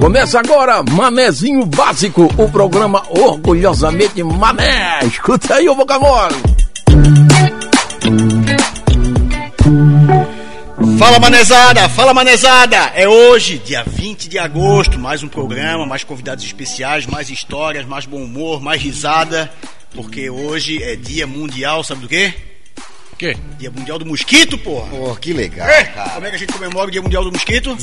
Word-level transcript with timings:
Começa 0.00 0.40
agora, 0.40 0.82
Manezinho 0.82 1.64
Básico, 1.66 2.28
o 2.36 2.50
programa 2.50 3.02
orgulhosamente 3.10 4.22
Mané. 4.22 4.98
Escuta 5.04 5.54
aí 5.54 5.68
o 5.68 5.74
mole. 5.74 6.36
Fala 10.98 11.18
manezada, 11.18 11.88
fala 11.88 12.12
manezada! 12.12 12.76
É 12.94 13.08
hoje, 13.08 13.58
dia 13.58 13.84
20 13.86 14.28
de 14.28 14.38
agosto, 14.38 14.98
mais 14.98 15.22
um 15.22 15.28
programa, 15.28 15.86
mais 15.86 16.02
convidados 16.02 16.44
especiais, 16.44 17.06
mais 17.06 17.30
histórias, 17.30 17.86
mais 17.86 18.06
bom 18.06 18.22
humor, 18.22 18.60
mais 18.60 18.82
risada, 18.82 19.50
porque 19.94 20.28
hoje 20.28 20.82
é 20.82 20.96
dia 20.96 21.26
mundial, 21.26 21.84
sabe 21.84 22.00
do 22.00 22.08
quê? 22.08 22.34
O 23.20 23.22
quê? 23.22 23.36
Dia 23.58 23.70
mundial 23.70 23.98
do 23.98 24.06
mosquito, 24.06 24.56
porra! 24.56 24.86
Pô, 24.88 25.14
que 25.14 25.34
legal, 25.34 25.68
É, 25.68 25.84
cara. 25.84 26.08
como 26.12 26.26
é 26.26 26.30
que 26.30 26.36
a 26.36 26.38
gente 26.38 26.52
comemora 26.54 26.88
o 26.88 26.90
dia 26.90 27.02
mundial 27.02 27.22
do 27.22 27.30
mosquito? 27.30 27.76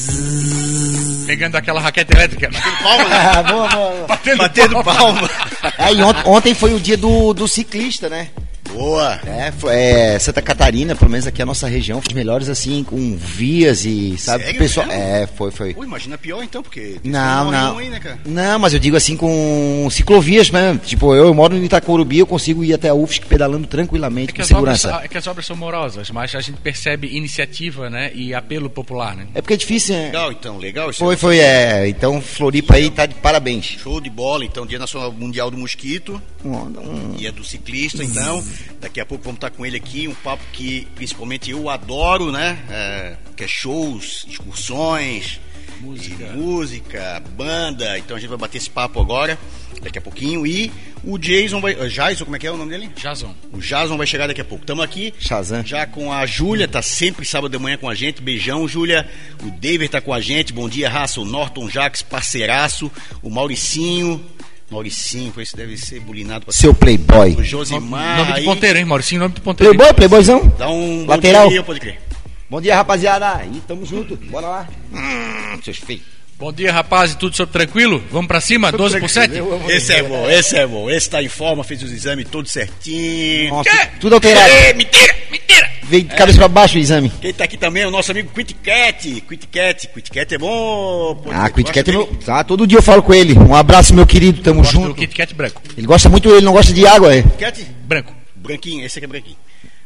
Pegando 1.28 1.56
aquela 1.58 1.80
raquete 1.80 2.12
elétrica. 2.12 2.50
Palma, 2.82 3.08
né? 3.08 3.18
Ah, 3.38 3.44
boa, 3.44 3.68
boa. 3.68 4.08
Batendo, 4.08 4.38
Batendo 4.40 4.84
palma. 4.84 5.30
É, 5.78 5.94
e 5.94 6.02
ont- 6.02 6.26
ontem 6.26 6.56
foi 6.56 6.74
o 6.74 6.80
dia 6.80 6.98
do, 6.98 7.36
do 7.36 7.48
ciclista, 7.48 8.10
né? 8.10 8.30
Boa! 8.74 9.20
É, 9.26 9.52
foi- 9.52 9.74
é, 9.76 10.20
Santa 10.20 10.42
Catarina, 10.42 10.96
pelo 10.96 11.10
menos 11.12 11.26
aqui 11.28 11.42
a 11.42 11.46
nossa 11.46 11.68
região, 11.68 12.02
foi 12.02 12.10
os 12.10 12.14
melhores 12.14 12.50
assim, 12.50 12.84
com 12.84 13.16
vias 13.16 13.86
e, 13.86 14.18
sabe, 14.18 14.44
Sério 14.44 14.60
pessoal. 14.60 14.88
mesmo? 14.88 15.02
É, 15.02 15.28
foi, 15.28 15.52
foi. 15.52 15.74
Pô, 15.74 15.84
imagina 15.84 16.18
pior 16.18 16.44
então, 16.44 16.62
porque... 16.62 16.98
Não, 17.04 17.52
não. 17.52 17.78
Aí, 17.78 17.90
né, 17.90 18.00
cara? 18.00 18.20
Não, 18.26 18.60
mas 18.60 18.74
eu 18.74 18.80
digo 18.80 18.96
assim 18.98 19.16
com 19.18 19.88
ciclovias 19.92 20.50
mesmo. 20.50 20.80
Tipo, 20.80 21.16
eu, 21.16 21.34
moro 21.34 21.56
em 21.56 21.64
Itacorubi, 21.66 22.20
eu 22.20 22.28
consigo 22.28 22.64
ir 22.64 22.74
até 22.74 22.90
a 22.90 22.94
UFSC 22.94 23.26
pedalando 23.26 23.68
tranquilamente, 23.68 24.32
É 24.32 24.36
com 24.36 24.42
as 24.42 24.52
obras, 24.52 24.82
segurança. 24.82 25.06
é 25.06 25.08
que 25.08 25.18
as 25.18 25.28
obras 25.28 25.46
são 25.46 25.56
morosas, 25.56 26.10
mas 26.12 26.34
a 26.36 26.42
gente 26.42 26.58
percebe 26.62 27.08
iniciativa 27.16 27.90
né, 27.90 28.12
e 28.14 28.34
apelo 28.34 28.70
popular. 28.70 29.16
Né? 29.16 29.28
É 29.34 29.42
porque 29.42 29.54
é 29.54 29.58
difícil, 29.58 29.96
né? 29.96 30.06
Legal 30.08 30.32
então, 30.32 30.58
legal. 30.58 30.90
isso 30.90 31.00
Foi, 31.00 31.16
foi, 31.16 31.40
é. 31.40 31.88
Então, 31.88 32.22
Floripa 32.22 32.76
aí 32.76 32.90
tá 32.90 33.06
de 33.06 33.16
parabéns. 33.16 33.66
Show 33.82 34.00
de 34.02 34.10
bola, 34.10 34.46
então, 34.46 34.66
Dia 34.66 34.80
Nacional 34.80 35.12
Mundial 35.12 35.50
do 35.52 35.58
Mosquito. 35.58 36.22
Um- 36.46 36.52
um- 36.56 37.16
e 37.18 37.26
é 37.28 37.32
do 37.32 37.44
ciclista, 37.44 38.04
então. 38.04 38.44
Daqui 38.80 39.00
a 39.00 39.06
pouco 39.06 39.24
vamos 39.24 39.38
estar 39.38 39.50
com 39.50 39.66
ele 39.66 39.78
aqui, 39.78 40.08
um 40.08 40.14
papo 40.16 40.44
que 40.54 40.88
principalmente 40.96 41.50
eu 41.52 41.70
adoro, 41.70 42.32
né? 42.32 42.58
É, 42.70 43.16
que 43.36 43.44
é 43.44 43.48
shows, 43.48 44.26
excursões, 44.30 45.40
Música. 45.80 46.24
e 46.24 46.38
música, 46.38 47.22
banda. 47.36 47.98
Então 47.98 48.18
a 48.18 48.20
gente 48.20 48.30
vai 48.30 48.38
bater 48.38 48.58
esse 48.58 48.70
papo 48.70 49.00
agora, 49.00 49.38
daqui 49.82 49.98
a 49.98 50.02
pouquinho. 50.02 50.46
E 50.46 50.72
o 51.04 51.18
Jason 51.18 51.62
vai. 51.62 51.74
ah, 51.80 51.88
Jason, 51.88 52.24
como 52.26 52.36
é 52.36 52.40
que 52.40 52.48
é 52.48 52.52
o 52.52 52.58
nome 52.58 52.72
dele? 52.72 52.90
Jason. 52.96 53.34
O 53.52 53.60
Jason 53.60 53.96
vai 53.98 54.08
chegar 54.08 54.28
daqui 54.28 54.42
a 54.42 54.46
pouco. 54.46 54.64
Estamos 54.64 54.84
aqui 54.84 55.14
Shazam. 55.20 55.64
já 55.66 55.86
com 55.86 56.12
a 56.12 56.26
Júlia, 56.26 56.68
tá 56.68 56.82
sempre 56.82 57.26
sábado 57.26 57.52
de 57.52 57.60
manhã 57.60 57.78
com 57.78 57.90
a 57.90 57.94
gente. 57.96 58.22
Beijão, 58.22 58.68
Júlia. 58.68 59.08
O 59.44 59.52
David 59.52 59.90
tá 59.92 60.02
com 60.02 60.14
a 60.14 60.20
gente. 60.20 60.52
Bom 60.54 60.68
dia, 60.68 60.90
raça. 60.90 61.22
O 61.22 61.26
Norton 61.26 61.70
Jacques, 61.70 62.02
parceiraço. 62.02 62.92
O 63.22 63.30
Mauricinho. 63.30 64.24
Mauricinho, 64.70 65.34
esse 65.38 65.56
deve 65.56 65.78
ser 65.78 66.00
bulinado 66.02 66.46
pra 66.46 66.54
Seu 66.54 66.74
playboy. 66.74 67.36
o 67.36 67.44
Josimar. 67.44 68.18
nome 68.18 68.34
de 68.40 68.46
ponteiro, 68.46 68.78
hein, 68.80 68.86
Mauricinho? 68.86 69.22
Nome 69.22 69.34
de 69.36 69.42
ponteiro. 69.42 69.74
Playboy, 69.74 69.94
playboyzão? 69.96 70.48
Dá 70.58 70.68
um 70.70 71.00
bom 71.06 71.12
Lateral. 71.12 71.48
dia 71.50 71.60
aí, 71.60 71.66
pode 71.66 71.80
crer. 71.80 72.02
Bom 72.50 72.60
dia, 72.62 72.76
rapaziada. 72.76 73.46
E 73.46 73.60
tamo 73.62 73.86
junto. 73.86 74.16
Bora 74.16 74.48
lá. 74.48 74.70
Hum, 74.94 75.60
seus 75.64 75.78
feios. 75.78 76.02
Bom 76.40 76.54
dia, 76.54 76.72
rapaz. 76.72 77.16
Tudo 77.16 77.36
sob 77.36 77.52
tranquilo? 77.52 78.04
Vamos 78.12 78.28
pra 78.28 78.40
cima? 78.40 78.72
12 78.72 79.00
por 79.00 79.10
7? 79.10 79.34
Esse 79.70 79.94
é 79.94 80.04
bom, 80.04 80.30
esse 80.30 80.56
é 80.56 80.68
bom. 80.68 80.90
Esse 80.90 81.10
tá 81.10 81.24
em 81.24 81.28
forma, 81.28 81.64
fez 81.64 81.82
os 81.82 81.92
exames 81.92 82.28
todos 82.30 82.52
certinho. 82.52 83.50
Nossa, 83.50 83.70
tudo 84.00 84.14
alterado. 84.16 84.54
É, 84.54 84.74
mentira, 84.74 85.16
mentira. 85.32 85.68
Veio 85.84 86.04
de 86.04 86.16
cabeça 86.16 86.38
pra 86.38 86.48
baixo 86.48 86.76
o 86.78 86.80
exame. 86.80 87.10
Quem 87.22 87.34
tá 87.34 87.46
aqui 87.46 87.58
também 87.58 87.84
é 87.84 87.88
o 87.88 87.92
nosso 87.92 88.12
amigo 88.12 88.30
Quit 88.36 88.54
Cat. 88.56 89.22
Quit 89.28 89.48
Cat, 89.48 89.88
Quit 89.88 90.12
Cat 90.12 90.36
é 90.36 90.38
bom. 90.38 91.16
pô, 91.16 91.32
Ah, 91.32 91.50
Quit 91.50 91.72
Cat 91.72 91.90
é 91.90 91.94
meu. 91.94 92.06
Tá, 92.24 92.44
todo 92.44 92.68
dia 92.68 92.78
eu 92.78 92.84
falo 92.84 93.02
com 93.02 93.14
ele. 93.16 93.34
Um 93.34 93.56
abraço, 93.56 93.96
meu 93.96 94.06
querido. 94.06 94.42
Tamo 94.44 94.60
Gosto 94.62 94.74
do 94.78 94.82
junto. 94.84 94.96
Kit 94.96 95.16
Kat 95.16 95.34
branco. 95.34 95.60
Ele 95.76 95.88
gosta 95.88 96.08
muito, 96.08 96.30
ele 96.30 96.46
não 96.46 96.54
gosta 96.54 96.72
de 96.72 96.86
água, 96.86 97.16
é. 97.16 97.24
Cat? 97.24 97.66
Branco. 97.86 98.14
Branquinho, 98.36 98.86
esse 98.86 99.00
aqui 99.00 99.06
é 99.06 99.08
branquinho. 99.08 99.38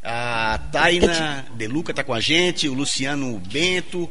A 0.03 0.59
Taina 0.71 1.45
Deluca 1.55 1.93
tá 1.93 2.03
com 2.03 2.13
a 2.13 2.19
gente, 2.19 2.67
o 2.67 2.73
Luciano 2.73 3.39
Bento, 3.51 4.09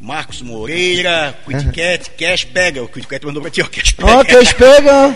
Marcos 0.00 0.40
Moreira, 0.40 1.38
Quit 1.46 1.72
Cat, 1.72 2.10
Cash 2.12 2.44
pega. 2.44 2.82
O 2.82 2.88
Quit 2.88 3.06
Cat 3.06 3.26
mandou 3.26 3.42
pra 3.42 3.50
ti, 3.50 3.60
ó, 3.60 3.66
Cash 3.66 3.92
pega. 3.92 4.16
Ó, 4.16 4.24
que 4.24 4.34
eles 4.34 4.52
pegam. 4.52 5.14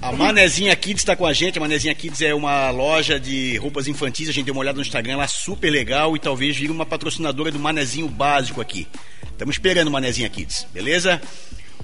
A 0.00 0.12
Manezinha 0.12 0.74
Kids 0.74 1.02
está 1.02 1.14
com 1.14 1.26
a 1.26 1.32
gente. 1.34 1.58
A 1.58 1.60
Manezinha 1.60 1.94
Kids 1.94 2.22
é 2.22 2.34
uma 2.34 2.70
loja 2.70 3.20
de 3.20 3.58
roupas 3.58 3.86
infantis. 3.86 4.28
A 4.28 4.32
gente 4.32 4.46
deu 4.46 4.54
uma 4.54 4.62
olhada 4.62 4.76
no 4.76 4.82
Instagram, 4.82 5.20
é 5.20 5.26
super 5.26 5.70
legal 5.70 6.16
e 6.16 6.18
talvez 6.18 6.56
vire 6.56 6.72
uma 6.72 6.86
patrocinadora 6.86 7.50
do 7.50 7.58
Manezinho 7.58 8.08
Básico 8.08 8.62
aqui. 8.62 8.88
Estamos 9.30 9.56
esperando 9.56 9.90
Manezinha 9.90 10.28
Kids, 10.30 10.66
beleza? 10.72 11.20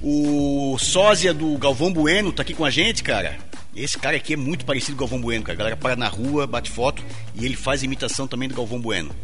O 0.00 0.76
sósia 0.78 1.34
do 1.34 1.56
Galvão 1.58 1.92
Bueno 1.92 2.32
tá 2.32 2.42
aqui 2.42 2.54
com 2.54 2.64
a 2.64 2.70
gente, 2.70 3.02
cara. 3.02 3.36
Esse 3.76 3.98
cara 3.98 4.16
aqui 4.16 4.34
é 4.34 4.36
muito 4.36 4.64
parecido 4.64 4.96
com 4.96 5.04
o 5.04 5.06
Galvão 5.06 5.20
Bueno, 5.20 5.44
cara. 5.44 5.56
A 5.56 5.58
galera 5.58 5.76
para 5.76 5.96
na 5.96 6.08
rua, 6.08 6.46
bate 6.46 6.70
foto 6.70 7.02
e 7.34 7.44
ele 7.44 7.56
faz 7.56 7.82
imitação 7.82 8.26
também 8.26 8.48
do 8.48 8.54
Galvão 8.54 8.80
Bueno. 8.80 9.14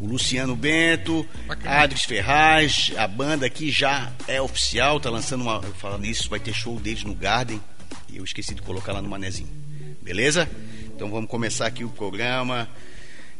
O 0.00 0.06
Luciano 0.06 0.54
Bento, 0.54 1.26
Bacana. 1.46 1.76
Adris 1.76 2.04
Ferraz, 2.04 2.92
a 2.96 3.08
banda 3.08 3.46
aqui 3.46 3.70
já 3.70 4.12
é 4.26 4.40
oficial, 4.40 5.00
tá 5.00 5.10
lançando 5.10 5.42
uma. 5.42 5.60
Falando 5.62 6.02
nisso, 6.02 6.28
vai 6.30 6.38
ter 6.38 6.54
show 6.54 6.78
deles 6.78 7.02
no 7.02 7.14
Garden. 7.14 7.60
E 8.08 8.16
eu 8.16 8.24
esqueci 8.24 8.54
de 8.54 8.62
colocar 8.62 8.92
lá 8.92 9.02
no 9.02 9.08
Manezinho. 9.08 9.48
Beleza? 10.02 10.48
Então 10.94 11.10
vamos 11.10 11.28
começar 11.28 11.66
aqui 11.66 11.84
o 11.84 11.90
programa. 11.90 12.68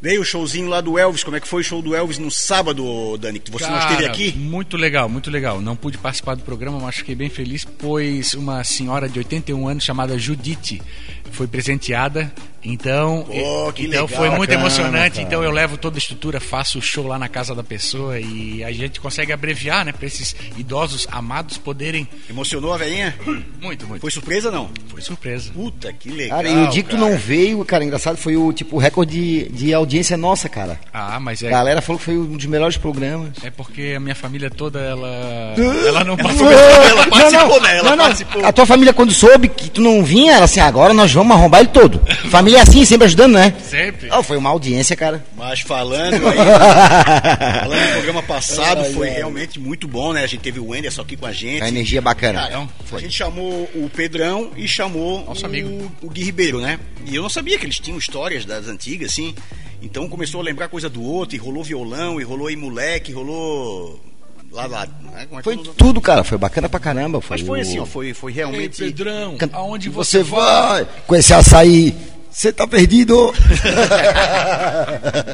Veio 0.00 0.20
o 0.20 0.24
showzinho 0.24 0.68
lá 0.68 0.80
do 0.80 0.96
Elvis. 0.96 1.24
Como 1.24 1.36
é 1.36 1.40
que 1.40 1.48
foi 1.48 1.62
o 1.62 1.64
show 1.64 1.82
do 1.82 1.92
Elvis 1.92 2.18
no 2.18 2.30
sábado, 2.30 3.18
Dani? 3.18 3.40
Que 3.40 3.50
você 3.50 3.66
não 3.66 3.78
esteve 3.78 4.02
Cara, 4.02 4.12
aqui? 4.12 4.32
Muito 4.32 4.76
legal, 4.76 5.08
muito 5.08 5.28
legal. 5.28 5.60
Não 5.60 5.74
pude 5.74 5.98
participar 5.98 6.36
do 6.36 6.44
programa, 6.44 6.78
mas 6.78 6.96
fiquei 6.96 7.16
bem 7.16 7.28
feliz, 7.28 7.64
pois 7.64 8.34
uma 8.34 8.62
senhora 8.62 9.08
de 9.08 9.18
81 9.18 9.66
anos 9.66 9.82
chamada 9.82 10.16
Judite 10.16 10.80
foi 11.32 11.46
presenteada. 11.46 12.32
Então, 12.62 13.24
Pô, 13.24 13.72
que 13.72 13.86
então 13.86 14.02
legal, 14.02 14.08
foi 14.08 14.28
muito 14.30 14.40
bacana, 14.50 14.60
emocionante. 14.60 15.10
cara. 15.16 15.22
Então 15.22 15.44
eu 15.44 15.50
levo 15.52 15.76
toda 15.76 15.96
a 15.96 16.00
estrutura, 16.00 16.40
faço 16.40 16.78
o 16.80 16.82
show 16.82 17.06
lá 17.06 17.16
na 17.16 17.28
casa 17.28 17.54
da 17.54 17.62
pessoa 17.62 18.18
e 18.18 18.64
a 18.64 18.72
gente 18.72 19.00
consegue 19.00 19.32
abreviar, 19.32 19.84
né, 19.84 19.92
para 19.92 20.04
esses 20.06 20.34
idosos 20.56 21.06
amados 21.10 21.56
poderem. 21.56 22.06
Emocionou 22.28 22.74
a 22.74 22.76
velhinha? 22.76 23.14
Muito, 23.62 23.86
muito. 23.86 24.00
Foi 24.00 24.10
surpresa 24.10 24.50
não? 24.50 24.70
Foi 24.88 25.00
surpresa. 25.00 25.50
Puta, 25.52 25.92
que 25.92 26.10
legal. 26.10 26.38
Cara, 26.38 26.48
e 26.48 26.64
o 26.64 26.68
dia 26.68 26.82
que 26.82 26.90
tu 26.90 26.96
cara. 26.96 27.10
não 27.10 27.18
veio, 27.18 27.64
cara, 27.64 27.84
engraçado, 27.84 28.16
foi 28.16 28.36
o 28.36 28.52
tipo 28.52 28.76
o 28.76 28.78
recorde 28.78 29.08
de, 29.12 29.48
de 29.50 29.74
audiência 29.74 30.16
nossa, 30.16 30.48
cara. 30.48 30.78
Ah, 30.92 31.18
mas 31.20 31.42
A 31.42 31.46
é, 31.46 31.50
galera 31.50 31.80
falou 31.80 31.98
que 31.98 32.04
foi 32.04 32.16
um 32.16 32.36
dos 32.36 32.46
melhores 32.46 32.76
programas. 32.76 33.30
é 33.42 33.50
porque 33.50 33.94
a 33.96 34.00
minha 34.00 34.14
família 34.14 34.50
toda 34.50 34.80
ela 34.80 35.54
ela 35.86 36.04
não 36.04 36.16
passou. 36.16 36.50
Ela 36.50 37.06
participou, 37.06 37.48
não, 37.48 37.48
não, 37.48 37.60
né? 37.60 37.78
Ela 37.78 37.90
não, 37.90 37.96
não. 37.96 38.04
participou. 38.04 38.44
A 38.44 38.52
tua 38.52 38.66
família, 38.66 38.92
quando 38.92 39.12
soube 39.12 39.48
que 39.48 39.70
tu 39.70 39.80
não 39.80 40.02
vinha, 40.04 40.32
ela 40.34 40.44
assim, 40.44 40.60
agora 40.60 40.92
nós 40.94 41.10
vamos 41.18 41.36
arrombar 41.36 41.60
ele 41.60 41.70
todo. 41.70 42.00
Família 42.30 42.58
é 42.58 42.62
assim, 42.62 42.84
sempre 42.84 43.06
ajudando, 43.06 43.34
né? 43.34 43.54
Sempre. 43.62 44.08
Oh, 44.12 44.22
foi 44.22 44.36
uma 44.36 44.50
audiência, 44.50 44.96
cara. 44.96 45.24
Mas 45.36 45.60
falando 45.60 46.14
aí, 46.14 46.36
falando 47.60 47.80
no 47.86 47.92
programa 47.92 48.22
passado, 48.22 48.82
Ai, 48.82 48.92
foi 48.92 49.08
ai. 49.08 49.16
realmente 49.16 49.58
muito 49.58 49.86
bom, 49.88 50.12
né? 50.12 50.22
A 50.24 50.26
gente 50.26 50.40
teve 50.40 50.60
o 50.60 50.68
Wenderson 50.68 51.02
aqui 51.02 51.16
com 51.16 51.26
a 51.26 51.32
gente. 51.32 51.62
A 51.62 51.68
energia 51.68 52.00
bacana. 52.00 52.40
Cara, 52.40 52.68
a 52.92 52.98
gente 52.98 53.16
chamou 53.16 53.68
o 53.74 53.90
Pedrão 53.94 54.50
e 54.56 54.66
chamou 54.66 55.24
Nosso 55.24 55.42
o, 55.42 55.46
amigo. 55.46 55.92
o 56.02 56.10
Gui 56.10 56.24
Ribeiro, 56.24 56.60
né? 56.60 56.78
E 57.06 57.14
eu 57.14 57.22
não 57.22 57.30
sabia 57.30 57.58
que 57.58 57.66
eles 57.66 57.78
tinham 57.78 57.98
histórias 57.98 58.44
das 58.44 58.68
antigas, 58.68 59.12
assim. 59.12 59.34
Então 59.80 60.08
começou 60.08 60.40
a 60.40 60.44
lembrar 60.44 60.68
coisa 60.68 60.88
do 60.88 61.02
outro, 61.02 61.36
e 61.36 61.38
rolou 61.38 61.62
violão, 61.62 62.20
e 62.20 62.24
rolou 62.24 62.48
aí 62.48 62.56
moleque, 62.56 63.10
e 63.12 63.14
rolou. 63.14 64.00
Lá, 64.50 64.66
lá. 64.66 64.86
né? 64.86 65.26
Como 65.26 65.40
é 65.40 65.42
que 65.42 65.44
Foi 65.44 65.56
tudo, 65.74 66.00
cara. 66.00 66.24
Foi 66.24 66.38
bacana 66.38 66.68
pra 66.68 66.80
caramba. 66.80 67.20
Foi 67.20 67.36
Mas 67.36 67.46
foi 67.46 67.58
o- 67.58 67.62
assim, 67.62 67.78
ó, 67.78 67.86
foi, 67.86 68.14
foi 68.14 68.32
Ei, 68.32 68.36
realmente. 68.36 68.78
Pedrão, 68.82 69.36
Can- 69.36 69.50
aonde 69.52 69.88
você 69.88 70.22
você, 70.22 70.30
vai? 70.30 70.84
vai 70.84 70.86
com 71.06 71.14
esse 71.16 71.34
açaí? 71.34 71.94
Você 72.30 72.52
tá 72.52 72.66
perdido. 72.66 73.32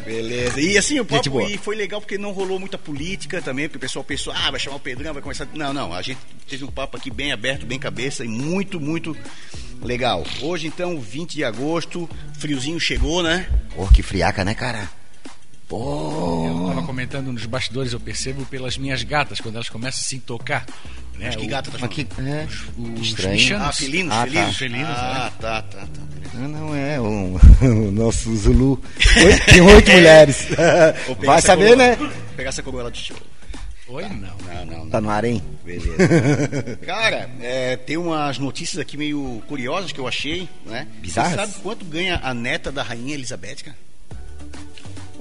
Beleza. 0.05 0.61
E 0.61 0.79
assim, 0.79 0.99
o 1.01 1.05
papo 1.05 1.41
e 1.43 1.59
foi 1.59 1.77
legal 1.77 2.01
porque 2.01 2.17
não 2.17 2.33
rolou 2.33 2.59
muita 2.59 2.79
política 2.79 3.43
também, 3.43 3.67
porque 3.69 3.79
o 3.79 3.81
pessoal 3.81 4.05
pensou, 4.05 4.33
ah, 4.35 4.51
vai 4.51 4.61
chamar 4.61 4.77
o 4.77 4.81
Pedrão, 4.81 5.13
vai 5.13 5.23
começar. 5.23 5.47
Não, 5.55 5.73
não, 5.73 5.93
a 5.93 6.03
gente 6.03 6.19
teve 6.49 6.65
um 6.65 6.71
papo 6.71 6.97
aqui 6.97 7.11
bem 7.11 7.33
aberto, 7.33 7.67
bem 7.67 7.79
cabeça 7.79 8.25
e 8.25 8.29
muito, 8.29 8.81
muito 8.81 9.17
legal. 9.83 10.25
Hoje, 10.41 10.67
então, 10.67 10.99
20 10.99 11.35
de 11.35 11.45
agosto, 11.45 12.09
friozinho 12.39 12.79
chegou, 12.81 13.23
né? 13.23 13.47
Pô, 13.75 13.87
que 13.89 14.03
friaca, 14.03 14.45
né, 14.45 14.55
cara? 14.55 14.89
Pô. 15.69 16.47
Eu 16.47 16.69
estava 16.69 16.87
comentando 16.87 17.33
nos 17.33 17.47
bastidores, 17.47 17.93
eu 17.93 18.01
percebo 18.01 18.45
pelas 18.47 18.77
minhas 18.77 19.03
gatas, 19.03 19.41
quando 19.41 19.55
elas 19.57 19.69
começam 19.69 20.01
a 20.01 20.05
se 20.05 20.19
tocar. 20.21 20.67
Né, 21.19 21.27
Mas 21.27 21.37
que 21.37 21.47
gata 21.47 21.71
tá 21.71 21.87
que, 21.89 22.01
é, 22.03 22.47
os 23.01 23.07
estranho. 23.09 23.37
bichanos. 23.37 23.67
Ah, 23.69 23.73
felinos, 23.73 24.13
Ah, 24.13 24.17
tá. 24.19 24.25
felinos. 24.27 24.57
Felinos, 24.57 24.89
ah, 24.91 25.33
tá, 25.41 25.63
tá, 25.63 25.79
tá. 25.87 25.87
beleza. 26.13 26.37
Não, 26.39 26.49
não 26.49 26.75
é 26.77 27.01
o, 27.01 27.39
o 27.63 27.91
nosso 27.93 28.35
Zulu. 28.37 28.83
Oito- 29.25 29.45
Tem 29.47 29.61
oito 29.61 29.91
mulheres. 29.93 30.49
Vai 31.25 31.41
saber, 31.41 31.69
coroa- 31.71 31.77
né? 31.77 32.13
Pegar 32.37 32.49
essa 32.49 32.63
coroa 32.65 32.91
de 32.91 32.99
show. 32.99 33.17
Oi, 33.87 34.03
não. 34.09 34.19
Não, 34.19 34.67
não, 34.67 34.79
não. 34.85 34.91
Tá 34.91 35.01
no 35.01 35.09
ar, 35.09 35.25
hein? 35.25 35.41
Beleza. 35.65 36.77
Cara, 36.85 37.31
é, 37.41 37.77
tem 37.77 37.97
umas 37.97 38.37
notícias 38.39 38.81
aqui 38.81 38.97
meio 38.97 39.41
curiosas 39.47 39.93
que 39.93 40.01
eu 40.01 40.09
achei, 40.09 40.49
né? 40.67 40.89
Bizarras? 41.01 41.31
Você 41.33 41.37
sabe 41.53 41.63
quanto 41.63 41.85
ganha 41.85 42.19
a 42.25 42.35
neta 42.35 42.73
da 42.73 42.83
rainha 42.83 43.15
Elizabeth, 43.15 43.57
cara? 43.65 43.77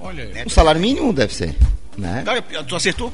Olha, 0.04 0.26
Né? 0.26 0.44
O 0.46 0.50
salário 0.50 0.80
mínimo 0.82 1.12
deve 1.14 1.34
ser, 1.34 1.56
né? 1.98 2.22
Cara, 2.26 2.42
tu 2.42 2.76
acertou? 2.76 3.12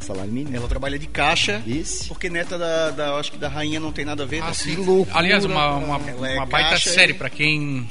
salário 0.00 0.30
mínimo. 0.32 0.56
Ela 0.56 0.68
trabalha 0.68 0.98
de 0.98 1.06
caixa. 1.06 1.62
Isso. 1.66 2.08
Porque 2.08 2.30
neta 2.30 2.56
da, 2.56 2.90
da- 2.90 3.14
acho 3.16 3.30
que 3.32 3.36
da 3.36 3.48
rainha 3.48 3.78
não 3.78 3.92
tem 3.92 4.04
nada 4.06 4.22
a 4.22 4.26
ver. 4.26 4.40
Ah, 4.42 4.46
né? 4.46 4.52
sim. 4.54 4.76
loucura, 4.76 5.18
Aliás, 5.18 5.44
uma, 5.44 5.76
uma, 5.76 6.00
é 6.26 6.34
uma 6.36 6.46
baita 6.46 6.78
série 6.78 7.12
e- 7.12 7.14
para 7.14 7.28
quem 7.28 7.86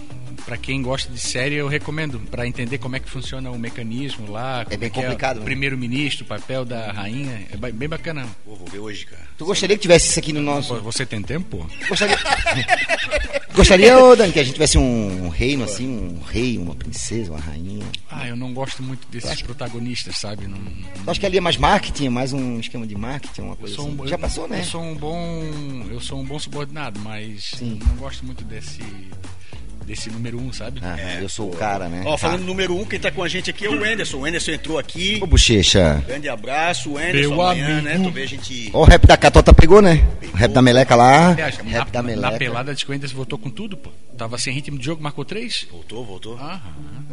para 0.45 0.57
quem 0.57 0.81
gosta 0.81 1.11
de 1.11 1.19
série, 1.19 1.55
eu 1.55 1.67
recomendo 1.67 2.19
para 2.31 2.47
entender 2.47 2.77
como 2.77 2.95
é 2.95 2.99
que 2.99 3.09
funciona 3.09 3.51
o 3.51 3.59
mecanismo 3.59 4.31
lá, 4.31 4.63
como 4.65 4.77
bem 4.77 4.89
que 4.89 5.01
complicado, 5.01 5.37
o 5.37 5.39
né? 5.39 5.45
primeiro-ministro, 5.45 6.23
o 6.25 6.27
papel 6.27 6.63
da 6.63 6.91
rainha, 6.91 7.45
é 7.51 7.71
bem 7.71 7.89
bacana. 7.89 8.25
Pô, 8.45 8.55
vou 8.55 8.67
ver 8.67 8.79
hoje, 8.79 9.05
cara. 9.05 9.27
Tu 9.37 9.45
gostaria 9.45 9.75
que 9.75 9.81
tivesse 9.81 10.09
isso 10.09 10.19
aqui 10.19 10.33
no 10.33 10.41
nosso. 10.41 10.75
Você 10.81 11.05
tem 11.05 11.21
tempo? 11.21 11.57
pô? 11.57 11.65
Gostaria, 11.89 12.17
gostaria 13.53 13.97
ô, 13.97 14.15
Dani, 14.15 14.31
que 14.33 14.39
a 14.39 14.43
gente 14.43 14.53
tivesse 14.53 14.77
um 14.77 15.29
reino 15.29 15.63
assim, 15.63 15.87
um 15.87 16.21
rei, 16.23 16.57
uma 16.57 16.75
princesa, 16.75 17.31
uma 17.31 17.39
rainha. 17.39 17.85
Ah, 18.09 18.27
eu 18.27 18.35
não 18.35 18.53
gosto 18.53 18.81
muito 18.81 19.07
desses 19.09 19.41
protagonistas, 19.41 20.17
sabe? 20.17 20.47
Não, 20.47 20.57
não- 20.57 20.71
Tu 21.05 21.11
acha 21.11 21.19
que 21.19 21.25
ali 21.25 21.37
é 21.37 21.41
mais 21.41 21.57
marketing, 21.57 22.07
é 22.07 22.09
mais 22.09 22.33
um 22.33 22.59
esquema 22.59 22.85
de 22.87 22.95
marketing, 22.95 23.41
uma 23.41 23.55
coisa 23.55 23.75
assim? 23.79 23.97
um, 24.01 24.07
Já 24.07 24.17
passou, 24.17 24.47
né? 24.47 24.59
Eu 24.61 24.65
sou 24.65 24.81
um 24.81 24.95
bom, 24.95 25.43
eu 25.89 25.99
sou 26.01 26.19
um 26.19 26.25
bom 26.25 26.39
subordinado, 26.39 26.99
mas 27.01 27.51
Sim. 27.57 27.79
não 27.85 27.95
gosto 27.95 28.25
muito 28.25 28.43
desse 28.43 28.81
desse 29.87 30.09
número 30.11 30.37
um, 30.37 30.51
sabe? 30.51 30.81
Ah, 30.83 30.97
eu 31.21 31.29
sou 31.29 31.49
o 31.49 31.55
cara, 31.55 31.87
né? 31.87 32.03
Ó, 32.05 32.17
falando 32.17 32.41
Ah. 32.43 32.45
número 32.45 32.75
um, 32.77 32.83
quem 32.83 32.99
tá 32.99 33.09
com 33.09 33.23
a 33.23 33.27
gente 33.29 33.49
aqui 33.49 33.65
é 33.65 33.69
o 33.69 33.83
Anderson. 33.85 34.17
O 34.17 34.25
Anderson 34.25 34.51
entrou 34.51 34.77
aqui. 34.77 35.17
Ô, 35.21 35.25
bochecha. 35.25 36.03
Grande 36.05 36.27
abraço, 36.27 36.91
o 36.91 36.97
Anderson. 36.97 37.29
Meu 37.29 37.41
amanhã, 37.41 37.79
amigo. 37.79 38.03
né? 38.05 38.11
Vê 38.13 38.23
a 38.23 38.25
gente. 38.27 38.69
Ó, 38.73 38.81
o 38.81 38.83
rap 38.83 39.07
da 39.07 39.15
Catota 39.15 39.53
pegou, 39.53 39.81
né? 39.81 40.05
O 40.33 40.35
rap 40.35 40.51
da 40.51 40.61
Meleca 40.61 40.93
lá. 40.93 41.29
Aliás, 41.31 41.55
rap 41.55 41.65
na, 41.71 41.83
da 41.85 42.01
na 42.01 42.07
Meleca. 42.07 42.37
pelada 42.37 42.75
de 42.75 42.85
Coendas 42.85 43.11
voltou 43.13 43.39
com 43.39 43.49
tudo, 43.49 43.77
pô. 43.77 43.89
Tava 44.17 44.37
sem 44.37 44.53
ritmo 44.53 44.77
de 44.77 44.83
jogo, 44.85 45.01
marcou 45.01 45.23
três. 45.23 45.65
Voltou, 45.71 46.03
voltou. 46.05 46.37
Ah, 46.39 46.59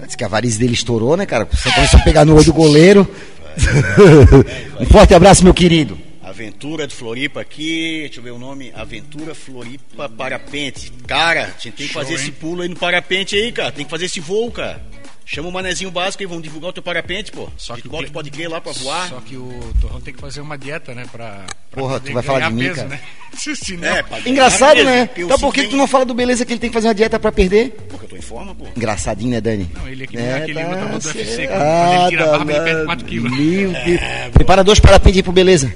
Diz 0.04 0.16
que 0.16 0.24
a 0.24 0.28
varize 0.28 0.58
dele 0.58 0.74
estourou, 0.74 1.16
né, 1.16 1.24
cara? 1.26 1.46
Você 1.50 1.70
começou 1.70 2.00
a 2.00 2.02
pegar 2.02 2.24
no 2.24 2.34
olho 2.34 2.44
do 2.44 2.52
goleiro. 2.52 3.08
um 4.80 4.86
forte 4.86 5.14
abraço, 5.14 5.44
meu 5.44 5.54
querido. 5.54 5.96
Aventura 6.34 6.84
de 6.84 6.92
Floripa 6.92 7.40
aqui, 7.42 8.00
deixa 8.00 8.18
eu 8.18 8.24
ver 8.24 8.32
o 8.32 8.38
nome, 8.40 8.72
Aventura 8.74 9.36
Floripa 9.36 10.08
Parapente. 10.08 10.90
Cara, 11.06 11.44
a 11.44 11.46
gente 11.50 11.70
tem 11.70 11.86
que 11.86 11.92
Show, 11.92 12.02
fazer 12.02 12.14
hein? 12.14 12.20
esse 12.20 12.32
pulo 12.32 12.62
aí 12.62 12.68
no 12.68 12.74
parapente 12.74 13.36
aí, 13.36 13.52
cara. 13.52 13.70
Tem 13.70 13.84
que 13.84 13.90
fazer 13.90 14.06
esse 14.06 14.18
voo, 14.18 14.50
cara. 14.50 14.84
Chama 15.26 15.48
o 15.48 15.52
manezinho 15.52 15.90
básico 15.90 16.22
e 16.22 16.26
vão 16.26 16.40
divulgar 16.40 16.70
o 16.70 16.72
teu 16.72 16.82
parapente, 16.82 17.32
pô. 17.32 17.48
Só 17.56 17.74
que 17.76 17.88
o 17.88 17.90
cle- 17.90 18.06
tu 18.06 18.12
pode 18.12 18.30
crer 18.30 18.48
lá 18.48 18.60
pra 18.60 18.72
voar. 18.72 19.08
Só 19.08 19.20
que 19.20 19.36
o 19.36 19.74
Torrão 19.80 20.00
tem 20.00 20.12
que 20.12 20.20
fazer 20.20 20.40
uma 20.42 20.56
dieta, 20.58 20.94
né? 20.94 21.06
Pra, 21.10 21.44
pra 21.70 21.80
Porra, 21.82 21.98
tu 21.98 22.12
vai 22.12 22.22
falar 22.22 22.48
de 22.48 22.54
mim, 22.54 22.62
peso, 22.64 22.76
cara? 22.76 22.88
né? 22.88 23.00
Senão, 23.34 23.88
É, 23.88 24.04
Engraçado, 24.26 24.84
né? 24.84 25.08
Então 25.16 25.38
por 25.38 25.52
que 25.52 25.64
que 25.64 25.70
tu 25.70 25.76
não 25.76 25.88
fala 25.88 26.04
do 26.04 26.14
beleza 26.14 26.44
que 26.44 26.52
ele 26.52 26.60
tem 26.60 26.70
que 26.70 26.74
fazer 26.74 26.86
uma 26.88 26.94
dieta 26.94 27.18
pra 27.18 27.32
perder? 27.32 27.70
Porque 27.88 28.04
eu 28.04 28.10
tô 28.10 28.16
em 28.16 28.20
forma, 28.20 28.54
pô. 28.54 28.66
Engraçadinho, 28.76 29.30
né, 29.32 29.40
Dani? 29.40 29.68
Não, 29.74 29.88
ele 29.88 30.04
é 30.04 30.06
que 30.06 30.16
nem 30.16 30.32
aquele 30.32 30.62
lutador 30.62 30.98
do 31.00 31.08
UFC, 31.08 31.24
certo. 31.34 31.50
quando- 31.50 32.00
ele 32.00 32.08
tira 32.10 32.24
a 32.24 32.26
barba, 32.38 32.52
ele 32.52 32.60
perde 32.60 32.70
danado. 32.70 32.86
4 32.86 33.04
quilos. 33.06 33.32
Meu 33.36 33.72
Deus. 33.72 34.00
Prepara 34.34 34.62
dois 34.62 34.78
parapente 34.78 35.18
aí 35.18 35.22
pro 35.22 35.32
beleza. 35.32 35.74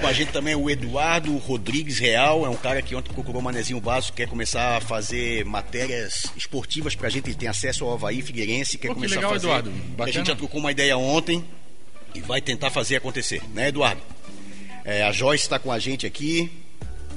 Com 0.00 0.06
a 0.06 0.12
gente 0.12 0.30
também 0.32 0.54
o 0.54 0.70
Eduardo 0.70 1.36
Rodrigues 1.38 1.98
Real, 1.98 2.46
é 2.46 2.48
um 2.48 2.54
cara 2.56 2.80
que 2.80 2.94
ontem 2.94 3.12
procurou 3.12 3.40
o 3.40 3.44
Manezinho 3.44 3.80
Básico, 3.80 4.16
quer 4.16 4.28
começar 4.28 4.76
a 4.76 4.80
fazer 4.80 5.44
matérias 5.44 6.26
esportivas 6.36 6.94
pra 6.94 7.08
gente, 7.08 7.26
ele 7.28 7.34
tem 7.36 7.47
acesso 7.48 7.84
ao 7.84 7.94
Havaí 7.94 8.22
Figueirense, 8.22 8.78
quer 8.78 8.88
Pô, 8.88 8.94
que 8.94 9.00
começar 9.00 9.16
legal, 9.16 9.30
a 9.30 9.34
fazer. 9.34 9.46
Eduardo. 9.46 9.72
A 9.98 10.10
gente 10.10 10.26
já 10.28 10.36
trocou 10.36 10.60
uma 10.60 10.70
ideia 10.70 10.96
ontem 10.96 11.44
e 12.14 12.20
vai 12.20 12.40
tentar 12.40 12.70
fazer 12.70 12.96
acontecer, 12.96 13.42
né, 13.54 13.68
Eduardo? 13.68 14.00
É, 14.84 15.02
a 15.02 15.12
Joyce 15.12 15.44
está 15.44 15.58
com 15.58 15.70
a 15.72 15.78
gente 15.78 16.06
aqui. 16.06 16.50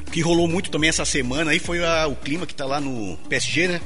O 0.07 0.11
que 0.11 0.21
rolou 0.21 0.47
muito 0.47 0.69
também 0.69 0.89
essa 0.89 1.05
semana 1.05 1.51
aí 1.51 1.59
foi 1.59 1.83
a- 1.85 2.07
o 2.07 2.15
clima 2.15 2.45
que 2.45 2.53
tá 2.53 2.65
lá 2.65 2.81
no 2.81 3.17
PSG, 3.29 3.67
né? 3.67 3.81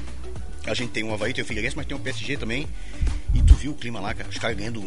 A 0.65 0.74
gente 0.74 0.89
tem 0.92 1.03
o 1.03 1.13
Havaí, 1.13 1.33
tem 1.33 1.44
o 1.44 1.47
Figueirense, 1.47 1.75
mas 1.77 1.86
tem 1.86 1.95
o 1.95 2.00
PSG 2.00 2.38
também. 2.38 2.68
E 3.36 3.42
tu 3.44 3.53
viu 3.53 3.71
o 3.71 3.75
clima 3.75 4.00
lá, 4.00 4.13
cara? 4.15 4.27
Os 4.30 4.38
caras 4.39 4.57
ganhando 4.57 4.81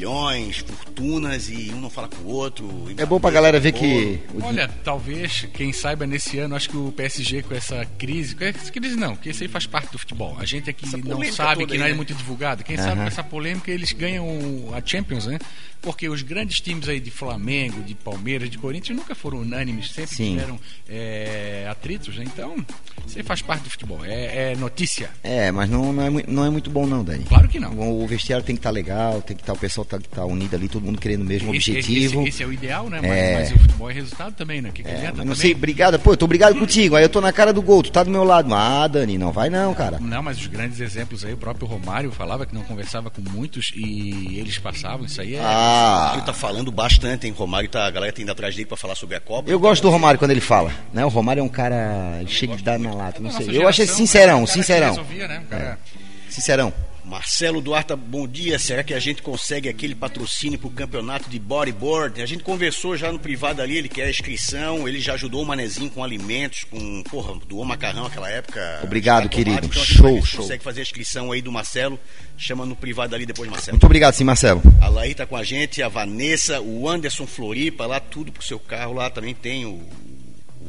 milhões, 0.00 0.58
fortunas 0.58 1.50
e 1.50 1.70
um 1.74 1.80
não 1.80 1.90
fala 1.90 2.08
com 2.08 2.22
o 2.22 2.28
outro. 2.28 2.66
É 2.96 3.04
bom 3.04 3.20
pra 3.20 3.30
galera 3.30 3.60
ver 3.60 3.72
que. 3.72 4.18
Olha, 4.42 4.66
talvez, 4.82 5.46
quem 5.52 5.72
saiba 5.72 6.06
nesse 6.06 6.38
ano, 6.38 6.56
acho 6.56 6.70
que 6.70 6.76
o 6.76 6.90
PSG 6.92 7.42
com 7.42 7.54
essa 7.54 7.84
crise. 7.98 8.34
Com 8.34 8.44
essa 8.44 8.72
crise 8.72 8.96
não, 8.96 9.14
porque 9.14 9.30
isso 9.30 9.42
aí 9.42 9.48
faz 9.48 9.66
parte 9.66 9.92
do 9.92 9.98
futebol. 9.98 10.36
A 10.38 10.46
gente 10.46 10.70
aqui 10.70 10.86
Essa 10.86 10.96
não 10.96 11.22
sabe, 11.30 11.66
que 11.66 11.76
não 11.76 11.84
aí, 11.84 11.90
é 11.90 11.92
né? 11.92 11.96
muito 11.96 12.14
divulgado. 12.14 12.64
Quem 12.64 12.78
sabe 12.78 12.96
com 12.96 13.06
essa 13.06 13.22
polêmica 13.22 13.70
eles 13.70 13.92
ganham 13.92 14.26
a 14.72 14.80
Champions, 14.84 15.26
né? 15.26 15.38
Porque 15.82 16.08
os 16.08 16.22
grandes 16.22 16.60
times 16.60 16.88
aí 16.88 17.00
de 17.00 17.10
Flamengo, 17.10 17.82
de 17.82 17.94
Palmeiras, 17.94 18.50
de 18.50 18.58
Corinthians 18.58 18.98
nunca 18.98 19.14
foram 19.14 19.38
unânimes, 19.38 19.90
sempre 19.90 20.14
Sim. 20.14 20.32
tiveram 20.32 20.60
é, 20.86 21.66
atritos, 21.70 22.16
né? 22.18 22.24
Então, 22.26 22.54
isso 23.06 23.16
aí 23.16 23.24
faz 23.24 23.40
parte 23.40 23.62
do 23.62 23.70
futebol. 23.70 24.04
É, 24.04 24.52
é 24.52 24.56
notícia. 24.56 25.10
É, 25.22 25.50
mas 25.50 25.70
não, 25.70 25.90
não, 25.90 26.02
é, 26.02 26.24
não 26.28 26.44
é 26.44 26.50
muito 26.50 26.68
bom, 26.68 26.86
não, 26.86 27.02
Dani. 27.02 27.24
Claro 27.24 27.48
que 27.48 27.58
não. 27.58 27.78
O 27.78 28.06
vestiário 28.06 28.44
tem 28.44 28.54
que 28.54 28.60
estar 28.60 28.70
legal, 28.70 29.22
tem 29.22 29.34
que 29.34 29.42
estar 29.42 29.54
o 29.54 29.58
pessoal 29.58 29.86
tá, 29.98 29.98
tá 30.10 30.24
unido 30.24 30.54
ali, 30.54 30.68
todo 30.68 30.84
mundo 30.84 30.98
querendo 31.00 31.22
o 31.22 31.24
mesmo 31.24 31.54
Esse, 31.54 31.70
objetivo. 31.72 32.20
esse- 32.20 32.28
esse 32.28 32.42
é 32.42 32.46
o 32.46 32.52
ideal, 32.52 32.88
né? 32.88 33.00
Mas, 33.02 33.10
É. 33.10 33.34
mas 33.34 33.52
o 33.52 33.58
futebol 33.58 33.90
é 33.90 33.92
resultado 33.94 34.34
também, 34.34 34.62
né? 34.62 34.70
Que, 34.72 34.82
que 34.82 34.88
É, 34.88 34.92
adianta 34.92 35.08
mas 35.08 35.18
não 35.18 35.24
também? 35.34 35.40
sei, 35.40 35.52
obrigado. 35.52 35.98
Pô, 35.98 36.12
eu 36.12 36.16
tô 36.16 36.24
obrigado 36.24 36.58
contigo. 36.58 36.96
Aí 36.96 37.02
eu 37.04 37.08
tô 37.08 37.20
na 37.20 37.32
cara 37.32 37.52
do 37.52 37.60
gol, 37.60 37.82
tu 37.82 37.90
tá 37.90 38.02
do 38.02 38.10
meu 38.10 38.24
lado. 38.24 38.54
Ah, 38.54 38.86
Dani, 38.86 39.18
não 39.18 39.32
vai 39.32 39.50
não, 39.50 39.74
cara. 39.74 39.98
Não, 40.00 40.22
mas 40.22 40.38
os 40.38 40.46
grandes 40.46 40.80
exemplos 40.80 41.24
aí, 41.24 41.32
o 41.32 41.36
próprio 41.36 41.66
Romário 41.66 42.10
falava 42.12 42.46
que 42.46 42.54
não 42.54 42.62
conversava 42.62 43.10
com 43.10 43.20
muitos 43.20 43.72
e 43.74 44.38
eles 44.38 44.58
passavam, 44.58 45.04
isso 45.06 45.20
aí 45.20 45.34
é. 45.34 45.38
Ele 45.38 45.44
Ah, 45.44 46.22
tá 46.24 46.32
falando 46.32 46.70
bastante, 46.70 47.26
hein? 47.26 47.34
Romário 47.36 47.68
tá, 47.68 47.86
a 47.86 47.90
galera 47.90 48.12
tá 48.12 48.22
indo 48.22 48.30
atrás 48.32 48.54
dele 48.54 48.66
pra 48.66 48.76
falar 48.76 48.94
sobre 48.94 49.16
a 49.16 49.20
Copa. 49.20 49.50
eu 49.50 49.58
gosto 49.58 49.82
do 49.82 49.90
Romário 49.90 50.18
quando 50.18 50.30
ele 50.30 50.40
fala. 50.40 50.72
Né? 50.92 51.04
O 51.04 51.08
Romário 51.08 51.40
é 51.40 51.44
um 51.44 51.48
cara. 51.48 52.18
Ele 52.20 52.28
chega 52.30 52.56
de 52.56 52.62
dar 52.62 52.78
na 52.78 52.92
lata. 52.94 53.20
Não 53.20 53.30
sei. 53.30 53.48
Eu 53.56 53.68
achei 53.68 53.84
geração, 53.86 53.96
sincerão, 54.06 54.38
né? 54.38 54.42
O 54.44 54.46
cara 54.46 54.46
que 54.46 54.52
sincerão. 54.52 54.88
resolvia, 54.90 55.28
né? 55.28 55.42
O 55.44 55.48
cara- 55.50 55.78
Sincerão. 56.28 56.72
Marcelo 57.10 57.60
Duarte, 57.60 57.92
bom 57.96 58.24
dia. 58.24 58.56
Será 58.56 58.84
que 58.84 58.94
a 58.94 59.00
gente 59.00 59.20
consegue 59.20 59.68
aquele 59.68 59.96
patrocínio 59.96 60.60
pro 60.60 60.70
campeonato 60.70 61.28
de 61.28 61.40
bodyboard? 61.40 62.22
A 62.22 62.26
gente 62.26 62.44
conversou 62.44 62.96
já 62.96 63.10
no 63.10 63.18
privado 63.18 63.60
ali, 63.60 63.76
ele 63.76 63.88
quer 63.88 64.04
a 64.04 64.10
inscrição, 64.10 64.86
ele 64.86 65.00
já 65.00 65.14
ajudou 65.14 65.42
o 65.42 65.44
Manezinho 65.44 65.90
com 65.90 66.04
alimentos, 66.04 66.62
com, 66.62 67.02
porra, 67.02 67.34
doou 67.48 67.64
macarrão 67.64 68.04
naquela 68.04 68.30
época. 68.30 68.78
Obrigado, 68.84 69.28
querido. 69.28 69.66
Então, 69.66 69.82
Show, 69.82 70.06
a 70.06 70.10
gente 70.12 70.26
show. 70.26 70.40
consegue 70.42 70.62
fazer 70.62 70.80
a 70.80 70.82
inscrição 70.84 71.32
aí 71.32 71.42
do 71.42 71.50
Marcelo. 71.50 71.98
Chama 72.38 72.64
no 72.64 72.76
privado 72.76 73.12
ali 73.12 73.26
depois, 73.26 73.50
Marcelo. 73.50 73.74
Muito 73.74 73.86
obrigado, 73.86 74.14
sim, 74.14 74.22
Marcelo. 74.22 74.62
A 74.80 74.88
Laí 74.88 75.12
tá 75.12 75.26
com 75.26 75.36
a 75.36 75.42
gente, 75.42 75.82
a 75.82 75.88
Vanessa, 75.88 76.60
o 76.60 76.88
Anderson 76.88 77.26
Floripa, 77.26 77.86
lá 77.86 77.98
tudo 77.98 78.30
pro 78.30 78.40
seu 78.40 78.60
carro. 78.60 78.92
Lá 78.94 79.10
também 79.10 79.34
tem 79.34 79.66
o, 79.66 79.82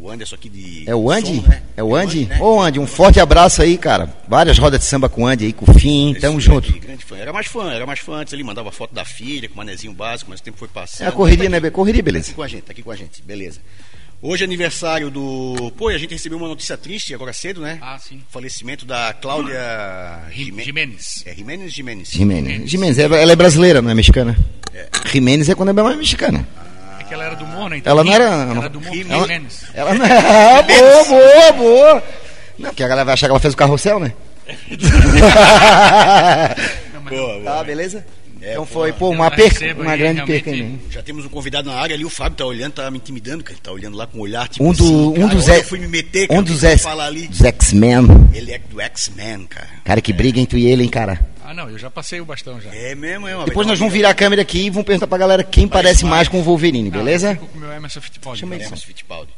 o 0.01 0.09
Anderson 0.09 0.35
aqui 0.35 0.49
de. 0.49 0.83
É 0.89 0.95
o 0.95 1.09
Andy? 1.11 1.35
som, 1.41 1.47
né? 1.47 1.61
É 1.77 1.83
o 1.83 1.95
Andy? 1.95 2.25
né? 2.25 2.39
Ô, 2.41 2.59
Andy, 2.61 2.79
um 2.79 2.87
forte 2.87 3.19
abraço 3.19 3.61
aí, 3.61 3.77
cara. 3.77 4.09
Várias 4.27 4.57
rodas 4.57 4.79
de 4.79 4.85
samba 4.85 5.07
com 5.07 5.23
o 5.23 5.27
Andy 5.27 5.45
aí, 5.45 5.53
com 5.53 5.69
o 5.69 5.73
Fim. 5.73 6.15
Tamo 6.19 6.37
Esse 6.39 6.47
junto. 6.47 6.69
aqui, 6.69 6.79
grande 6.79 7.05
fã. 7.05 7.17
Era 7.17 7.31
mais 7.31 7.47
fã, 7.47 7.71
era 7.71 7.85
mais 7.85 7.99
fã 7.99 8.15
antes. 8.15 8.33
Ele 8.33 8.43
mandava 8.43 8.71
foto 8.71 8.93
da 8.95 9.05
filha, 9.05 9.47
com 9.47 9.53
o 9.53 9.57
manezinho 9.57 9.93
básico, 9.93 10.29
mas 10.31 10.39
o 10.39 10.43
tempo 10.43 10.57
foi 10.57 10.67
passando. 10.67 11.05
É 11.05 11.09
a 11.09 11.11
correria, 11.11 11.49
Tá 11.49 11.59
né? 11.59 11.69
Correria, 11.69 12.01
Tá 12.01 12.05
beleza. 12.05 12.25
aqui 12.27 12.35
com 12.35 12.41
a 12.43 12.47
gente, 12.47 12.61
tá 12.63 12.71
aqui 12.71 12.81
com 12.81 12.91
a 12.91 12.95
gente, 12.95 13.21
beleza. 13.21 13.59
Hoje 14.23 14.43
é 14.43 14.45
aniversário 14.45 15.09
do. 15.09 15.71
Pô, 15.75 15.89
e 15.89 15.95
a 15.95 15.97
gente 15.97 16.11
recebeu 16.11 16.37
uma 16.37 16.47
notícia 16.47 16.77
triste 16.77 17.11
agora 17.13 17.33
cedo, 17.33 17.59
né? 17.59 17.79
Ah, 17.81 17.97
sim. 17.97 18.21
Falecimento 18.29 18.85
da 18.85 19.13
Cláudia 19.13 19.57
Jimé- 20.31 20.63
Jimenez. 20.63 21.23
É 21.25 21.33
Jimenez 21.33 21.73
Jimenez. 21.73 22.09
Jimenez. 22.11 22.69
Jimenez, 22.69 22.99
é- 22.99 23.03
ela 23.05 23.31
é 23.31 23.35
brasileira, 23.35 23.81
não 23.81 23.89
é 23.89 23.95
mexicana. 23.95 24.37
Jimenez 25.11 25.49
é 25.49 25.55
quando 25.55 25.69
é 25.69 25.73
mais 25.73 25.97
mexicana. 25.97 26.47
É 26.55 26.60
que 27.11 27.15
ela 27.15 27.25
era 27.25 27.35
do 27.35 27.45
Morro, 27.45 27.67
né? 27.69 27.77
Então, 27.77 27.91
Ela 27.91 28.03
não 28.05 28.13
era. 28.13 28.23
Ela 28.23 28.69
do 28.69 28.79
Morro, 28.79 28.95
Ela-. 29.09 29.27
Ela 29.73 29.93
não 29.93 30.05
é. 30.05 30.17
Ah, 30.17 30.61
boa, 30.61 31.03
boa, 31.05 31.51
boa. 31.51 32.03
Não, 32.57 32.69
porque 32.69 32.83
a 32.83 32.87
galera 32.87 33.03
vai 33.05 33.13
achar 33.15 33.27
que 33.27 33.31
ela 33.31 33.39
fez 33.39 33.53
o 33.53 33.57
carrossel, 33.57 33.99
né? 33.99 34.13
Boa, 37.09 37.33
boa. 37.39 37.43
Tá, 37.43 37.63
beleza? 37.63 38.05
É, 38.41 38.53
então 38.53 38.65
pô, 38.65 38.73
foi, 38.73 38.93
pô, 38.93 39.09
uma 39.09 39.29
perca, 39.29 39.73
uma 39.79 39.91
aí, 39.91 39.97
grande 39.99 40.23
perca 40.23 40.49
aí. 40.49 40.63
né? 40.63 40.79
Já 40.89 41.03
temos 41.03 41.25
um 41.25 41.29
convidado 41.29 41.69
na 41.69 41.75
área 41.75 41.93
ali, 41.93 42.03
o 42.03 42.09
Fábio 42.09 42.37
tá 42.37 42.45
olhando, 42.45 42.73
tá 42.73 42.89
me 42.89 42.97
intimidando, 42.97 43.43
cara. 43.43 43.53
Ele 43.53 43.61
tá 43.61 43.71
olhando 43.71 43.95
lá 43.97 44.07
com 44.07 44.17
um 44.17 44.21
olhar 44.21 44.47
tipo 44.47 44.63
Um, 44.63 44.71
do, 44.73 44.83
assim, 44.83 45.07
um 45.09 45.13
cara, 45.13 45.35
dos 45.35 45.43
olha, 45.45 45.53
X- 45.53 45.63
eu 45.63 45.69
fui 45.69 45.79
me 45.79 45.87
meter, 45.87 46.27
cara, 46.27 46.39
um 46.39 46.43
dos 46.43 46.61
dos 46.61 47.41
X-Men. 47.43 48.07
Ele 48.33 48.51
é 48.53 48.57
do 48.59 48.81
X-Men, 48.81 49.45
cara. 49.47 49.67
Cara, 49.83 50.01
que 50.01 50.11
briga 50.13 50.39
entre 50.39 50.57
tu 50.57 50.63
e 50.63 50.65
ele, 50.71 50.83
hein, 50.83 50.89
cara. 50.89 51.19
Ah, 51.51 51.53
não, 51.53 51.69
eu 51.69 51.77
já 51.77 51.91
passei 51.91 52.21
o 52.21 52.25
bastão 52.25 52.61
já. 52.61 52.73
É 52.73 52.95
mesmo, 52.95 53.27
é 53.27 53.35
uma 53.35 53.43
Depois 53.43 53.67
nós 53.67 53.77
vamos 53.77 53.93
virar 53.93 54.11
a 54.11 54.13
câmera 54.13 54.41
aqui 54.41 54.67
e 54.67 54.69
vamos 54.69 54.85
perguntar 54.85 55.05
pra 55.05 55.17
galera 55.17 55.43
quem 55.43 55.67
parece 55.67 56.05
mais 56.05 56.29
com 56.29 56.39
o 56.39 56.41
Wolverine, 56.43 56.89
Não, 56.89 56.97
beleza? 56.97 57.31
eu 57.31 57.33
fico 57.33 57.47
com 57.47 57.57
o 57.57 57.61
meu 57.61 57.73
Emerson 57.73 57.99
Fittipaldi. 57.99 58.39
Chama 58.39 58.55
então. 58.55 58.61
ele. 58.67 58.69
Emerson 58.69 58.87
Fittipaldi. 58.87 59.31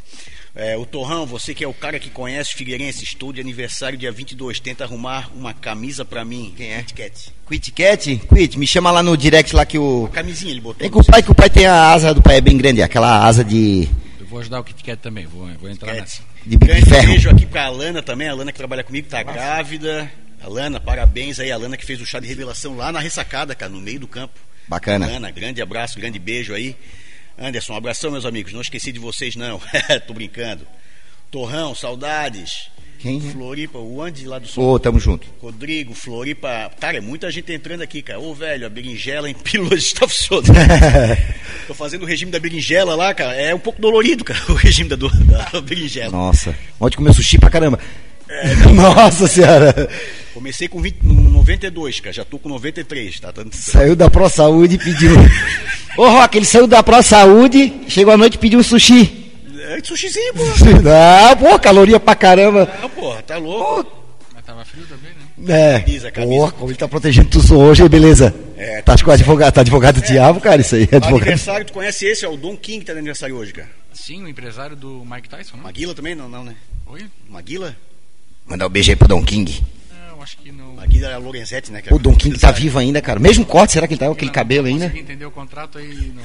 É, 0.56 0.78
o 0.78 0.86
Torrão, 0.86 1.26
você 1.26 1.56
que 1.56 1.64
é 1.64 1.68
o 1.68 1.74
cara 1.74 1.98
que 1.98 2.12
conhece 2.12 2.54
o 2.54 2.58
Figueirense, 2.58 3.04
estou 3.04 3.34
de 3.34 3.42
aniversário 3.42 3.98
dia 3.98 4.12
22, 4.12 4.60
tenta 4.60 4.84
arrumar 4.84 5.32
uma 5.36 5.56
camisa 5.56 6.06
pra 6.06 6.24
mim. 6.24 6.54
Quem 6.56 6.72
é? 6.74 6.84
Quit 6.84 7.72
Cat? 7.72 8.22
Quit, 8.32 8.60
me 8.60 8.68
chama 8.68 8.92
lá 8.92 9.02
no 9.02 9.18
direct 9.18 9.56
lá 9.56 9.66
que 9.66 9.80
o. 9.80 10.08
Camisinha 10.14 10.52
ele 10.52 10.62
botou. 10.62 10.82
Vem 10.82 10.92
com 10.92 11.00
o 11.00 11.04
pai, 11.04 11.24
que 11.24 11.32
o 11.32 11.36
pai 11.36 11.50
tem 11.50 11.66
a 11.66 11.92
asa 11.94 12.14
do 12.14 12.22
pai 12.22 12.38
é 12.38 12.42
bem 12.42 12.56
grande, 12.56 12.84
aquela 12.84 13.26
asa 13.26 13.44
de. 13.44 13.90
Eu 14.20 14.28
vou 14.28 14.40
ajudar 14.40 14.60
o 14.60 14.64
Kit 14.64 14.84
Kat 14.84 15.02
também, 15.02 15.26
vou, 15.26 15.48
vou 15.60 15.68
entrar 15.68 15.88
Kat. 15.88 16.02
nessa. 16.02 16.22
de, 16.46 16.50
de 16.52 16.58
Grande 16.58 16.86
ferro. 16.86 17.08
beijo 17.08 17.30
aqui 17.32 17.48
pra 17.48 17.66
Alana 17.66 18.04
também, 18.04 18.28
a 18.28 18.32
Alana 18.34 18.52
que 18.52 18.58
trabalha 18.60 18.84
comigo, 18.84 19.08
tá 19.10 19.24
grávida. 19.24 20.12
Alana, 20.44 20.80
parabéns 20.80 21.40
aí, 21.40 21.52
a 21.52 21.56
Alana 21.56 21.78
que 21.78 21.86
fez 21.86 22.02
o 22.02 22.06
chá 22.06 22.20
de 22.20 22.28
revelação 22.28 22.76
lá 22.76 22.92
na 22.92 23.00
ressacada, 23.00 23.56
cara, 23.56 23.72
no 23.72 23.80
meio 23.80 24.00
do 24.00 24.08
campo. 24.08 24.34
Bacana. 24.68 25.06
Alana, 25.06 25.32
grande 25.32 25.62
abraço, 25.62 25.98
grande 25.98 26.20
beijo 26.20 26.54
aí. 26.54 26.76
Anderson, 27.38 27.74
um 27.74 27.78
abração, 27.78 28.12
meus 28.12 28.26
amigos. 28.26 28.54
Não 28.54 28.62
esqueci 28.62 28.92
de 28.92 29.00
vocês, 29.00 29.36
não. 29.36 29.60
Tô 30.06 30.14
brincando. 30.14 30.68
Torrão, 31.32 31.74
saudades. 31.74 32.70
Quem? 33.00 33.20
Floripa, 33.20 33.80
o 33.80 34.02
Andy 34.02 34.26
lá 34.26 34.40
do 34.40 34.48
Sul. 34.48 34.64
Ô, 34.64 34.80
tamo 34.80 34.98
junto. 35.00 35.28
Rodrigo, 35.42 35.94
Floripa. 35.94 36.72
Cara, 36.80 36.98
é 36.98 37.02
muita 37.02 37.30
gente 37.32 37.52
entrando 37.52 37.82
aqui, 37.82 38.02
cara. 38.02 38.20
Ô, 38.20 38.34
velho, 38.34 38.66
a 38.66 38.70
berinjela 38.70 39.30
em 39.30 39.34
pílulas 39.34 39.80
está 39.84 40.08
funcionando. 40.08 40.54
Tô 41.68 41.74
fazendo 41.74 42.04
o 42.04 42.06
regime 42.06 42.32
da 42.32 42.40
berinjela 42.40 42.96
lá, 42.96 43.14
cara. 43.14 43.34
É 43.36 43.54
um 43.54 43.60
pouco 43.60 43.82
dolorido, 43.82 44.24
cara, 44.24 44.40
o 44.50 44.54
regime 44.54 44.88
da, 44.90 44.96
do- 44.96 45.10
da 45.26 45.60
berinjela. 45.62 46.12
Nossa, 46.12 46.56
ontem 46.80 46.96
comeu 46.96 47.14
sushi 47.14 47.38
pra 47.38 47.50
caramba. 47.50 47.78
É, 48.42 48.56
Nossa 48.74 49.28
senhora. 49.28 49.90
Comecei 50.34 50.68
com 50.68 50.82
20, 50.82 50.98
no 51.04 51.30
92, 51.30 52.00
cara. 52.00 52.14
Já 52.14 52.26
tô 52.26 52.40
com 52.40 52.50
93, 52.50 53.20
tá? 53.20 53.32
Dando- 53.32 53.54
Saiu 53.56 53.96
da 53.96 54.10
Pro 54.10 54.28
Saúde 54.30 54.76
e 54.76 54.78
pediu. 54.80 55.12
Ô, 55.98 56.08
Rock, 56.10 56.38
ele 56.38 56.46
saiu 56.46 56.66
da 56.66 56.82
Pro 56.82 57.02
Saúde, 57.04 57.72
chegou 57.88 58.14
à 58.14 58.18
noite 58.18 58.36
e 58.36 58.38
pediu 58.40 58.60
um 58.60 58.64
sushi. 58.64 59.22
É 59.70 59.80
sushizinho, 59.84 60.34
pô. 60.34 60.44
Ah, 60.90 61.36
pô, 61.36 61.58
caloria 61.60 62.00
pra 62.00 62.16
caramba. 62.16 62.68
Ah, 62.82 62.90
porra, 62.90 63.22
tá 63.22 63.38
louco. 63.38 63.92
Mas 64.34 64.44
tava 64.44 64.66
frio 64.66 64.86
também, 64.88 65.12
né? 65.38 65.76
É. 65.76 65.80
Camisa, 65.82 66.12
camisa. 66.12 66.34
Porra, 66.40 66.52
como 66.54 66.70
ele 66.72 66.78
tá 66.78 66.88
protegendo 66.88 67.30
tu 67.30 67.56
hoje, 67.58 67.88
beleza. 67.88 68.34
É, 68.58 68.82
tá 68.82 68.96
com 68.98 69.12
advogado, 69.12 69.54
tá 69.54 69.62
advogado 69.62 70.02
do 70.02 70.06
diabo, 70.06 70.42
cara, 70.42 70.62
isso 70.62 70.76
aí. 70.76 70.88
É 70.92 70.96
advogado. 70.98 71.22
Aniversário, 71.22 71.66
tu 71.66 71.74
conhece 71.74 72.06
esse? 72.06 72.26
É 72.26 72.28
o 72.30 72.36
Don 72.36 72.58
King 72.58 72.80
que 72.80 72.86
tá 72.86 72.94
de 72.94 73.00
aniversário 73.00 73.36
hoje, 73.36 73.54
cara. 73.54 73.70
Sim, 73.94 74.24
o 74.24 74.28
empresário 74.28 74.76
do 74.76 75.04
Mike 75.10 75.30
Tyson, 75.30 75.56
não? 75.58 75.64
Maguila 75.64 75.94
também? 75.94 76.16
Não, 76.16 76.28
não, 76.28 76.44
né? 76.44 76.56
Oi? 76.88 77.02
Maguila? 77.30 77.76
Mandar 78.48 78.68
um 78.68 78.70
beijo 78.70 78.92
aí 78.92 78.96
pro 78.96 79.08
Don 79.08 79.24
King. 79.24 79.62
Não, 80.10 80.22
acho 80.22 80.38
que 80.38 80.52
não. 80.52 80.74
Maguila 80.76 81.08
é 81.08 81.14
a 81.14 81.18
Lorenzetti, 81.18 81.72
né? 81.72 81.82
O 81.92 81.98
Don 82.00 82.14
King 82.16 82.38
tá 82.38 82.52
vivo 82.52 82.78
ainda, 82.78 83.02
cara. 83.02 83.20
Mesmo 83.20 83.46
corte, 83.46 83.74
será 83.74 83.88
que 83.88 83.94
ele 83.94 84.00
tá 84.00 84.06
com 84.08 84.12
aquele 84.12 84.28
Não, 84.28 84.34
cabelo 84.34 84.68
não 84.68 84.74
ainda? 84.74 84.86
entender 84.98 85.26
o 85.26 85.32
contrato 85.32 85.78
aí. 85.78 86.12
Não. 86.16 86.24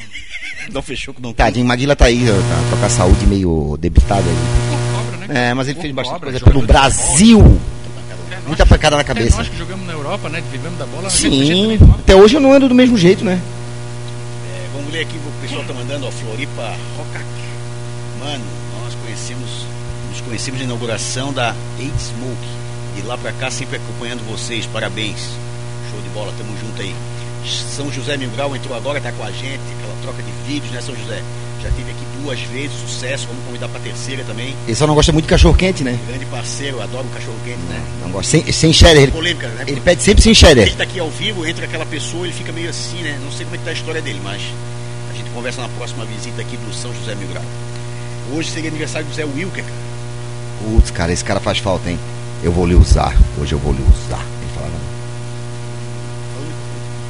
Não 0.75 0.83
fechou 0.83 1.15
com 1.15 1.21
o 1.21 1.23
Don 1.23 1.29
King. 1.31 1.37
Tadinho, 1.39 1.67
Maguila 1.67 1.97
tá 1.97 2.07
aí, 2.07 2.25
tá, 2.27 2.71
tá 2.71 2.77
com 2.77 2.85
a 2.87 2.89
saúde 2.91 3.27
meio 3.27 3.77
debilitada 3.81 4.25
aí. 4.29 4.37
Cobra, 4.95 5.27
né? 5.27 5.51
É, 5.51 5.55
mas 5.55 5.69
ele 5.69 5.81
fez 5.81 5.95
bastante 5.95 6.21
coisa 6.21 6.41
pelo 6.41 6.63
Brasil. 6.63 7.61
É, 8.31 8.37
Muita 8.47 8.67
pancada 8.67 8.97
na 8.97 9.03
é, 9.03 9.05
cabeça. 9.05 9.37
nós 9.39 9.49
que 9.49 9.57
jogamos 9.57 9.87
na 9.87 9.93
Europa, 9.93 10.29
né? 10.29 10.43
Vivemos 10.51 10.79
da 10.79 10.85
bola. 10.87 11.09
gente 11.09 11.17
Sim, 11.19 11.79
não- 11.79 11.93
até 11.95 12.15
hoje 12.17 12.35
eu 12.37 12.41
não 12.41 12.53
ando 12.53 12.69
do 12.69 12.75
mesmo 12.75 12.99
jeito, 12.99 13.25
né? 13.25 13.41
É, 13.41 14.69
vamos 14.77 14.93
ler 14.93 15.03
aqui, 15.03 15.17
o 15.17 15.41
pessoal 15.43 15.65
tá 15.65 15.73
mandando, 15.73 16.07
ó, 16.07 16.11
Floripa 16.11 16.75
Rocac. 16.99 17.25
Mano, 18.21 18.45
nós 18.85 18.95
conhecemos, 18.97 19.49
conhecemos 20.29 20.61
na 20.61 20.67
inauguração 20.67 21.33
da 21.33 21.55
Eight 21.81 21.95
Smoke. 22.01 22.49
E 22.99 23.03
lá 23.03 23.17
pra 23.17 23.33
cá, 23.33 23.51
sempre 23.51 23.77
acompanhando 23.77 24.21
vocês. 24.29 24.67
Parabéns. 24.67 25.19
Show 25.91 26.01
de 26.03 26.09
bola, 26.11 26.33
tamo 26.37 26.57
junto 26.61 26.81
aí. 26.83 26.95
São 27.75 27.91
José 27.91 28.17
Mil 28.17 28.29
Grau 28.31 28.55
entrou 28.55 28.77
agora, 28.77 29.01
tá 29.01 29.11
com 29.13 29.23
a 29.25 29.31
gente, 29.31 29.61
aquela 29.79 29.95
troca 30.03 30.23
de 30.23 30.31
vídeos, 30.47 30.71
né, 30.73 30.81
São 30.83 30.95
José? 30.95 31.23
Já 31.63 31.71
teve 31.71 31.91
aqui 31.91 32.05
duas 32.23 32.39
vezes, 32.41 32.73
sucesso, 32.79 33.27
vamos 33.29 33.45
convidar 33.47 33.69
pra 33.69 33.81
terceira 33.81 34.23
também. 34.25 34.55
Ele 34.67 34.75
só 34.77 34.87
não 34.87 34.95
gosta 34.95 35.13
muito 35.13 35.25
de 35.25 35.31
cachorro 35.31 35.57
quente, 35.57 35.83
né? 35.83 35.99
Grande 36.09 36.27
parceiro, 36.27 36.83
adoro 36.83 37.07
o 37.07 37.11
cachorro 37.11 37.37
quente, 37.45 37.61
né? 37.71 37.81
Não 38.03 38.11
gosta. 38.11 38.31
Sem, 38.33 38.53
sem 38.53 38.73
cheddar. 38.73 39.03
Ele, 39.05 39.13
Polêmica, 39.13 39.49
né? 39.49 39.65
ele 39.67 39.81
pede 39.81 40.03
sempre 40.03 40.23
sem 40.23 40.33
A 40.33 40.35
cheddar. 40.35 40.65
gente 40.67 40.77
tá 40.77 40.83
aqui 40.83 40.99
ao 41.01 41.09
vivo, 41.11 41.47
entra 41.47 41.65
aquela 41.65 41.87
pessoa, 41.87 42.27
ele 42.27 42.35
fica 42.35 42.53
meio 42.53 42.69
assim, 42.69 43.01
né? 43.03 43.19
Não 43.25 43.33
sei 43.33 43.45
como 43.47 43.55
é 43.55 43.59
que 43.59 43.65
tá 43.65 43.71
a 43.71 43.75
história 43.75 44.03
dele, 44.03 44.21
mas 44.23 44.43
a 45.11 45.17
gente 45.17 45.31
conversa 45.31 45.63
na 45.63 45.69
próxima 45.71 46.05
visita 46.05 46.43
aqui 46.43 46.57
do 46.57 46.75
São 46.75 46.93
José 46.93 47.15
Mil 47.15 47.29
Grau. 47.29 47.45
Hoje 48.35 48.51
seria 48.51 48.69
aniversário 48.69 49.07
do 49.09 49.15
Zé 49.15 49.25
Wilker, 49.25 49.65
cara. 49.65 49.88
Putz, 50.63 50.91
cara, 50.91 51.13
esse 51.13 51.25
cara 51.25 51.41
faz 51.41 51.59
falta, 51.59 51.89
hein? 51.91 51.99
Eu 52.43 52.53
vou 52.53 52.67
lhe 52.67 52.75
usar. 52.75 53.15
Hoje 53.41 53.53
eu 53.53 53.59
vou 53.59 53.73
lhe 53.73 53.83
usar. 53.83 54.21
Ele 54.21 54.51
falava. 54.55 54.75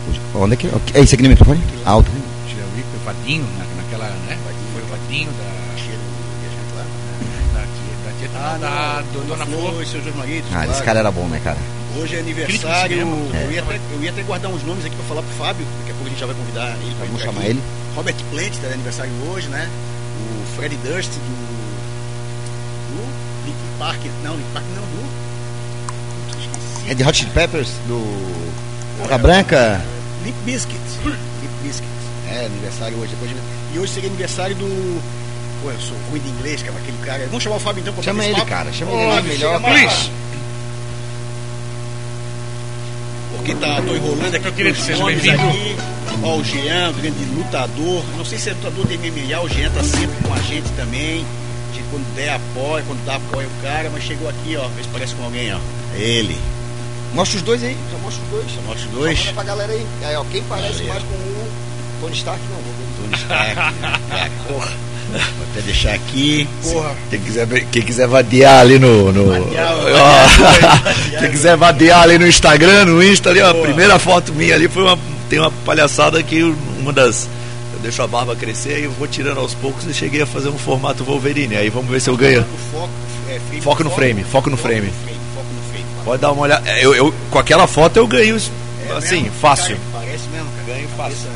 Hoje, 0.09 0.21
onde 0.35 0.55
é 0.55 0.57
que. 0.57 0.69
É 0.95 1.01
isso 1.01 1.15
aqui 1.15 1.23
no 1.23 1.29
microfone? 1.31 1.61
Alto. 1.85 2.11
O 2.11 2.77
Rico, 2.77 2.89
o 2.95 3.05
Vadinho, 3.05 3.45
na- 3.59 3.83
naquela, 3.83 4.05
né? 4.27 4.39
Foi 4.73 4.83
o 4.83 4.87
Vadinho 4.87 5.31
da. 5.33 5.59
Lá. 8.35 8.57
Da 8.59 9.03
do, 9.13 9.27
Dona 9.27 9.47
Flor. 9.47 9.83
e 9.83 9.87
seus 9.87 10.03
dois 10.05 10.15
maridos. 10.17 10.49
Ah, 10.53 10.59
esse 10.61 10.67
claro. 10.69 10.85
cara 10.85 10.99
era 11.01 11.11
bom, 11.11 11.27
né, 11.27 11.41
cara? 11.43 11.57
Hoje 11.97 12.17
é 12.17 12.21
aniversário. 12.21 12.99
cinema. 12.99 13.17
Eu, 13.35 13.51
ia 13.53 13.63
até, 13.63 13.81
eu 13.95 14.03
ia 14.03 14.11
até 14.11 14.23
guardar 14.23 14.51
uns 14.51 14.63
nomes 14.65 14.85
aqui 14.85 14.95
pra 14.95 15.05
falar 15.07 15.23
pro 15.23 15.31
Fábio. 15.37 15.67
Daqui 15.81 15.91
a 15.91 15.95
pouco 15.95 16.07
a 16.07 16.11
gente 16.11 16.21
já 16.21 16.27
vai 16.27 16.35
convidar 16.37 16.77
ele 16.83 16.95
pra 16.97 17.07
Vamos 17.07 17.23
chamar 17.23 17.41
aqui. 17.41 17.51
ele. 17.51 17.63
Robert 17.97 18.15
Plant 18.31 18.53
tá 18.61 18.69
de 18.69 18.75
aniversário 18.75 19.11
hoje, 19.33 19.49
né? 19.49 19.69
O 20.21 20.57
Fred 20.57 20.77
Durst 20.85 21.11
do. 21.11 21.68
Park. 23.79 24.01
Não, 24.23 24.35
Linkin 24.37 24.51
Park 24.53 24.67
não, 24.75 24.83
do. 24.83 25.09
Putz, 26.27 26.39
esqueci. 26.41 26.91
É 26.91 26.95
de 26.95 27.05
Hot 27.05 27.17
Chili 27.19 27.31
Peppers? 27.31 27.69
Do. 27.87 27.99
Boca 29.03 29.19
Branca? 29.19 29.81
Limp 30.25 30.37
Bizkit. 30.45 30.79
Limp 31.05 31.53
Bizkit. 31.63 31.89
É, 32.31 32.47
aniversário 32.47 32.99
hoje. 32.99 33.13
Depois 33.13 33.31
de... 33.31 33.37
E 33.75 33.79
hoje 33.79 33.93
seria 33.93 34.09
aniversário 34.09 34.57
do. 34.57 35.03
Pô, 35.63 35.71
eu 35.71 35.81
sou 35.81 35.97
ruim 36.11 36.21
de 36.21 36.29
inglês, 36.29 36.63
cara, 36.63 36.77
aquele 36.79 36.99
cara. 37.05 37.27
Vamos 37.27 37.43
chamar 37.43 37.57
o 37.57 37.61
Fábio 37.61 37.81
então 37.81 37.93
pra 37.93 38.03
Chama 38.03 38.25
ele, 38.25 38.35
papo? 38.35 38.47
cara, 38.47 38.73
chama 38.73 38.93
ele, 38.93 39.03
ele 39.03 39.19
é 39.19 39.23
melhor. 39.23 39.61
Please. 39.61 40.11
Porque 43.37 43.55
tá, 43.55 43.81
tô 43.83 43.95
enrolando 43.95 44.35
aqui 44.35 44.47
Eu 44.47 44.53
queria 44.53 44.73
que 44.73 44.81
seja 44.81 45.05
bem-vindo. 45.05 45.43
Ó, 46.23 46.37
o 46.37 46.45
Jean, 46.45 46.93
grande 46.93 47.25
lutador. 47.37 48.05
Não 48.17 48.25
sei 48.25 48.39
se 48.39 48.51
é 48.51 48.53
lutador 48.53 48.87
de 48.87 48.99
MMA, 48.99 49.41
o 49.41 49.49
Jean 49.49 49.71
tá 49.71 49.83
sempre 49.83 50.17
com 50.27 50.35
a 50.35 50.39
gente 50.39 50.69
também. 50.77 51.25
Quando 51.91 52.15
der 52.15 52.31
apoia, 52.35 52.85
quando 52.87 53.05
dá 53.05 53.17
apoia 53.17 53.47
o 53.47 53.63
cara, 53.63 53.91
mas 53.93 54.03
chegou 54.05 54.29
aqui, 54.29 54.57
ó. 54.57 54.67
Vê 54.77 54.83
se 54.83 54.89
parece 54.89 55.15
com 55.15 55.25
alguém, 55.25 55.53
ó. 55.55 55.59
É 55.97 56.01
ele. 56.03 56.39
Mostra 57.15 57.37
os 57.39 57.43
dois 57.43 57.63
aí, 57.63 57.77
já 57.91 57.99
mostra 57.99 58.23
os 58.23 58.31
dois. 58.31 58.47
Só 58.55 58.61
mostra 58.63 58.87
os 58.87 58.93
Só 58.93 58.99
dois. 58.99 59.19
manda 59.21 59.33
pra 59.33 59.45
galera 59.45 59.73
aí. 59.73 59.87
Aí, 60.05 60.17
ó, 60.17 60.25
quem 60.31 60.43
parece 60.45 60.83
ó. 60.85 60.89
mais 60.89 61.03
com 61.03 61.15
o 61.15 61.49
Tony 62.03 62.15
Stark, 62.17 62.41
não. 62.51 62.57
vou. 62.57 62.79
Tony 63.01 63.17
Stark, 63.17 63.55
né? 63.81 64.01
Cara, 64.09 64.31
Porra. 64.49 64.73
Vou 65.11 65.47
até 65.51 65.63
deixar 65.63 65.95
aqui. 65.95 66.47
Porra. 66.63 66.95
Quem 67.09 67.21
quiser, 67.21 67.47
quem 67.73 67.83
quiser 67.83 68.07
vadiar 68.07 68.61
ali 68.61 68.79
no. 68.79 69.11
no 69.11 69.27
Vadiar, 69.31 69.73
Ó, 69.73 71.19
quem 71.21 71.31
quiser 71.31 71.57
vadiar 71.57 72.03
ali 72.03 72.19
no 72.19 72.27
Instagram, 72.27 72.85
no 72.85 73.03
Insta 73.03 73.31
ali, 73.31 73.41
ó, 73.41 73.51
a 73.51 73.55
primeira 73.55 73.99
foto 73.99 74.33
minha 74.35 74.55
ali 74.55 74.69
foi 74.69 74.83
uma. 74.83 74.99
Tem 75.31 75.39
uma 75.39 75.51
palhaçada 75.65 76.23
que 76.23 76.43
uma 76.79 76.93
das. 76.93 77.27
Eu 77.79 77.83
deixo 77.83 78.03
a 78.03 78.07
barba 78.07 78.35
crescer 78.35 78.81
e 78.81 78.85
eu 78.85 78.91
vou 78.93 79.07
tirando 79.07 79.39
aos 79.39 79.55
poucos 79.55 79.85
e 79.87 79.95
cheguei 79.95 80.21
a 80.23 80.27
fazer 80.27 80.49
um 80.49 80.59
formato 80.59 81.05
Wolverine. 81.05 81.57
Aí 81.57 81.71
vamos 81.71 81.89
ver 81.91 82.01
se 82.01 82.11
eu 82.11 82.17
ganho. 82.17 82.45
Foco, 82.73 82.89
é, 83.29 83.39
frame, 83.39 83.61
Foco 83.63 83.85
no 83.85 83.91
frame, 83.91 84.25
foco 84.25 84.51
no 84.51 84.57
frame. 84.57 84.91
Foco 85.35 85.47
no 85.55 85.63
frame. 85.71 85.85
Pode 86.05 86.21
dar 86.23 86.33
uma 86.33 86.43
olhada. 86.43 86.69
É, 86.69 86.85
Eu, 86.85 86.95
eu- 86.95 87.15
com 87.31 87.39
aquela 87.39 87.67
foto 87.67 87.97
eu 87.97 88.07
ganho 88.07 88.35
assim, 88.37 89.23
mesmo? 89.23 89.31
fácil. 89.41 89.77
Cara, 89.93 90.05
parece 90.05 90.29
mesmo, 90.29 90.49
cara. 90.57 90.67
Ganho 90.79 90.89
fácil. 90.97 91.29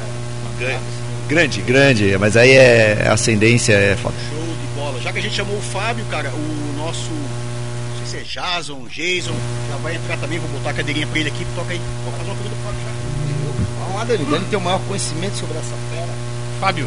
Ganho. 0.58 0.80
Grande, 1.28 1.60
grande, 1.62 2.18
mas 2.18 2.36
aí 2.36 2.50
é 2.50 3.08
ascendência, 3.10 3.72
é 3.74 3.96
foda. 3.96 4.14
Show 4.28 4.42
de 4.42 4.80
bola. 4.80 5.00
Já 5.00 5.12
que 5.12 5.18
a 5.18 5.22
gente 5.22 5.34
chamou 5.36 5.56
o 5.56 5.62
Fábio, 5.62 6.04
cara, 6.10 6.28
o 6.30 6.74
nosso. 6.76 7.08
Não 7.10 8.06
sei 8.06 8.24
se 8.24 8.38
é 8.38 8.42
Jason, 8.42 8.80
Jason, 8.90 9.34
já 9.70 9.76
vai 9.76 9.94
entrar 9.94 10.16
também, 10.18 10.38
vou 10.40 10.48
botar 10.50 10.70
a 10.70 10.74
cadeirinha 10.74 11.06
pra 11.06 11.20
ele 11.20 11.28
aqui, 11.28 11.46
toca 11.54 11.72
aí. 11.72 11.80
Vou 12.04 12.12
fazer 12.14 12.24
uma 12.30 12.34
pergunta 12.34 12.56
pro 12.56 12.64
Fábio 12.64 12.80
já. 12.84 13.82
Vamos 13.84 13.94
lá, 13.96 14.04
Dani. 14.04 14.24
Dani 14.24 14.44
tem 14.50 14.58
o 14.58 14.62
maior 14.62 14.80
conhecimento 14.88 15.36
sobre 15.36 15.56
essa 15.58 15.74
fera. 15.94 16.12
Fábio, 16.62 16.86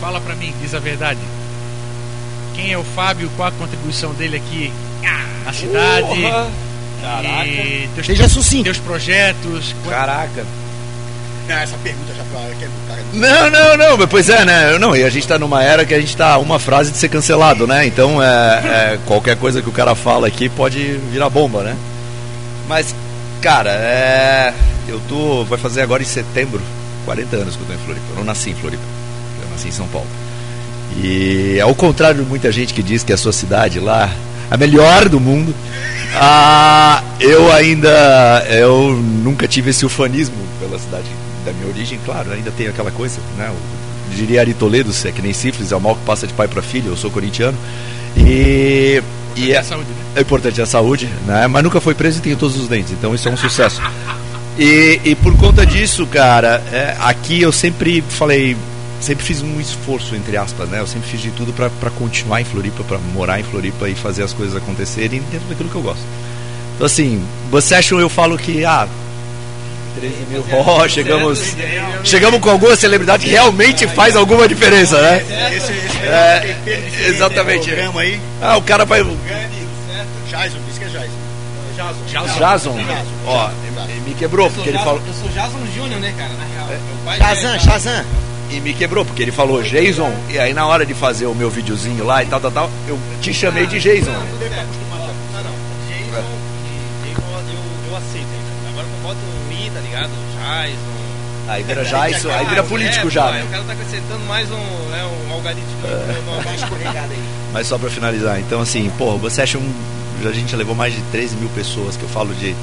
fala 0.00 0.20
pra 0.20 0.34
mim, 0.34 0.52
diz 0.60 0.74
a 0.74 0.80
verdade. 0.80 1.20
Quem 2.52 2.72
é 2.72 2.76
o 2.76 2.82
Fábio? 2.82 3.30
Qual 3.36 3.46
a 3.46 3.52
contribuição 3.52 4.12
dele 4.12 4.38
aqui 4.38 4.72
na 5.44 5.52
cidade? 5.52 6.20
Caraca. 7.00 7.46
E 7.46 7.88
teus, 7.94 8.06
Seja 8.08 8.28
sucinto. 8.28 8.64
teus 8.64 8.78
projetos. 8.78 9.72
Caraca. 9.88 10.44
Ah, 11.48 11.62
essa 11.62 11.76
pergunta 11.76 12.12
já 12.12 12.24
do 12.24 12.88
cara. 12.88 13.02
Não, 13.12 13.50
não, 13.50 13.76
não, 13.76 13.96
mas 13.98 14.08
pois 14.10 14.28
é, 14.28 14.44
né? 14.44 14.78
Não, 14.80 14.96
e 14.96 15.04
a 15.04 15.10
gente 15.10 15.28
tá 15.28 15.38
numa 15.38 15.62
era 15.62 15.84
que 15.84 15.94
a 15.94 16.00
gente 16.00 16.16
tá 16.16 16.36
uma 16.38 16.58
frase 16.58 16.90
de 16.90 16.98
ser 16.98 17.08
cancelado, 17.08 17.68
né? 17.68 17.86
Então 17.86 18.20
é, 18.20 18.26
é, 18.26 18.98
qualquer 19.06 19.36
coisa 19.36 19.62
que 19.62 19.68
o 19.68 19.72
cara 19.72 19.94
fala 19.94 20.26
aqui 20.26 20.48
pode 20.48 20.98
virar 21.12 21.30
bomba, 21.30 21.62
né? 21.62 21.76
Mas, 22.66 22.92
cara, 23.40 23.70
é. 23.70 24.52
Eu 24.88 25.00
tô. 25.08 25.44
Vai 25.44 25.58
fazer 25.60 25.82
agora 25.82 26.02
em 26.02 26.06
setembro 26.06 26.60
40 27.04 27.36
anos 27.36 27.54
que 27.54 27.62
eu 27.62 27.66
tô 27.68 27.74
em 27.74 27.78
Floripa. 27.78 28.06
Eu 28.10 28.16
não 28.16 28.24
nasci 28.24 28.50
em 28.50 28.54
Floripa. 28.56 28.93
Nasci 29.54 29.68
em 29.68 29.72
São 29.72 29.86
Paulo. 29.88 30.08
E 31.02 31.58
ao 31.60 31.74
contrário 31.74 32.22
de 32.22 32.28
muita 32.28 32.52
gente 32.52 32.74
que 32.74 32.82
diz 32.82 33.02
que 33.02 33.12
a 33.12 33.16
sua 33.16 33.32
cidade 33.32 33.80
lá 33.80 34.10
a 34.50 34.56
melhor 34.56 35.08
do 35.08 35.18
mundo, 35.18 35.54
ah, 36.14 37.02
eu 37.18 37.50
ainda 37.52 38.44
eu 38.50 38.92
nunca 38.92 39.48
tive 39.48 39.70
esse 39.70 39.86
ufanismo 39.86 40.36
pela 40.60 40.78
cidade 40.78 41.06
da 41.44 41.52
minha 41.52 41.68
origem, 41.68 41.98
claro, 42.04 42.30
ainda 42.32 42.50
tem 42.50 42.68
aquela 42.68 42.90
coisa, 42.90 43.18
né? 43.36 43.50
Eu 43.50 44.16
diria 44.16 44.40
Ari 44.40 44.54
Toledo, 44.54 44.92
se 44.92 45.08
é 45.08 45.12
que 45.12 45.22
nem 45.22 45.32
sífilis, 45.32 45.72
é 45.72 45.76
o 45.76 45.80
mal 45.80 45.96
que 45.96 46.04
passa 46.04 46.26
de 46.26 46.32
pai 46.32 46.46
para 46.46 46.62
filho, 46.62 46.92
eu 46.92 46.96
sou 46.96 47.10
corintiano. 47.10 47.56
E, 48.16 49.02
e 49.34 49.52
É 49.52 49.56
é, 49.56 49.62
saúde, 49.62 49.88
né? 49.88 49.96
é 50.16 50.20
importante 50.20 50.62
a 50.62 50.66
saúde, 50.66 51.08
né? 51.26 51.46
Mas 51.46 51.62
nunca 51.62 51.80
foi 51.80 51.94
preso 51.94 52.18
e 52.18 52.22
tem 52.22 52.36
todos 52.36 52.56
os 52.56 52.68
dentes, 52.68 52.92
então 52.92 53.14
isso 53.14 53.28
é 53.28 53.32
um 53.32 53.36
sucesso. 53.36 53.80
E, 54.58 55.00
e 55.04 55.14
por 55.16 55.36
conta 55.36 55.66
disso, 55.66 56.06
cara, 56.06 56.62
é, 56.72 56.94
aqui 57.00 57.42
eu 57.42 57.50
sempre 57.50 58.04
falei, 58.08 58.56
sempre 59.04 59.24
fiz 59.24 59.42
um 59.42 59.60
esforço, 59.60 60.14
entre 60.16 60.36
aspas, 60.36 60.68
né? 60.68 60.80
Eu 60.80 60.86
sempre 60.86 61.08
fiz 61.08 61.20
de 61.20 61.30
tudo 61.30 61.52
pra 61.52 61.70
pra 61.70 61.90
continuar 61.90 62.40
em 62.40 62.44
Floripa, 62.44 62.82
pra 62.84 62.98
morar 62.98 63.38
em 63.38 63.42
Floripa 63.44 63.88
e 63.88 63.94
fazer 63.94 64.22
as 64.22 64.32
coisas 64.32 64.56
acontecerem 64.56 65.22
dentro 65.30 65.46
daquilo 65.48 65.68
que 65.68 65.74
eu 65.76 65.82
gosto. 65.82 66.02
Então, 66.74 66.86
assim, 66.86 67.22
Bus 67.50 67.64
Session 67.64 68.00
eu 68.00 68.08
falo 68.08 68.36
que, 68.36 68.64
ah, 68.64 68.88
13 70.00 70.14
mil, 70.28 70.44
ó, 70.52 70.88
chegamos, 70.88 71.54
chegamos 72.02 72.40
com 72.40 72.50
alguma 72.50 72.74
celebridade 72.74 73.24
que 73.26 73.30
realmente 73.30 73.86
faz 73.86 74.16
alguma 74.16 74.48
diferença, 74.48 75.00
né? 75.00 75.22
É, 76.02 76.56
exatamente. 77.08 77.70
Ah, 78.42 78.56
o 78.56 78.62
cara 78.62 78.84
vai. 78.84 79.02
Jason, 79.04 80.58
disse 80.66 80.80
que 80.80 80.86
Jason. 80.86 82.38
Jason, 82.38 82.76
ó, 83.26 83.50
me 84.06 84.14
quebrou, 84.14 84.50
porque 84.50 84.68
ele 84.70 84.78
falou. 84.78 85.00
Eu 85.06 85.14
sou 85.14 85.28
Jason 85.30 85.58
Júnior, 85.76 86.00
né, 86.00 86.12
cara? 86.16 86.30
Na 86.30 86.44
real. 86.54 86.68
Meu 86.68 86.78
pai 87.04 87.18
Shazam, 87.18 87.54
é- 87.54 87.58
Shazam. 87.58 88.04
E 88.50 88.60
me 88.60 88.72
quebrou, 88.74 89.04
porque 89.04 89.22
ele 89.22 89.32
falou 89.32 89.62
Jason, 89.62 90.12
e 90.30 90.38
aí 90.38 90.54
na 90.54 90.66
hora 90.66 90.86
de 90.86 90.94
fazer 90.94 91.26
o 91.26 91.34
meu 91.34 91.50
videozinho 91.50 92.04
lá 92.04 92.22
e 92.22 92.26
tal, 92.26 92.40
tal, 92.40 92.50
tal, 92.50 92.70
eu 92.86 92.98
te 93.20 93.32
chamei 93.34 93.66
de 93.66 93.80
Jason. 93.80 94.12
Não, 94.12 94.20
não. 94.20 94.26
Jason, 94.38 94.54
Jason 95.88 96.22
eu, 97.52 97.90
eu 97.90 97.96
aceito. 97.96 98.18
hein? 98.18 98.40
Agora 98.70 98.86
quando 98.86 99.02
bota 99.02 99.18
o 99.18 99.48
Mi, 99.48 99.70
tá 99.70 99.80
ligado? 99.80 100.10
Jason. 100.34 100.94
Aí 101.48 101.62
vira 101.62 101.84
Jason, 101.84 102.30
aí 102.30 102.46
vira 102.46 102.62
político 102.62 103.08
é, 103.08 103.10
já, 103.10 103.30
né? 103.30 103.44
O 103.44 103.50
cara 103.50 103.64
tá 103.64 103.72
acrescentando 103.72 104.24
mais 104.26 104.50
um, 104.50 104.88
né, 104.90 105.04
um. 105.04 105.24
Tá 105.44 106.54
escorregado 106.54 107.12
aí. 107.12 107.24
Mas 107.52 107.66
só 107.66 107.78
pra 107.78 107.90
finalizar, 107.90 108.40
então 108.40 108.60
assim, 108.60 108.90
pô, 108.96 109.16
você 109.18 109.42
acha 109.42 109.58
um. 109.58 109.72
A 110.24 110.32
gente 110.32 110.52
já 110.52 110.56
levou 110.56 110.74
mais 110.74 110.94
de 110.94 111.02
13 111.12 111.36
mil 111.36 111.50
pessoas, 111.50 111.96
que 111.96 112.02
eu 112.02 112.08
falo 112.08 112.34
de 112.34 112.54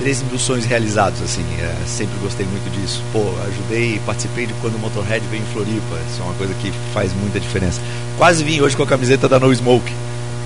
13 0.00 0.24
mil 0.24 0.38
sonhos 0.38 0.64
realizados, 0.64 1.20
assim, 1.20 1.44
é, 1.60 1.74
sempre 1.86 2.18
gostei 2.22 2.46
muito 2.46 2.70
disso. 2.70 3.02
Pô, 3.12 3.22
ajudei, 3.46 4.00
participei 4.06 4.46
de 4.46 4.54
quando 4.54 4.76
o 4.76 4.78
Motorhead 4.78 5.24
veio 5.30 5.42
em 5.42 5.46
Floripa, 5.52 5.96
isso 6.10 6.22
é 6.22 6.24
uma 6.24 6.34
coisa 6.34 6.54
que 6.54 6.72
faz 6.94 7.12
muita 7.12 7.38
diferença. 7.38 7.80
Quase 8.16 8.42
vim 8.42 8.60
hoje 8.62 8.74
com 8.74 8.82
a 8.82 8.86
camiseta 8.86 9.28
da 9.28 9.38
No 9.38 9.54
Smoke, 9.54 9.92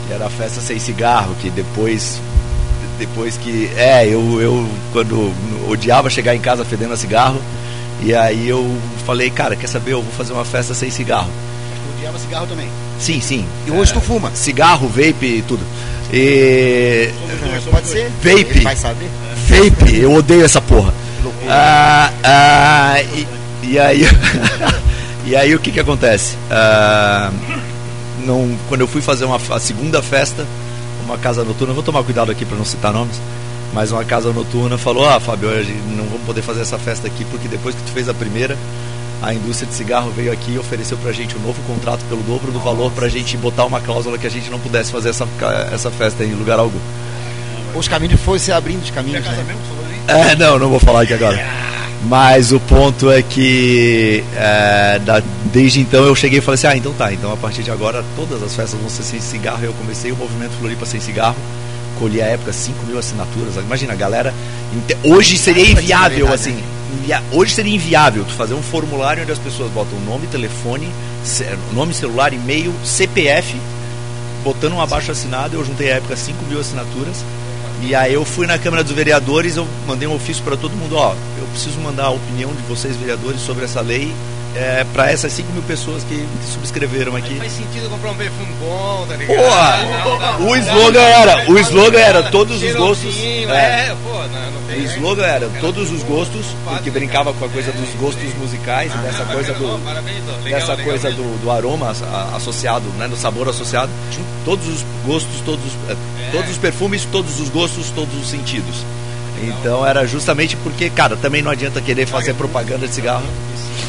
que 0.07 0.13
era 0.13 0.27
a 0.27 0.31
festa 0.31 0.61
sem 0.61 0.79
cigarro, 0.79 1.37
que 1.41 1.51
depois. 1.51 2.21
Depois 2.99 3.37
que. 3.37 3.71
É, 3.77 4.07
eu, 4.07 4.41
eu 4.41 4.69
quando 4.93 5.33
odiava 5.69 6.11
chegar 6.11 6.35
em 6.35 6.41
casa 6.41 6.65
fedendo 6.65 6.93
a 6.93 6.97
cigarro, 6.97 7.41
e 8.03 8.13
aí 8.13 8.49
eu 8.49 8.69
falei, 9.07 9.31
cara, 9.31 9.55
quer 9.55 9.69
saber, 9.69 9.93
eu 9.93 10.03
vou 10.03 10.13
fazer 10.13 10.33
uma 10.33 10.45
festa 10.45 10.75
sem 10.75 10.91
cigarro. 10.91 11.31
Odiava 11.97 12.19
cigarro 12.19 12.47
também. 12.49 12.69
Sim, 12.99 13.21
sim. 13.21 13.47
E 13.67 13.71
hoje 13.71 13.93
tu 13.93 14.01
fuma? 14.01 14.33
Cigarro, 14.35 14.89
vape 14.89 15.27
e 15.27 15.43
tudo. 15.43 15.65
E. 16.13 17.11
Pode 17.71 17.87
ser? 17.87 18.11
Vape. 18.23 18.29
Ele 18.31 18.61
vai 18.61 18.77
saber. 18.77 19.09
Vape, 19.49 19.99
eu 19.99 20.13
odeio 20.13 20.45
essa 20.45 20.61
porra. 20.61 20.93
Ah, 21.49 22.11
ah, 22.23 23.03
e, 23.03 23.27
e 23.63 23.79
aí. 23.79 24.03
e 25.27 25.37
aí 25.37 25.55
o 25.55 25.59
que 25.59 25.71
que 25.71 25.81
acontece? 25.81 26.37
Ah, 26.51 27.31
não, 28.25 28.57
quando 28.69 28.81
eu 28.81 28.89
fui 28.89 29.03
fazer 29.03 29.25
uma, 29.25 29.37
a 29.37 29.61
segunda 29.61 30.03
festa, 30.03 30.47
uma 31.05 31.19
casa 31.19 31.45
noturna, 31.45 31.75
vou 31.75 31.83
tomar 31.83 32.03
cuidado 32.03 32.31
aqui 32.31 32.45
para 32.45 32.57
não 32.57 32.65
citar 32.65 32.93
nomes, 32.93 33.21
mas 33.73 33.93
uma 33.93 34.05
casa 34.05 34.33
noturna 34.33 34.79
falou: 34.79 35.09
Ah, 35.09 35.21
Fábio, 35.21 35.49
hoje 35.49 35.73
não 35.97 36.05
vamos 36.05 36.23
poder 36.23 36.43
fazer 36.43 36.63
essa 36.63 36.79
festa 36.79 37.07
aqui 37.07 37.25
porque 37.27 37.49
depois 37.49 37.75
que 37.75 37.83
tu 37.83 37.93
fez 37.93 38.09
a 38.09 38.15
primeira, 38.15 38.57
a 39.23 39.35
indústria 39.35 39.69
de 39.69 39.75
cigarro 39.75 40.11
veio 40.11 40.33
aqui 40.33 40.53
e 40.53 40.59
ofereceu 40.59 40.97
pra 40.99 41.13
gente 41.13 41.37
um 41.37 41.41
novo 41.41 41.61
contrato 41.67 42.05
pelo 42.09 42.23
dobro 42.23 42.51
do 42.51 42.61
valor 42.61 42.91
pra 42.93 43.09
gente 43.09 43.37
botar 43.37 43.65
uma 43.65 43.81
cláusula 43.81 44.19
que 44.19 44.27
a 44.27 44.31
gente 44.31 44.51
não 44.51 44.59
pudesse 44.59 44.91
fazer 44.91 45.11
essa, 45.11 45.27
essa 45.73 45.91
festa 45.91 46.25
em 46.25 46.33
lugar 46.35 46.59
algum. 46.59 46.79
Os 47.75 47.88
caminhos 47.88 48.21
foram 48.21 48.38
se 48.38 48.52
abrindo 48.52 48.83
os 48.83 48.90
caminhos, 48.90 49.25
né? 49.25 49.37
É, 50.07 50.37
não, 50.37 50.59
não 50.59 50.69
vou 50.69 50.78
falar 50.81 51.02
aqui 51.02 51.14
agora. 51.14 51.45
Mas 52.07 52.52
o 52.52 52.61
ponto 52.61 53.11
é 53.11 53.23
que 53.23 54.23
é, 54.37 55.00
da- 55.04 55.23
desde 55.47 55.81
então 55.81 56.04
eu 56.04 56.14
cheguei 56.14 56.38
e 56.38 56.43
falei 56.43 56.57
assim, 56.57 56.66
ah, 56.66 56.76
então 56.76 56.93
tá, 56.93 57.11
então 57.12 57.33
a 57.33 57.37
partir 57.37 57.62
de 57.62 57.71
agora 57.71 58.04
todas 58.14 58.43
as 58.43 58.54
festas 58.54 58.78
vão 58.78 58.90
ser 58.90 59.02
sem 59.02 59.21
cigarro. 59.21 59.64
Eu 59.64 59.73
comecei 59.73 60.12
o 60.12 60.16
movimento 60.16 60.52
Floripa 60.61 60.85
sem 60.85 61.00
cigarro, 61.00 61.37
colhi 61.99 62.21
à 62.21 62.26
época 62.26 62.52
5 62.52 62.85
mil 62.87 62.99
assinaturas. 62.99 63.57
Imagina, 63.57 63.95
galera. 63.95 64.35
Hoje 65.02 65.38
seria 65.38 65.62
inviável, 65.83 66.26
assim. 66.35 66.62
invia- 67.00 67.23
Hoje 67.33 67.54
seria 67.54 67.75
inviável 67.75 68.25
tu 68.25 68.35
fazer 68.35 68.52
um 68.54 68.62
formulário 68.62 69.23
onde 69.23 69.33
as 69.33 69.38
pessoas 69.38 69.71
botam 69.73 69.99
nome, 70.00 70.26
telefone, 70.26 70.88
nome, 71.73 71.95
celular, 71.95 72.35
e-mail, 72.35 72.75
CPF, 72.85 73.57
botando 74.45 74.75
um 74.75 74.81
abaixo 74.83 75.11
assinado. 75.11 75.57
Eu 75.57 75.64
juntei 75.64 75.90
à 75.90 75.97
época 75.97 76.14
5 76.16 76.45
mil 76.45 76.61
assinaturas. 76.61 77.25
E 77.83 77.95
aí 77.95 78.14
eu 78.14 78.25
fui 78.25 78.47
na 78.47 78.59
Câmara 78.59 78.83
dos 78.83 78.93
Vereadores, 78.93 79.57
eu 79.57 79.66
mandei 79.87 80.07
um 80.07 80.14
ofício 80.14 80.43
para 80.43 80.57
todo 80.57 80.71
mundo, 80.76 80.97
ó, 80.97 81.14
eu 81.38 81.47
preciso 81.49 81.78
mandar 81.81 82.04
a 82.04 82.11
opinião 82.11 82.50
de 82.54 82.62
vocês 82.62 82.97
vereadores 82.97 83.40
sobre 83.40 83.64
essa 83.64 83.81
lei 83.81 84.12
é, 84.57 84.85
para 84.93 85.11
essas 85.11 85.33
5 85.33 85.53
mil 85.53 85.63
pessoas 85.63 86.03
que, 86.05 86.15
que 86.15 86.53
subscreveram 86.53 87.17
aqui. 87.17 87.35
Faz 87.37 87.53
sentido 87.53 87.88
comprar 87.90 88.11
um 88.11 88.14
perfume 88.17 88.53
bom, 88.61 89.05
tá 89.09 89.17
ligado? 89.17 89.37
Porra! 89.37 90.37
O 90.40 90.57
slogan 90.57 91.01
era, 91.03 91.51
o 91.51 91.59
slogan 91.59 91.99
era 91.99 92.23
todos 92.25 92.62
os 92.62 92.75
gostos. 92.75 93.17
É, 93.19 93.45
É, 93.90 93.97
pô, 94.05 94.11
não, 94.12 94.51
não 94.51 94.64
o 94.77 94.83
slogan 94.87 95.25
era 95.25 95.49
todos 95.61 95.90
os 95.93 96.03
gostos, 96.03 96.47
porque 96.64 96.90
brincava 96.90 97.33
com 97.35 97.45
a 97.45 97.49
coisa 97.49 97.71
dos 97.73 97.88
gostos 98.01 98.35
musicais 98.35 98.93
e 98.95 98.99
dessa 98.99 99.25
coisa 99.25 99.53
do, 99.55 99.79
dessa 100.51 100.77
coisa 100.77 101.11
do, 101.12 101.40
do 101.43 101.51
aroma 101.51 101.93
associado, 102.35 102.85
né, 102.99 103.07
do 103.09 103.17
sabor 103.17 103.49
associado, 103.49 103.90
todos 104.45 104.67
os 104.69 104.85
gostos, 105.07 105.40
todos, 105.45 105.64
os- 105.64 105.90
é, 105.90 105.97
todos 106.33 106.51
os 106.51 106.59
perfumes, 106.59 107.07
todos 107.11 107.38
os 107.40 107.49
gostos, 107.51 107.90
todos 107.90 108.14
os 108.21 108.29
sentidos. 108.29 108.85
Então 109.43 109.85
era 109.87 110.07
justamente 110.07 110.57
porque, 110.57 110.88
cara, 110.90 111.17
também 111.17 111.43
não 111.43 111.51
adianta 111.51 111.81
querer 111.81 112.07
fazer 112.07 112.35
propaganda 112.35 112.87
de 112.88 112.95
cigarro. 112.95 113.25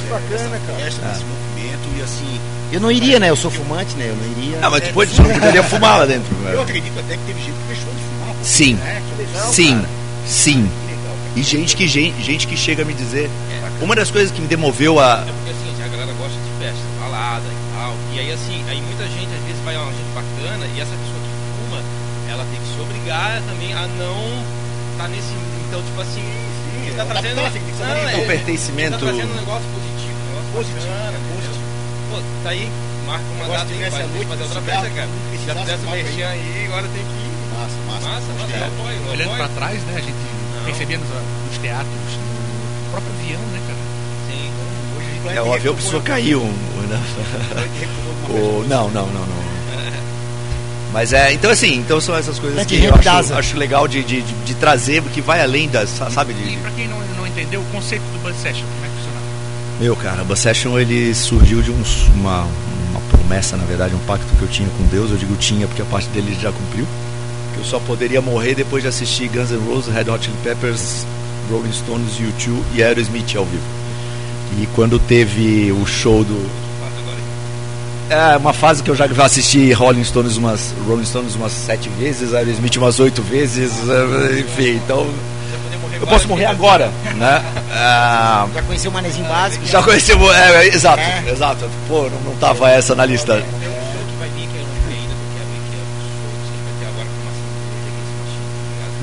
Bacana, 0.10 0.60
cara. 0.68 0.80
Festa 0.80 1.02
desse 1.08 1.24
movimento 1.26 1.88
e 1.98 2.02
assim. 2.02 2.40
Eu 2.72 2.80
não 2.82 2.92
iria, 2.92 3.20
né? 3.20 3.30
Eu 3.30 3.36
sou 3.36 3.52
fumante, 3.52 3.96
né? 3.96 4.08
Eu 4.10 4.16
não 4.16 4.32
iria. 4.44 4.58
Ah, 4.62 4.70
mas 4.70 4.88
tu 4.88 4.94
pode, 4.94 5.14
tu 5.16 5.22
não 5.22 5.30
poderia 5.32 5.64
fumar 5.64 6.00
lá 6.00 6.06
dentro. 6.06 6.28
Eu 6.36 6.44
velho. 6.46 6.62
acredito 6.62 7.00
até 7.00 7.16
que 7.16 7.24
teve 7.26 7.40
gente 7.40 7.54
que 7.56 7.68
deixou 7.68 7.94
de 7.94 8.00
fumar. 8.02 8.36
pô. 8.36 8.44
Sim, 8.44 8.80
É, 8.86 9.02
que 9.02 9.22
legal, 9.24 9.54
sim, 9.54 9.76
cara. 9.76 9.90
sim. 10.26 10.62
Legal. 10.62 11.16
E 11.36 11.44
gente 11.44 11.76
que, 11.76 11.88
gente, 11.88 12.22
gente 12.24 12.48
que 12.48 12.58
chega 12.58 12.82
a 12.84 12.86
me 12.86 12.94
dizer. 12.94 13.30
Uma 13.82 13.96
das 13.96 14.10
coisas 14.10 14.32
que 14.32 14.42
me 14.42 14.48
demoveu 14.48 15.00
a. 15.00 15.24
É 15.28 15.32
porque 15.32 15.52
assim, 15.52 15.84
a 15.84 15.88
galera 15.88 16.14
gosta 16.14 16.38
de 16.40 16.64
festa, 16.64 16.82
balada 17.00 17.44
e 17.44 17.78
tal. 17.78 17.94
E 18.14 18.20
aí 18.20 18.32
assim, 18.32 18.64
aí 18.70 18.82
muita 18.82 19.04
gente 19.04 19.30
às 19.36 19.44
vezes 19.46 19.62
vai 19.66 19.76
uma 19.78 19.92
gente 19.92 20.12
bacana 20.16 20.66
e 20.66 20.80
essa 20.80 20.92
pessoa 20.96 21.20
que 21.20 21.32
fuma, 21.60 21.80
ela 22.32 22.46
tem 22.52 22.60
que 22.60 22.68
se 22.74 22.80
obrigar 22.82 23.42
também 23.48 23.74
a 23.74 23.86
não 24.00 24.20
estar 24.96 25.08
nesse. 25.10 25.36
Então, 25.68 25.82
tipo 25.84 26.00
assim, 26.02 26.24
sim, 26.24 26.94
tá 26.96 27.04
trazendo. 27.06 27.36
que 27.52 27.74
se 27.76 27.84
Não, 27.84 27.96
é, 28.10 28.26
pertencimento. 28.26 28.92
Tá 28.92 28.98
trazendo 29.00 29.32
um 29.34 29.36
negócio 29.36 29.68
positivo, 29.76 29.95
Positivo, 30.56 30.80
bacana, 30.88 31.18
é 31.18 31.22
positivo. 31.36 31.56
entendeu? 31.56 31.66
Pô, 32.10 32.16
tá 32.44 32.50
aí, 32.50 32.72
marca 33.06 33.26
uma 33.36 33.48
data 33.48 33.72
aí, 33.72 33.84
a 33.84 34.08
noite 34.08 34.26
fazer 34.26 34.44
outra 34.44 34.62
festa, 34.62 34.90
cara. 34.90 35.10
Já 35.46 35.56
fizesse 35.56 35.86
o 35.86 35.90
aí. 35.90 36.04
merchan 36.04 36.28
aí, 36.28 36.66
agora 36.68 36.88
tem 36.88 37.04
que 37.04 37.12
ir. 37.12 37.36
Massa, 37.56 37.76
massa. 37.88 38.08
Massa, 38.10 38.34
massa, 38.34 38.66
apoio, 38.66 38.98
eu 39.06 39.12
Olhando 39.12 39.38
pra 39.38 39.48
trás, 39.50 39.84
né, 39.84 39.94
a 39.98 40.02
gente 40.02 40.16
percebia 40.66 40.98
nos, 40.98 41.10
nos 41.10 41.58
teatros, 41.60 41.92
no 41.92 42.92
próprio 42.92 43.12
avião, 43.20 43.42
né, 43.52 43.62
cara? 43.68 43.80
Sim. 44.32 44.52
Hoje 45.28 45.38
É, 45.38 45.42
o 45.42 45.54
avião 45.54 45.76
precisou 45.76 46.02
cair. 46.02 46.36
Um, 46.36 46.52
né? 46.88 47.00
O- 48.28 48.66
não, 48.68 48.90
não, 48.90 49.06
não, 49.06 49.26
não. 49.26 49.46
Mas 50.92 51.14
é, 51.14 51.32
então 51.34 51.52
assim, 51.52 51.76
então 51.76 52.02
são 52.02 52.16
essas 52.16 52.40
coisas 52.40 52.66
que 52.66 52.84
eu 52.84 52.94
acho, 52.96 53.34
acho 53.34 53.58
legal 53.58 53.88
de, 53.88 54.04
de, 54.04 54.22
de, 54.22 54.56
trazer, 54.56 55.04
que 55.04 55.22
vai 55.22 55.42
além 55.42 55.70
das, 55.70 55.90
sabe, 55.90 56.34
E 56.34 56.36
de, 56.36 56.58
pra 56.58 56.72
quem 56.72 56.88
não, 56.88 57.00
não 57.18 57.28
entendeu, 57.28 57.62
o 57.62 57.66
conceito 57.66 58.02
do 58.02 58.24
Buzz 58.24 58.36
Session, 58.38 58.66
como 58.66 58.86
é? 58.86 58.95
Meu, 59.80 59.94
cara, 59.96 60.24
Buzz 60.24 60.40
Session 60.40 60.80
ele 60.80 61.14
surgiu 61.14 61.62
de 61.62 61.70
uns, 61.70 62.08
uma, 62.16 62.44
uma 62.92 63.02
promessa, 63.10 63.58
na 63.58 63.66
verdade, 63.66 63.94
um 63.94 64.00
pacto 64.00 64.26
que 64.38 64.42
eu 64.42 64.48
tinha 64.48 64.70
com 64.70 64.84
Deus. 64.86 65.12
Eu 65.12 65.18
digo 65.18 65.36
tinha 65.36 65.68
porque 65.68 65.82
a 65.82 65.86
parte 65.86 66.08
dele 66.10 66.32
ele 66.32 66.40
já 66.40 66.52
cumpriu. 66.52 66.88
Que 67.54 67.60
eu 67.60 67.66
só 67.66 67.80
poderia 67.80 68.22
morrer 68.22 68.56
depois 68.56 68.84
de 68.84 68.88
assistir 68.88 69.28
Guns 69.28 69.52
N' 69.52 69.60
Roses, 69.68 69.94
Red 69.94 70.10
Hot 70.10 70.24
Chili 70.24 70.38
Peppers, 70.44 71.06
Rolling 71.52 71.74
Stones, 71.74 72.14
U2 72.14 72.62
e 72.74 72.84
Aerosmith 72.84 73.36
ao 73.36 73.46
vivo. 73.46 73.64
E 74.62 74.68
quando 74.76 74.98
teve 74.98 75.72
o 75.72 75.86
show 75.86 76.24
do. 76.24 76.66
É 78.10 78.38
uma 78.38 78.54
fase 78.54 78.84
que 78.84 78.90
eu 78.90 78.96
já 78.96 79.08
assisti 79.24 79.74
Rolling 79.74 80.04
Stones 80.04 80.38
umas, 80.38 80.74
Rolling 80.88 81.06
Stones 81.06 81.36
umas 81.36 81.52
sete 81.52 81.90
vezes, 81.90 82.34
Aerosmith 82.34 82.78
umas 82.78 83.00
oito 83.00 83.22
vezes, 83.24 83.74
enfim, 84.40 84.80
então 84.86 85.10
eu 86.00 86.08
posso 86.08 86.28
morrer 86.28 86.46
agora, 86.46 86.92
né? 87.16 87.44
Ah, 87.72 88.48
Já 88.54 88.62
conheceu 88.62 88.92
o 88.92 88.94
manezinho 88.94 89.28
básico? 89.28 89.66
já 89.66 89.82
conheceu, 89.82 90.34
é, 90.34 90.66
é, 90.66 90.68
exato, 90.68 91.02
exato. 91.28 91.70
Pô, 91.88 92.10
não, 92.10 92.20
não 92.22 92.36
tava 92.36 92.70
essa 92.70 92.94
na 92.96 93.06
lista. 93.06 93.34
Tem 93.34 93.44
um 93.44 93.48
show 93.48 94.06
que 94.08 94.16
vai 94.20 94.28
é 94.28 94.62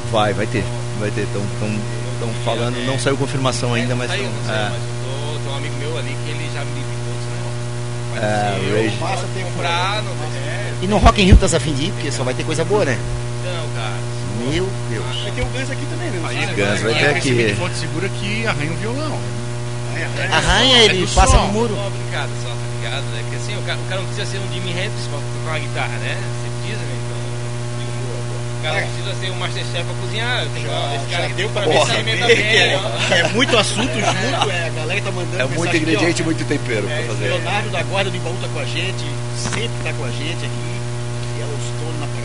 o 0.09 0.35
vai 0.35 0.35
ter 0.35 0.35
Vai, 0.35 0.47
ter, 0.47 0.65
vai 1.01 1.11
ter. 1.11 1.23
Estão 1.23 1.43
tão, 1.59 1.71
tão 2.21 2.29
falando, 2.45 2.77
não 2.87 2.99
saiu 2.99 3.17
confirmação 3.17 3.75
ainda, 3.75 3.95
mas 3.95 4.11
Saiu, 4.11 4.25
tão, 4.25 4.33
não 4.33 4.45
saiu, 4.45 4.57
é, 4.57 4.71
mas 4.71 4.83
tem 5.43 5.53
um 5.53 5.57
amigo 5.57 5.75
meu 5.77 5.99
ali 5.99 6.17
que 6.25 6.31
ele 6.31 6.51
já 6.55 6.65
me 6.65 6.75
ligou, 6.75 6.93
É, 8.23 8.59
eu 8.69 8.77
é, 8.77 8.93
E 10.83 10.87
no 10.87 10.99
Rock 10.99 11.23
in 11.23 11.27
Rio 11.27 11.37
tá 11.37 11.47
a 11.47 11.61
fim 11.61 11.73
de 11.75 11.85
ir, 11.87 11.93
porque 11.93 12.13
só 12.13 12.23
vai 12.25 12.35
ter 12.35 12.45
coisa 12.45 12.65
boa, 12.65 12.85
né? 12.85 12.99
não, 13.45 13.69
cara. 13.75 14.12
Meu 14.51 14.69
Deus. 14.91 15.05
Vai 15.23 15.31
ter 15.33 15.43
o 15.43 15.47
Guns 15.47 15.71
aqui 15.71 15.87
também, 15.87 16.11
né? 16.11 16.21
Aí, 16.27 16.41
sabe? 16.47 16.63
Guns 16.63 16.81
vai 16.83 16.93
e 16.93 16.99
ter 16.99 17.09
aqui. 17.17 17.55
fonte 17.59 17.77
segura 17.77 18.09
que 18.09 18.47
arranha 18.47 18.73
um 18.73 18.77
violão. 18.77 19.19
Arranha, 20.33 20.79
É 20.79 20.85
ele 20.87 21.07
passa 21.07 21.37
som. 21.37 21.47
no 21.47 21.53
muro. 21.53 21.75
Uma 21.75 21.91
brincada 21.91 22.29
só, 22.43 22.49
tá 22.49 22.57
ligado? 22.77 23.05
É 23.19 23.23
que 23.31 23.37
assim, 23.37 23.57
o 23.57 23.63
cara, 23.63 23.79
o 23.79 23.85
cara 23.89 24.01
não 24.01 24.09
precisa 24.09 24.27
ser 24.31 24.39
um 24.39 24.53
Jimi 24.53 24.71
Hendrix 24.71 25.07
pra 25.11 25.19
tocar 25.19 25.51
uma 25.51 25.59
guitarra, 25.59 25.97
né? 26.03 26.17
Você 26.19 26.49
precisa, 26.59 26.83
né? 26.83 26.95
Então, 27.03 27.21
o 28.59 28.63
cara 28.63 28.81
não 28.81 28.89
precisa 28.89 29.15
ser 29.21 29.31
um 29.31 29.37
Masterchef 29.39 29.85
pra 29.85 29.95
cozinhar. 30.03 30.43
Eu 30.43 30.51
tenho 30.51 30.69
que 30.69 30.95
esse 30.97 31.11
Já, 31.11 31.17
cara 31.17 31.29
já 31.29 31.35
deu 31.35 31.49
pra 31.51 31.63
ver 31.63 31.85
se 31.87 31.91
alimenta 31.93 32.27
bem, 32.27 32.37
é, 32.37 32.81
é 33.13 33.29
muito 33.29 33.57
assunto 33.57 33.93
junto, 33.95 34.51
é, 34.51 34.67
a 34.67 34.71
galera 34.71 35.01
tá 35.03 35.11
mandando 35.11 35.41
é 35.43 35.45
muito 35.47 35.61
mensagem 35.61 35.71
aqui, 35.71 35.77
ó. 35.77 35.93
ingrediente 35.93 36.23
e 36.23 36.25
muito 36.25 36.45
tempero 36.45 36.89
É, 36.89 36.97
pra 36.97 37.15
fazer. 37.15 37.25
Leonardo 37.29 37.71
da 37.71 37.83
Guarda 37.83 38.11
do 38.11 38.17
Ibaú 38.17 38.37
tá 38.43 38.49
com 38.53 38.59
a 38.61 38.65
gente, 38.65 39.05
sempre 39.37 39.71
tá 39.85 39.93
com 39.93 40.05
a 40.05 40.11
gente 40.11 40.43
aqui. 40.45 40.73
Yellowstone 41.39 41.99
na 42.01 42.07
Paramount, 42.07 42.11
fenomenal. 42.11 42.22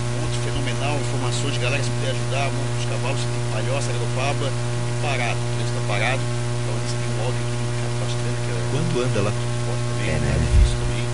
Informações, 0.99 1.57
galera, 1.57 1.83
se 1.83 1.89
puder 1.91 2.11
ajudar, 2.11 2.49
monte 2.51 2.71
dos 2.77 2.85
cavalos, 2.89 3.19
você 3.21 3.27
tem 3.27 3.43
palhoça, 3.51 3.91
garopaba, 3.93 4.47
e 4.47 4.93
parado, 5.01 5.39
o 5.39 5.47
trânsito 5.55 5.77
tá 5.77 5.83
parado. 5.87 6.21
Então 6.21 6.73
eles 6.77 6.93
têm 6.97 7.07
um 7.07 7.19
áudio 7.25 7.41
aqui 7.47 7.57
Pastrana, 7.97 8.37
que 8.45 8.49
é 8.51 8.57
Quando 8.71 8.93
anda 9.03 9.21
lá? 9.21 9.31
forte 9.31 9.83
também, 9.89 10.09
É, 10.09 10.17
né? 10.19 10.33
difícil 10.37 10.77
também. 10.81 11.05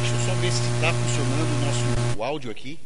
Deixa 0.00 0.14
eu 0.14 0.22
só 0.26 0.32
ver 0.40 0.52
se 0.52 0.62
tá 0.80 0.90
funcionando 0.92 1.50
o 1.52 1.60
nosso 1.64 2.22
áudio 2.22 2.50
aqui. 2.50 2.78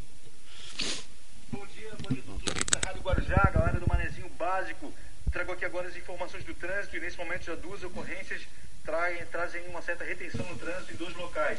Bom 1.53 1.67
dia, 1.75 1.91
bom 2.03 2.11
dia 2.15 2.23
da 2.71 2.79
Rádio 2.87 3.03
Guarujá, 3.03 3.51
galera 3.53 3.79
do 3.81 3.89
Manezinho 3.89 4.29
Básico. 4.39 4.93
Trago 5.31 5.53
aqui 5.53 5.65
agora 5.65 5.89
as 5.89 5.97
informações 5.97 6.45
do 6.45 6.55
trânsito 6.55 6.97
e 6.97 7.01
nesse 7.01 7.17
momento 7.17 7.45
já 7.45 7.55
duas 7.55 7.83
ocorrências 7.83 8.43
traem, 8.85 9.25
trazem 9.31 9.63
uma 9.69 9.81
certa 9.81 10.05
retenção 10.05 10.45
no 10.47 10.57
trânsito 10.59 10.93
em 10.93 10.97
dois 10.97 11.15
locais. 11.17 11.59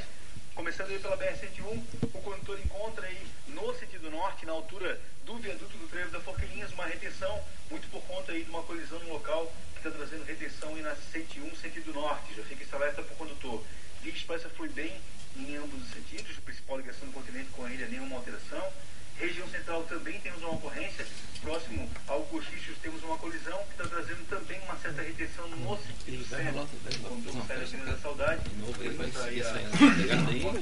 Começando 0.55 0.91
aí 0.91 0.99
pela 0.99 1.17
BR-101, 1.17 1.83
o 2.13 2.21
condutor 2.21 2.59
encontra 2.59 3.07
aí 3.07 3.27
no 3.47 3.73
sentido 3.73 4.11
norte, 4.11 4.45
na 4.45 4.51
altura 4.51 5.01
do 5.25 5.35
viaduto 5.37 5.75
do 5.77 5.87
trevo 5.87 6.11
da 6.11 6.19
Forquilinhas, 6.19 6.71
uma 6.73 6.85
retenção, 6.85 7.43
muito 7.71 7.87
por 7.89 8.01
conta 8.03 8.31
aí 8.31 8.43
de 8.43 8.51
uma 8.51 8.61
colisão 8.61 8.99
no 8.99 9.13
local 9.13 9.51
que 9.73 9.79
está 9.79 9.89
trazendo 9.89 10.23
retenção 10.25 10.75
aí 10.75 10.83
na 10.83 10.95
101, 10.95 11.55
sentido 11.55 11.91
norte. 11.93 12.35
Já 12.35 12.43
fica 12.43 12.63
esse 12.63 12.75
alerta 12.75 13.01
para 13.01 13.13
o 13.13 13.17
condutor. 13.17 13.63
Via 14.03 14.13
Expressa 14.13 14.47
flui 14.49 14.69
bem 14.69 14.93
em 15.35 15.55
ambos 15.55 15.81
os 15.81 15.91
sentidos, 15.91 16.37
principal 16.37 16.77
ligação 16.77 17.07
do 17.07 17.13
continente 17.13 17.49
com 17.53 17.65
a 17.65 17.71
ilha, 17.71 17.87
nenhuma 17.87 18.17
alteração. 18.17 18.71
Região 19.19 19.47
Central 19.49 19.83
também 19.83 20.19
temos 20.19 20.41
uma 20.41 20.51
ocorrência. 20.51 21.05
Próximo 21.41 21.89
ao 22.07 22.21
Cochichos 22.23 22.77
temos 22.81 23.03
uma 23.03 23.17
colisão 23.17 23.57
que 23.65 23.71
está 23.71 23.83
trazendo 23.87 24.25
também 24.29 24.59
uma 24.61 24.77
certa 24.77 25.01
retenção 25.01 25.45
no 25.49 25.77
sentido 25.77 26.25
centro. 26.25 26.67
Quando 27.03 27.47
sai 27.47 27.57
da 27.57 27.63
Avenida 27.63 27.91
da 27.91 27.97
Saudade, 27.97 28.41
vai 28.97 29.11
sair 29.11 29.43
a 29.45 29.51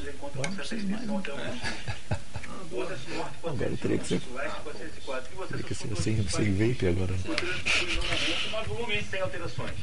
encontra 0.09 0.39
uma 0.39 0.63
certa 0.65 0.75
retenção 0.75 1.17
até 1.19 1.33
o 1.33 1.35
Cochichos. 1.37 2.41
Agora 3.43 3.69
eu 3.69 3.77
teria 3.77 3.97
que 3.99 4.07
ser- 4.07 4.21
404. 4.21 5.31
E 5.31 5.35
você 5.35 5.47
Teria 5.51 5.63
que 5.67 5.75
ser 5.75 5.95
sem, 5.95 6.27
sem 6.29 6.53
vape 6.53 6.87
agora. 6.87 7.13
o 7.13 7.35
trânsito 7.35 7.69
flui 7.69 7.93
normalmente, 7.95 8.49
mas 8.51 8.67
volume 8.67 9.03
sem 9.03 9.21
alterações. 9.21 9.75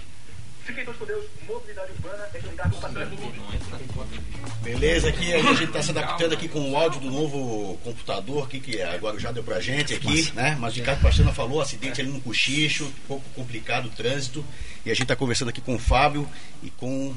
Fiquem 0.68 0.84
todos 0.84 0.98
com 1.00 1.06
Deus. 1.06 1.24
Mobilidade 1.48 1.92
urbana 1.92 2.28
é 2.34 2.38
com 2.38 2.78
Pastrana. 2.80 3.10
Beleza, 4.62 5.08
aqui 5.08 5.32
a 5.32 5.38
gente 5.54 5.64
está 5.64 5.82
se 5.82 5.90
adaptando 5.92 6.34
aqui 6.34 6.46
com 6.46 6.70
o 6.70 6.76
áudio 6.76 7.00
do 7.00 7.10
novo 7.10 7.78
computador 7.82 8.44
aqui, 8.44 8.60
que 8.60 8.82
agora 8.82 9.18
já 9.18 9.32
deu 9.32 9.42
pra 9.42 9.60
gente 9.60 9.94
aqui, 9.94 10.30
né? 10.34 10.56
Mas 10.60 10.74
o 10.74 10.76
Ricardo 10.76 11.00
Pastrana 11.00 11.32
falou, 11.32 11.62
acidente 11.62 12.00
ali 12.02 12.10
no 12.10 12.20
cochicho, 12.20 12.84
um 12.84 12.92
pouco 13.08 13.24
complicado 13.34 13.86
o 13.86 13.90
trânsito. 13.90 14.44
E 14.84 14.90
a 14.90 14.94
gente 14.94 15.04
está 15.04 15.16
conversando 15.16 15.48
aqui 15.48 15.60
com 15.62 15.74
o 15.74 15.78
Fábio 15.78 16.28
e 16.62 16.68
com 16.70 17.14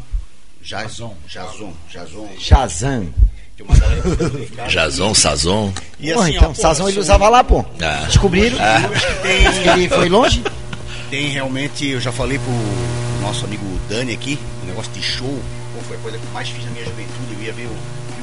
Jason. 0.62 1.16
Jason. 1.28 1.74
Jason. 1.90 3.14
Do 3.58 4.38
Ricardo. 4.38 4.70
Jason, 4.72 5.14
Sazon. 5.14 5.74
E 6.00 6.12
Porra, 6.14 6.26
assim, 6.26 6.36
então, 6.38 6.50
ó, 6.50 6.54
pô, 6.54 6.62
Sazão 6.62 6.86
ele 6.88 6.94
são- 6.94 7.02
usava 7.04 7.30
lá, 7.30 7.44
pô. 7.44 7.64
Ah. 7.82 8.06
Descobriram. 8.08 8.58
Tem, 9.22 9.74
Ele 9.74 9.90
foi 9.90 10.10
longe? 10.10 10.42
Tem 11.12 11.28
realmente, 11.30 11.86
eu 11.88 12.00
já 12.00 12.12
falei 12.12 12.40
pro 12.40 13.22
nosso 13.22 13.46
amigo 13.46 13.64
Dani 13.90 14.14
aqui, 14.14 14.40
um 14.64 14.68
negócio 14.68 14.92
de 14.94 15.02
show, 15.04 15.40
pô, 15.76 15.82
foi 15.88 15.98
a 15.98 16.00
coisa 16.00 16.18
que 16.18 16.24
eu 16.24 16.32
mais 16.32 16.50
fiz 16.50 16.64
na 16.66 16.72
minha 16.72 16.86
juventude, 16.86 17.34
eu 17.38 17.44
ia 17.44 17.54
ver 17.54 17.66
o, 17.68 17.70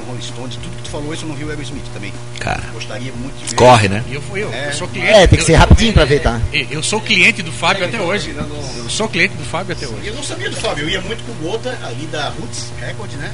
o 0.03 0.07
Rolling 0.07 0.23
Stones, 0.23 0.55
tudo 0.57 0.75
que 0.77 0.83
tu 0.85 0.89
falou 0.91 1.13
isso 1.13 1.25
eu 1.25 1.29
não 1.29 1.37
vi 1.37 1.45
o 1.45 1.51
Aerosmith 1.51 1.85
também. 1.93 2.13
Cara, 2.41 2.63
Gostaria 2.73 3.13
muito 3.13 3.37
de 3.39 3.51
ver. 3.51 3.57
corre, 3.57 3.89
né? 3.89 4.03
Eu, 4.11 4.23
fui 4.23 4.43
eu, 4.43 4.51
É. 4.53 4.69
eu 4.69 4.73
sou 4.73 4.89
cliente. 4.89 5.11
É, 5.13 5.27
tem 5.27 5.39
que 5.39 5.45
ser 5.45 5.53
eu- 5.53 5.59
rapidinho 5.59 5.93
pra 5.93 6.05
ver, 6.07 6.21
tá? 6.21 6.41
Eu, 6.53 6.67
eu 6.71 6.83
sou 6.83 7.01
cliente 7.01 7.43
do 7.43 7.53
Fábio 7.53 7.85
até 7.85 8.01
hoje. 8.01 8.35
Eu 8.35 8.89
sou 8.91 9.07
cliente 9.09 9.35
do 9.37 9.45
Fábio 9.45 9.77
até 9.77 9.87
hoje. 9.87 10.07
Eu 10.07 10.15
não 10.15 10.23
sabia 10.25 10.49
do 10.51 10.57
Fábio, 10.57 10.85
eu 10.85 10.89
ia 10.89 11.01
muito 11.03 11.23
com 11.25 11.33
o 11.33 11.51
Gota, 11.51 11.79
ali 11.85 12.07
da 12.07 12.31
Roots 12.31 12.73
Record, 12.81 13.13
né? 13.13 13.31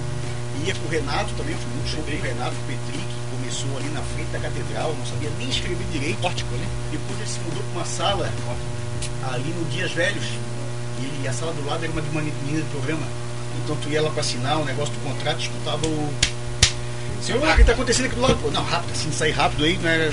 Ia 0.66 0.74
com 0.74 0.86
o 0.88 0.90
Renato 0.90 1.32
também, 1.34 1.52
eu 1.52 1.58
fui 1.58 1.70
muito 1.76 1.88
show 1.90 2.02
com 2.02 2.10
o 2.10 2.20
Renato 2.22 2.54
com 2.56 2.62
o 2.62 2.66
Petri, 2.66 2.98
que 2.98 3.36
começou 3.36 3.76
ali 3.78 3.88
na 3.94 4.00
frente 4.14 4.28
da 4.32 4.38
catedral, 4.40 4.94
não 4.98 5.06
sabia 5.06 5.30
nem 5.38 5.48
escrever 5.48 5.84
direito. 5.92 6.18
Pórtico, 6.20 6.54
né? 6.56 6.66
Depois 6.90 7.20
ele 7.20 7.28
se 7.28 7.38
mudou 7.40 7.62
para 7.62 7.78
uma 7.80 7.84
sala 7.86 8.30
ali 9.32 9.54
no 9.58 9.64
Dias 9.70 9.90
Velhos. 9.92 10.24
E 11.22 11.28
a 11.28 11.32
sala 11.32 11.52
do 11.52 11.64
lado 11.66 11.82
era 11.82 11.92
uma 11.92 12.02
de 12.02 12.08
uma 12.10 12.20
menina 12.22 12.60
do 12.60 12.70
programa. 12.70 13.06
Então 13.64 13.76
tu 13.82 13.88
ia 13.88 14.02
lá 14.02 14.10
para 14.10 14.20
assinar 14.20 14.58
o 14.60 14.64
negócio 14.64 14.92
do 14.94 15.00
contrato, 15.08 15.40
escutava 15.40 15.86
o. 15.86 16.10
Senhor, 17.22 17.42
o 17.42 17.54
que 17.54 17.60
está 17.62 17.72
acontecendo 17.72 18.06
aqui 18.06 18.14
do 18.16 18.20
lado? 18.20 18.36
Pô, 18.42 18.50
não, 18.50 18.62
rápido, 18.62 18.90
assim, 18.92 19.10
sair 19.10 19.32
rápido 19.32 19.64
aí, 19.64 19.76
né? 19.78 20.12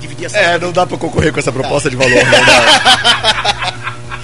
Dividir 0.00 0.26
a 0.26 0.30
sala. 0.30 0.44
É, 0.44 0.58
não 0.58 0.70
dá 0.72 0.86
pra 0.86 0.96
concorrer 0.96 1.32
com 1.32 1.40
essa 1.40 1.50
proposta 1.52 1.90
de 1.90 1.96
valor. 1.96 2.10
Não 2.24 2.44
dá. 2.46 3.72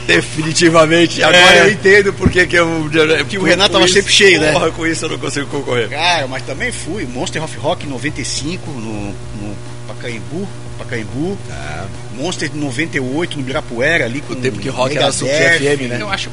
Definitivamente. 0.07 1.23
Agora 1.23 1.55
É. 1.57 1.63
eu 1.65 1.71
entendo 1.73 2.13
porque 2.15 2.47
que 2.47 2.57
eu. 2.57 2.89
Que 3.29 3.37
o 3.39 3.43
Renato 3.43 3.73
tava 3.75 3.87
sempre 3.87 4.11
cheio, 4.13 4.41
né? 4.41 4.53
Porra, 4.53 4.71
com 4.71 4.87
isso 4.87 5.05
eu 5.05 5.11
não 5.11 5.19
consigo 5.19 5.47
concorrer. 5.49 5.91
Cara, 5.91 6.27
mas 6.27 6.43
também 6.45 6.73
fui. 6.73 7.05
Monster 7.07 7.43
of 7.45 7.57
Rock 7.59 7.87
95 7.87 8.71
no, 8.71 9.11
no 9.11 9.57
Pacaembu. 9.87 10.49
Pacaembu. 10.79 11.37
É. 11.51 11.87
Monster 12.17 12.49
de 12.49 12.57
98 12.57 13.37
no 13.37 13.43
Ibirapuera 13.43 14.05
ali 14.05 14.21
com 14.21 14.33
o 14.33 14.37
tempo 14.37 14.59
que 14.59 14.69
rock 14.69 14.97
era 14.97 15.13
Super 15.13 15.59
FM, 15.59 15.83
né? 15.89 15.99
Eu 16.01 16.09
acho, 16.09 16.31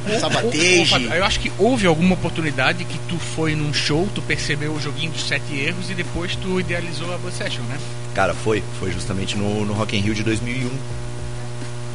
eu 1.15 1.25
acho 1.25 1.39
que 1.39 1.51
houve 1.59 1.85
alguma 1.85 2.15
oportunidade 2.15 2.83
que 2.85 2.97
tu 3.07 3.17
foi 3.17 3.55
num 3.55 3.73
show, 3.73 4.07
tu 4.13 4.21
percebeu 4.21 4.71
o 4.71 4.79
joguinho 4.79 5.11
dos 5.11 5.27
sete 5.27 5.55
erros 5.55 5.89
e 5.89 5.93
depois 5.93 6.35
tu 6.35 6.59
idealizou 6.59 7.13
a 7.13 7.17
Blood 7.17 7.35
Session, 7.35 7.61
né? 7.63 7.77
Cara, 8.15 8.33
foi, 8.33 8.63
foi 8.79 8.91
justamente 8.91 9.37
no, 9.37 9.65
no 9.65 9.73
Rock 9.73 9.95
in 9.95 10.01
Rio 10.01 10.15
de 10.15 10.23
2001. 10.23 10.69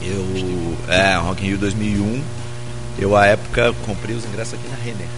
Eu, 0.02 0.76
é, 0.88 1.16
Rock 1.16 1.44
in 1.44 1.48
Rio 1.48 1.58
2001. 1.58 2.22
Eu 2.98 3.16
à 3.16 3.26
época 3.26 3.72
comprei 3.86 4.14
os 4.14 4.24
ingressos 4.24 4.54
aqui 4.54 4.68
na 4.68 4.76
Renner. 4.76 5.08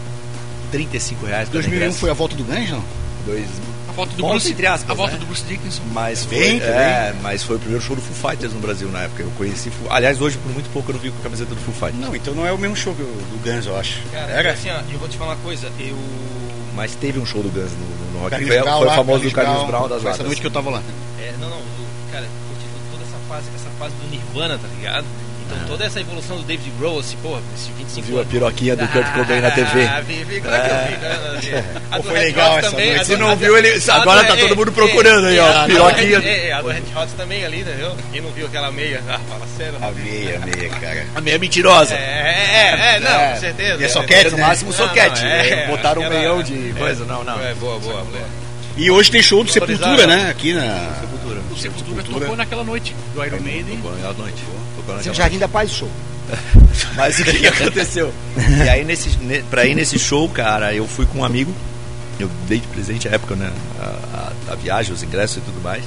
35 0.71 1.27
reais. 1.27 1.49
2001 1.49 1.93
foi 1.93 2.11
a 2.11 2.15
volta 2.15 2.35
do 2.35 2.45
Ganja? 2.45 2.79
2000 3.27 3.82
a 3.93 3.95
volta 3.95 4.17
do 4.17 4.23
Volta 4.23 4.35
Bruce, 4.37 4.53
entre 4.53 4.67
aspas, 4.67 4.91
a 4.91 4.95
volta 4.95 5.13
né? 5.13 5.19
do 5.19 5.27
Bruce 5.27 5.45
Dickinson. 5.45 5.83
Mas 5.93 6.25
foi, 6.25 6.39
Bem, 6.39 6.61
é, 6.61 7.15
mas 7.21 7.43
foi 7.43 7.57
o 7.57 7.59
primeiro 7.59 7.85
show 7.85 7.95
do 7.95 8.01
Foo 8.01 8.31
Fighters 8.31 8.55
no 8.55 8.61
Brasil 8.61 8.89
na 8.89 9.03
época. 9.03 9.23
Eu 9.23 9.31
conheci. 9.33 9.71
Aliás, 9.91 10.21
hoje 10.21 10.39
por 10.39 10.51
muito 10.51 10.71
pouco 10.73 10.91
eu 10.91 10.95
não 10.95 11.01
vi 11.01 11.11
com 11.11 11.19
a 11.19 11.23
camiseta 11.23 11.55
do 11.55 11.61
Foo 11.61 11.75
Fighters. 11.75 11.99
Não, 11.99 12.17
então 12.17 12.35
não 12.35 12.47
é 12.47 12.53
o 12.53 12.59
mesmo 12.59 12.75
show 12.75 12.95
que 12.95 13.03
o 13.03 13.05
do 13.05 13.39
Guns, 13.45 13.67
eu 13.67 13.77
acho. 13.77 14.01
Cara, 14.11 14.33
Era? 14.33 14.53
assim, 14.53 14.71
ó, 14.71 14.81
eu 14.91 14.99
vou 14.99 15.09
te 15.09 15.19
falar 15.19 15.33
uma 15.33 15.43
coisa, 15.43 15.71
eu. 15.79 15.97
Mas 16.75 16.95
teve 16.95 17.19
um 17.19 17.27
show 17.27 17.43
do 17.43 17.51
Guns 17.51 17.71
no, 17.73 18.13
no, 18.13 18.19
Rock 18.21 18.31
Carlinhos 18.31 18.55
Rio. 18.55 18.65
Brown 18.65 18.79
Foi 18.79 18.89
o 18.89 18.91
famoso 18.91 19.25
do 19.25 19.31
Carlinhos 19.31 19.67
Brown 19.67 19.89
das 19.89 20.03
Foi 20.03 20.11
essa 20.11 20.23
noite 20.23 20.41
que 20.41 20.47
eu 20.47 20.51
tava 20.51 20.71
lá. 20.71 20.83
É, 21.21 21.35
não, 21.39 21.51
não, 21.51 21.61
cara, 22.11 22.27
curti 22.49 22.65
toda 22.91 23.05
essa 23.05 23.19
fase, 23.29 23.47
essa 23.55 23.71
fase 23.79 23.95
do 23.97 24.11
Nirvana, 24.11 24.59
tá 24.59 24.69
ligado? 24.69 25.05
Então 25.55 25.67
toda 25.69 25.85
essa 25.85 26.01
evolução 26.01 26.37
do 26.37 26.43
David 26.43 26.71
Grohl, 26.79 26.99
assim, 27.01 27.17
porra, 27.23 27.41
esses 27.55 27.69
25 27.79 28.07
Viu 28.07 28.17
a 28.17 28.21
anos. 28.21 28.33
piroquinha 28.33 28.77
do 28.77 28.89
Kurt 28.89 29.07
Cobain 29.13 29.41
na 29.41 29.51
TV? 29.51 29.85
Ah, 29.85 30.01
vi, 30.01 30.25
vi, 30.25 30.41
claro 30.41 30.63
que 30.63 30.71
eu 30.71 31.41
vi. 31.41 31.57
A 31.91 31.97
Pô, 31.97 32.03
do 32.03 32.09
foi 32.09 32.19
Red 32.19 32.25
legal 32.27 32.51
Hot 32.51 32.59
essa 32.59 32.71
também, 32.71 32.87
noite. 32.89 33.01
a 33.01 33.05
Se 33.05 33.17
não 33.17 33.29
a 33.31 33.35
viu, 33.35 33.59
ele- 33.59 33.83
a 33.91 33.95
agora 33.95 34.25
tá 34.25 34.33
é, 34.35 34.37
todo 34.37 34.57
mundo 34.57 34.71
é, 34.71 34.75
procurando 34.75 35.27
aí, 35.27 35.39
ó, 35.39 35.47
é, 35.47 35.57
a 35.57 35.61
do 35.63 35.67
piroquinha. 35.67 36.19
Red- 36.21 36.29
É, 36.29 36.49
é, 36.49 36.53
a 36.53 36.63
do 36.63 36.69
Red 36.69 36.83
Hot 36.97 37.13
também 37.17 37.45
ali, 37.45 37.61
entendeu? 37.61 37.97
Quem 38.13 38.21
não 38.21 38.31
viu 38.31 38.47
aquela 38.47 38.71
meia, 38.71 39.03
ah, 39.09 39.21
fala 39.29 39.47
sério. 39.57 39.75
A 39.81 39.91
meia, 39.91 40.37
a 40.43 40.47
meia, 40.47 40.69
cara. 40.71 41.07
A 41.15 41.21
meia 41.21 41.39
mentirosa. 41.39 41.95
É, 41.95 41.99
é, 41.99 42.97
é, 42.97 43.01
não, 43.01 43.11
É. 43.11 43.33
com 43.35 43.41
certeza. 43.41 43.81
E 43.81 43.83
é 43.83 43.87
é, 43.87 43.89
soquete, 43.89 44.31
no 44.31 44.37
né? 44.39 44.47
máximo 44.47 44.73
soquete. 44.73 45.25
é, 45.25 45.67
Botaram 45.69 46.03
um 46.03 46.09
meião 46.09 46.43
de 46.43 46.75
coisa. 46.79 47.05
Não, 47.05 47.23
não. 47.25 47.41
É, 47.41 47.55
boa, 47.55 47.79
boa, 47.79 48.03
boa. 48.05 48.43
E 48.77 48.91
hoje 48.91 49.11
tem 49.11 49.23
show 49.23 49.45
do. 49.45 49.51
Sepultura, 49.53 50.07
né? 50.07 50.31
Aqui 50.31 50.55
na. 50.55 50.95
Sepultura. 51.01 51.41
O 51.51 51.57
Sepultura 51.59 52.03
tocou 52.03 52.37
naquela 52.37 52.65
noite 52.65 52.97
do 53.15 53.23
Iron 53.25 53.41
Maiden. 53.41 53.77
Tocou 53.77 53.93
naquela 53.93 54.15
noite. 54.15 54.43
Naquela 54.89 55.13
o 55.13 55.15
Jardim 55.15 55.39
da 55.39 55.49
Paz 55.49 55.71
show. 55.71 55.89
Mas 56.97 57.19
o 57.19 57.25
que, 57.25 57.33
que 57.35 57.47
aconteceu? 57.47 58.13
E 58.65 58.69
aí, 58.69 58.85
nesse, 58.85 59.11
ne, 59.19 59.43
pra 59.43 59.65
ir 59.67 59.75
nesse 59.75 59.99
show, 59.99 60.29
cara, 60.29 60.73
eu 60.75 60.87
fui 60.87 61.07
com 61.07 61.19
um 61.21 61.25
amigo. 61.25 61.53
Eu 62.21 62.31
dei 62.47 62.59
de 62.61 62.67
presente 62.69 63.09
à 63.09 63.13
época, 63.13 63.35
né? 63.35 63.51
A, 63.81 63.85
a- 64.17 64.33
a 64.53 64.55
viagem, 64.55 64.93
os 64.93 65.03
ingressos 65.03 65.39
e 65.39 65.41
tudo 65.41 65.61
mais. 65.63 65.83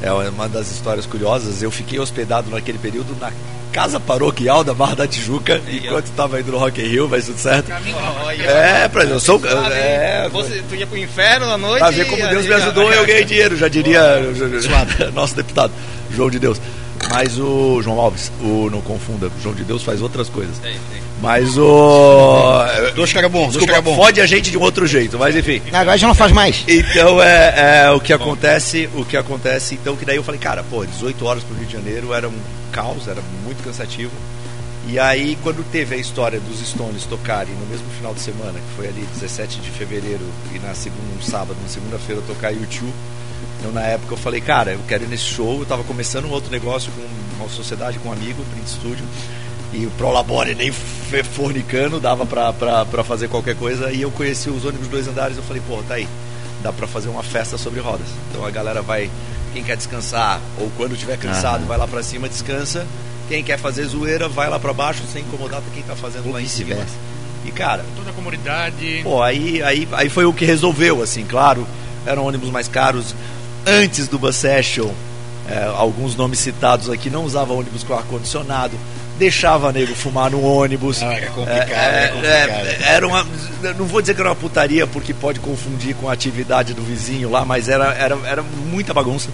É 0.00 0.10
uma 0.12 0.48
das 0.48 0.70
histórias 0.70 1.04
curiosas. 1.06 1.62
Eu 1.62 1.70
fiquei 1.70 1.98
hospedado 1.98 2.50
naquele 2.50 2.78
período 2.78 3.16
na 3.20 3.32
casa 3.72 3.98
paroquial 4.00 4.62
da 4.64 4.72
Barra 4.72 4.94
da 4.94 5.06
Tijuca, 5.06 5.60
enquanto 5.70 6.06
estava 6.06 6.40
indo 6.40 6.52
no 6.52 6.58
Rock 6.58 6.80
in 6.80 6.86
Rio, 6.86 7.08
mas 7.08 7.26
tudo 7.26 7.38
certo. 7.38 7.70
É, 8.40 8.88
pra 8.88 9.04
eu 9.04 9.20
sou. 9.20 9.38
sabe, 9.40 9.74
É, 9.74 10.28
você, 10.30 10.62
tu 10.68 10.74
ia 10.74 10.86
pro 10.86 10.96
inferno 10.96 11.46
à 11.50 11.58
noite. 11.58 11.78
Pra 11.80 11.90
ver 11.90 12.06
como 12.06 12.26
Deus 12.28 12.46
me 12.46 12.54
ajudou, 12.54 12.92
eu 12.92 13.04
ganhei 13.06 13.24
dinheiro, 13.24 13.56
já 13.56 13.68
diria 13.68 14.20
nosso 15.12 15.34
deputado, 15.34 15.72
João 16.14 16.30
de 16.30 16.38
Deus. 16.38 16.60
Mas 17.10 17.38
o 17.38 17.80
João 17.82 17.98
Alves, 18.00 18.30
o, 18.40 18.68
não 18.70 18.80
confunda, 18.80 19.26
o 19.26 19.42
João 19.42 19.54
de 19.54 19.64
Deus 19.64 19.82
faz 19.82 20.02
outras 20.02 20.28
coisas. 20.28 20.58
Tem, 20.58 20.72
tem. 20.72 21.02
Mas 21.20 21.56
o. 21.58 22.64
Dois 22.94 23.12
caras 23.12 23.30
bons, 23.30 23.40
dois 23.40 23.52
Desculpa, 23.54 23.72
caras 23.72 23.84
bons. 23.84 23.96
fode 23.96 24.20
a 24.20 24.26
gente 24.26 24.50
de 24.50 24.58
um 24.58 24.60
outro 24.62 24.86
jeito, 24.86 25.18
mas 25.18 25.34
enfim. 25.34 25.60
Agora 25.72 25.96
já 25.96 26.06
não 26.06 26.14
faz 26.14 26.32
mais. 26.32 26.64
Então 26.68 27.20
é, 27.22 27.84
é 27.86 27.90
o 27.90 28.00
que 28.00 28.12
acontece, 28.12 28.88
o 28.94 29.04
que 29.04 29.16
acontece, 29.16 29.74
então 29.74 29.96
que 29.96 30.04
daí 30.04 30.16
eu 30.16 30.22
falei, 30.22 30.40
cara, 30.40 30.62
pô, 30.62 30.84
18 30.84 31.24
horas 31.24 31.42
pro 31.42 31.56
Rio 31.56 31.66
de 31.66 31.72
Janeiro 31.72 32.12
era 32.12 32.28
um 32.28 32.38
caos, 32.70 33.08
era 33.08 33.20
muito 33.44 33.62
cansativo. 33.64 34.12
E 34.86 34.98
aí 34.98 35.36
quando 35.42 35.64
teve 35.70 35.94
a 35.96 35.98
história 35.98 36.38
dos 36.40 36.66
Stones 36.66 37.04
tocarem 37.04 37.52
no 37.54 37.66
mesmo 37.66 37.86
final 37.98 38.14
de 38.14 38.20
semana, 38.20 38.58
que 38.58 38.76
foi 38.76 38.86
ali 38.88 39.06
17 39.14 39.60
de 39.60 39.70
fevereiro 39.70 40.24
e 40.54 40.58
na 40.60 40.74
segunda, 40.74 41.02
um 41.18 41.22
sábado, 41.22 41.56
na 41.62 41.68
segunda-feira 41.68 42.22
tocar 42.26 42.50
YouTube, 42.52 42.92
eu 43.62 43.72
na 43.72 43.82
época 43.82 44.14
eu 44.14 44.18
falei, 44.18 44.40
cara, 44.40 44.72
eu 44.72 44.80
quero 44.86 45.04
ir 45.04 45.08
nesse 45.08 45.24
show, 45.24 45.60
eu 45.60 45.66
tava 45.66 45.84
começando 45.84 46.26
um 46.26 46.30
outro 46.30 46.50
negócio 46.50 46.90
com 46.92 47.42
uma 47.42 47.48
sociedade 47.48 47.98
com 47.98 48.08
um 48.08 48.12
amigo, 48.12 48.42
Print 48.52 48.68
Studio, 48.70 49.04
e 49.72 49.84
o 49.86 49.90
Prolabore 49.90 50.54
nem 50.54 50.72
fornicando, 50.72 52.00
dava 52.00 52.24
pra, 52.24 52.52
pra, 52.52 52.84
pra 52.84 53.04
fazer 53.04 53.28
qualquer 53.28 53.56
coisa, 53.56 53.90
e 53.90 54.02
eu 54.02 54.10
conheci 54.10 54.48
os 54.48 54.64
ônibus 54.64 54.88
dois 54.88 55.08
andares, 55.08 55.36
eu 55.36 55.42
falei, 55.42 55.62
pô, 55.66 55.82
tá 55.86 55.94
aí, 55.94 56.08
dá 56.62 56.72
pra 56.72 56.86
fazer 56.86 57.08
uma 57.08 57.22
festa 57.22 57.58
sobre 57.58 57.80
rodas. 57.80 58.06
Então 58.30 58.44
a 58.44 58.50
galera 58.50 58.82
vai 58.82 59.10
Quem 59.52 59.62
quer 59.62 59.76
descansar, 59.76 60.40
ou 60.58 60.70
quando 60.76 60.92
estiver 60.92 61.16
cansado, 61.18 61.66
vai 61.66 61.78
lá 61.78 61.86
pra 61.86 62.02
cima, 62.02 62.28
descansa. 62.28 62.86
Quem 63.28 63.44
quer 63.44 63.58
fazer 63.58 63.84
zoeira, 63.84 64.28
vai 64.28 64.48
lá 64.48 64.58
pra 64.58 64.72
baixo, 64.72 65.02
sem 65.12 65.22
incomodar 65.22 65.62
quem 65.74 65.82
tá 65.82 65.94
fazendo 65.94 66.30
lá 66.32 66.40
em 66.40 66.46
cima. 66.46 66.76
E 67.44 67.50
cara, 67.50 67.84
Toda 67.96 68.10
a 68.10 68.12
comunidade. 68.12 69.00
Pô, 69.02 69.22
aí, 69.22 69.62
aí, 69.62 69.88
aí 69.92 70.08
foi 70.08 70.24
o 70.24 70.32
que 70.32 70.44
resolveu, 70.44 71.02
assim, 71.02 71.24
claro. 71.24 71.66
Eram 72.08 72.24
ônibus 72.26 72.50
mais 72.50 72.68
caros. 72.68 73.14
Antes 73.66 74.08
do 74.08 74.18
Bus 74.18 74.36
Session, 74.36 74.90
é, 75.48 75.64
alguns 75.76 76.16
nomes 76.16 76.38
citados 76.38 76.88
aqui 76.90 77.10
não 77.10 77.24
usavam 77.24 77.58
ônibus 77.58 77.82
com 77.82 77.94
ar-condicionado, 77.94 78.76
deixava 79.18 79.72
nego 79.72 79.94
fumar 79.94 80.30
no 80.30 80.42
ônibus. 80.42 81.02
Ah, 81.02 81.12
era 81.12 81.26
complicado, 81.30 81.70
É, 81.70 81.74
era 81.74 81.98
é, 81.98 82.08
complicado. 82.08 82.66
é, 82.66 82.92
era 82.94 83.06
uma. 83.06 83.26
Não 83.76 83.86
vou 83.86 84.00
dizer 84.00 84.14
que 84.14 84.20
era 84.20 84.30
uma 84.30 84.36
putaria, 84.36 84.86
porque 84.86 85.12
pode 85.12 85.40
confundir 85.40 85.94
com 85.96 86.08
a 86.08 86.12
atividade 86.12 86.72
do 86.74 86.82
vizinho 86.82 87.30
lá, 87.30 87.44
mas 87.44 87.68
era, 87.68 87.92
era, 87.94 88.16
era 88.24 88.42
muita 88.42 88.94
bagunça. 88.94 89.28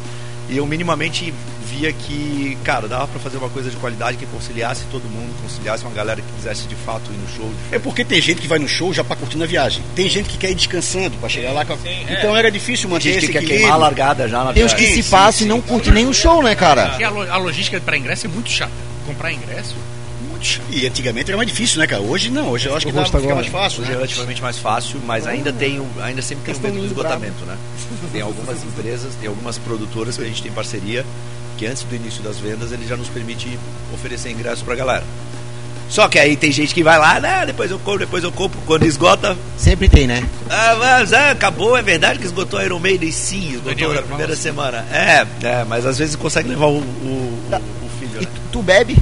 E 0.48 0.56
eu 0.56 0.66
minimamente 0.66 1.32
via 1.76 1.92
que, 1.92 2.56
cara, 2.62 2.87
dava 2.87 3.08
pra 3.08 3.18
fazer 3.20 3.37
uma 3.38 3.48
coisa 3.50 3.68
de 3.70 3.76
qualidade 3.76 4.16
que 4.16 4.26
conciliasse 4.26 4.84
todo 4.90 5.02
mundo, 5.04 5.34
conciliasse 5.42 5.82
uma 5.84 5.92
galera 5.92 6.20
que 6.20 6.32
quisesse 6.37 6.66
de 6.68 6.74
fato 6.76 7.10
ir 7.12 7.16
no 7.16 7.28
show. 7.37 7.50
É 7.72 7.78
porque 7.78 8.04
tem 8.04 8.20
gente 8.20 8.40
que 8.40 8.46
vai 8.46 8.58
no 8.58 8.68
show 8.68 8.92
já 8.94 9.02
pra 9.02 9.16
curtir 9.16 9.42
a 9.42 9.46
viagem. 9.46 9.82
Tem 9.96 10.08
gente 10.08 10.28
que 10.28 10.37
quer 10.38 10.50
ir 10.50 10.54
descansando 10.54 11.16
pra 11.18 11.28
chegar 11.28 11.52
lá 11.52 11.64
com 11.64 11.72
a... 11.72 11.76
sim, 11.78 11.88
é. 12.08 12.16
Então 12.18 12.37
era 12.37 12.50
difícil 12.50 12.88
manter 12.88 13.14
Gente 13.14 13.26
que 13.26 13.32
quer 13.32 13.38
equilíbrio. 13.38 13.58
queimar 13.60 13.74
a 13.74 13.78
largada 13.78 14.28
já 14.28 14.44
na 14.44 14.52
Tem 14.52 14.64
uns 14.64 14.72
que 14.74 14.87
se 14.87 15.02
passam 15.10 15.46
e 15.46 15.48
não 15.48 15.60
curtem 15.60 15.92
nem 15.92 16.06
o 16.06 16.14
show, 16.14 16.42
né, 16.42 16.54
cara? 16.54 16.96
E 16.98 17.04
a, 17.04 17.10
lo- 17.10 17.30
a 17.30 17.37
logística 17.37 17.80
para 17.80 17.96
ingresso 17.98 18.26
é 18.26 18.28
muito 18.28 18.50
chata. 18.50 18.72
Comprar 19.06 19.32
ingresso, 19.32 19.74
muito 20.30 20.44
chato. 20.46 20.64
E 20.70 20.87
antigamente 20.87 21.28
era 21.30 21.37
mais 21.37 21.48
difícil, 21.48 21.78
né, 21.80 21.87
cara? 21.87 22.02
Hoje 22.02 22.30
não, 22.30 22.48
hoje 22.50 22.66
eu 22.66 22.76
acho 22.76 22.87
que 22.87 22.92
dá, 22.92 23.04
fica 23.04 23.18
agora. 23.18 23.34
mais 23.34 23.48
fácil. 23.48 23.80
Hoje 23.82 23.90
é 23.90 23.94
Né? 23.94 24.00
relativamente 24.00 24.40
mais 24.42 24.58
fácil, 24.58 25.00
mas 25.04 25.26
ainda 25.26 25.52
tem, 25.52 25.80
o- 25.80 25.87
ainda 26.02 26.22
sempre 26.22 26.44
tem 26.44 26.54
Questão 26.54 26.70
medo 26.70 26.80
do 26.82 26.87
esgotamento, 26.87 27.44
né? 27.44 27.56
Tem 28.12 28.22
algumas 28.22 28.62
empresas, 28.62 29.12
tem 29.20 29.28
algumas 29.28 29.58
produtoras 29.58 30.16
que 30.16 30.22
a 30.22 30.26
gente 30.26 30.42
tem 30.42 30.52
parceria 30.52 31.04
que 31.64 31.70
antes 31.70 31.83
do 31.85 31.94
início 31.96 32.22
das 32.22 32.37
vendas 32.38 32.72
ele 32.72 32.87
já 32.87 32.94
nos 32.94 33.09
permite 33.09 33.59
oferecer 33.92 34.31
ingresso 34.31 34.62
pra 34.64 34.74
galera. 34.74 35.03
Só 35.88 36.09
que 36.09 36.18
aí 36.18 36.37
tem 36.37 36.50
gente 36.53 36.74
que 36.74 36.83
vai 36.83 36.98
lá, 36.98 37.18
né, 37.20 37.44
depois 37.46 37.70
eu 37.70 37.79
compro, 37.79 38.00
depois 38.00 38.22
eu 38.24 38.33
compro, 38.33 38.59
quando 38.66 38.85
esgota, 38.85 39.37
Sempre 39.57 39.88
tem, 39.88 40.07
né? 40.07 40.22
ah, 40.50 40.77
mas 40.79 41.12
ah, 41.12 41.31
acabou, 41.31 41.77
é 41.77 41.83
verdade 41.83 42.18
que 42.18 42.24
esgotou 42.27 42.59
a 42.59 42.64
Iron 42.64 42.79
Maiden? 42.79 43.11
Sim, 43.12 43.53
esgotou 43.55 43.88
na 43.88 43.94
fala 43.94 44.07
primeira 44.09 44.37
semana. 44.37 44.85
É, 44.92 45.27
é, 45.42 45.64
mas 45.64 45.87
às 45.87 45.96
vezes 45.98 46.16
consegue 46.16 46.48
levar 46.48 46.66
o, 46.66 46.79
o, 46.79 46.81
o- 46.81 47.87
o 47.87 47.88
filho, 47.98 48.20
né? 48.20 48.27
tu, 48.35 48.40
tu 48.53 48.62
bebe? 48.62 48.96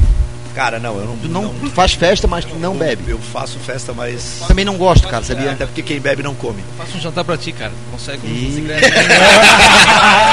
Cara, 0.54 0.78
não, 0.78 0.98
eu 0.98 1.06
não, 1.06 1.16
Tu 1.16 1.28
não, 1.28 1.54
faz 1.70 1.94
festa, 1.94 2.26
mas 2.26 2.44
tu 2.44 2.54
não 2.56 2.72
eu- 2.74 2.78
bebe. 2.78 3.10
Eu 3.10 3.18
faço 3.18 3.58
festa, 3.58 3.92
mas... 3.94 4.42
Também 4.46 4.64
não 4.64 4.76
gosto, 4.76 5.08
cara, 5.08 5.24
sabia? 5.24 5.52
Até 5.52 5.64
porque 5.64 5.82
quem 5.82 5.98
bebe 6.00 6.22
não 6.22 6.34
come. 6.34 6.62
Faça 6.76 6.96
um 6.96 7.00
jantar 7.00 7.24
pra 7.24 7.36
ti, 7.36 7.52
cara. 7.52 7.72
Consegue 7.90 8.26
um 8.26 8.58
ingresso. 8.58 8.84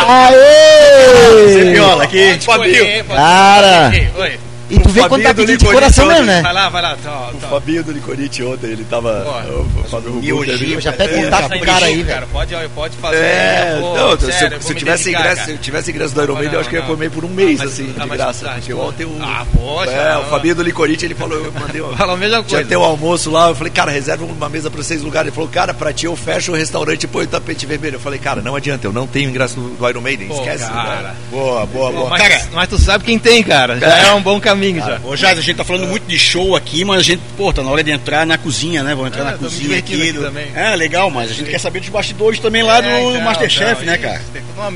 Aê! 0.08 1.72
Viola 1.72 2.04
aqui. 2.04 2.40
Pode 2.46 3.04
Cara! 3.08 3.92
Oi. 4.18 4.40
E 4.70 4.80
tu 4.80 4.90
O 4.90 4.92
vê 4.92 5.02
quando 5.08 5.24
tá 5.24 5.30
Fabinho 5.30 5.34
do 5.34 5.36
pedindo 5.54 5.58
de 5.68 5.74
coração 5.74 6.06
mesmo, 6.06 6.26
né? 6.26 6.42
Vai 6.44 6.54
lá, 6.54 6.70
vai 6.70 6.82
lá. 6.82 6.96
Tá, 7.04 7.30
O 7.34 7.38
tá. 7.38 7.48
Fabinho 7.48 7.84
do 7.84 7.92
Licorite 7.92 8.44
ontem, 8.44 8.68
ele 8.68 8.84
tava 8.84 9.10
eu, 9.48 9.66
fazendo 9.90 10.18
o 10.20 10.22
miojinho, 10.22 10.80
Já 10.80 10.94
pega 10.94 11.16
contato 11.24 11.42
Tá 11.42 11.50
pro 11.50 11.60
cara 11.62 11.86
aí, 11.88 11.96
velho. 11.96 12.08
cara. 12.08 12.28
Pode, 12.32 12.56
pode 12.76 12.98
fazer. 12.98 13.18
É, 13.18 13.78
pô, 13.82 13.96
não, 13.98 14.20
se, 14.20 14.32
sério, 14.32 14.58
eu, 14.58 14.62
se 14.62 14.72
eu 14.72 14.76
tivesse 14.76 15.04
dedicar, 15.06 15.20
ingresso, 15.22 15.36
cara. 15.38 15.46
se 15.48 15.52
eu 15.54 15.58
tivesse 15.58 15.92
ingresso 15.92 16.14
do 16.16 16.24
Iron 16.24 16.34
Maiden, 16.36 16.54
eu 16.54 16.60
acho 16.60 16.70
que 16.70 16.76
eu 16.76 16.82
ia 16.82 16.86
comer 16.86 17.10
por 17.10 17.26
um 17.26 17.30
mês, 17.30 17.60
Ah, 17.60 17.64
mas- 17.64 17.74
assim, 17.74 17.94
ah, 17.98 18.02
de 18.04 18.08
mas- 18.08 18.18
graça. 18.18 18.48
ah, 18.50 18.54
Porque 18.56 18.74
pô. 18.74 18.82
ontem 18.88 19.06
o. 19.06 19.18
Ah, 19.22 19.46
poxa, 19.56 19.92
é, 19.92 20.18
o 20.18 20.24
Fabinho 20.26 20.56
do 20.56 20.64
Licorite, 20.64 21.06
ele 21.06 21.16
falou, 21.16 21.38
eu 21.44 21.52
mandei. 21.52 21.82
Fala 21.98 22.14
a 22.14 22.18
mesma 22.18 22.38
Tinha 22.44 22.58
coisa. 22.60 22.70
ter 22.70 22.78
o 22.78 22.84
almoço 22.84 23.32
lá, 23.32 23.50
eu 23.50 23.56
falei, 23.56 23.72
cara, 23.74 23.92
reserva 23.92 24.24
uma 24.26 24.50
mesa 24.50 24.70
pra 24.70 24.84
seis 24.84 25.02
lugares. 25.02 25.28
Ele 25.30 25.36
falou, 25.36 25.50
cara, 25.50 25.74
pra 25.74 25.92
ti 25.92 26.06
eu 26.06 26.16
fecho 26.16 26.52
o 26.52 26.56
restaurante 26.56 27.04
e 27.04 27.08
põe 27.08 27.24
o 27.26 27.28
tapete 27.28 27.66
vermelho. 27.66 27.96
Eu 27.96 28.00
falei, 28.00 28.20
cara, 28.20 28.42
não 28.42 28.56
adianta, 28.56 28.86
eu 28.86 28.94
não 28.94 29.08
tenho 29.08 29.30
ingresso 29.30 29.56
do, 29.60 29.90
Iron 29.90 30.02
Maiden, 30.02 30.28
Pô, 30.28 30.36
esquece. 30.36 30.66
cara. 30.70 31.02
né? 31.02 31.16
Boa, 31.32 31.66
boa, 31.66 31.92
boa. 31.92 32.10
Mas, 32.10 32.22
Cara, 32.22 32.42
mas 32.54 32.70
tu 32.70 32.78
sabe 32.78 33.04
quem 33.04 33.18
tem, 33.18 33.42
cara. 33.42 33.80
Já 33.80 33.98
é 34.10 34.14
um 34.14 34.22
bom 34.22 34.40
caminho 34.40 34.59
já. 34.80 35.00
Ô, 35.04 35.16
Jaz, 35.16 35.38
a 35.38 35.42
gente 35.42 35.56
tá 35.58 35.64
falando 35.64 35.88
muito 35.88 36.06
de 36.08 36.18
show 36.20 36.56
aqui, 36.56 36.84
mas 36.86 37.00
a 37.00 37.04
gente, 37.04 37.22
pô, 37.38 37.52
tá 37.54 37.64
na 37.64 37.70
hora 37.72 37.84
de 37.84 37.92
entrar 37.92 38.26
na 38.26 38.38
cozinha, 38.38 38.84
né? 38.84 38.94
Vamos 38.96 39.08
entrar 39.12 39.22
Ah, 39.28 39.32
na 39.32 39.38
cozinha 39.38 39.78
aqui. 39.78 39.94
aqui 40.02 40.12
do- 40.14 40.24
também. 40.24 40.48
É, 40.56 40.76
legal, 40.76 41.10
mas 41.10 41.32
a 41.32 41.34
gente 41.34 41.50
quer 41.50 41.60
saber 41.60 41.80
dos 41.80 41.90
bastidores 41.90 42.40
também 42.40 42.64
lá 42.64 42.82
do 42.82 42.88
É, 42.88 43.02
então, 43.04 43.22
Masterchef, 43.22 43.72
então, 43.84 43.86
né, 43.86 43.98
cara? 43.98 44.22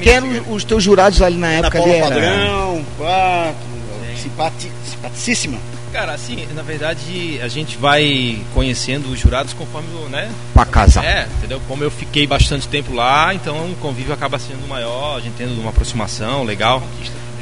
eram 0.06 0.44
os 0.54 0.64
teus 0.64 0.84
jurados 0.84 1.22
ali 1.22 1.38
na 1.38 1.52
época 1.52 1.78
Paula. 1.80 2.00
Padrão, 2.02 2.86
pá, 2.98 3.54
simpati, 4.22 4.72
simpaticíssima. 4.90 5.58
Cara, 5.92 6.14
assim, 6.14 6.48
na 6.56 6.64
verdade, 6.64 7.40
a 7.44 7.48
gente 7.48 7.78
vai 7.78 8.40
conhecendo 8.56 9.12
os 9.12 9.20
jurados 9.20 9.54
conforme, 9.54 9.88
o, 9.96 10.10
né? 10.10 10.28
Pra 10.52 10.66
casar. 10.66 11.06
É, 11.06 11.28
entendeu? 11.38 11.62
Como 11.68 11.84
eu 11.84 11.92
fiquei 11.92 12.26
bastante 12.26 12.68
tempo 12.68 12.96
lá, 12.96 13.32
então 13.32 13.70
o 13.70 13.76
convívio 13.76 14.12
acaba 14.12 14.40
sendo 14.40 14.68
maior, 14.68 15.18
a 15.18 15.22
gente 15.22 15.34
tendo 15.38 15.54
uma 15.62 15.70
aproximação 15.70 16.44
legal. 16.44 16.82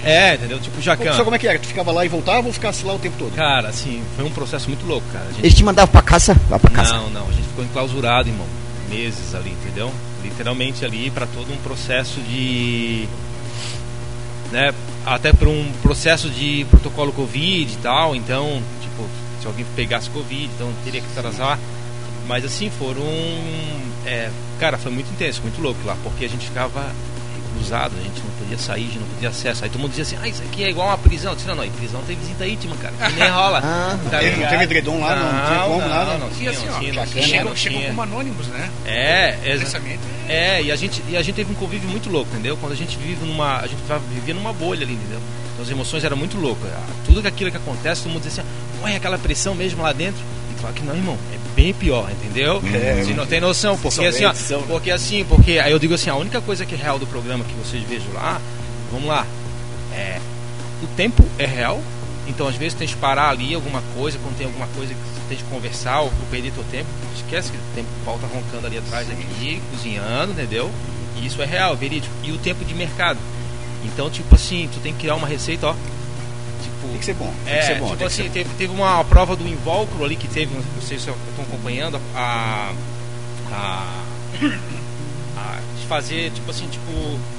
É, 0.04 0.36
entendeu? 0.36 0.60
Tipo 0.60 0.82
Jacan. 0.82 1.14
Só 1.14 1.24
como 1.24 1.36
é 1.36 1.40
que 1.40 1.48
era? 1.48 1.60
Tu 1.60 1.68
ficava 1.68 1.92
lá 1.92 2.06
e 2.06 2.10
voltava 2.10 2.48
ou 2.48 2.54
ficasse 2.54 2.86
lá 2.86 2.94
o 2.94 3.00
tempo 3.00 3.16
todo? 3.18 3.36
Cara, 3.36 3.70
assim, 3.70 4.02
foi 4.16 4.26
um 4.26 4.32
processo 4.32 4.68
muito 4.68 4.86
louco, 4.86 5.06
cara. 5.12 5.26
A 5.26 5.32
gente 5.32 5.40
Eles 5.42 5.54
te 5.54 5.64
mandavam 5.64 5.92
pra 5.92 6.02
caça? 6.02 6.36
Lá 6.50 6.58
pra 6.58 6.72
caça. 6.72 6.94
Não, 6.94 7.10
não, 7.10 7.28
a 7.28 7.32
gente 7.32 7.48
ficou 7.48 7.64
enclausurado, 7.64 8.30
irmão. 8.30 8.48
Meses 8.90 9.36
ali, 9.36 9.52
entendeu? 9.52 9.92
Literalmente 10.24 10.84
ali 10.84 11.10
para 11.12 11.26
todo 11.28 11.52
um 11.54 11.58
processo 11.58 12.20
de. 12.22 13.08
Né, 14.52 14.74
até 15.06 15.32
para 15.32 15.48
um 15.48 15.72
processo 15.82 16.30
de 16.30 16.66
protocolo 16.70 17.14
Covid 17.14 17.72
e 17.72 17.78
tal. 17.78 18.16
Então, 18.16 18.62
tipo, 18.82 19.08
se 19.40 19.48
alguém 19.48 19.66
pegasse 19.76 20.10
Covid, 20.10 20.50
então 20.56 20.72
teria 20.84 21.00
que 21.02 21.08
atrasar. 21.18 21.58
Mas 22.28 22.44
assim, 22.44 22.70
foram. 22.70 23.04
é, 24.06 24.30
cara, 24.60 24.78
foi 24.78 24.92
muito 24.92 25.10
intenso, 25.12 25.42
muito 25.42 25.62
louco 25.62 25.80
lá, 25.86 25.96
porque 26.04 26.26
a 26.26 26.30
gente 26.30 26.46
ficava 26.46 26.92
cruzado, 27.62 27.94
a 27.98 28.02
gente 28.04 28.20
não 28.22 28.32
podia 28.40 28.58
sair, 28.58 28.82
a 28.84 28.86
gente 28.88 29.00
não 29.00 29.08
podia 29.08 29.30
acesso. 29.30 29.64
Aí 29.64 29.70
todo 29.70 29.80
mundo 29.82 29.92
dizia 29.92 30.04
assim: 30.04 30.18
ah, 30.22 30.28
isso 30.28 30.42
aqui 30.44 30.64
é 30.64 30.70
igual 30.70 30.88
uma 30.88 30.98
prisão. 30.98 31.32
Eu 31.32 31.36
disse: 31.36 31.48
não, 31.48 31.56
não, 31.56 31.64
em 31.66 31.72
prisão 31.72 32.02
tem 32.08 32.16
visita 32.16 32.46
íntima, 32.48 32.76
cara. 32.78 32.94
Que 33.12 33.20
nem 33.20 33.30
rola. 33.32 33.60
Ah. 33.64 33.98
Tá 34.10 34.20
Teve- 34.20 34.32
ligado? 34.36 34.50
teve 34.50 34.64
edredom 34.64 35.00
lá, 35.00 35.16
não 35.16 35.46
tinha 35.48 35.60
como, 35.68 35.88
nada? 35.88 36.18
Não, 36.18 36.28
E 36.28 36.32
tinha, 36.32 36.52
assim, 36.52 36.66
não 36.66 36.76
ó, 36.76 36.80
tinha, 36.80 36.94
não 36.94 37.06
tinha, 37.06 37.44
não 37.44 37.56
chegam 37.56 37.80
tinha. 37.80 37.88
como 37.90 38.02
anônimos, 38.02 38.48
né? 38.48 38.70
É, 38.86 39.38
exa- 39.46 39.66
Pensamento. 39.66 40.00
é, 40.28 40.62
e 40.64 40.72
a 40.72 40.76
gente 40.76 41.04
e 41.08 41.16
a 41.16 41.22
gente 41.22 41.36
teve 41.36 41.52
um 41.52 41.56
convívio 41.56 41.90
muito 41.90 42.10
louco, 42.10 42.30
entendeu? 42.34 42.58
Quando 42.58 42.74
a 42.74 42.76
gente 42.76 42.98
vive 42.98 43.26
numa, 43.26 43.58
a 43.60 43.68
gente 43.68 43.80
vivia 44.14 44.34
numa 44.34 44.52
bolha 44.54 44.84
ali, 44.84 44.94
entendeu? 44.94 45.20
Então 45.54 45.64
as 45.66 45.70
emoções 45.70 46.04
eram 46.04 46.18
muito 46.18 46.38
loucas. 46.38 46.70
Ah, 46.74 46.84
Tudo 47.06 47.26
aquilo 47.28 47.52
que 47.52 47.58
acontece, 47.58 48.04
todo 48.04 48.12
mundo 48.14 48.24
dizia 48.24 48.42
assim, 48.44 48.84
ué, 48.84 48.96
aquela 48.96 49.18
pressão 49.18 49.54
mesmo 49.56 49.82
lá 49.84 49.92
dentro. 49.94 50.22
E 50.52 50.60
claro 50.60 50.74
que 50.76 50.84
não, 50.84 50.96
irmão, 50.96 51.18
é 51.34 51.41
bem 51.56 51.74
pior, 51.74 52.10
entendeu? 52.12 52.62
Você 52.62 53.14
não 53.14 53.26
tem 53.26 53.40
noção, 53.40 53.78
porque 53.78 54.06
assim, 54.06 54.26
ó, 54.26 54.34
porque 54.68 54.92
assim, 54.92 55.26
porque 55.26 55.60
aí 55.60 55.72
eu 55.72 55.80
digo 55.80 55.94
assim, 55.94 56.10
a 56.10 56.16
única 56.16 56.42
coisa 56.42 56.66
que 56.66 56.76
é 56.76 56.78
real 56.78 56.98
do 56.98 57.08
programa 57.08 57.44
que 57.44 57.54
vocês 57.54 57.84
vejam 57.84 58.14
lá, 58.14 58.40
vamos 58.92 59.08
lá, 59.08 59.26
é 59.94 60.20
o 60.84 60.88
tempo 60.96 61.24
é 61.38 61.46
real. 61.46 61.82
Então, 62.28 62.48
às 62.48 62.56
vezes, 62.56 62.78
tem 62.78 62.88
que 62.88 62.96
parar 62.96 63.30
ali 63.30 63.54
alguma 63.54 63.82
coisa, 63.96 64.18
quando 64.20 64.38
tem 64.38 64.46
alguma 64.46 64.68
coisa 64.68 64.94
que 64.94 65.00
você 65.00 65.22
tem 65.28 65.38
que 65.38 65.44
conversar 65.46 66.02
ou 66.02 66.12
perder 66.30 66.52
teu 66.52 66.64
tempo. 66.72 66.88
Esquece 67.16 67.52
que 67.52 67.58
o 67.58 67.62
tempo 67.76 67.88
o 68.02 68.06
pau 68.06 68.20
tá 68.20 68.28
roncando 68.28 68.68
ali 68.68 68.78
atrás, 68.78 69.10
aqui, 69.10 69.62
cozinhando, 69.72 70.32
entendeu? 70.32 70.72
E 71.18 71.26
isso 71.26 71.42
é 71.42 71.46
real, 71.46 71.76
verídico. 71.76 72.14
E 72.24 72.32
o 72.32 72.38
tempo 72.38 72.64
de 72.64 72.74
mercado. 72.74 73.20
Então, 73.84 74.10
tipo 74.10 74.36
assim, 74.36 74.70
tu 74.72 74.80
tem 74.80 74.94
que 74.94 75.00
criar 75.00 75.16
uma 75.16 75.28
receita, 75.28 75.68
ó. 75.68 75.76
Tipo, 76.62 76.88
Tem 76.90 76.98
que 77.00 77.06
ser 77.06 77.14
bom, 77.16 77.34
tem 77.46 77.54
é, 77.54 77.60
que 77.60 77.66
ser 77.66 77.76
bom. 77.80 77.90
tipo 77.92 78.06
assim, 78.06 78.30
teve, 78.30 78.50
teve 78.58 78.74
uma 78.74 79.04
prova 79.06 79.36
do 79.36 79.48
invólucro 79.48 80.04
ali 80.06 80.16
que 80.16 80.28
teve, 80.28 80.54
não 80.54 80.82
sei 80.82 80.98
se 81.00 81.10
estão 81.10 81.16
acompanhando, 81.48 82.00
a, 82.16 82.72
a, 83.52 83.88
a 85.38 85.60
de 85.80 85.88
fazer, 85.88 86.32
tipo 86.32 86.50
assim, 86.52 86.68
tipo, 86.68 86.92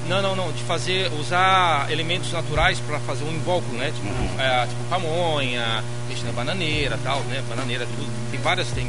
não, 0.07 0.21
não, 0.21 0.35
não, 0.35 0.51
de 0.51 0.61
fazer, 0.63 1.11
usar 1.19 1.91
elementos 1.91 2.31
naturais 2.31 2.79
para 2.79 2.99
fazer 2.99 3.23
um 3.23 3.31
invólucro, 3.33 3.75
né? 3.77 3.91
Tipo, 3.95 4.07
Uhum. 4.07 4.39
é, 4.39 4.67
tipo 4.67 4.83
pamonha, 4.89 5.83
peixe 6.07 6.23
na 6.23 6.31
bananeira, 6.31 6.99
tal, 7.03 7.19
né? 7.21 7.41
Bananeira, 7.49 7.85
tudo. 7.85 8.07
Tem 8.31 8.39
várias, 8.41 8.67
tem 8.69 8.85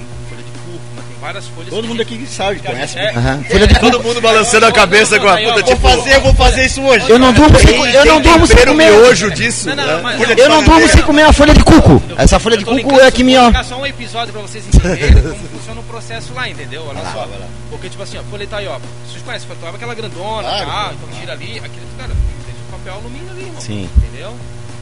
tem 1.03 1.17
várias 1.21 1.47
folhas. 1.49 1.71
Todo 1.71 1.89
mundo 1.89 2.03
aqui 2.03 2.27
sabe, 2.27 2.61
que 2.61 2.69
a 2.69 2.71
conhece. 2.71 2.99
é, 2.99 3.11
Aham. 3.11 3.45
Folha 3.51 3.67
de 3.67 3.79
Todo 3.79 4.03
mundo 4.03 4.21
balançando 4.21 4.67
a 4.67 4.73
cabeça 4.73 5.19
com 5.19 5.29
a 5.29 5.37
puta, 5.37 5.53
vou 5.53 5.63
tipo. 5.63 5.77
Vou 5.77 5.91
fazer, 5.91 6.21
vou 6.21 6.35
fazer 6.35 6.67
isso 6.67 6.81
hoje. 6.83 7.09
Eu 7.09 7.19
não 7.19 7.33
durmo 7.33 7.59
sem, 7.59 7.95
eu 7.95 8.05
não 8.05 8.21
durmo 8.21 8.47
sem 8.47 8.57
comer. 8.57 8.91
miojo 8.91 9.31
disso. 9.31 9.69
Não, 9.69 9.77
não, 9.77 10.03
né? 10.03 10.35
Eu 10.37 10.49
não 10.49 10.63
durmo 10.63 10.89
sem 10.89 11.03
comer 11.03 11.23
a 11.23 11.33
folha 11.33 11.55
de 11.55 11.63
cuco. 11.65 12.03
Essa 12.17 12.39
folha 12.39 12.57
de 12.57 12.65
cuco 12.65 13.01
é 13.01 13.11
que 13.11 13.23
vou 13.23 13.33
me 13.33 13.37
ó. 13.39 13.47
linkar 13.47 13.65
só 13.65 13.77
um 13.81 13.87
episódio 13.87 14.33
pra 14.33 14.43
vocês 14.43 14.65
entenderem 14.67 15.23
como 15.23 15.35
funciona 15.35 15.81
o 15.81 15.85
processo 15.85 16.33
lá, 16.35 16.49
entendeu? 16.49 16.85
Olha 16.89 17.01
só. 17.13 17.29
Porque, 17.71 17.89
tipo 17.89 18.03
assim, 18.03 18.19
ó, 18.19 18.23
folha 18.31 18.45
Itaioba. 18.45 18.83
Vocês 19.09 19.23
conhecem 19.23 19.47
folha 19.49 19.59
Itaioba? 19.59 19.77
Aquela 19.77 19.95
grandona, 19.95 20.49
tá? 20.49 20.93
Então 20.95 21.21
tira 21.21 21.33
ali, 21.33 21.59
aquele, 21.59 21.87
cara, 21.99 22.13
deixa 22.47 22.61
o 22.69 22.73
papel 22.79 22.95
alumínio 22.95 23.31
ali, 23.31 23.43
irmão. 23.43 23.61
Sim. 23.61 23.89
Entendeu? 23.97 24.35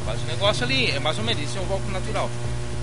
Faz 0.05 0.21
o 0.21 0.27
negócio 0.27 0.65
ali, 0.65 0.91
é 0.91 0.99
mais 0.99 1.17
ou 1.19 1.25
menos, 1.25 1.43
isso 1.43 1.59
é 1.59 1.61
um 1.61 1.67
válculo 1.67 1.93
natural. 1.93 2.29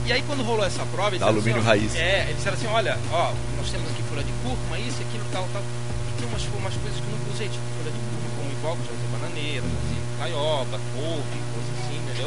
E 0.09 0.11
aí 0.11 0.23
quando 0.25 0.41
rolou 0.41 0.65
essa 0.65 0.83
prova, 0.87 1.13
eles 1.13 1.21
alumínio 1.21 1.59
assim, 1.59 1.67
ó, 1.67 1.69
raiz. 1.69 1.95
É, 1.95 2.23
eles 2.23 2.37
disseram 2.37 2.57
assim, 2.57 2.65
olha, 2.65 2.97
ó, 3.11 3.31
nós 3.55 3.69
temos 3.69 3.91
aqui 3.91 4.01
folha 4.09 4.23
de 4.23 4.31
cúrcuma, 4.41 4.79
isso, 4.79 4.97
aquilo, 5.05 5.23
tal, 5.31 5.47
tal. 5.53 5.61
E 5.61 6.17
tem 6.17 6.27
umas, 6.27 6.41
umas 6.57 6.73
coisas 6.81 6.99
que 6.99 7.05
eu 7.05 7.11
nunca 7.13 7.31
usei, 7.31 7.47
tipo 7.47 7.61
folha 7.77 7.91
de 7.93 7.99
cúrcuma, 8.01 8.29
como 8.35 8.49
invólucro, 8.49 8.85
já 8.89 8.93
usei 8.97 9.07
bananeira, 9.13 9.61
já 9.61 9.77
usei 9.85 10.01
taioba, 10.17 10.81
couve, 10.97 11.37
coisa 11.53 11.71
assim, 11.77 11.97
entendeu? 12.01 12.25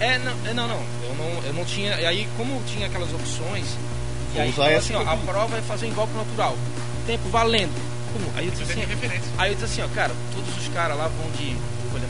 É, 0.00 0.18
não, 0.24 0.32
é, 0.48 0.54
não, 0.54 0.68
não, 0.68 0.80
eu 0.80 1.14
não, 1.20 1.44
eu 1.44 1.52
não 1.52 1.64
tinha, 1.66 2.00
e 2.00 2.06
aí 2.06 2.26
como 2.34 2.62
tinha 2.64 2.86
aquelas 2.86 3.12
opções, 3.12 3.76
e 4.34 4.40
aí 4.40 4.48
usar 4.48 4.72
assim, 4.72 4.94
ó, 4.94 5.02
a 5.02 5.16
prova 5.18 5.58
é 5.58 5.60
fazer 5.60 5.88
invólucro 5.88 6.16
natural, 6.16 6.56
tempo 7.06 7.28
valendo. 7.28 7.76
Aí 8.34 8.46
eu 8.46 8.50
disse 8.52 8.72
assim, 8.72 8.80
aí 9.36 9.50
eu 9.52 9.54
disse 9.54 9.66
assim, 9.66 9.82
ó, 9.82 9.94
cara, 9.94 10.14
todos 10.32 10.48
os 10.56 10.68
caras 10.72 10.96
lá 10.96 11.08
vão 11.08 11.30
de 11.32 11.54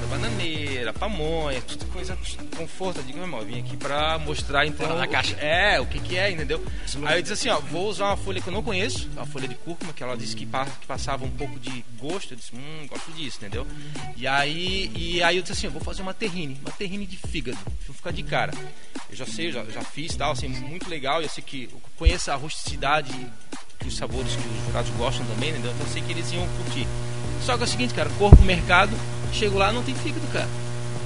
folha 0.09 0.21
da 0.21 0.29
bananeira, 0.29 0.93
pamonha, 0.93 1.61
tudo 1.63 1.85
coisa 1.87 2.17
conforto. 2.57 2.99
Eu 3.01 3.05
digo, 3.05 3.19
meu 3.19 3.27
irmão, 3.27 3.41
eu 3.41 3.47
vim 3.47 3.61
aqui 3.61 3.77
pra 3.77 4.19
mostrar 4.19 4.67
então. 4.67 4.97
na 4.97 5.07
caixa. 5.07 5.35
É, 5.37 5.81
o 5.81 5.87
que 5.87 5.99
que 6.01 6.17
é, 6.17 6.31
entendeu? 6.31 6.65
Aí 7.05 7.19
eu 7.19 7.23
disse 7.23 7.35
assim, 7.35 7.49
ó, 7.49 7.59
vou 7.61 7.89
usar 7.89 8.07
uma 8.07 8.17
folha 8.17 8.41
que 8.41 8.49
eu 8.49 8.53
não 8.53 8.63
conheço, 8.63 9.09
a 9.17 9.27
folha 9.27 9.49
de 9.49 9.55
cúrcuma, 9.55 9.93
que 9.93 10.03
ela 10.03 10.17
disse 10.17 10.35
que, 10.37 10.47
pa- 10.47 10.67
que 10.67 10.87
passava 10.87 11.25
um 11.25 11.31
pouco 11.31 11.59
de 11.59 11.85
gosto. 11.99 12.33
Eu 12.33 12.37
disse, 12.37 12.55
hum, 12.55 12.87
gosto 12.89 13.11
disso, 13.13 13.39
entendeu? 13.39 13.67
E 14.17 14.27
aí, 14.27 14.91
e 14.95 15.23
aí 15.23 15.37
eu 15.37 15.43
disse 15.43 15.53
assim, 15.53 15.67
eu 15.67 15.73
vou 15.73 15.83
fazer 15.83 16.03
uma 16.03 16.15
terrine, 16.15 16.59
uma 16.63 16.71
terrine 16.73 17.07
de 17.07 17.17
fígado, 17.17 17.59
vou 17.87 17.95
ficar 17.95 18.11
de 18.13 18.23
cara. 18.23 18.53
Eu 19.11 19.17
já 19.17 19.27
sei, 19.27 19.49
eu 19.49 19.53
já, 19.53 19.65
já 19.65 19.83
fiz 19.83 20.15
tal, 20.17 20.33
assim, 20.33 20.49
muito 20.49 20.89
legal. 20.89 21.23
Eu 21.23 21.29
sei 21.29 21.43
que 21.43 21.69
eu 21.73 21.81
conheço 21.97 22.31
a 22.31 22.35
rusticidade 22.35 23.13
que 23.79 23.89
os 23.89 23.97
sabores 23.97 24.35
que 24.35 24.49
os 24.49 24.67
jurados 24.67 24.91
gostam 24.93 25.25
também, 25.27 25.51
entendeu? 25.51 25.71
Então 25.73 25.87
eu 25.87 25.93
sei 25.93 26.03
que 26.03 26.13
eles 26.13 26.33
iam 26.33 26.47
curtir. 26.49 26.87
Só 27.45 27.57
que 27.57 27.63
é 27.63 27.67
o 27.67 27.69
seguinte, 27.69 27.95
cara, 27.95 28.11
corpo, 28.19 28.41
mercado, 28.43 28.91
chego 29.33 29.59
lá, 29.59 29.73
não 29.73 29.83
tem 29.83 29.95
fígado, 29.95 30.27
cara. 30.33 30.49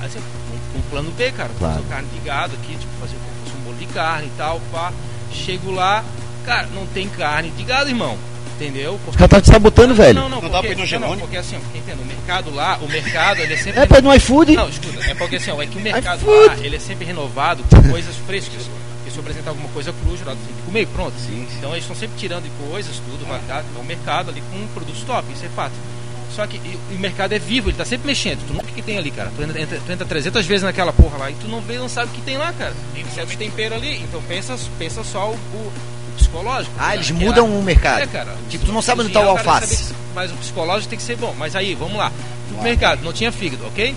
Aí 0.00 0.08
você, 0.08 0.18
um, 0.18 0.78
um 0.78 0.82
plano 0.90 1.10
B, 1.10 1.30
cara, 1.32 1.50
Claro. 1.58 1.74
fazer 1.74 1.88
carne 1.88 2.08
de 2.12 2.20
gado 2.20 2.54
aqui, 2.54 2.76
tipo, 2.76 2.92
fazer 3.00 3.16
um 3.16 3.64
bolo 3.64 3.76
de 3.76 3.86
carne 3.86 4.26
e 4.28 4.32
tal, 4.36 4.60
pá. 4.72 4.92
Chego 5.32 5.70
lá, 5.70 6.04
cara, 6.44 6.68
não 6.74 6.86
tem 6.86 7.08
carne 7.08 7.50
de 7.50 7.62
gado, 7.62 7.90
irmão. 7.90 8.16
Entendeu? 8.56 9.00
Porque... 9.04 9.16
caras 9.16 9.30
tá 9.30 9.40
te 9.40 9.46
sabotando, 9.48 9.94
velho. 9.94 10.14
Não, 10.14 10.22
não, 10.28 10.28
Não 10.28 10.40
porque, 10.40 10.52
dá 10.52 10.60
pra 10.60 10.70
ir 10.72 10.76
no 10.76 11.00
não, 11.00 11.10
não, 11.12 11.18
porque 11.18 11.36
assim, 11.38 11.56
ó, 11.56 11.60
porque 11.60 11.78
entenda, 11.78 12.02
o 12.02 12.04
mercado 12.04 12.54
lá, 12.54 12.78
o 12.82 12.88
mercado, 12.88 13.40
ele 13.40 13.54
é 13.54 13.56
sempre. 13.56 13.80
É 13.80 13.86
pra 13.86 13.98
ir 14.00 14.02
no 14.02 14.14
iFood. 14.14 14.54
Não, 14.54 14.68
escuta, 14.68 15.00
é 15.02 15.14
porque 15.14 15.36
assim, 15.36 15.50
ó, 15.50 15.62
é 15.62 15.66
que 15.66 15.78
o 15.78 15.80
mercado 15.80 16.26
lá, 16.26 16.56
ele 16.58 16.76
é 16.76 16.78
sempre 16.78 17.06
renovado 17.06 17.64
com 17.64 17.88
coisas 17.90 18.14
frescas. 18.26 18.68
Porque 18.98 19.10
se 19.10 19.16
eu 19.16 19.20
apresentar 19.22 19.50
alguma 19.50 19.68
coisa 19.70 19.94
crua, 19.94 20.12
o 20.12 20.16
jurado 20.18 20.38
tem 20.46 20.54
que 20.54 20.62
comer 20.62 20.86
pronto. 20.88 21.14
Então 21.56 21.70
eles 21.70 21.84
estão 21.84 21.96
sempre 21.96 22.18
tirando 22.18 22.44
de 22.44 22.50
coisas, 22.68 22.96
tudo. 22.96 23.26
É 23.32 23.80
um 23.80 23.84
mercado 23.84 24.30
ali 24.30 24.42
com 24.52 24.66
produtos 24.74 25.02
top, 25.04 25.32
isso 25.32 25.46
é 25.46 25.48
fato. 25.48 25.72
Só 26.34 26.46
que 26.46 26.58
o 26.90 26.98
mercado 26.98 27.32
é 27.32 27.38
vivo, 27.38 27.70
ele 27.70 27.76
tá 27.76 27.84
sempre 27.84 28.06
mexendo. 28.06 28.38
Tu 28.46 28.52
não 28.52 28.60
sabe 28.60 28.70
o 28.72 28.74
que 28.74 28.82
tem 28.82 28.96
ali, 28.98 29.10
cara. 29.10 29.32
Tu 29.34 29.42
entra, 29.42 29.80
tu 29.84 29.92
entra 29.92 30.06
300 30.06 30.46
vezes 30.46 30.62
naquela 30.62 30.92
porra 30.92 31.18
lá 31.18 31.30
e 31.30 31.34
tu 31.34 31.48
não 31.48 31.60
vê, 31.60 31.76
não 31.78 31.88
sabe 31.88 32.10
o 32.10 32.14
que 32.14 32.20
tem 32.22 32.38
lá, 32.38 32.52
cara. 32.52 32.72
Tem 32.94 33.04
certos 33.14 33.34
temperos 33.36 33.76
ali. 33.78 33.96
Então 34.02 34.22
pensa, 34.28 34.56
pensa 34.78 35.02
só 35.02 35.30
o, 35.30 35.34
o- 35.34 35.72
psicológico. 36.16 36.74
Ah, 36.76 36.82
cara. 36.82 36.94
eles 36.96 37.10
mudam 37.10 37.46
é- 37.46 37.50
o 37.58 37.62
mercado. 37.62 38.00
É, 38.02 38.06
cara. 38.06 38.34
Tipo, 38.48 38.66
tu 38.66 38.72
não 38.72 38.82
sabe 38.82 39.02
onde 39.02 39.12
tá 39.12 39.20
o 39.20 39.34
cara, 39.34 39.50
alface. 39.50 39.84
saber 39.84 39.98
Mas 40.14 40.30
o 40.30 40.34
psicológico 40.36 40.88
tem 40.90 40.98
que 40.98 41.04
ser 41.04 41.16
bom. 41.16 41.34
Mas 41.38 41.56
aí, 41.56 41.74
vamos 41.74 41.96
lá. 41.96 42.12
No 42.52 42.62
mercado, 42.62 43.02
não 43.02 43.12
tinha 43.12 43.32
fígado, 43.32 43.66
ok? 43.66 43.94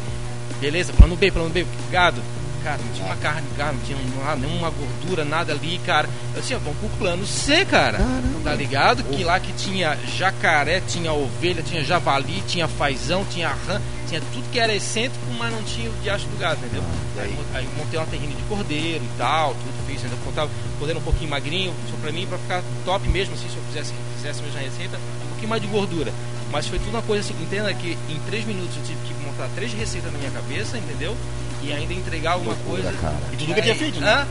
Beleza, 0.62 0.94
plano 0.94 1.16
B, 1.16 1.30
plano 1.32 1.50
B, 1.50 1.66
gado. 1.92 2.22
Cara, 2.64 2.78
não 2.82 2.94
tinha 2.94 3.06
uma 3.06 3.16
carne, 3.18 3.46
gado, 3.58 3.74
não 3.78 3.82
tinha 3.84 3.98
um- 3.98 4.40
nenhuma 4.40 4.70
gordura, 4.70 5.26
nada 5.26 5.52
ali, 5.52 5.80
cara. 5.86 6.08
Eu 6.34 6.42
disse, 6.42 6.56
ó, 6.56 6.60
vamos 6.60 6.78
pro 6.80 6.88
plano 6.98 7.26
C, 7.26 7.66
cara. 7.66 7.98
Tá 8.44 8.56
ligado? 8.56 9.04
Que 9.04 9.24
lá 9.24 9.40
que 9.40 9.52
tinha 9.54 9.98
jacaré, 10.18 10.82
tinha 10.88 11.12
ovelha, 11.12 11.62
tinha 11.62 11.84
javali, 11.84 12.42
tinha 12.48 12.68
fazão, 12.68 13.26
tinha 13.26 13.50
rã, 13.50 13.82
tinha 14.08 14.22
tudo 14.34 14.50
que 14.52 14.60
era 14.60 14.74
excêntrico, 14.74 15.26
mas 15.38 15.52
não 15.52 15.62
tinha 15.64 15.90
o 15.90 15.94
diacho 16.02 16.26
do 16.28 16.38
gado, 16.40 16.60
entendeu? 16.64 16.84
Aí, 17.20 17.32
mo- 17.32 17.46
aí 17.54 17.68
montei 17.78 18.00
uma 18.00 18.06
terrine 18.06 18.34
de 18.34 18.44
cordeiro 18.44 19.04
e 19.04 19.10
tal, 19.18 19.54
tudo 19.54 19.86
fiz, 19.88 20.04
ainda 20.04 20.16
contava 20.24 20.50
cordeiro 20.80 21.00
um 21.00 21.04
pouquinho 21.04 21.30
magrinho, 21.30 21.74
só 21.92 21.98
pra 22.02 22.12
mim, 22.14 22.26
pra 22.28 22.38
ficar 22.38 22.64
top 22.86 23.08
mesmo, 23.10 23.34
assim, 23.34 23.50
se 23.50 23.58
eu 23.58 23.64
fizesse, 23.64 23.94
fizesse 24.16 24.40
a 24.40 24.44
mesma 24.44 24.60
receita, 24.62 24.98
um 24.98 25.28
pouquinho 25.30 25.50
mais 25.50 25.62
de 25.62 25.68
gordura. 25.68 26.14
Mas 26.52 26.68
foi 26.68 26.78
tudo 26.80 26.92
uma 26.92 27.02
coisa 27.02 27.22
assim, 27.24 27.34
entenda 27.42 27.74
que 27.74 27.98
em 28.10 28.20
três 28.28 28.46
minutos 28.46 28.78
eu 28.78 28.84
tive 28.84 29.00
que 29.08 29.14
montar 29.26 29.50
três 29.56 29.74
receitas 29.74 30.12
na 30.14 30.20
minha 30.20 30.30
cabeça, 30.32 30.78
entendeu? 30.78 31.18
E 31.64 31.72
ainda 31.74 31.94
entregar 31.94 32.32
alguma 32.34 32.56
coisa. 32.56 32.94
E 33.32 33.36
tu 33.38 33.46
nunca 33.48 33.62
tinha 33.62 33.76
feito, 33.76 34.00
né? 34.02 34.28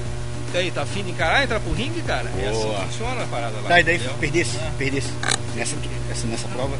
E 0.55 0.57
aí, 0.59 0.71
tá 0.71 0.83
afim 0.83 1.03
de 1.03 1.11
encarar, 1.13 1.43
entrar 1.45 1.59
pro 1.61 1.73
ringue, 1.73 2.03
cara? 2.03 2.31
É 2.39 2.49
assim 2.49 2.61
Boa. 2.61 2.81
que 2.81 2.87
funciona 2.89 3.23
a 3.23 3.27
parada 3.27 3.57
lá. 3.63 3.69
Tá, 3.69 3.81
e 3.81 3.85
daí 3.85 3.97
entendeu? 3.97 4.15
perdesse, 4.21 4.59
perdesse. 4.77 5.09
Nessa, 5.57 5.77
essa, 6.11 6.27
nessa 6.27 6.49
prova. 6.49 6.77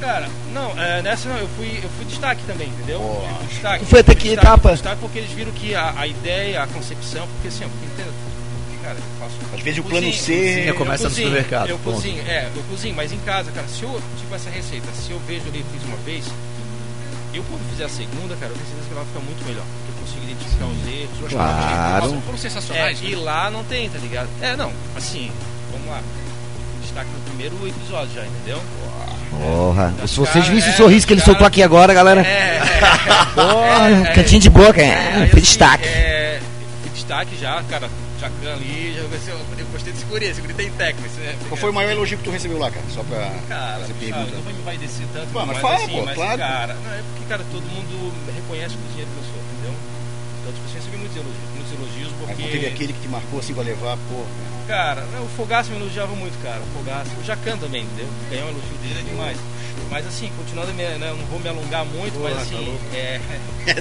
Cara, 0.00 0.28
não, 0.52 0.70
é, 0.80 1.02
nessa 1.02 1.28
não, 1.28 1.36
eu 1.38 1.48
fui, 1.56 1.80
eu 1.82 1.88
fui 1.96 2.04
destaque 2.04 2.42
também, 2.46 2.68
entendeu? 2.68 2.98
Boa. 3.00 3.28
Eu 3.28 3.34
fui 3.36 3.46
destaque. 3.48 3.84
Tu 3.84 3.88
foi 3.88 4.00
até 4.00 4.14
que 4.14 4.28
destaque, 4.28 4.46
etapa? 4.46 4.72
Destaque 4.72 5.00
porque 5.00 5.18
eles 5.18 5.30
viram 5.32 5.50
que 5.52 5.74
a, 5.74 5.94
a 5.96 6.06
ideia, 6.06 6.62
a 6.62 6.66
concepção, 6.68 7.26
porque 7.26 7.48
assim, 7.48 7.64
ó, 7.64 7.68
porque 7.68 7.86
entenda, 7.86 8.12
cara, 8.84 8.96
eu 8.96 9.18
faço. 9.20 9.34
Às 9.54 9.60
vezes 9.62 9.78
o 9.78 9.82
eu 9.82 9.90
plano 9.90 10.06
cozinho, 10.06 10.24
C- 10.24 10.64
eu 10.70 10.74
começa 10.74 11.04
eu 11.04 11.08
no 11.10 11.14
supermercado, 11.16 11.68
Eu 11.70 11.78
ponto. 11.78 11.94
cozinho, 11.96 12.22
é, 12.28 12.48
eu 12.54 12.62
cozinho, 12.70 12.94
mas 12.96 13.12
em 13.12 13.18
casa, 13.18 13.50
cara, 13.52 13.66
se 13.68 13.82
eu, 13.82 14.00
tipo 14.18 14.34
essa 14.34 14.50
receita, 14.50 14.86
se 14.92 15.10
eu 15.12 15.18
vejo 15.26 15.44
ali, 15.48 15.64
fiz 15.72 15.82
uma 15.88 15.96
vez, 15.98 16.24
eu 17.34 17.42
quando 17.44 17.68
fizer 17.70 17.84
a 17.84 17.88
segunda, 17.88 18.34
cara, 18.36 18.52
eu 18.52 18.56
tenho 18.56 18.66
certeza 18.66 18.86
que 18.88 18.94
ela 18.94 19.04
vai 19.04 19.12
ficar 19.12 19.24
muito 19.24 19.44
melhor. 19.46 19.64
Porque 19.64 19.90
eu 19.90 19.96
consigo 20.06 20.24
identificar 20.30 20.66
os 20.66 20.86
erros. 20.86 21.32
Claro. 21.32 22.06
Foram, 22.06 22.20
foram 22.22 22.34
É, 22.38 22.40
sensacionais. 22.40 22.98
e 23.02 23.10
né? 23.10 23.16
lá 23.22 23.50
não 23.50 23.64
tem, 23.64 23.88
tá 23.88 23.98
ligado? 23.98 24.28
É, 24.40 24.56
não, 24.56 24.72
assim, 24.96 25.30
vamos 25.72 25.88
lá. 25.88 26.00
Destaque 26.82 27.08
no 27.10 27.20
primeiro 27.30 27.56
episódio 27.68 28.14
já, 28.14 28.24
entendeu? 28.26 28.60
Porra. 29.30 29.94
Se 30.06 30.16
vocês 30.16 30.44
Cara, 30.44 30.54
vissem 30.54 30.70
é, 30.70 30.74
o 30.74 30.76
sorriso 30.76 31.06
que 31.06 31.12
ele 31.14 31.20
cara- 31.20 31.32
soltou 31.32 31.46
aqui 31.46 31.62
agora, 31.62 31.94
galera. 31.94 32.20
É, 32.20 32.60
Porra, 33.34 33.88
é, 33.88 34.02
é. 34.10 34.12
cantinho 34.14 34.40
de 34.40 34.50
boca, 34.50 34.80
é, 34.80 34.84
é. 34.84 35.22
assim, 35.30 35.40
destaque. 35.40 35.84
É, 35.88 36.40
destaque 36.92 37.36
já, 37.40 37.62
cara. 37.70 37.88
Jacan 38.22 38.52
ali, 38.54 38.94
eu 38.96 39.66
gostei 39.72 39.92
de 39.92 39.98
segurança, 39.98 40.38
eu 40.40 40.44
gritei 40.44 40.66
em 40.66 40.70
técnico. 40.72 41.06
isso 41.08 41.20
é- 41.20 41.34
Qual 41.48 41.56
foi 41.56 41.70
o 41.70 41.74
maior 41.74 41.90
elogio 41.90 42.16
que 42.18 42.24
tu 42.24 42.30
recebeu 42.30 42.58
lá, 42.58 42.70
cara? 42.70 42.84
Só 42.94 43.02
pra 43.02 43.18
Cara, 43.48 43.80
fazer 43.80 43.94
pergunta. 43.94 44.30
não 44.36 44.42
vai 44.42 44.52
me 44.52 44.62
vai 44.62 44.78
descer 44.78 45.06
tanto, 45.12 45.26
Pô, 45.32 45.40
mas 45.40 45.48
mas, 45.48 45.58
fala, 45.58 45.74
assim, 45.76 45.88
pô, 45.92 46.02
mas, 46.04 46.14
claro. 46.14 46.38
cara, 46.38 46.74
não, 46.74 46.92
é 46.94 47.02
porque, 47.02 47.24
cara, 47.28 47.44
todo 47.50 47.62
mundo 47.64 48.12
reconhece 48.34 48.74
o 48.76 48.78
cozinheiro 48.78 49.10
que 49.10 49.18
eu 49.18 49.24
sou, 49.26 49.42
entendeu? 49.42 49.74
Então, 50.40 50.52
tipo, 50.54 50.64
assim, 50.66 50.74
eu 50.76 50.80
recebi 50.82 50.96
muitos 50.98 51.16
elogios, 51.16 51.48
muitos 51.54 51.72
elogios, 51.72 52.10
Mas 52.12 52.18
porque... 52.30 52.42
não 52.42 52.50
teve 52.50 52.66
aquele 52.66 52.92
que 52.92 53.00
te 53.00 53.08
marcou 53.08 53.38
assim 53.40 53.54
pra 53.54 53.62
levar, 53.64 53.96
pô. 54.08 54.24
Cara, 54.68 55.02
o 55.18 55.28
Fogaça 55.36 55.70
me 55.70 55.76
elogiava 55.82 56.14
muito, 56.14 56.40
cara. 56.42 56.60
O 56.62 56.78
Fogaça, 56.78 57.10
o 57.20 57.24
Jacan 57.24 57.58
também, 57.58 57.82
entendeu? 57.82 58.06
Ganhar 58.30 58.44
um 58.46 58.50
elogio 58.54 58.78
dele 58.82 59.00
é 59.00 59.02
demais. 59.02 59.36
Mas 59.90 60.06
assim, 60.06 60.30
continuando, 60.36 60.72
minha- 60.74 60.96
né, 60.98 61.08
eu 61.10 61.16
não 61.16 61.24
vou 61.26 61.38
me 61.38 61.48
alongar 61.48 61.84
muito, 61.84 62.18
mas 62.20 62.34
tá 62.34 62.40
assim, 62.42 62.78
é. 62.94 63.20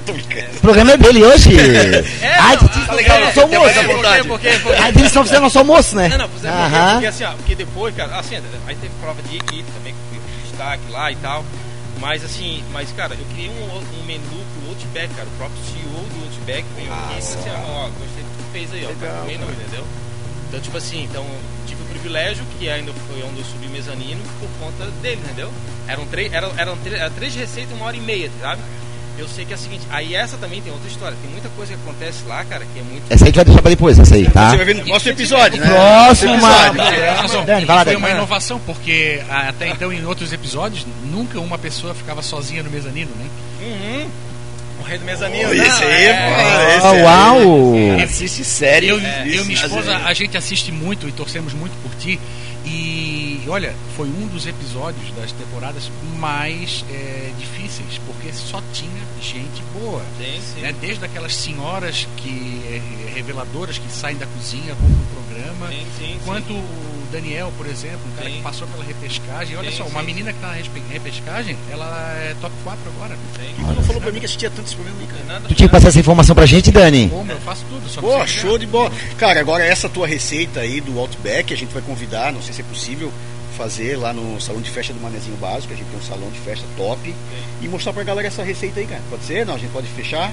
Tô 0.06 0.14
brincando. 0.14 0.58
O 0.58 0.60
programa 0.62 0.92
é 0.92 0.98
dele 0.98 1.24
hoje. 1.24 1.50
É, 2.22 2.38
Ai, 2.38 2.56
não, 2.56 2.70
ah, 2.88 2.94
legal, 2.94 3.18
é, 3.18 3.28
eu 3.28 3.34
sou 3.34 3.44
é, 3.44 3.58
moço. 3.58 3.74
Por 3.74 3.84
quê? 3.84 4.24
Por 4.24 4.40
quê? 4.40 4.60
Por 4.62 4.72
quê? 4.74 4.78
Ai, 4.82 4.90
eles 4.90 5.04
estão 5.06 5.24
fazendo 5.26 5.42
nosso 5.44 5.58
almoço, 5.60 5.96
né? 5.96 6.10
Não, 6.10 6.18
não, 6.20 6.30
porque, 6.30 6.48
Aham. 6.48 6.92
porque 6.94 7.06
assim, 7.08 7.24
ó, 7.24 7.32
porque 7.34 7.56
depois, 7.56 7.96
cara, 7.96 8.20
assim, 8.20 8.36
aí 8.36 8.76
teve 8.76 8.94
prova 9.02 9.22
de 9.24 9.36
equipe 9.38 9.72
também, 9.72 9.94
que 9.94 10.20
fui 10.20 10.20
destaque 10.50 10.92
lá 10.92 11.12
e 11.12 11.16
tal. 11.18 11.44
Mas 12.00 12.24
assim, 12.26 12.64
mas 12.74 12.92
cara, 12.94 13.14
eu 13.14 13.26
criei 13.34 13.50
um, 13.50 13.78
um 14.02 14.06
menu 14.06 14.22
pro 14.28 14.70
Outback, 14.70 15.14
cara. 15.14 15.28
O 15.28 15.38
próprio 15.38 15.58
CEO 15.66 16.04
do 16.04 16.26
Outback 16.26 16.66
veio 16.76 16.92
aqui 16.92 17.14
e 17.14 17.16
disse 17.18 17.38
assim, 17.38 17.50
ó, 17.50 17.84
gostei 17.90 18.24
do 18.24 18.30
que 18.30 18.38
tu 18.38 18.52
fez 18.52 18.74
aí, 18.74 18.86
ó. 18.86 19.06
Tá 19.06 19.24
bem 19.26 19.38
não, 19.38 19.50
entendeu? 19.50 19.86
Então, 20.50 20.60
tipo 20.60 20.78
assim, 20.78 21.04
então 21.04 21.26
tive 21.68 21.81
o 21.81 21.81
privilégio, 22.02 22.44
que 22.60 22.70
ainda 22.70 22.92
foi 23.08 23.24
onde 23.24 23.40
eu 23.40 23.46
subi 23.46 23.68
mezanino, 23.68 24.20
por 24.40 24.50
conta 24.60 24.90
dele, 25.02 25.22
entendeu? 25.24 25.52
Eram 25.88 26.06
três, 26.08 26.34
eram, 26.34 26.52
eram 26.58 26.78
três, 26.78 27.00
era 27.00 27.10
três 27.12 27.36
receitas 27.36 27.74
uma 27.76 27.86
hora 27.86 27.96
e 27.96 28.02
meia, 28.02 28.30
sabe? 28.42 28.62
Eu 29.18 29.28
sei 29.28 29.46
que 29.46 29.54
é 29.54 29.56
o 29.56 29.60
seguinte, 29.60 29.84
aí 29.92 30.16
essa 30.16 30.38
também 30.38 30.62
tem 30.62 30.72
outra 30.72 30.88
história. 30.88 31.16
Tem 31.22 31.30
muita 31.30 31.50
coisa 31.50 31.74
que 31.74 31.80
acontece 31.80 32.24
lá, 32.28 32.44
cara, 32.46 32.66
que 32.66 32.80
é 32.80 32.82
muito. 32.82 33.04
Essa 33.10 33.26
aí 33.26 33.32
tu 33.32 33.36
vai 33.36 33.46
deixar 33.46 33.62
pra 33.62 33.70
depois, 33.70 34.00
essa 34.00 34.16
aí, 34.16 34.28
tá? 34.30 34.50
Você 34.50 34.58
vai 34.58 34.66
ver 34.66 34.76
no 34.76 34.86
próximo 34.86 35.12
episódio, 35.12 35.62
né? 35.62 35.68
Próximo, 35.68 36.34
Episódio. 36.34 36.74
mano. 36.76 36.82
É. 36.82 37.46
Dani, 37.46 37.66
vai 37.66 37.76
lá, 37.76 37.84
foi 37.84 37.94
Dani. 37.94 38.06
uma 38.06 38.10
inovação, 38.10 38.60
porque 38.66 39.22
até 39.30 39.68
então 39.68 39.92
em 39.94 40.04
outros 40.06 40.34
episódios 40.34 40.88
nunca 41.04 41.40
uma 41.40 41.58
pessoa 41.58 41.94
ficava 41.94 42.22
sozinha 42.22 42.64
no 42.64 42.72
mezanino, 42.72 43.12
né? 43.16 43.26
Uhum. 43.62 44.10
Rei 44.92 45.00
do 45.00 45.06
mezanino. 45.06 45.48
Pô, 45.48 45.56
não, 45.56 45.64
esse 45.64 45.84
aí, 45.86 46.06
é, 46.06 46.14
pô, 46.14 46.78
esse 46.78 46.86
Ah, 46.86 47.04
uau! 47.06 47.74
Assiste 48.04 48.44
série. 48.44 48.90
Eu, 48.90 48.98
isso, 48.98 49.08
eu 49.08 49.44
e 49.44 49.46
minha 49.46 49.66
esposa, 49.66 49.96
a 49.96 50.14
gente 50.14 50.36
assiste 50.36 50.70
muito 50.70 51.08
e 51.08 51.14
torcemos 51.14 51.54
muito 51.54 51.72
por 51.82 51.96
ti. 51.96 52.20
E 52.66 53.42
olha, 53.48 53.74
foi 53.96 54.10
um 54.10 54.28
dos 54.28 54.46
episódios 54.46 55.10
das 55.16 55.32
temporadas 55.32 55.90
mais 56.20 56.84
é, 56.92 57.32
difíceis, 57.40 58.02
porque 58.06 58.34
só 58.34 58.62
tinha 58.74 58.92
gente 59.22 59.64
boa. 59.80 60.04
Sim, 60.18 60.42
sim. 60.56 60.60
né? 60.60 60.76
Desde 60.82 61.06
aquelas 61.06 61.34
senhoras 61.38 62.06
que 62.18 62.62
é, 62.70 63.14
reveladoras 63.14 63.78
que 63.78 63.90
saem 63.90 64.18
da 64.18 64.26
cozinha, 64.26 64.76
vão 64.76 64.90
pro 64.90 65.21
programa, 65.52 65.68
Sim, 65.70 65.86
sim, 65.98 66.20
quanto 66.26 66.54
o 66.54 67.08
Daniel, 67.12 67.52
por 67.58 67.66
exemplo, 67.68 68.00
um 68.12 68.16
cara 68.16 68.30
Sim. 68.30 68.36
que 68.38 68.42
passou 68.42 68.68
pela 68.68 68.84
repescagem. 68.84 69.58
Olha 69.58 69.70
Sim, 69.72 69.78
só, 69.78 69.84
uma 69.86 70.00
sim. 70.00 70.06
menina 70.06 70.34
que 70.34 70.40
tá 70.40 70.48
na 70.48 70.54
repescagem, 70.90 71.58
ela 71.70 72.14
é 72.18 72.36
top 72.40 72.54
4 72.64 72.80
agora. 72.96 73.16
sim. 73.36 73.54
Tu 73.58 73.74
não 73.74 73.84
falou 73.84 74.02
pra 74.02 74.12
mim 74.12 74.20
que 74.20 74.26
assistia 74.26 74.50
tanto 74.50 74.68
esse 74.68 74.76
programa 74.76 75.06
cara. 75.08 75.24
Nada, 75.28 75.48
Tu 75.48 75.56
tinha 75.56 75.68
que 75.68 75.74
passar 75.74 75.90
essa 75.90 76.00
informação 76.00 76.36
pra 76.36 76.46
gente, 76.46 76.72
Dani? 76.72 77.10
Como 77.10 77.32
eu 77.32 77.40
faço 77.42 77.66
tudo, 77.70 77.90
só 77.90 78.02
Pô, 78.02 78.26
show 78.26 78.58
de 78.58 78.66
bola. 78.66 78.92
Cara, 79.18 79.40
agora 79.40 79.64
essa 79.64 79.90
tua 79.90 80.08
receita 80.08 80.62
aí 80.62 80.80
do 80.80 80.98
Outback, 81.00 81.54
a 81.54 81.58
gente 81.58 81.74
vai 81.74 81.82
convidar, 81.82 82.32
não 82.32 82.42
sei 82.42 82.54
se 82.54 82.62
é 82.62 82.64
possível, 82.64 83.12
fazer 83.58 83.98
lá 83.98 84.14
no 84.14 84.40
salão 84.40 84.62
de 84.62 84.70
festa 84.70 84.94
do 84.94 85.00
Manezinho 85.02 85.36
Básico, 85.38 85.74
a 85.74 85.76
gente 85.76 85.88
tem 85.88 86.00
um 86.00 86.04
salão 86.04 86.30
de 86.32 86.40
festa 86.40 86.66
top, 86.78 87.14
e 87.62 87.68
mostrar 87.68 87.94
pra 87.94 88.04
galera 88.04 88.28
essa 88.28 88.44
receita 88.44 88.80
aí, 88.80 88.88
cara. 88.88 89.02
Pode 89.10 89.24
ser? 89.26 89.46
Não, 89.46 89.56
a 89.56 89.58
gente 89.58 89.72
pode 89.72 89.88
fechar? 89.88 90.32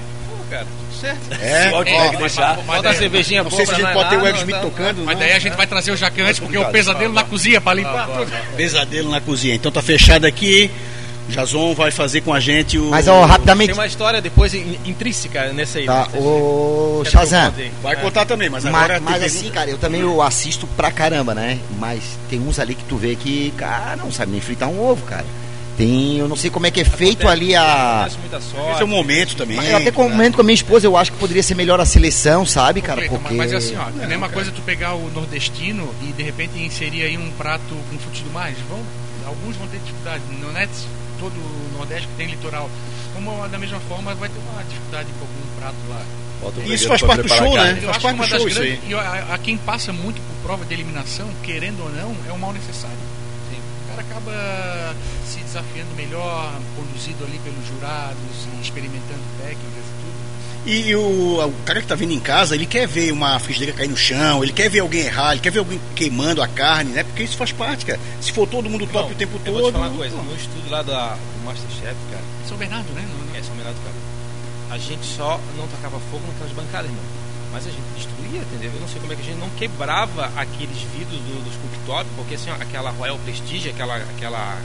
Cara, 0.49 0.65
tudo 0.65 0.99
certo. 0.99 1.19
É, 1.41 1.71
o 1.71 1.75
Outback 1.75 1.97
É, 1.97 2.05
mas- 2.11 2.19
deixar. 2.19 2.59
mas- 2.65 2.97
cervejinha 2.97 3.43
não 3.43 3.51
sei 3.51 3.65
se 3.65 3.71
a 3.71 3.75
gente 3.75 3.93
pode 3.93 4.09
ter 4.09 4.17
o 4.17 4.23
Web 4.23 4.39
Smith 4.39 4.61
tocando, 4.61 5.03
Mas 5.05 5.13
não. 5.15 5.19
daí 5.25 5.33
a 5.33 5.39
gente 5.39 5.55
vai 5.55 5.67
trazer 5.67 5.91
o 5.91 5.95
Jacan 5.97 6.23
antes, 6.25 6.39
porque 6.39 6.57
é 6.57 6.59
o 6.59 6.65
pesadelo 6.71 7.13
na 7.13 7.23
cozinha 7.23 7.61
pra 7.61 7.73
limpar 7.73 8.07
tudo. 8.07 8.31
Pesadelo 8.55 9.09
na 9.11 9.21
cozinha. 9.21 9.55
Então 9.55 9.71
tá 9.71 9.81
fechado 9.81 10.25
aqui 10.25 10.69
O 11.27 11.31
Jason 11.31 11.75
vai 11.75 11.91
fazer 11.91 12.21
com 12.21 12.33
a 12.33 12.39
gente 12.39 12.79
o. 12.79 12.85
Mas, 12.89 13.07
ó, 13.07 13.23
rapidamente. 13.23 13.67
Tem 13.67 13.75
uma 13.79 13.85
história 13.85 14.19
depois 14.19 14.51
in- 14.55 14.79
intrínseca 14.83 15.53
nessa 15.53 15.77
aí. 15.77 15.85
Tá, 15.85 15.99
né? 15.99 16.07
que 16.11 16.17
eu 16.17 17.03
Shazam. 17.05 17.53
Vai 17.83 17.93
É. 17.93 17.97
contar 17.97 18.25
também, 18.25 18.49
mas 18.49 18.63
Mas, 18.63 18.73
agora. 18.73 18.99
mas 18.99 19.17
tem 19.17 19.25
assim, 19.27 19.49
cara, 19.51 19.69
eu 19.69 19.77
também 19.77 20.01
eu 20.01 20.23
assisto 20.23 20.65
pra 20.75 20.89
caramba, 20.89 21.35
né? 21.35 21.59
Mas 21.77 22.01
tem 22.31 22.39
uns 22.39 22.57
ali 22.57 22.73
que 22.73 22.83
tu 22.85 22.97
vê 22.97 23.15
que, 23.15 23.53
cara, 23.55 23.95
não 23.97 24.11
sabe 24.11 24.31
nem 24.31 24.41
fritar 24.41 24.69
um 24.69 24.81
ovo, 24.83 25.05
cara. 25.05 25.23
Tem, 25.79 26.17
eu 26.17 26.27
não 26.27 26.35
sei 26.35 26.49
como 26.49 26.67
é 26.67 26.71
que 26.71 26.81
é 26.81 26.83
feito 26.83 27.25
ali 27.25 27.55
a. 27.55 28.05
Esse 28.05 28.81
é 28.81 28.83
o 28.83 28.87
momento 28.87 29.37
também. 29.37 29.57
Eu 29.65 29.77
até 29.77 29.91
comento 29.91 30.35
com 30.35 30.41
a 30.41 30.43
minha 30.43 30.53
esposa, 30.53 30.85
eu 30.85 30.97
acho 30.97 31.13
que 31.13 31.17
poderia 31.17 31.41
ser 31.41 31.55
melhor 31.55 31.79
a 31.79 31.85
seleção, 31.85 32.45
sabe, 32.45 32.81
cara? 32.81 33.07
Porque. 33.07 33.33
Mas 33.33 33.53
assim, 33.53 33.77
ó, 33.77 33.87
é 34.01 34.03
a 34.03 34.07
mesma 34.07 34.27
coisa 34.27 34.51
tu 34.51 34.61
pegar 34.61 34.95
o 34.95 35.09
nordestino 35.11 35.89
e 36.01 36.11
de 36.11 36.21
repente 36.21 36.59
inserir 36.59 37.03
aí 37.03 37.17
um 37.17 37.31
prato 37.31 37.63
com 37.89 37.97
frutos 37.97 38.19
do 38.19 38.29
mar. 38.29 38.49
Eles 38.49 38.59
Vão, 38.67 38.83
alguns 39.25 39.55
vão 39.55 39.67
ter 39.69 39.79
dificuldade. 39.79 40.21
Não 40.41 40.57
é 40.57 40.67
todo 41.17 41.31
o 41.33 41.77
Nordeste 41.77 42.09
que 42.09 42.15
tem 42.15 42.27
litoral. 42.27 42.69
Como 43.13 43.47
da 43.47 43.57
mesma 43.57 43.79
forma 43.87 44.13
vai 44.15 44.27
ter 44.27 44.39
uma 44.51 44.61
dificuldade 44.63 45.07
com 45.17 45.25
algum 45.25 45.59
prato 45.61 45.77
lá. 45.89 46.01
Um 46.43 46.47
Isso 46.49 46.59
vegueiro 46.59 46.89
faz 46.89 47.01
parte 47.03 47.21
do 47.21 47.29
show, 47.29 47.55
a 47.57 47.63
né? 47.63 47.71
Eu 47.71 47.75
Faz 47.75 47.89
acho 47.89 47.99
que 47.99 48.03
parte 48.03 48.15
uma 48.15 48.25
do 48.25 48.29
das 48.29 48.39
show 48.41 48.47
isso 48.49 48.59
grandes. 48.59 48.83
aí. 48.83 48.89
e 48.89 48.93
a, 48.93 49.33
a 49.33 49.37
quem 49.37 49.57
passa 49.57 49.93
muito 49.93 50.21
por 50.21 50.35
prova 50.43 50.65
de 50.65 50.73
eliminação, 50.73 51.29
querendo 51.43 51.83
ou 51.83 51.89
não, 51.89 52.15
é 52.27 52.33
um 52.33 52.37
mal 52.37 52.51
necessário. 52.51 52.97
Cara 53.89 54.01
acaba 54.01 54.95
se 55.25 55.39
desafiando 55.39 55.93
melhor, 55.95 56.53
conduzido 56.75 57.23
ali 57.25 57.39
pelos 57.43 57.65
jurados 57.67 58.17
e 58.57 58.61
experimentando 58.61 59.21
técnicas 59.37 59.83
e 59.83 60.01
tudo. 60.01 60.29
E, 60.65 60.95
o, 60.95 61.45
o 61.47 61.53
cara 61.65 61.81
que 61.81 61.87
tá 61.87 61.95
vindo 61.95 62.11
em 62.13 62.19
casa, 62.19 62.53
ele 62.53 62.65
quer 62.65 62.87
ver 62.87 63.11
uma 63.11 63.39
frigideira 63.39 63.73
cair 63.73 63.87
no 63.87 63.97
chão, 63.97 64.43
ele 64.43 64.51
quer 64.53 64.69
ver 64.69 64.79
alguém 64.81 65.01
errar, 65.05 65.31
ele 65.31 65.41
quer 65.41 65.51
ver 65.51 65.59
alguém 65.59 65.79
queimando 65.95 66.41
a 66.41 66.47
carne, 66.47 66.91
né? 66.91 67.03
Porque 67.03 67.23
isso 67.23 67.37
faz 67.37 67.51
parte, 67.51 67.85
cara. 67.85 67.99
Se 68.21 68.31
for 68.31 68.47
todo 68.47 68.69
mundo 68.69 68.85
top 68.85 69.05
Não, 69.07 69.11
o 69.11 69.15
tempo 69.15 69.35
eu 69.37 69.39
todo. 69.53 69.61
vou 69.61 69.71
te 69.71 69.73
falar 69.73 69.87
uma 69.87 69.97
coisa. 69.97 70.15
No 70.17 70.35
estudo 70.35 70.69
lá 70.69 70.81
da, 70.83 71.13
do 71.15 71.45
Masterchef, 71.45 71.95
cara, 72.11 72.23
São 72.47 72.57
Bernardo, 72.57 72.91
né? 72.93 73.05
Não- 73.09 73.25
não- 73.25 73.35
é 73.35 73.41
São 73.41 73.55
Bernardo, 73.55 73.77
cara, 73.83 73.95
a 74.71 74.77
gente 74.77 75.05
só 75.05 75.39
não 75.57 75.67
tacava 75.67 75.99
fogo 76.11 76.23
naquelas 76.27 76.51
bancadas, 76.53 76.89
irmão. 76.91 77.03
Mas 77.51 77.65
a 77.65 77.69
gente 77.71 77.81
destruía, 77.95 78.41
entendeu? 78.41 78.71
Eu 78.75 78.79
não 78.81 78.87
sei 78.87 78.99
como 79.01 79.11
é 79.11 79.15
que 79.15 79.21
a 79.21 79.25
gente 79.25 79.39
não 79.39 79.49
quebrava 79.51 80.29
aqueles 80.35 80.77
vidros 80.95 81.19
do, 81.19 81.43
dos 81.43 81.53
cooktop, 81.55 82.05
porque 82.15 82.35
assim, 82.35 82.51
aquela 82.51 82.91
Royal 82.91 83.17
Prestige, 83.19 83.69
aquela. 83.69 83.95
aquela. 83.97 84.57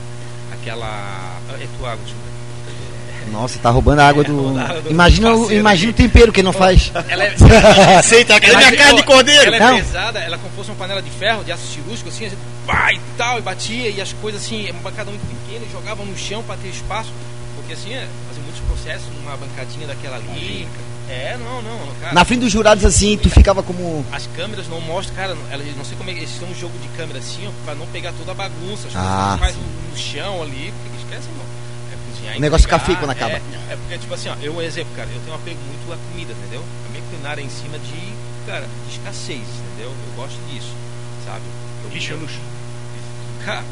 aquela. 0.53 1.39
É 1.61 1.67
tua 1.79 1.93
água, 1.93 2.01
deixa 2.05 2.15
eu 2.15 2.19
ver. 2.19 3.33
Nossa, 3.33 3.59
tá 3.59 3.71
roubando 3.71 4.01
a 4.01 4.07
água 4.09 4.23
É, 4.23 4.27
do. 4.27 4.53
do 4.83 4.91
Imagina, 4.91 5.33
o- 5.33 5.39
parceiro 5.39 5.61
imagina 5.61 5.91
o 5.93 5.95
tempero 5.95 6.31
que 6.31 6.41
ele 6.41 6.45
não 6.45 6.53
faz. 6.53 6.93
Ela 7.09 7.25
é, 7.25 7.35
Aceita, 7.99 8.35
cadê 8.39 8.49
ela 8.53 8.59
minha 8.59 8.75
é- 8.75 8.77
carne 8.77 8.97
de 8.97 9.03
cordeiro? 9.03 9.47
Ela 9.47 9.57
é 9.57 9.61
Não. 9.61 9.77
pesada, 9.77 10.19
ela 10.19 10.35
é 10.37 10.39
como 10.39 10.51
se 10.51 10.57
fosse 10.57 10.71
uma 10.71 10.77
panela 10.77 11.01
de 11.01 11.11
ferro, 11.11 11.43
de 11.43 11.51
aço 11.51 11.67
cirúrgico, 11.67 12.11
assim, 12.11 12.27
a 12.27 12.29
gente 12.29 12.39
pá, 12.67 12.93
e 12.93 13.01
tal, 13.17 13.39
e 13.39 13.43
batia, 13.43 13.89
e 13.89 13.99
as 14.01 14.13
coisas 14.13 14.43
assim, 14.45 14.71
uma 14.71 14.81
bancada 14.83 15.11
muito 15.11 15.23
pequena, 15.27 15.65
e 15.67 15.73
jogavam 15.73 16.05
no 16.05 16.17
chão 16.19 16.43
para 16.43 16.57
ter 16.57 16.69
espaço, 16.69 17.11
porque 17.57 17.73
assim, 17.73 17.95
é, 17.95 18.07
fazia 18.29 18.43
muitos 18.43 18.61
processos, 18.69 19.07
uma 19.23 19.37
bancadinha 19.39 19.87
daquela 19.87 20.17
ali. 20.17 20.69
É, 21.09 21.37
não, 21.37 21.61
não, 21.61 21.79
cara. 22.01 22.15
Na 22.15 22.25
frente 22.25 22.41
dos 22.41 22.53
jurados, 22.53 22.85
assim, 22.85 23.17
tu 23.19 23.29
ficava 23.29 23.63
como. 23.63 24.05
As 24.11 24.27
câmeras 24.29 24.67
não 24.69 24.81
mostram, 24.81 25.15
cara, 25.15 25.37
elas, 25.51 25.77
não 25.77 25.85
sei 25.85 25.97
como 25.99 26.09
é 26.11 26.15
que 26.15 26.21
eles 26.21 26.33
têm 26.33 26.49
um 26.49 26.55
jogo 26.55 26.79
de 26.79 26.89
câmera 26.97 27.19
assim, 27.19 27.47
ó, 27.47 27.51
pra 27.65 27.75
não 27.75 27.87
pegar 27.89 28.13
toda 28.13 28.33
a 28.33 28.35
bagunça, 28.35 28.89
as 28.89 28.97
Ah, 28.97 29.37
faz 29.39 29.55
no, 29.55 29.63
no 29.63 29.97
chão 29.97 30.43
ali, 30.43 30.73
porque 30.83 31.05
esquece, 31.05 31.29
irmão. 31.29 31.45
É 31.93 32.11
cozinhar 32.11 32.37
O 32.37 32.41
negócio 32.41 32.65
fica 32.65 32.79
feio 32.79 32.99
quando 32.99 33.11
acaba. 33.11 33.33
É, 33.35 33.43
é 33.71 33.77
porque, 33.77 33.99
tipo 33.99 34.15
assim, 34.15 34.31
ó, 34.31 34.35
eu, 34.41 34.55
um 34.57 34.63
exemplo, 34.63 34.95
cara, 34.97 35.09
eu 35.13 35.21
tenho 35.21 35.33
um 35.33 35.37
apego 35.37 35.61
muito 35.67 35.93
à 35.93 35.97
comida, 36.11 36.33
entendeu? 36.33 36.65
A 36.89 36.91
minha 36.91 37.05
culinária 37.11 37.43
é 37.43 37.45
em 37.45 37.51
cima 37.51 37.79
de, 37.79 38.13
cara, 38.47 38.67
de 38.89 38.95
escassez, 38.97 39.43
entendeu? 39.43 39.93
Eu 39.93 40.17
gosto 40.17 40.39
disso, 40.51 40.73
sabe? 41.27 41.43
Eu 41.85 41.91
Lixo 41.91 42.15
é 42.15 42.17
luxo. 42.17 42.41
Cara, 43.45 43.63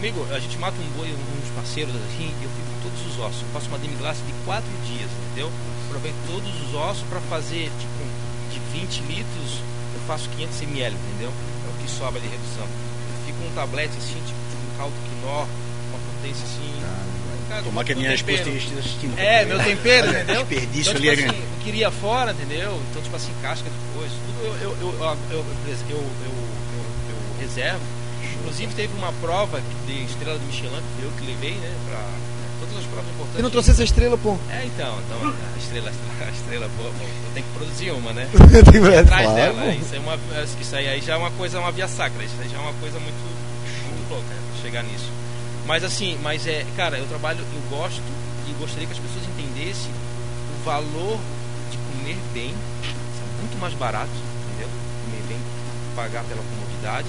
Amigo, 0.00 0.26
a 0.32 0.38
gente 0.38 0.56
mata 0.56 0.80
um 0.80 0.96
boi, 0.96 1.12
uns 1.12 1.50
parceiros 1.54 1.94
assim, 1.94 2.32
e 2.40 2.44
eu 2.44 2.48
fico 2.48 2.72
com 2.72 2.88
todos 2.88 3.04
os 3.04 3.20
ossos. 3.20 3.42
Eu 3.42 3.48
faço 3.52 3.68
uma 3.68 3.76
demiglace 3.76 4.22
de 4.22 4.32
4 4.46 4.64
dias, 4.86 5.10
entendeu? 5.12 5.52
Aproveito 5.88 6.16
todos 6.26 6.48
os 6.48 6.74
ossos 6.74 7.04
para 7.10 7.20
fazer, 7.28 7.68
tipo, 7.78 8.00
de 8.48 8.80
20 8.80 8.96
litros, 9.12 9.60
eu 9.92 10.00
faço 10.06 10.26
500 10.30 10.62
ml, 10.62 10.96
entendeu? 10.96 11.28
É 11.28 11.68
o 11.68 11.84
que 11.84 11.90
sobra 11.90 12.18
de 12.18 12.28
redução. 12.28 12.64
Eu 12.64 13.26
fico 13.26 13.44
um 13.44 13.52
tablete 13.54 13.92
assim, 13.98 14.16
tipo, 14.24 14.40
de 14.40 14.56
um 14.56 14.78
caldo 14.78 14.96
quinó, 15.04 15.44
uma 15.44 16.00
potência 16.00 16.48
assim. 16.48 16.80
Tá, 16.80 16.88
Caramba. 16.88 17.48
Cara, 17.50 17.62
Tomar 17.62 17.84
que 17.84 17.92
a 17.92 17.96
minha 17.96 18.14
esposa 18.14 18.38
esteja 18.40 18.78
assistindo. 18.78 19.18
É, 19.18 19.44
meu 19.44 19.58
tempero, 19.62 20.08
entendeu? 20.08 20.46
Desperdício 20.46 20.92
então, 20.92 21.02
tipo 21.02 21.12
ali. 21.12 21.24
Assim, 21.28 21.42
eu 21.44 21.62
queria 21.62 21.90
fora, 21.90 22.32
entendeu? 22.32 22.80
Então, 22.88 23.02
tipo 23.02 23.16
assim, 23.16 23.34
casca 23.42 23.68
de 23.68 23.98
coisa, 23.98 24.14
tudo 24.24 24.46
eu, 24.46 24.54
eu, 24.62 24.76
eu, 24.80 25.18
eu, 25.30 25.44
eu 25.90 26.14
reservo 27.38 27.99
Inclusive, 28.40 28.74
teve 28.74 28.92
uma 28.96 29.12
prova 29.20 29.60
de 29.86 30.04
estrela 30.04 30.38
do 30.38 30.44
Michelin, 30.46 30.82
que 30.96 31.02
eu 31.02 31.10
que 31.18 31.26
levei, 31.26 31.54
né? 31.54 31.72
Pra 31.88 32.00
todas 32.60 32.76
as 32.78 32.84
provas 32.84 33.10
importantes. 33.10 33.36
Tu 33.36 33.42
não 33.42 33.50
trouxe 33.50 33.70
essa 33.70 33.84
estrela, 33.84 34.18
pô. 34.18 34.36
É, 34.50 34.64
então, 34.66 34.98
então 35.06 35.28
a 35.28 35.58
estrela, 35.58 35.90
a 36.20 36.30
estrela, 36.30 36.70
pô, 36.76 36.82
pô, 36.84 37.04
eu 37.04 37.30
tenho 37.34 37.46
que 37.46 37.52
produzir 37.52 37.90
uma, 37.92 38.12
né? 38.12 38.28
Tem 38.70 38.98
atrás 38.98 39.22
claro, 39.22 39.34
dela. 39.34 39.62
pô. 39.62 39.70
Isso, 39.70 39.94
é 39.94 39.98
uma, 39.98 40.18
isso 40.60 40.76
aí, 40.76 40.88
aí 40.88 41.00
já 41.00 41.14
é 41.14 41.16
uma 41.16 41.30
coisa, 41.32 41.60
uma 41.60 41.72
via 41.72 41.88
sacra. 41.88 42.22
Isso 42.24 42.34
aí 42.40 42.48
já 42.48 42.56
é 42.56 42.60
uma 42.60 42.74
coisa 42.74 42.98
muito, 42.98 43.16
muito 43.16 44.10
louca, 44.10 44.28
né, 44.28 44.40
chegar 44.62 44.82
nisso. 44.82 45.10
Mas 45.66 45.84
assim, 45.84 46.18
mas 46.22 46.46
é, 46.46 46.66
cara, 46.76 46.98
eu 46.98 47.06
trabalho, 47.06 47.40
eu 47.40 47.78
gosto 47.78 48.02
e 48.48 48.52
gostaria 48.54 48.86
que 48.86 48.92
as 48.92 48.98
pessoas 48.98 49.24
entendessem 49.28 49.90
o 49.90 50.64
valor 50.64 51.18
de 51.70 51.78
comer 51.78 52.18
bem, 52.34 52.50
isso 52.50 53.22
é 53.22 53.40
muito 53.40 53.60
mais 53.60 53.74
barato, 53.74 54.10
entendeu? 54.48 54.68
Comer 55.04 55.22
bem, 55.28 55.38
pagar 55.94 56.24
pela 56.24 56.42
comodidade. 56.42 57.06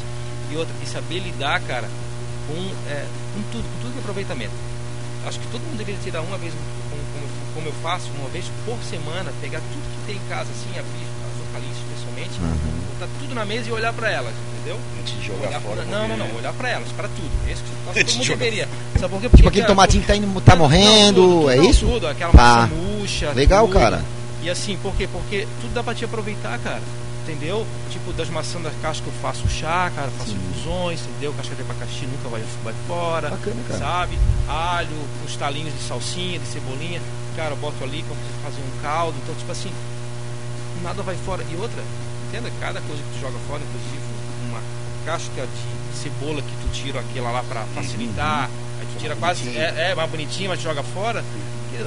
E 0.52 0.58
outra, 0.58 0.74
e 0.84 0.86
saber 0.86 1.20
lidar, 1.20 1.62
cara, 1.62 1.88
com, 2.48 2.56
é, 2.90 3.06
com 3.34 3.42
tudo, 3.52 3.64
com 3.64 3.80
tudo 3.82 3.92
que 3.94 3.98
é 3.98 4.02
aproveitamento. 4.02 4.52
Acho 5.26 5.40
que 5.40 5.48
todo 5.48 5.62
mundo 5.62 5.78
deveria 5.78 6.02
tirar 6.04 6.22
uma 6.22 6.38
vez, 6.38 6.52
como, 6.90 7.02
como, 7.14 7.26
como 7.56 7.68
eu 7.68 7.74
faço, 7.82 8.10
uma 8.20 8.28
vez 8.30 8.46
por 8.66 8.78
semana, 8.90 9.32
pegar 9.40 9.60
tudo 9.60 9.82
que 9.82 10.08
tem 10.08 10.16
em 10.16 10.28
casa, 10.30 10.50
assim, 10.52 10.70
abrir 10.78 11.06
as 11.24 11.40
hortaliças 11.40 11.84
especialmente, 11.88 12.32
botar 13.00 13.12
tudo 13.20 13.36
na 13.36 13.46
mesa 13.46 13.70
e 13.70 13.72
olhar 13.72 13.94
para 13.94 14.10
elas, 14.12 14.34
entendeu? 14.58 14.78
Antes 15.00 15.14
de 15.14 15.28
jogar 15.28 15.48
Olhar 15.48 15.62
fora. 15.62 15.76
pra- 15.84 15.86
não, 15.86 16.08
não, 16.08 16.18
não, 16.18 16.36
olhar 16.36 16.54
para 16.54 16.70
elas, 16.70 16.90
para 16.92 17.08
tudo. 17.08 17.32
Que 17.46 17.54
acho 17.54 17.64
que 17.64 18.00
Antes 18.00 18.14
todo 18.16 18.18
mundo 18.26 18.28
deveria. 18.40 18.68
Sabe 19.00 19.10
por 19.14 19.22
quê? 19.22 19.28
Tipo 19.28 19.30
Porque, 19.30 19.48
aquele 19.48 19.62
cara, 19.62 19.68
tomatinho 19.68 20.02
que 20.02 20.08
tá, 20.08 20.16
indo, 20.16 20.42
tá 20.42 20.52
não, 20.56 20.60
morrendo, 20.64 21.22
tudo, 21.22 21.36
tudo, 21.40 21.50
é 21.52 21.56
não, 21.58 21.70
isso? 21.70 21.86
Tudo, 21.86 22.08
aquela 22.08 22.32
Tá. 22.34 22.38
massa 22.62 22.76
murcha. 22.76 23.32
Legal, 23.34 23.68
tudo. 23.68 23.80
cara. 23.80 24.02
E 24.42 24.50
assim, 24.50 24.76
por 24.82 24.94
quê? 24.96 25.08
Porque 25.12 25.48
tudo 25.62 25.74
dá 25.74 25.84
pra 25.84 25.94
te 25.94 26.04
aproveitar, 26.04 26.58
cara. 26.60 26.82
Entendeu? 27.24 27.66
Tipo, 27.92 28.12
das 28.14 28.30
maçãs 28.30 28.64
da 28.64 28.72
casca 28.82 29.06
eu 29.08 29.14
faço 29.22 29.48
chá, 29.48 29.92
cara, 29.96 30.10
faço 30.18 30.32
infusões, 30.32 31.02
entendeu? 31.02 31.34
Casca 31.34 31.54
de 31.54 31.62
abacaxi 31.62 32.06
nunca 32.08 32.30
vai, 32.30 32.44
vai 32.64 32.74
fora. 32.88 33.30
Bacana, 33.30 33.64
cara. 33.68 33.80
Sabe? 33.80 34.18
Alho, 34.48 34.98
uns 35.24 35.36
talinhos 35.36 35.74
de 35.74 35.82
salsinha, 35.88 36.40
de 36.40 36.48
cebolinha. 36.48 37.00
Cara, 37.36 37.52
eu 37.52 37.58
boto 37.58 37.84
ali 37.84 38.04
pra 38.04 38.16
fazer 38.44 38.62
um 38.62 38.82
caldo. 38.82 39.16
Então, 39.22 39.36
tipo 39.36 39.52
assim, 39.52 39.72
nada 40.82 41.04
vai 41.04 41.16
fora. 41.16 41.44
E 41.52 41.56
outra, 41.56 41.82
entenda, 42.28 42.52
cada 42.60 42.82
coisa 42.82 43.02
que 43.04 43.10
tu 43.14 43.22
joga 43.22 43.38
fora, 43.48 43.62
inclusive 43.62 44.02
uma 44.50 44.60
casca 45.06 45.46
de 45.46 45.98
cebola 45.98 46.42
que 46.42 46.56
tu 46.62 46.68
tira 46.74 47.00
aquela 47.02 47.32
lá 47.32 47.44
pra 47.44 47.64
facilitar. 47.76 48.50
Aí 48.80 48.88
tu 48.94 49.00
tira 49.00 49.16
quase. 49.16 49.48
É, 49.58 49.92
é 49.92 49.96
mais 49.96 50.10
bonitinho, 50.10 50.50
mas 50.50 50.60
tu 50.60 50.64
joga 50.64 50.82
fora. 50.82 51.24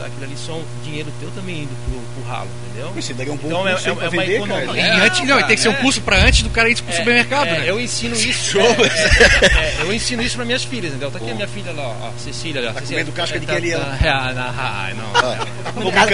Aquilo, 0.04 0.24
ali 0.24 0.36
são 0.36 0.62
dinheiro 0.82 1.10
teu 1.20 1.30
também 1.34 1.62
indo 1.62 1.74
pro, 1.84 2.00
pro 2.22 2.30
ralo, 2.30 2.48
entendeu? 2.70 2.90
Você 2.94 3.12
daria 3.14 3.32
um 3.32 3.36
bom 3.36 3.48
Então, 3.48 3.68
é- 3.68 3.72
curso 3.72 3.88
é- 3.88 3.94
pra 3.94 4.04
é 4.04 4.08
uma 4.08 4.10
vender, 4.22 4.36
economia. 4.36 4.66
cara. 4.66 4.78
E 4.78 4.80
É, 4.80 5.06
antes, 5.06 5.28
não, 5.28 5.36
tem 5.42 5.56
que 5.56 5.62
ser 5.62 5.68
um 5.68 5.72
é. 5.72 5.74
curso 5.76 6.00
pra 6.00 6.16
antes 6.18 6.42
do 6.42 6.50
cara 6.50 6.68
ir 6.70 6.76
pro 6.82 6.92
É, 6.92 6.96
supermercado, 6.96 7.46
é, 7.48 7.58
né? 7.58 7.64
Eu 7.66 7.80
ensino 7.80 8.14
isso. 8.16 8.52
Show. 8.52 8.62
é, 8.62 9.46
é, 9.46 9.76
eu 9.82 9.92
ensino 9.92 10.22
isso 10.22 10.36
para 10.36 10.44
minhas 10.44 10.64
filhas, 10.64 10.90
entendeu? 10.90 11.10
Tá 11.10 11.18
aqui 11.18 11.30
a 11.30 11.34
minha 11.34 11.48
filha 11.48 11.72
lá, 11.72 11.82
ó, 12.02 12.10
Cecília. 12.18 12.62
Lá, 12.62 12.72
Tá 12.72 12.80
Cecília, 12.80 13.04
comendo 13.04 13.16
casca 13.16 13.38
de 13.40 13.46
tá- 13.46 13.60
que 13.60 13.70
tá- 13.70 13.78
ó. 13.78 14.88
é, 14.90 14.94
não, 14.94 15.12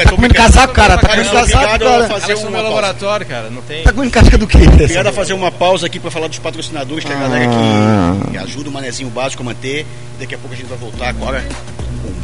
Tá 0.05 0.11
comendo 0.11 0.35
casaco, 0.35 0.73
cara. 0.75 0.99
Tá 0.99 1.09
comendo 1.09 1.31
casaco, 1.31 1.57
obrigado 1.65 1.83
a 1.87 1.91
cara. 1.91 2.09
fazer 2.09 2.33
Elas 2.33 2.41
são 2.41 2.49
uma 2.49 2.51
no 2.51 2.51
meu 2.51 2.73
pausa. 2.73 2.75
laboratório, 2.87 3.27
cara. 3.27 3.51
Não 3.51 3.63
tem. 3.63 3.83
Tá 3.85 3.93
comendo 3.93 4.13
casca 4.13 4.39
do 4.39 4.47
quê? 4.47 4.59
Obrigado 4.67 5.07
a 5.07 5.13
fazer 5.13 5.33
uma 5.33 5.51
pausa 5.53 5.87
aqui 5.87 5.99
para 6.01 6.11
falar 6.11 6.29
dos 6.29 6.39
patrocinadores, 6.39 7.05
tem 7.05 7.15
a 7.17 7.21
galera 7.21 7.45
que, 7.47 8.31
que 8.33 8.39
ajuda 8.39 8.69
o 8.69 8.73
Manezinho 8.73 9.11
Básico 9.11 9.43
a 9.43 9.47
manter. 9.47 9.87
Daqui 10.19 10.35
a 10.35 10.39
pouco 10.39 10.55
a 10.55 10.57
gente 10.57 10.67
vai 10.69 10.79
voltar 10.79 11.09
agora 11.09 11.45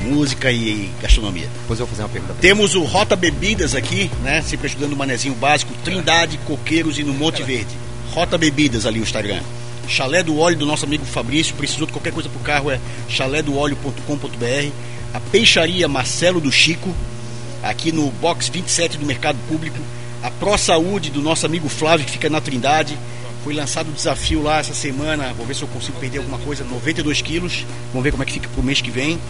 música 0.07 0.51
e 0.51 0.91
gastronomia. 1.03 1.49
Depois 1.63 1.79
eu 1.79 1.87
vou 1.87 1.95
fazer 1.95 2.03
uma 2.03 2.09
pergunta. 2.09 2.35
Temos 2.41 2.75
o 2.75 2.83
Rota 2.83 3.17
Bebidas 3.17 3.75
aqui, 3.75 4.11
né? 4.23 4.41
Sempre 4.43 4.67
ajudando 4.67 4.93
o 4.93 4.97
Manezinho 4.97 5.35
Básico, 5.35 5.75
Trindade, 5.85 6.39
Coqueiros 6.39 6.99
e 6.99 7.03
no 7.03 7.13
Monte 7.13 7.43
Verde. 7.43 7.77
Rota 8.13 8.39
Bebidas 8.39 8.87
ali 8.87 9.01
o 9.01 9.03
Instagram. 9.03 9.41
Chalé 9.89 10.23
do 10.23 10.39
Óleo 10.39 10.57
do 10.57 10.67
nosso 10.67 10.85
amigo 10.85 11.05
Fabrício. 11.05 11.55
Precisou 11.55 11.87
de 11.87 11.93
qualquer 11.93 12.13
coisa 12.13 12.29
pro 12.29 12.41
carro 12.41 12.71
é 12.71 12.81
chalédoóleo.com.br. 13.09 14.71
A 15.15 15.21
Peixaria 15.21 15.89
Marcelo 15.89 16.41
do 16.41 16.53
Chico, 16.53 16.95
aqui 17.63 17.93
no 17.93 18.11
box 18.11 18.49
27 18.49 18.99
do 18.99 19.07
Mercado 19.07 19.39
Público. 19.49 19.79
A 20.23 20.31
Pro 20.31 20.57
Saúde 20.59 21.11
do 21.11 21.23
nosso 21.23 21.47
amigo 21.47 21.69
Flávio, 21.69 22.05
que 22.05 22.13
fica 22.13 22.29
na 22.29 22.41
Trindade. 22.41 22.99
Foi 23.45 23.55
lançado 23.55 23.89
o 23.89 23.93
desafio 23.93 24.43
lá 24.43 24.59
essa 24.59 24.75
semana. 24.75 25.33
Vou 25.35 25.47
ver 25.47 25.55
se 25.55 25.63
eu 25.63 25.69
consigo 25.69 25.99
perder 26.01 26.19
alguma 26.19 26.39
coisa. 26.39 26.65
92 26.65 27.23
quilos. 27.23 27.65
Vamos 27.93 28.03
ver 28.03 28.11
como 28.11 28.23
é 28.23 28.27
que 28.27 28.33
fica 28.33 28.49
pro 28.49 28.63
mês 28.63 28.81
que 28.81 28.91
vem. 28.91 29.21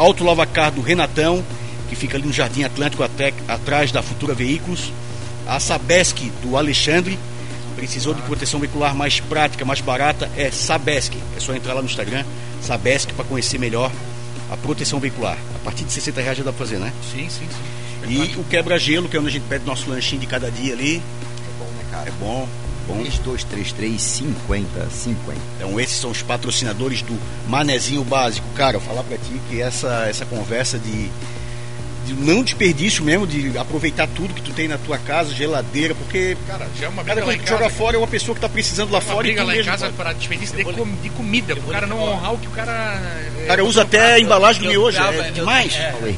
Auto 0.00 0.24
Lavacar 0.24 0.72
do 0.72 0.80
Renatão, 0.80 1.44
que 1.90 1.94
fica 1.94 2.16
ali 2.16 2.26
no 2.26 2.32
Jardim 2.32 2.62
Atlântico, 2.62 3.04
atrás 3.46 3.92
da 3.92 4.02
Futura 4.02 4.32
Veículos. 4.32 4.90
A 5.46 5.60
Sabesc 5.60 6.32
do 6.42 6.56
Alexandre. 6.56 7.18
Precisou 7.76 8.14
de 8.14 8.22
proteção 8.22 8.58
veicular 8.58 8.94
mais 8.94 9.20
prática, 9.20 9.62
mais 9.62 9.82
barata, 9.82 10.30
é 10.38 10.50
Sabesc. 10.50 11.14
É 11.36 11.40
só 11.40 11.54
entrar 11.54 11.74
lá 11.74 11.82
no 11.82 11.86
Instagram, 11.86 12.24
Sabesc, 12.62 13.12
para 13.12 13.26
conhecer 13.26 13.58
melhor 13.58 13.92
a 14.50 14.56
proteção 14.56 14.98
veicular. 14.98 15.36
A 15.56 15.58
partir 15.64 15.84
de 15.84 15.92
60 15.92 16.18
reais 16.22 16.38
já 16.38 16.44
dá 16.44 16.50
pra 16.50 16.64
fazer, 16.64 16.78
né? 16.78 16.94
Sim, 17.12 17.28
sim, 17.28 17.46
sim. 17.46 18.10
E 18.10 18.36
o 18.38 18.44
quebra-gelo, 18.44 19.06
que 19.06 19.18
é 19.18 19.20
onde 19.20 19.28
a 19.28 19.32
gente 19.32 19.44
pede 19.50 19.66
nosso 19.66 19.90
lanchinho 19.90 20.22
de 20.22 20.26
cada 20.26 20.50
dia 20.50 20.72
ali. 20.72 20.96
É 20.96 21.58
bom, 21.58 21.66
né, 21.66 21.84
cara? 21.90 22.08
É 22.08 22.12
bom, 22.12 22.48
bom. 22.90 23.00
3233 23.02 24.00
50 24.00 24.90
50. 24.90 25.40
Então 25.56 25.80
esses 25.80 25.96
são 26.00 26.10
os 26.10 26.22
patrocinadores 26.22 27.02
do 27.02 27.18
Manezinho 27.48 28.04
Básico. 28.04 28.46
Cara, 28.54 28.76
eu 28.76 28.80
falar 28.80 29.02
pra 29.04 29.16
ti 29.16 29.40
que 29.48 29.60
essa, 29.60 30.06
essa 30.08 30.24
conversa 30.26 30.78
de, 30.78 31.08
de 32.06 32.14
não 32.14 32.42
desperdício 32.42 33.04
mesmo, 33.04 33.26
de 33.26 33.56
aproveitar 33.58 34.06
tudo 34.08 34.34
que 34.34 34.42
tu 34.42 34.52
tem 34.52 34.66
na 34.68 34.78
tua 34.78 34.98
casa, 34.98 35.32
geladeira, 35.34 35.94
porque 35.94 36.36
Cara, 36.46 36.66
já 36.78 36.86
é 36.86 36.88
uma 36.88 37.04
cada 37.04 37.14
briga 37.14 37.20
lá 37.20 37.24
coisa 37.26 37.36
em 37.36 37.38
que 37.40 37.44
tu 37.46 37.50
joga 37.50 37.64
casa. 37.64 37.74
fora 37.76 37.96
é 37.96 37.98
uma 37.98 38.06
pessoa 38.08 38.34
que 38.34 38.40
tá 38.40 38.48
precisando 38.48 38.90
lá 38.90 38.98
Uma 38.98 39.04
fora 39.12 39.26
e 39.26 39.30
briga 39.30 39.42
tu 39.42 39.46
lá 39.46 39.56
em 39.56 39.64
casa 39.64 39.84
pode- 39.86 39.96
para 39.96 40.12
desperdício 40.12 40.56
de, 40.56 40.64
com- 40.64 40.96
de 41.02 41.10
comida, 41.10 41.54
pro 41.56 41.70
cara 41.72 41.86
não 41.86 41.98
honrar 42.02 42.34
o 42.34 42.38
que 42.38 42.46
o 42.48 42.50
cara. 42.50 42.72
é, 42.72 43.44
O 43.44 43.46
cara 43.46 43.64
usa 43.64 43.82
até 43.82 44.14
a 44.14 44.20
embalagem 44.20 44.62
do 44.62 44.68
miojo, 44.68 44.98
é 45.00 45.28
eu- 45.28 45.32
demais. 45.32 45.74
É, 45.74 45.92
Power 45.92 46.14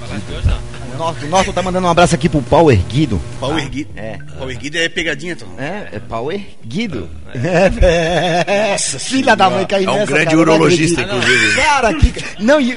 Norton, 1.03 1.27
Norton 1.27 1.53
tá 1.53 1.63
mandando 1.63 1.89
um 1.89 1.91
abraço 1.91 2.15
aqui 2.15 2.29
pro 2.29 2.41
pau 2.41 2.71
erguido. 2.71 3.21
Pau 3.41 3.59
erguido. 3.59 3.91
É. 3.97 4.19
Pau 4.39 4.49
erguido 4.49 4.79
é 4.79 4.89
pegadinha, 4.89 5.33
então. 5.33 5.49
É, 5.59 5.97
é 5.97 5.99
pau 5.99 6.31
erguido. 6.31 7.11
É, 7.35 8.77
Filha 8.79 9.35
da 9.35 9.49
mãe 9.49 9.65
caiu 9.65 9.89
É 9.89 9.93
um 9.93 9.95
nessa, 9.97 10.07
grande 10.07 10.25
cara, 10.25 10.37
não 10.37 10.43
urologista, 10.43 11.03
inclusive. 11.03 11.57
Cara, 11.57 11.95
que... 11.95 12.13
Não, 12.43 12.61
e... 12.61 12.77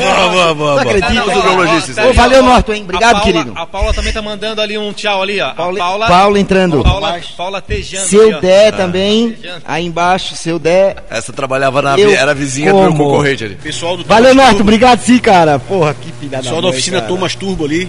boa, 0.00 0.28
boa, 0.30 0.54
boa. 0.54 0.74
Não 0.74 0.90
acredito. 0.90 1.12
Não, 1.12 1.28
ó, 1.28 1.38
urologistas. 1.38 2.16
valeu, 2.16 2.42
Norton, 2.42 2.72
hein? 2.72 2.82
Obrigado, 2.84 3.16
a 3.16 3.20
Paula, 3.20 3.32
querido. 3.32 3.52
A 3.56 3.66
Paula 3.66 3.94
também 3.94 4.12
tá 4.12 4.22
mandando 4.22 4.60
ali 4.60 4.78
um 4.78 4.92
tchau 4.92 5.22
ali, 5.22 5.40
ó. 5.40 5.52
Paula, 5.52 5.78
a 5.78 5.82
Paula, 5.82 6.06
Paula 6.06 6.40
entrando. 6.40 6.82
Paula, 6.82 7.20
Paula 7.36 7.60
Tejano. 7.60 8.06
Seu. 8.06 8.40
Dé 8.40 8.70
também, 8.70 9.32
Tejano. 9.32 9.62
aí 9.66 9.84
embaixo, 9.84 10.36
seu 10.36 10.58
Dé. 10.58 10.96
Essa 11.10 11.32
trabalhava 11.32 11.82
na. 11.82 11.98
Eu 11.98 12.10
era 12.10 12.34
vizinha 12.34 12.72
do 12.72 12.78
meu 12.78 12.92
como? 12.92 13.04
concorrente 13.04 13.44
ali. 13.44 13.54
Pessoal 13.56 13.96
do 13.96 14.04
Valeu, 14.04 14.34
Norton, 14.34 14.60
obrigado 14.60 15.00
sim, 15.00 15.18
cara. 15.18 15.58
Porra, 15.58 15.94
que 15.94 16.12
filha 16.12 16.30
da 16.30 16.38
Pessoal 16.38 16.56
mãe, 16.56 16.62
da 16.62 16.68
oficina. 16.68 17.00
Thomas 17.02 17.34
Turbo 17.34 17.64
ali. 17.64 17.88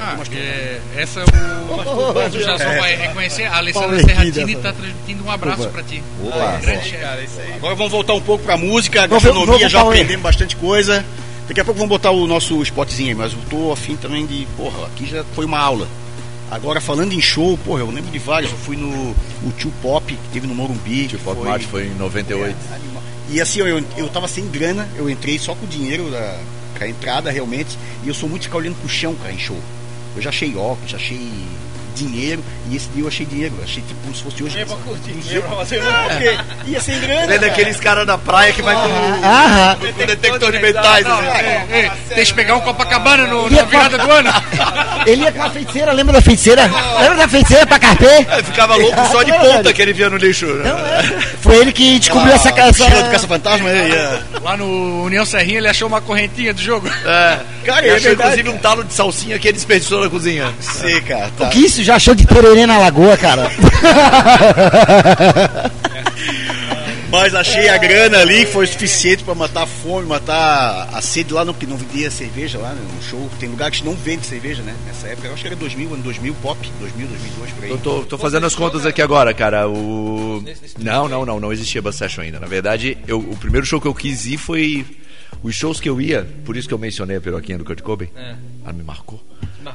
Ah, 0.00 0.18
é, 0.32 0.80
essa 0.96 1.20
o 1.24 2.12
Banco 2.14 2.38
já 2.40 2.58
só 2.58 2.64
vai 2.64 2.96
reconhecer. 2.96 3.44
A 3.44 3.56
Alessandra 3.58 4.00
Serratini 4.00 4.54
dessa. 4.54 4.60
tá 4.60 4.72
transmitindo 4.72 5.24
um 5.24 5.30
abraço 5.30 5.62
Opa. 5.62 5.70
pra 5.70 5.82
ti. 5.82 6.02
Opa. 6.22 6.58
Grande. 6.60 6.90
Cara, 6.92 7.22
isso 7.22 7.40
aí. 7.40 7.52
Agora 7.54 7.74
vamos 7.74 7.92
voltar 7.92 8.14
um 8.14 8.20
pouco 8.20 8.44
pra 8.44 8.56
música, 8.56 9.02
ver- 9.02 9.08
gastronomia, 9.08 9.68
já 9.68 9.80
aprendemos 9.82 10.22
bastante 10.22 10.56
coisa. 10.56 11.04
Daqui 11.48 11.60
a 11.60 11.64
pouco 11.64 11.78
vamos 11.78 11.90
botar 11.90 12.10
o 12.10 12.26
nosso 12.26 12.60
spotzinho 12.62 13.10
aí, 13.10 13.14
mas 13.14 13.32
eu 13.32 13.38
tô 13.50 13.72
afim 13.72 13.96
também 13.96 14.26
de. 14.26 14.46
Porra, 14.56 14.86
aqui 14.86 15.06
já 15.06 15.22
foi 15.34 15.44
uma 15.44 15.58
aula. 15.58 15.86
Agora 16.50 16.80
falando 16.80 17.12
em 17.12 17.20
show, 17.20 17.58
porra, 17.58 17.80
eu 17.80 17.90
lembro 17.90 18.10
de 18.10 18.18
vários. 18.18 18.50
Eu 18.52 18.58
fui 18.58 18.76
no 18.76 18.88
o 19.42 19.52
Tio 19.58 19.72
Pop, 19.82 20.06
que 20.06 20.28
teve 20.32 20.46
no 20.46 20.54
Morumbi. 20.54 21.08
Tio 21.08 21.18
Pop 21.18 21.40
Mart 21.42 21.62
foi 21.62 21.86
em 21.86 21.94
98. 21.94 22.56
animal. 22.72 23.02
E 23.30 23.40
assim, 23.40 23.60
eu, 23.60 23.82
eu 23.96 24.08
tava 24.08 24.28
sem 24.28 24.46
grana, 24.48 24.86
eu 24.96 25.08
entrei 25.08 25.38
só 25.38 25.54
com 25.54 25.64
o 25.64 25.68
dinheiro 25.68 26.10
da 26.10 26.38
com 26.78 26.84
a 26.84 26.88
entrada 26.88 27.30
realmente. 27.30 27.78
E 28.04 28.08
eu 28.08 28.14
sou 28.14 28.28
muito 28.28 28.42
ficar 28.44 28.58
olhando 28.58 28.76
pro 28.76 28.88
chão, 28.88 29.14
cara, 29.14 29.32
em 29.32 29.38
show. 29.38 29.56
Eu 30.16 30.22
já 30.22 30.30
achei 30.30 30.54
óculos, 30.56 30.90
já 30.90 30.96
achei 30.96 31.18
dinheiro, 31.94 32.42
e 32.70 32.76
esse 32.76 32.88
dia 32.88 33.02
eu 33.02 33.08
achei 33.08 33.24
dinheiro, 33.26 33.54
eu 33.58 33.64
achei 33.64 33.82
tipo 33.82 34.00
como 34.02 34.14
se 34.14 34.22
fosse 34.22 34.42
hoje. 34.42 34.50
Dinheiro 34.50 34.70
pra 34.70 34.78
curtir, 34.78 35.12
Dinheiro 35.12 35.42
pra 35.42 35.56
fazer 35.58 35.80
Ah, 35.82 36.06
porque 36.08 36.70
ia 36.70 36.80
sem 36.80 36.98
grana. 37.00 37.20
Lembra 37.20 37.38
cara. 37.38 37.48
daqueles 37.50 37.80
caras 37.80 38.06
da 38.06 38.18
praia 38.18 38.52
que 38.52 38.62
vai 38.62 38.74
com, 38.74 40.02
o 40.02 40.06
detector 40.06 40.52
de 40.52 40.58
metais? 40.58 41.04
Não, 41.06 41.18
assim. 41.18 41.28
ei, 41.70 41.80
ei, 41.82 41.90
deixa 42.14 42.32
eu 42.32 42.36
pegar 42.36 42.56
um 42.56 42.60
Copacabana 42.60 43.26
no, 43.26 43.48
na 43.50 43.62
virada 43.62 43.98
do 43.98 44.10
ano. 44.10 44.30
Ele 45.06 45.22
ia 45.22 45.32
com 45.32 45.42
a 45.42 45.50
feiticeira, 45.50 45.92
lembra 45.92 46.14
da 46.14 46.20
feiticeira? 46.22 46.62
Lembra 47.00 47.16
da 47.16 47.28
feiticeira 47.28 47.66
pra 47.66 47.78
carpê? 47.78 48.26
Ele 48.32 48.42
ficava 48.42 48.74
louco 48.76 49.06
só 49.10 49.22
de 49.22 49.32
ponta 49.32 49.72
que 49.72 49.82
ele 49.82 49.92
via 49.92 50.08
no 50.08 50.16
lixo. 50.16 50.46
né? 50.46 50.72
Foi 51.40 51.56
ele 51.56 51.72
que 51.72 51.98
descobriu 51.98 52.32
essa 52.32 52.50
casa. 52.50 52.84
Caça-fantasma. 53.10 53.68
Lá 54.42 54.56
no 54.56 55.04
União 55.04 55.24
Serrinha 55.24 55.58
ele 55.58 55.68
achou 55.68 55.86
uma 55.88 56.00
correntinha 56.00 56.54
do 56.54 56.60
jogo. 56.60 56.88
É. 56.88 57.38
Cara, 57.64 57.80
Ele 57.86 57.94
é 57.94 57.96
achou 57.96 58.12
inclusive 58.12 58.48
um 58.48 58.58
talo 58.58 58.84
de 58.84 58.92
salsinha 58.92 59.38
que 59.38 59.48
ele 59.48 59.54
desperdiçou 59.56 60.02
na 60.02 60.10
cozinha. 60.10 60.52
Sei, 60.60 61.00
cara. 61.00 61.30
Tá. 61.36 61.46
O 61.46 61.50
que 61.50 61.60
isso 61.60 61.82
já 61.84 61.96
achou 61.96 62.14
de 62.14 62.26
tererê 62.26 62.66
na 62.66 62.78
lagoa, 62.78 63.16
cara? 63.16 63.50
Mas 67.14 67.32
achei 67.32 67.68
a 67.68 67.78
grana 67.78 68.18
ali, 68.18 68.44
foi 68.44 68.66
suficiente 68.66 69.22
pra 69.22 69.36
matar 69.36 69.62
a 69.62 69.66
fome, 69.68 70.04
matar 70.04 70.88
a 70.92 71.00
sede 71.00 71.32
lá, 71.32 71.44
não, 71.44 71.54
porque 71.54 71.64
não 71.64 71.76
vendia 71.76 72.10
cerveja 72.10 72.58
lá 72.58 72.70
né, 72.70 72.82
no 72.92 73.02
show. 73.04 73.30
Tem 73.38 73.48
lugar 73.48 73.70
que 73.70 73.84
não 73.84 73.94
vende 73.94 74.26
cerveja, 74.26 74.62
né? 74.62 74.74
Nessa 74.84 75.06
época, 75.06 75.28
eu 75.28 75.32
acho 75.32 75.42
que 75.42 75.46
era 75.46 75.54
2000, 75.54 75.94
ano 75.94 76.02
2000, 76.02 76.34
pop, 76.42 76.58
2000, 76.80 77.06
2002, 77.06 77.50
por 77.52 77.64
aí. 77.64 77.70
Eu 77.70 77.78
tô, 77.78 78.02
tô 78.02 78.18
fazendo 78.18 78.46
as 78.46 78.56
contas 78.56 78.84
aqui 78.84 79.00
agora, 79.00 79.32
cara. 79.32 79.68
O... 79.68 80.42
Não, 80.80 81.08
não, 81.08 81.24
não, 81.24 81.38
não 81.38 81.52
existia 81.52 81.80
Bus 81.80 81.94
Session 81.94 82.22
ainda. 82.22 82.40
Na 82.40 82.48
verdade, 82.48 82.98
eu, 83.06 83.20
o 83.20 83.36
primeiro 83.36 83.64
show 83.64 83.80
que 83.80 83.86
eu 83.86 83.94
quis 83.94 84.26
ir 84.26 84.36
foi. 84.36 84.84
Os 85.44 85.54
shows 85.54 85.78
que 85.78 85.88
eu 85.88 86.00
ia, 86.00 86.26
por 86.44 86.56
isso 86.56 86.66
que 86.66 86.74
eu 86.74 86.78
mencionei 86.78 87.16
a 87.16 87.20
peroquinha 87.20 87.56
do 87.56 87.64
Kurt 87.64 87.80
Cobain. 87.82 88.08
É. 88.16 88.34
Ela 88.64 88.72
me 88.72 88.82
marcou. 88.82 89.22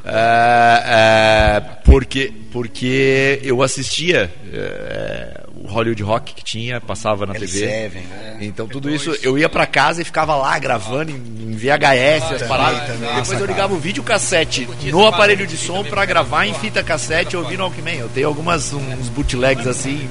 É, 0.04 0.84
é, 0.86 1.60
porque, 1.86 2.34
porque 2.52 3.40
eu 3.44 3.64
assistia 3.64 4.32
é, 4.52 5.46
o 5.56 5.68
Hollywood 5.68 6.04
Rock 6.04 6.34
que 6.34 6.44
tinha, 6.44 6.82
passava 6.82 7.26
na 7.26 7.34
TV. 7.34 7.68
L7, 7.68 7.92
né? 7.94 8.38
Então 8.42 8.68
tudo 8.68 8.90
isso, 8.90 9.16
eu 9.24 9.38
ia 9.38 9.48
pra 9.48 9.66
casa 9.66 10.02
e 10.02 10.06
ficava 10.06 10.36
lá 10.36 10.60
gravando 10.60 11.12
em 11.12 11.40
em 11.50 11.56
VHS, 11.56 12.34
as 12.34 12.42
paradas. 12.44 13.00
Depois 13.00 13.40
eu 13.40 13.46
ligava 13.46 13.74
o 13.74 13.80
videocassete 13.80 14.68
no 14.92 15.06
aparelho 15.08 15.48
de 15.48 15.58
som 15.58 15.84
pra 15.84 16.06
gravar 16.06 16.46
em 16.46 16.54
fita 16.54 16.84
cassete 16.84 17.36
e 17.36 17.38
ouvir 17.38 17.58
no 17.58 17.64
Walkman. 17.64 17.98
Eu 17.98 18.10
tenho 18.10 18.28
algumas, 18.28 18.72
uns 18.72 19.10
bootlegs 19.10 19.66
assim, 19.66 20.08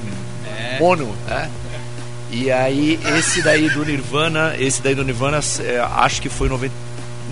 mono, 0.79 1.15
né? 1.27 1.49
E 2.31 2.51
aí, 2.51 2.99
esse 3.17 3.41
daí 3.41 3.69
do 3.69 3.83
Nirvana, 3.83 4.55
esse 4.57 4.81
daí 4.81 4.93
do 4.93 5.03
Nirvana, 5.03 5.39
é, 5.61 5.79
acho 5.79 6.21
que 6.21 6.29
foi 6.29 6.47
90, 6.47 6.71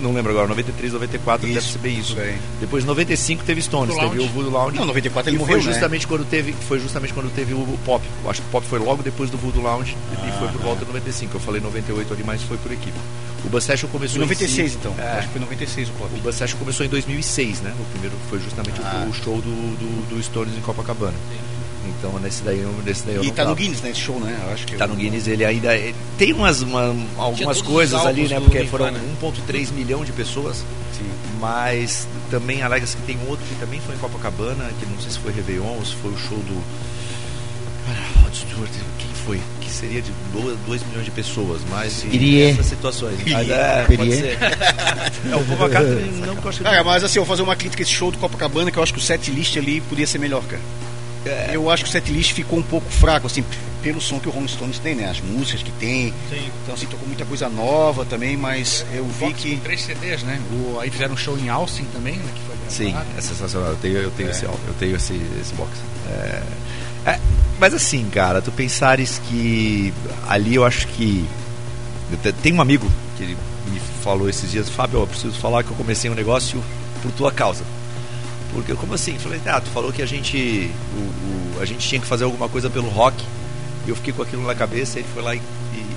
não 0.00 0.12
lembro 0.12 0.30
agora, 0.32 0.48
93, 0.48 0.92
94, 0.92 1.46
deve 1.46 1.58
Isso, 1.58 1.72
ser 1.72 1.78
bem 1.78 1.98
isso. 1.98 2.18
aí. 2.18 2.36
Depois 2.60 2.84
95 2.84 3.44
teve 3.44 3.62
Stones, 3.62 3.94
Voodoo 3.94 4.10
teve 4.10 4.22
o. 4.24 4.28
Voodoo 4.28 4.50
Lounge. 4.52 4.76
Não, 4.76 4.86
94 4.86 5.30
ele 5.30 5.36
e 5.36 5.38
morreu, 5.38 5.56
foi 5.58 5.66
né? 5.66 5.72
justamente 5.72 6.06
quando 6.06 6.24
teve, 6.28 6.52
foi 6.66 6.80
justamente 6.80 7.12
quando 7.14 7.32
teve 7.32 7.54
o, 7.54 7.58
o 7.58 7.78
Pop. 7.84 8.04
Eu 8.24 8.30
acho 8.30 8.42
que 8.42 8.48
o 8.48 8.50
Pop 8.50 8.66
foi 8.66 8.78
logo 8.80 9.02
depois 9.02 9.30
do 9.30 9.36
Voodoo 9.38 9.62
Lounge 9.62 9.96
e 10.26 10.38
foi 10.38 10.48
por 10.48 10.60
volta 10.62 10.80
de 10.84 10.86
95. 10.86 11.36
Eu 11.36 11.40
falei 11.40 11.60
98 11.60 12.12
ali, 12.14 12.24
mas 12.24 12.42
foi 12.42 12.56
por 12.58 12.72
equipe. 12.72 12.98
O 13.44 13.48
Bus 13.48 13.62
Session 13.62 13.88
começou 13.88 14.16
Foi 14.16 14.24
em 14.24 14.28
96 14.28 14.72
si- 14.72 14.78
então. 14.80 14.94
É, 14.98 15.18
Acho 15.18 15.26
que 15.28 15.32
foi 15.34 15.40
96 15.42 15.88
o 15.88 15.92
pop. 15.92 16.10
o 16.12 16.18
Bus 16.20 16.34
Session 16.34 16.58
começou 16.58 16.84
em 16.84 16.88
2006, 16.88 17.60
né? 17.60 17.72
O 17.78 17.84
primeiro 17.92 18.16
foi 18.28 18.40
justamente 18.40 18.80
o- 18.80 18.84
Ah. 18.84 19.06
o, 19.08 19.12
show 19.14 19.36
do, 19.36 19.42
do, 19.76 20.08
do 20.16 20.22
Stones 20.22 20.56
em 20.56 20.60
Copacabana. 20.60 21.14
Então 21.98 22.18
nesse 22.20 22.42
daí, 22.42 22.60
eu- 22.60 22.74
nesse 22.84 23.04
daí 23.04 23.16
eu 23.16 23.24
E 23.24 23.30
tá 23.30 23.44
no. 23.44 23.54
Guinness, 23.54 23.80
né? 23.82 23.90
Esse 23.90 24.00
show, 24.00 24.18
né? 24.20 24.36
Eu 24.46 24.52
acho 24.52 24.66
que 24.66 24.76
Tá 24.76 24.84
eu- 24.84 24.88
no 24.88 24.96
Guinness, 24.96 25.26
ele 25.26 25.44
ainda. 25.44 25.74
ele- 25.76 25.94
tem 26.16 26.32
umas, 26.32 26.62
uma- 26.62 26.94
algumas 27.16 27.60
coisas 27.62 28.04
ali, 28.04 28.28
né? 28.28 28.40
Porque 28.40 28.64
foram 28.66 28.86
Nirvana. 28.90 29.12
1,3 29.20 29.70
milhão 29.70 30.04
de 30.04 30.12
pessoas. 30.12 30.64
Sim. 30.96 31.04
Mas 31.40 32.06
também 32.30 32.62
alega-se 32.62 32.96
que 32.96 33.02
tem 33.02 33.18
outro 33.28 33.44
que 33.46 33.54
também 33.56 33.80
foi 33.80 33.94
em 33.94 33.98
Copacabana, 33.98 34.68
que 34.80 34.86
não 34.86 34.98
sei 35.00 35.10
se 35.12 35.18
foi 35.18 35.32
Réveillon 35.32 35.76
ou 35.76 35.84
se 35.84 35.94
foi 35.96 36.10
o 36.10 36.18
show 36.18 36.38
do. 36.38 36.62
Rod 38.22 38.34
Stewart, 38.34 38.70
quem 38.98 39.08
foi? 39.24 39.40
Que 39.62 39.70
seria 39.70 40.02
de 40.02 40.10
2 40.66 40.82
milhões 40.88 41.04
de 41.06 41.10
pessoas, 41.10 41.62
mas 41.70 42.04
Irie. 42.04 42.42
essas 42.50 42.66
situações. 42.66 43.16
Mas 43.26 43.48
é, 43.48 43.84
pode 43.96 44.14
ser. 44.14 44.38
É, 45.30 45.34
o 45.36 45.40
McCartney 45.40 46.10
não 46.26 46.36
que 46.36 46.44
eu 46.44 46.48
acho 46.50 46.58
que 46.58 46.64
Cara, 46.64 46.84
mas 46.84 47.02
assim, 47.04 47.18
eu 47.18 47.24
vou 47.24 47.34
fazer 47.34 47.42
uma 47.42 47.56
crítica 47.56 47.82
a 47.82 47.84
esse 47.84 47.92
show 47.92 48.10
do 48.10 48.18
Copacabana, 48.18 48.70
que 48.70 48.78
eu 48.78 48.82
acho 48.82 48.92
que 48.92 48.98
o 48.98 49.02
set 49.02 49.30
list 49.30 49.56
ali 49.56 49.80
podia 49.80 50.06
ser 50.06 50.18
melhor, 50.18 50.42
cara. 50.44 50.60
É. 51.26 51.50
Eu 51.52 51.70
acho 51.70 51.84
que 51.84 51.90
o 51.90 51.92
set 51.92 52.10
list 52.12 52.32
ficou 52.32 52.58
um 52.58 52.62
pouco 52.62 52.90
fraco, 52.90 53.26
assim, 53.26 53.44
pelo 53.82 54.00
som 54.00 54.18
que 54.18 54.28
o 54.28 54.30
Rolling 54.30 54.48
Stones 54.48 54.78
tem, 54.78 54.94
né? 54.94 55.08
As 55.10 55.20
músicas 55.20 55.62
que 55.62 55.72
tem. 55.72 56.12
Sim. 56.30 56.50
Então, 56.62 56.74
assim, 56.74 56.86
tocou 56.86 57.06
muita 57.06 57.24
coisa 57.24 57.48
nova 57.48 58.04
também, 58.04 58.36
mas 58.36 58.84
eu 58.92 59.04
vi 59.04 59.12
Fox 59.14 59.40
que. 59.40 59.56
três 59.58 59.82
CDs, 59.82 60.22
né? 60.22 60.40
O, 60.52 60.78
aí 60.80 60.90
fizeram 60.90 61.14
um 61.14 61.16
show 61.16 61.38
em 61.38 61.48
Austin 61.48 61.84
também, 61.92 62.16
né? 62.16 62.30
Que 62.34 62.40
foi 62.42 62.56
Sim, 62.68 62.94
é 63.16 63.20
sensacional. 63.20 63.70
Eu 63.70 63.76
tenho, 63.76 63.96
eu 63.98 64.10
tenho 64.10 64.30
esse 64.30 64.44
álbum, 64.44 64.58
eu 64.66 64.74
tenho 64.74 64.96
esse, 64.96 65.14
esse 65.40 65.54
box. 65.54 65.70
É, 66.10 66.42
é, 67.06 67.20
mas 67.58 67.72
assim, 67.74 68.08
cara, 68.10 68.42
tu 68.42 68.52
pensares 68.52 69.20
que 69.28 69.92
ali 70.28 70.54
eu 70.54 70.64
acho 70.64 70.86
que. 70.88 71.26
Tem 72.42 72.54
um 72.54 72.60
amigo 72.60 72.90
que 73.16 73.22
ele 73.22 73.36
me 73.70 73.80
falou 74.02 74.28
esses 74.28 74.50
dias, 74.50 74.68
Fábio, 74.68 75.00
eu 75.00 75.06
preciso 75.06 75.38
falar 75.38 75.62
que 75.62 75.70
eu 75.70 75.76
comecei 75.76 76.10
um 76.10 76.14
negócio 76.14 76.62
por 77.02 77.12
tua 77.12 77.30
causa. 77.30 77.64
Porque 78.52 78.74
como 78.74 78.94
assim? 78.94 79.18
Falei, 79.18 79.40
ah, 79.46 79.60
tu 79.60 79.70
falou 79.70 79.92
que 79.92 80.02
a 80.02 80.06
gente. 80.06 80.70
O, 80.94 80.96
o- 81.58 81.60
a 81.60 81.64
gente 81.64 81.86
tinha 81.86 82.00
que 82.00 82.06
fazer 82.06 82.24
alguma 82.24 82.48
coisa 82.48 82.70
pelo 82.70 82.88
rock. 82.88 83.22
E 83.86 83.90
eu 83.90 83.96
fiquei 83.96 84.12
com 84.12 84.22
aquilo 84.22 84.46
na 84.46 84.54
cabeça, 84.54 84.98
ele 84.98 85.08
foi 85.12 85.22
lá 85.22 85.34
e, 85.34 85.40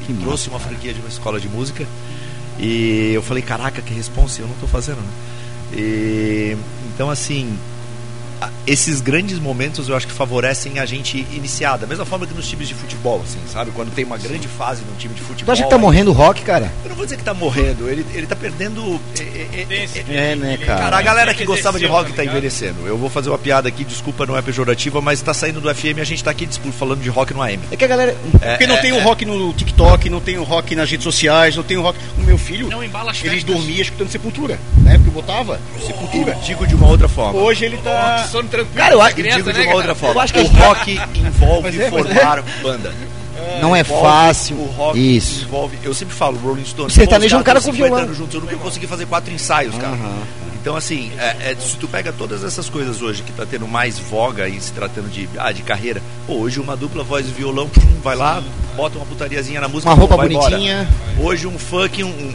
e 0.10 0.14
trouxe 0.22 0.49
uma 0.49 0.60
franquia 0.60 0.93
de 0.93 0.99
uma 0.99 1.10
escola 1.10 1.39
de 1.39 1.47
música. 1.49 1.86
E 2.60 3.12
eu 3.14 3.22
falei, 3.22 3.41
caraca, 3.43 3.82
que 3.82 3.93
responsa, 3.93 4.41
eu 4.41 4.47
não 4.47 4.56
tô 4.56 4.68
fazendo, 4.68 4.97
né? 5.02 5.10
E, 5.74 6.58
então 6.93 7.10
assim, 7.10 7.58
esses 8.66 9.02
grandes 9.02 9.39
momentos 9.39 9.89
eu 9.89 9.96
acho 9.96 10.08
que 10.08 10.14
favorecem 10.14 10.80
a 10.80 10.86
gente 10.86 11.18
iniciar. 11.32 11.78
Da 11.78 11.88
mesma 11.88 12.06
forma 12.06 12.26
que 12.26 12.34
nos 12.34 12.48
times 12.48 12.68
de 12.68 12.74
futebol, 12.74 13.22
assim, 13.24 13.39
sabe? 13.52 13.72
Quando 13.72 13.94
tem 13.94 14.06
uma 14.06 14.18
grande 14.18 14.48
fase 14.48 14.84
num 14.89 14.96
time 14.98 15.14
de 15.14 15.22
futebol. 15.22 15.46
Tu 15.46 15.52
acha 15.52 15.64
que 15.64 15.70
tá 15.70 15.76
aí- 15.76 15.82
morrendo 15.82 16.12
o 16.12 16.14
rock, 16.14 16.42
cara? 16.42 16.72
Eu 16.84 16.89
não 16.89 16.96
vou 16.96 17.06
dizer 17.06 17.18
que 17.18 17.24
tá 17.24 17.34
morrendo, 17.34 17.89
ele, 17.89 18.06
ele 18.14 18.28
tá 18.28 18.36
perdendo. 18.36 19.00
é, 19.20 19.24
é, 19.24 19.68
é, 20.10 20.32
É, 20.32 20.36
né, 20.36 20.58
cara? 20.58 20.80
Cara, 20.82 20.98
a 20.98 21.02
galera 21.02 21.34
que 21.34 21.44
gostava 21.46 21.80
de 21.80 21.86
rock 21.86 22.12
tá 22.12 22.18
tá 22.22 22.26
envelhecendo. 22.26 22.86
Eu 22.86 22.98
vou 22.98 23.10
fazer 23.10 23.30
uma 23.30 23.38
piada 23.38 23.68
aqui, 23.68 23.84
desculpa, 23.84 24.26
não 24.26 24.38
é 24.38 24.42
pejorativa, 24.42 25.02
mas 25.02 25.22
tá 25.22 25.34
saindo 25.34 25.60
do 25.60 25.74
FM 25.74 25.98
e 25.98 26.02
a 26.02 26.04
gente 26.04 26.24
tá 26.24 26.32
aqui 26.32 26.48
falando 26.78 27.02
de 27.02 27.10
rock 27.10 27.34
no 27.34 27.42
AM. 27.42 27.60
É 27.72 27.76
que 27.76 27.84
a 27.84 27.88
galera. 27.88 28.16
É, 28.42 28.52
Porque 28.52 28.68
não 28.68 28.76
é, 28.76 28.82
tem 28.82 28.92
o 28.92 28.98
é. 28.98 29.02
rock 29.02 29.26
no 29.26 29.54
TikTok, 29.54 30.10
não 30.10 30.20
tem 30.20 30.38
o 30.38 30.44
rock 30.44 30.76
nas 30.76 30.89
redes 30.89 31.04
sociais, 31.04 31.56
não 31.56 31.64
tem 31.64 31.78
o 31.78 31.82
rock. 31.82 31.98
O 32.18 32.22
meu 32.22 32.38
filho, 32.38 32.70
Não 32.70 32.84
embala 32.84 33.12
ele 33.24 33.44
dormia 33.44 33.82
escutando 33.82 34.10
Sepultura. 34.10 34.60
Na 34.78 34.94
época 34.94 35.10
eu 35.10 35.14
botava 35.14 35.60
Sepultura. 35.86 36.36
Digo 36.46 36.66
de 36.68 36.76
uma 36.76 36.88
outra 36.88 37.08
forma. 37.08 37.39
Hoje 37.39 37.66
ele 37.66 37.78
tá. 37.78 38.28
Sono 38.32 38.48
tranquilo. 38.48 38.76
Cara, 38.78 38.94
eu 38.94 39.02
acho 39.02 39.16
criança, 39.16 39.38
digo 39.38 39.52
de 39.54 39.60
né, 39.60 39.66
uma 39.66 39.76
outra 39.76 39.96
forma. 39.96 40.16
Eu 40.16 40.22
acho 40.22 40.34
que 40.34 40.40
o 40.40 40.48
rock 40.48 41.00
envolve 41.16 41.90
formar 41.90 42.44
banda. 42.64 42.94
Não 43.62 43.76
é 43.76 43.80
Envolve- 43.80 44.04
fácil. 44.04 44.56
O 44.58 44.66
rock 44.66 45.18
Isso. 45.18 45.44
envolve. 45.46 45.78
Eu 45.84 45.94
sempre 45.94 46.14
falo, 46.16 46.38
Rolling 46.38 46.64
Stones. 46.66 46.94
O 46.94 46.96
sertanejo 46.96 47.36
é 47.36 47.40
um 47.40 47.44
cara 47.44 47.60
com 47.60 47.66
têm 47.72 47.74
50 47.76 47.96
violão. 47.96 48.14
juntos, 48.16 48.36
eu 48.36 48.42
nunca 48.42 48.56
consegui 48.58 48.88
fazer 48.88 49.06
quatro 49.08 49.34
ensaios, 49.34 49.76
cara. 49.78 49.98
Então, 50.62 50.76
assim, 50.76 51.12
é- 51.18 51.52
é, 51.52 51.56
se 51.60 51.76
tu 51.76 51.88
pega 51.88 52.14
todas 52.14 52.44
essas 52.44 52.70
coisas 52.70 53.02
hoje 53.02 53.24
que 53.24 53.32
tá 53.32 53.46
tendo 53.50 53.68
mais 53.68 53.98
voga 53.98 54.48
em 54.48 54.60
se 54.60 54.72
tratando 54.72 55.10
de, 55.10 55.28
ah, 55.40 55.52
de 55.52 55.64
carreira, 55.64 56.00
pô, 56.28 56.36
hoje 56.36 56.60
uma 56.60 56.78
dupla 56.78 57.04
voz 57.04 57.26
e 57.28 57.32
violão, 57.32 57.68
pum, 57.68 57.82
vai 58.04 58.16
lá, 58.16 58.44
bota 58.76 58.98
uma 58.98 59.06
putariazinha 59.08 59.60
na 59.60 59.68
música, 59.68 59.90
Uma 59.90 59.98
roupa 59.98 60.18
vai 60.18 60.28
embora. 60.28 60.52
bonitinha. 60.52 60.88
Hoje 61.20 61.48
um 61.48 61.58
funk, 61.58 62.04
um, 62.04 62.08
um, 62.10 62.34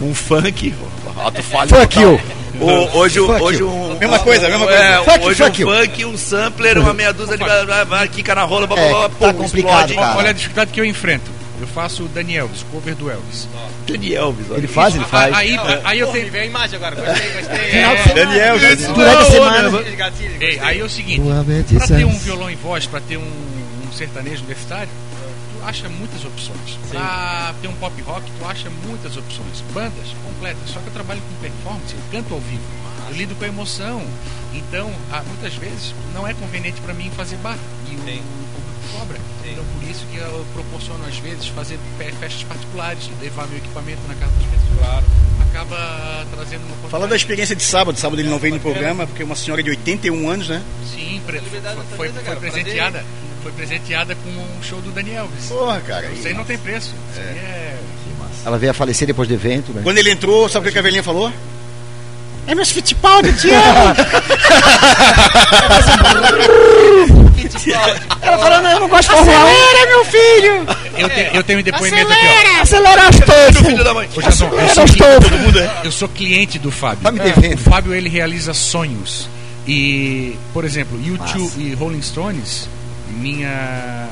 um 0.00 0.14
funk, 0.14 0.74
alto 1.16 1.42
falho 1.42 1.68
Fuck 1.70 1.98
you. 2.00 2.20
O- 2.60 2.98
hoje, 2.98 3.20
Fuck 3.20 3.42
hoje 3.42 3.58
you. 3.60 3.68
um. 3.70 3.96
Mesma 3.98 4.18
coisa, 4.18 4.48
mesma 4.48 4.64
é, 4.72 4.96
coisa. 4.96 5.04
Fuck 5.04 5.18
you, 5.20 5.26
hoje 5.28 5.44
fuck 5.44 5.64
um 5.64 5.68
you. 5.68 5.76
funk, 5.78 6.04
um 6.06 6.16
sampler, 6.18 6.78
uma 6.78 6.92
meia 6.94 7.12
dúzia 7.12 7.36
de. 7.38 7.44
vai- 7.44 7.84
vai, 7.84 8.08
Quica 8.08 8.34
na 8.34 8.42
rola, 8.44 8.66
blá, 8.66 8.76
blá, 8.76 8.86
É, 8.86 8.90
blá, 8.90 9.08
tá 9.08 9.32
complicado, 9.34 9.90
explode. 9.90 9.94
cara. 9.94 10.18
Olha 10.18 10.30
a 10.30 10.32
dificuldade 10.32 10.70
que 10.72 10.80
eu 10.80 10.84
enfrento. 10.84 11.38
Eu 11.60 11.66
faço 11.66 12.04
o 12.04 12.08
Dani 12.08 12.36
Elvis, 12.36 12.64
cover 12.70 12.94
do 12.94 13.10
Elvis. 13.10 13.48
Daniel 13.84 14.26
Elvis, 14.26 14.46
olha. 14.48 14.58
Ele 14.58 14.68
faz, 14.68 14.94
ele 14.94 15.04
faz. 15.06 15.34
Aí, 15.34 15.56
aí 15.84 15.98
eu 15.98 16.06
tenho. 16.08 16.30
veio 16.30 16.44
a 16.44 16.46
imagem 16.46 16.76
agora. 16.76 16.94
Gostei, 16.94 17.30
gostei. 17.32 17.58
Final 17.70 17.96
de 17.96 18.00
É, 18.00 18.04
semana. 18.04 18.24
Daniel, 18.26 18.58
Durante 18.94 19.22
a 19.22 19.24
semana. 19.24 19.82
gatilhos, 19.96 20.40
Ei, 20.40 20.58
aí 20.60 20.78
é 20.80 20.84
o 20.84 20.88
seguinte, 20.88 21.20
pra 21.76 21.86
ter 21.88 22.04
um 22.04 22.16
violão 22.18 22.48
em 22.48 22.54
voz, 22.56 22.86
pra 22.86 23.00
ter 23.00 23.16
um, 23.16 23.22
um 23.22 23.92
sertanejo 23.92 24.36
universitário, 24.38 24.88
tu 25.58 25.64
acha 25.66 25.88
muitas 25.88 26.24
opções. 26.24 26.78
Pra 26.90 27.54
ter 27.60 27.68
um 27.68 27.74
pop 27.74 28.00
rock, 28.02 28.30
tu 28.38 28.44
acha 28.46 28.70
muitas 28.86 29.16
opções. 29.16 29.60
Bandas 29.72 30.08
completas. 30.24 30.70
Só 30.70 30.80
que 30.80 30.86
eu 30.88 30.92
trabalho 30.92 31.20
com 31.20 31.34
performance, 31.42 31.94
eu 31.94 32.00
canto 32.12 32.34
ao 32.34 32.40
vivo. 32.40 32.62
Eu 33.10 33.14
lido 33.16 33.34
com 33.34 33.44
a 33.44 33.48
emoção. 33.48 34.02
Então, 34.54 34.90
ah, 35.12 35.22
muitas 35.26 35.54
vezes, 35.54 35.94
não 36.14 36.26
é 36.26 36.34
conveniente 36.34 36.80
pra 36.80 36.94
mim 36.94 37.10
fazer 37.16 37.36
bar. 37.36 37.58
E 37.90 37.94
o, 37.94 37.98
o 37.98 38.02
público 38.02 38.98
cobra. 38.98 39.18
Sim. 39.42 39.52
Então, 39.52 39.64
por 39.64 39.88
isso 39.90 40.04
que 40.10 40.16
eu 40.18 40.46
proporciono, 40.54 41.04
às 41.06 41.16
vezes, 41.18 41.46
fazer 41.48 41.78
fe- 41.98 42.12
festas 42.12 42.42
particulares, 42.44 43.10
levar 43.20 43.46
meu 43.48 43.58
equipamento 43.58 44.00
na 44.08 44.14
casa 44.14 44.32
das 44.32 44.44
pessoas. 44.44 44.78
Claro. 44.78 45.04
Acaba 45.50 46.26
trazendo 46.34 46.62
uma 46.66 46.88
Fala 46.90 47.06
da 47.08 47.16
experiência 47.16 47.56
de 47.56 47.62
sábado. 47.62 47.98
Sábado 47.98 48.20
ele 48.20 48.28
não 48.28 48.38
veio 48.38 48.54
no 48.54 48.60
programa, 48.60 49.06
porque 49.06 49.22
uma 49.24 49.34
senhora 49.34 49.62
de 49.62 49.70
81 49.70 50.28
anos, 50.30 50.48
né? 50.50 50.62
Sim, 50.94 51.20
foi, 51.24 51.40
foi, 51.96 52.08
foi 52.12 52.36
presenteada. 52.36 53.04
Foi 53.42 53.52
presenteada 53.52 54.14
com 54.16 54.28
um 54.30 54.62
show 54.62 54.80
do 54.80 54.90
Daniel 54.90 55.24
Elvis. 55.24 55.46
Porra, 55.48 55.80
cara. 55.80 56.06
Isso 56.08 56.26
aí 56.26 56.34
não 56.34 56.44
tem 56.44 56.58
preço. 56.58 56.94
Isso 57.12 57.20
aí 57.20 57.38
é. 57.38 57.76
Ela 58.44 58.58
veio 58.58 58.70
a 58.70 58.74
falecer 58.74 59.06
depois 59.06 59.28
do 59.28 59.34
evento, 59.34 59.72
né? 59.72 59.80
Quando 59.82 59.98
ele 59.98 60.10
entrou, 60.10 60.48
sabe 60.48 60.68
o 60.68 60.72
que 60.72 60.78
a 60.78 60.82
velhinha 60.82 61.02
falou? 61.02 61.32
É 62.46 62.54
meus 62.54 62.70
Fittipaldi, 62.70 63.32
te 63.34 63.50
amo! 63.50 63.94
Ela 68.22 68.38
falou, 68.38 68.62
não, 68.62 68.70
eu 68.70 68.80
não 68.80 68.88
gosto 68.88 69.08
de 69.10 69.14
Fórmula 69.16 69.38
1. 69.38 69.42
Acelera, 69.42 69.86
meu 69.86 70.04
filho! 70.04 70.66
Eu, 70.96 71.08
te- 71.08 71.30
eu 71.36 71.42
tenho 71.44 71.58
um 71.58 71.62
depoimento 71.62 72.12
aqui, 72.12 72.26
Acelera 72.60 73.08
as 73.08 73.16
Filho 73.56 73.84
da 73.84 73.94
mãe. 73.94 74.08
ó. 74.14 74.18
Ô, 74.18 74.22
Jason, 74.22 74.46
eu, 74.46 74.60
Acelera 74.60 74.74
sou, 74.74 74.84
os 74.84 74.94
tofos. 74.94 75.30
eu 75.84 75.92
sou 75.92 76.08
cliente 76.08 76.58
do 76.58 76.70
Fábio. 76.70 77.02
Tá 77.02 77.12
me 77.12 77.20
devendo. 77.20 77.54
O 77.54 77.58
Fábio 77.58 77.94
ele 77.94 78.08
realiza 78.08 78.54
sonhos. 78.54 79.28
E, 79.66 80.36
por 80.54 80.64
exemplo, 80.64 80.98
YouTube 81.02 81.52
e 81.58 81.74
Rolling 81.74 82.00
Stones, 82.02 82.68
minha 83.10 84.08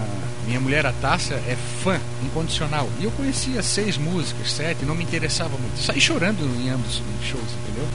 minha 0.46 0.60
mulher 0.60 0.86
a 0.86 0.92
Tássia 0.92 1.34
é 1.48 1.56
fã 1.82 1.98
incondicional. 2.24 2.88
E 3.00 3.04
eu 3.04 3.10
conhecia 3.12 3.62
seis 3.62 3.98
músicas, 3.98 4.52
sete, 4.52 4.84
não 4.84 4.94
me 4.94 5.02
interessava 5.02 5.56
muito. 5.58 5.76
Saí 5.78 6.00
chorando 6.00 6.44
em 6.60 6.68
ambos 6.70 7.00
os 7.20 7.26
shows, 7.26 7.44
entendeu? 7.64 7.88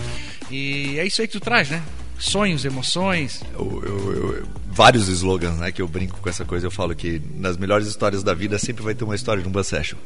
E 0.52 1.00
é 1.00 1.06
isso 1.06 1.22
aí 1.22 1.28
que 1.28 1.34
tu 1.34 1.40
traz, 1.40 1.70
né? 1.70 1.82
Sonhos, 2.20 2.66
emoções. 2.66 3.42
Eu- 3.54 3.82
eu- 3.86 4.14
eu- 4.38 4.48
vários 4.68 5.08
slogans, 5.08 5.58
né, 5.58 5.72
que 5.72 5.82
eu 5.82 5.88
brinco 5.88 6.20
com 6.20 6.30
essa 6.30 6.44
coisa. 6.46 6.68
Eu 6.68 6.72
falo 6.72 6.94
que 6.94 7.22
nas 7.36 7.58
melhores 7.58 7.88
histórias 7.88 8.22
da 8.22 8.34
vida 8.34 8.60
sempre 8.60 8.84
vai 8.84 8.94
ter 8.94 9.04
uma 9.06 9.16
história 9.16 9.42
de 9.42 9.48
um 9.48 9.64
session. 9.64 9.98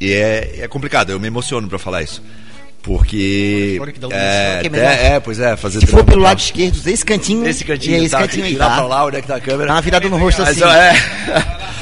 E 0.00 0.12
é, 0.12 0.60
é 0.60 0.68
complicado, 0.68 1.10
eu 1.10 1.18
me 1.18 1.26
emociono 1.26 1.68
pra 1.68 1.78
falar 1.78 2.02
isso. 2.02 2.22
Porque. 2.84 3.70
História 3.72 3.92
que 3.94 3.98
dá 3.98 4.08
um 4.08 4.12
É, 4.12 4.60
que 4.60 4.76
é 4.76 5.14
é, 5.14 5.20
pois 5.20 5.40
é, 5.40 5.56
fazer 5.56 5.80
Se 5.80 5.86
for 5.86 5.96
drama 5.96 6.10
pelo 6.10 6.22
lado 6.22 6.38
esquerdo, 6.38 6.86
esse 6.86 7.04
cantinho. 7.04 7.48
Esse 7.48 7.64
cantinho, 7.64 7.96
e 7.96 8.04
esse 8.04 8.10
tá, 8.10 8.18
cantinho 8.18 8.44
aí, 8.44 8.52
virar 8.52 8.68
tá? 8.68 8.74
pra 8.76 8.86
lá, 8.86 9.06
onde 9.06 9.16
é 9.16 9.22
que 9.22 9.26
tá 9.26 9.36
a 9.36 9.40
câmera? 9.40 9.68
Dá 9.68 9.74
uma 9.74 9.80
virada 9.80 10.08
no 10.08 10.18
rosto 10.18 10.42
Mas, 10.42 10.62
assim. 10.62 10.78
é, 10.78 10.94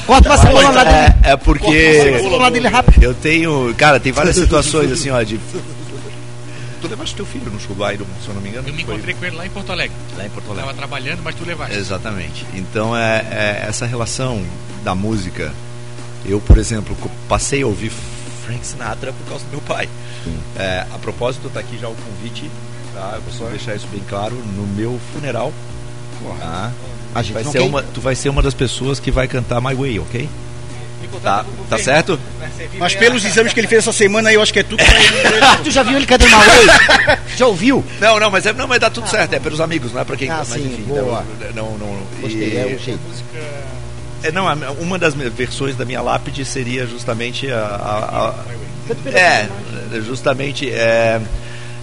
Corta 0.06 0.28
uma 0.28 0.38
cebola 0.38 0.70
lá 0.70 0.84
dele. 0.84 1.14
é, 1.24 1.30
é 1.32 1.36
porque. 1.36 2.20
Lá 2.38 2.50
dele 2.50 2.68
rápido. 2.68 3.02
Eu 3.02 3.14
tenho. 3.14 3.74
Cara, 3.76 3.98
tem 3.98 4.12
várias 4.12 4.36
situações 4.36 4.92
assim, 4.92 5.10
ó, 5.10 5.20
de. 5.22 5.40
Tu 6.80 6.88
levaste 6.88 7.16
teu 7.16 7.26
filho 7.26 7.50
no 7.50 7.60
show 7.60 7.76
Iron, 7.92 8.04
se 8.22 8.28
eu 8.28 8.34
não 8.34 8.40
me 8.40 8.48
engano? 8.48 8.68
Eu 8.68 8.74
me 8.74 8.84
Foi 8.84 8.94
encontrei 8.94 9.14
com 9.14 9.24
ele 9.24 9.36
lá 9.36 9.46
em 9.46 9.50
Porto 9.50 9.70
Alegre. 9.70 9.96
Lá 10.16 10.26
em 10.26 10.30
Porto 10.30 10.46
Alegre. 10.50 10.66
Tava 10.66 10.78
trabalhando, 10.78 11.20
mas 11.22 11.34
tu 11.34 11.44
levaste. 11.44 11.76
Exatamente. 11.76 12.46
Então 12.54 12.96
é, 12.96 13.24
é 13.30 13.66
essa 13.68 13.86
relação 13.86 14.44
da 14.84 14.94
música. 14.94 15.52
Eu, 16.24 16.40
por 16.40 16.58
exemplo, 16.58 16.96
passei 17.28 17.62
a 17.62 17.66
ouvir 17.66 17.90
Frank 18.44 18.66
Sinatra 18.66 19.12
por 19.12 19.28
causa 19.28 19.44
do 19.44 19.50
meu 19.50 19.60
pai. 19.60 19.88
É, 20.58 20.84
a 20.92 20.98
propósito, 20.98 21.48
tá 21.50 21.60
aqui 21.60 21.78
já 21.78 21.88
o 21.88 21.94
convite. 21.94 22.50
Tá? 22.94 23.12
Eu 23.16 23.22
preciso 23.22 23.44
deixar 23.46 23.74
isso 23.74 23.86
bem 23.88 24.02
claro 24.08 24.34
no 24.34 24.66
meu 24.66 25.00
funeral. 25.12 25.52
Tá? 26.38 26.70
A 27.14 27.22
gente 27.22 27.32
Vai 27.34 27.42
não 27.44 27.52
ser 27.52 27.58
quer- 27.58 27.64
uma, 27.68 27.82
tu 27.82 28.00
vai 28.00 28.14
ser 28.14 28.28
uma 28.28 28.42
das 28.42 28.54
pessoas 28.54 28.98
que 29.00 29.10
vai 29.10 29.26
cantar 29.28 29.60
My 29.60 29.74
Way, 29.74 29.98
ok? 30.00 30.28
Tá, 31.22 31.44
tá 31.68 31.78
certo? 31.78 32.18
Mas 32.78 32.94
pelos 32.94 33.22
exames 33.24 33.52
que 33.52 33.60
ele 33.60 33.66
fez 33.66 33.80
essa 33.82 33.92
semana 33.92 34.30
aí, 34.30 34.34
eu 34.34 34.42
acho 34.42 34.52
que 34.52 34.60
é 34.60 34.62
tudo 34.62 34.82
pra 34.82 34.94
ele. 34.98 35.16
Tu 35.62 35.70
já 35.70 35.82
viu 35.82 35.96
ele 35.96 36.06
cantando 36.06 36.34
uma 36.34 36.44
Way? 36.44 37.18
Já 37.36 37.46
ouviu? 37.46 37.84
Não, 38.00 38.18
não, 38.18 38.30
mas, 38.30 38.46
é, 38.46 38.52
não, 38.54 38.66
mas 38.66 38.80
dá 38.80 38.88
tudo 38.88 39.08
certo. 39.08 39.32
É 39.34 39.38
pelos 39.38 39.60
amigos, 39.60 39.92
não 39.92 40.00
é 40.00 40.04
pra 40.04 40.16
quem. 40.16 40.30
Ah, 40.30 40.38
mas 40.38 40.48
sim, 40.48 40.66
enfim, 40.72 40.82
boa. 40.84 41.24
não, 41.54 41.72
não, 41.72 41.78
não, 41.78 42.02
Gostei, 42.20 42.54
e- 42.54 42.56
é 42.56 42.64
o 42.66 42.78
jeito. 42.82 43.00
É, 44.22 44.30
não, 44.32 44.46
uma 44.80 44.98
das 44.98 45.14
versões 45.14 45.76
da 45.76 45.84
minha 45.84 46.00
lápide 46.00 46.44
seria 46.44 46.86
justamente 46.86 47.50
a. 47.50 47.58
a- 47.58 48.28
a- 48.28 49.08
é, 49.10 49.48
justamente. 50.00 50.70
É, 50.70 51.20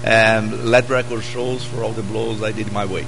é, 0.04 0.42
Let 0.64 0.88
record 0.90 1.24
shows 1.34 1.64
for 1.66 1.84
all 1.84 1.94
the 1.94 2.02
blows 2.02 2.42
I 2.42 2.54
did 2.54 2.68
my 2.72 2.86
way. 2.86 3.06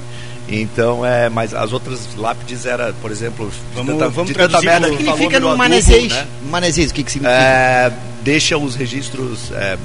Então, 0.50 1.06
é, 1.06 1.30
mas 1.30 1.54
as 1.54 1.72
outras 1.72 2.10
lápides 2.18 2.66
era, 2.66 2.94
por 3.02 3.10
exemplo, 3.12 3.50
Vamos- 3.74 3.94
tanta, 3.94 4.10
vamos 4.10 4.32
de 4.32 4.38
tanta 4.38 4.62
merda 4.62 4.90
que 4.90 4.98
Significa 4.98 5.40
no 5.40 5.56
manezês. 5.56 6.12
né? 6.12 6.28
Manezês, 6.50 6.92
o 6.92 6.94
que 6.94 7.04
que 7.04 7.12
significa? 7.12 7.40
É, 7.42 7.92
deixa 8.24 8.58
os 8.58 8.76
registros 8.76 9.52
é, 9.54 9.78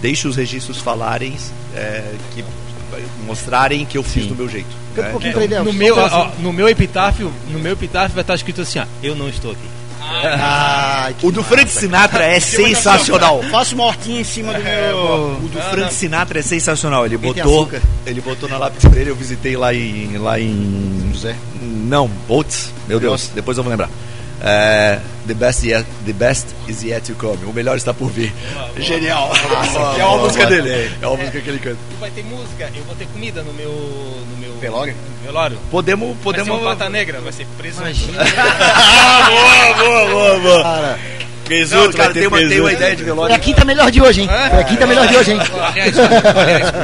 deixa 0.00 0.26
os 0.28 0.36
registros 0.36 0.78
falarem 0.78 1.36
é, 1.74 2.02
que 2.34 2.42
mostrarem 3.26 3.84
que 3.84 3.98
eu 3.98 4.02
fiz 4.02 4.24
Sim. 4.24 4.28
do 4.30 4.36
meu 4.36 4.48
jeito 4.48 4.84
né? 4.96 5.08
um 5.08 5.10
pouquinho 5.12 5.32
pra 5.32 5.44
ele, 5.44 5.58
No 5.60 5.72
meu, 5.72 5.96
ó, 5.98 6.30
no 6.38 6.52
meu 6.52 6.68
epitáfio, 6.68 7.32
no 7.50 7.58
meu 7.58 7.72
epitáfio 7.72 8.14
vai 8.14 8.22
estar 8.22 8.34
escrito 8.34 8.60
assim, 8.60 8.78
ó, 8.78 8.84
eu 9.02 9.14
não 9.14 9.28
estou 9.28 9.52
aqui. 9.52 9.74
Ai, 10.00 11.14
que 11.14 11.26
o 11.26 11.32
do 11.32 11.42
Frank 11.42 11.70
Sinatra 11.70 12.24
é 12.24 12.38
sensacional 12.38 13.42
Faço 13.50 13.74
uma 13.74 13.84
hortinha 13.84 14.20
em 14.20 14.24
cima 14.24 14.52
do 14.52 14.62
meu. 14.62 15.38
o 15.42 15.48
do 15.48 15.58
Frank 15.70 15.94
Sinatra 15.94 16.40
é 16.40 16.42
sensacional 16.42 17.06
ele 17.06 17.16
botou 17.16 17.70
ele 18.04 18.20
botou 18.20 18.46
na 18.46 18.58
lápide 18.58 18.86
dele 18.90 19.10
eu 19.10 19.16
visitei 19.16 19.56
lá 19.56 19.72
em 19.72 20.18
lá 20.18 20.38
em 20.38 21.10
José. 21.10 21.34
não 21.62 22.06
Boltz 22.28 22.70
meu 22.86 23.00
Deus 23.00 23.30
depois 23.34 23.56
eu 23.56 23.64
vou 23.64 23.70
lembrar 23.70 23.88
É, 24.46 25.00
the 25.26 25.32
best 25.32 25.66
yet, 25.66 25.86
the 26.04 26.12
best 26.12 26.46
is 26.68 26.82
yet 26.82 27.00
to 27.06 27.14
come 27.14 27.38
o 27.46 27.52
melhor 27.52 27.78
está 27.78 27.94
por 27.94 28.10
vir 28.10 28.30
genial 28.76 29.30
Ah, 29.32 29.96
é 29.98 30.04
uma 30.04 30.18
música 30.18 30.44
dele 30.44 30.90
é 31.00 31.06
uma 31.06 31.16
música 31.16 31.40
que 31.40 31.48
ele 31.48 31.58
canta 31.58 31.78
vai 31.98 32.10
ter 32.10 32.24
música, 32.24 32.70
eu 32.74 32.84
vou 32.84 32.94
ter 32.96 33.06
comida 33.06 33.42
no 33.42 33.54
meu. 33.54 33.70
no 33.70 34.36
meu. 34.36 34.58
Velório? 34.58 34.94
velório. 35.24 35.58
podemos 35.70 36.08
Vai 36.14 36.22
podemos 36.22 36.58
ser 36.58 36.62
um 36.62 36.64
pata 36.64 36.90
negra, 36.90 37.20
vai 37.20 37.32
ser 37.32 37.46
preso. 37.56 37.80
Ah, 37.84 39.30
boa, 39.30 39.84
boa, 39.84 40.10
boa, 40.10 40.40
boa. 40.40 40.62
Cara, 40.62 40.98
Não, 41.70 41.92
cara, 41.92 42.12
tem 42.14 42.26
uma, 42.26 42.38
tem 42.38 42.60
uma 42.60 42.72
ideia 42.72 42.90
de 42.92 43.02
foi 43.02 43.04
velório. 43.04 43.34
a 43.34 43.38
quinta 43.38 43.64
melhor 43.64 43.90
de 43.90 44.00
hoje, 44.00 44.22
hein? 44.22 44.28
Foi 44.50 44.60
a 44.60 44.64
quinta 44.64 44.86
melhor 44.86 45.06
de 45.06 45.16
hoje, 45.16 45.32
hein? 45.32 45.38
Aliás, 45.40 45.94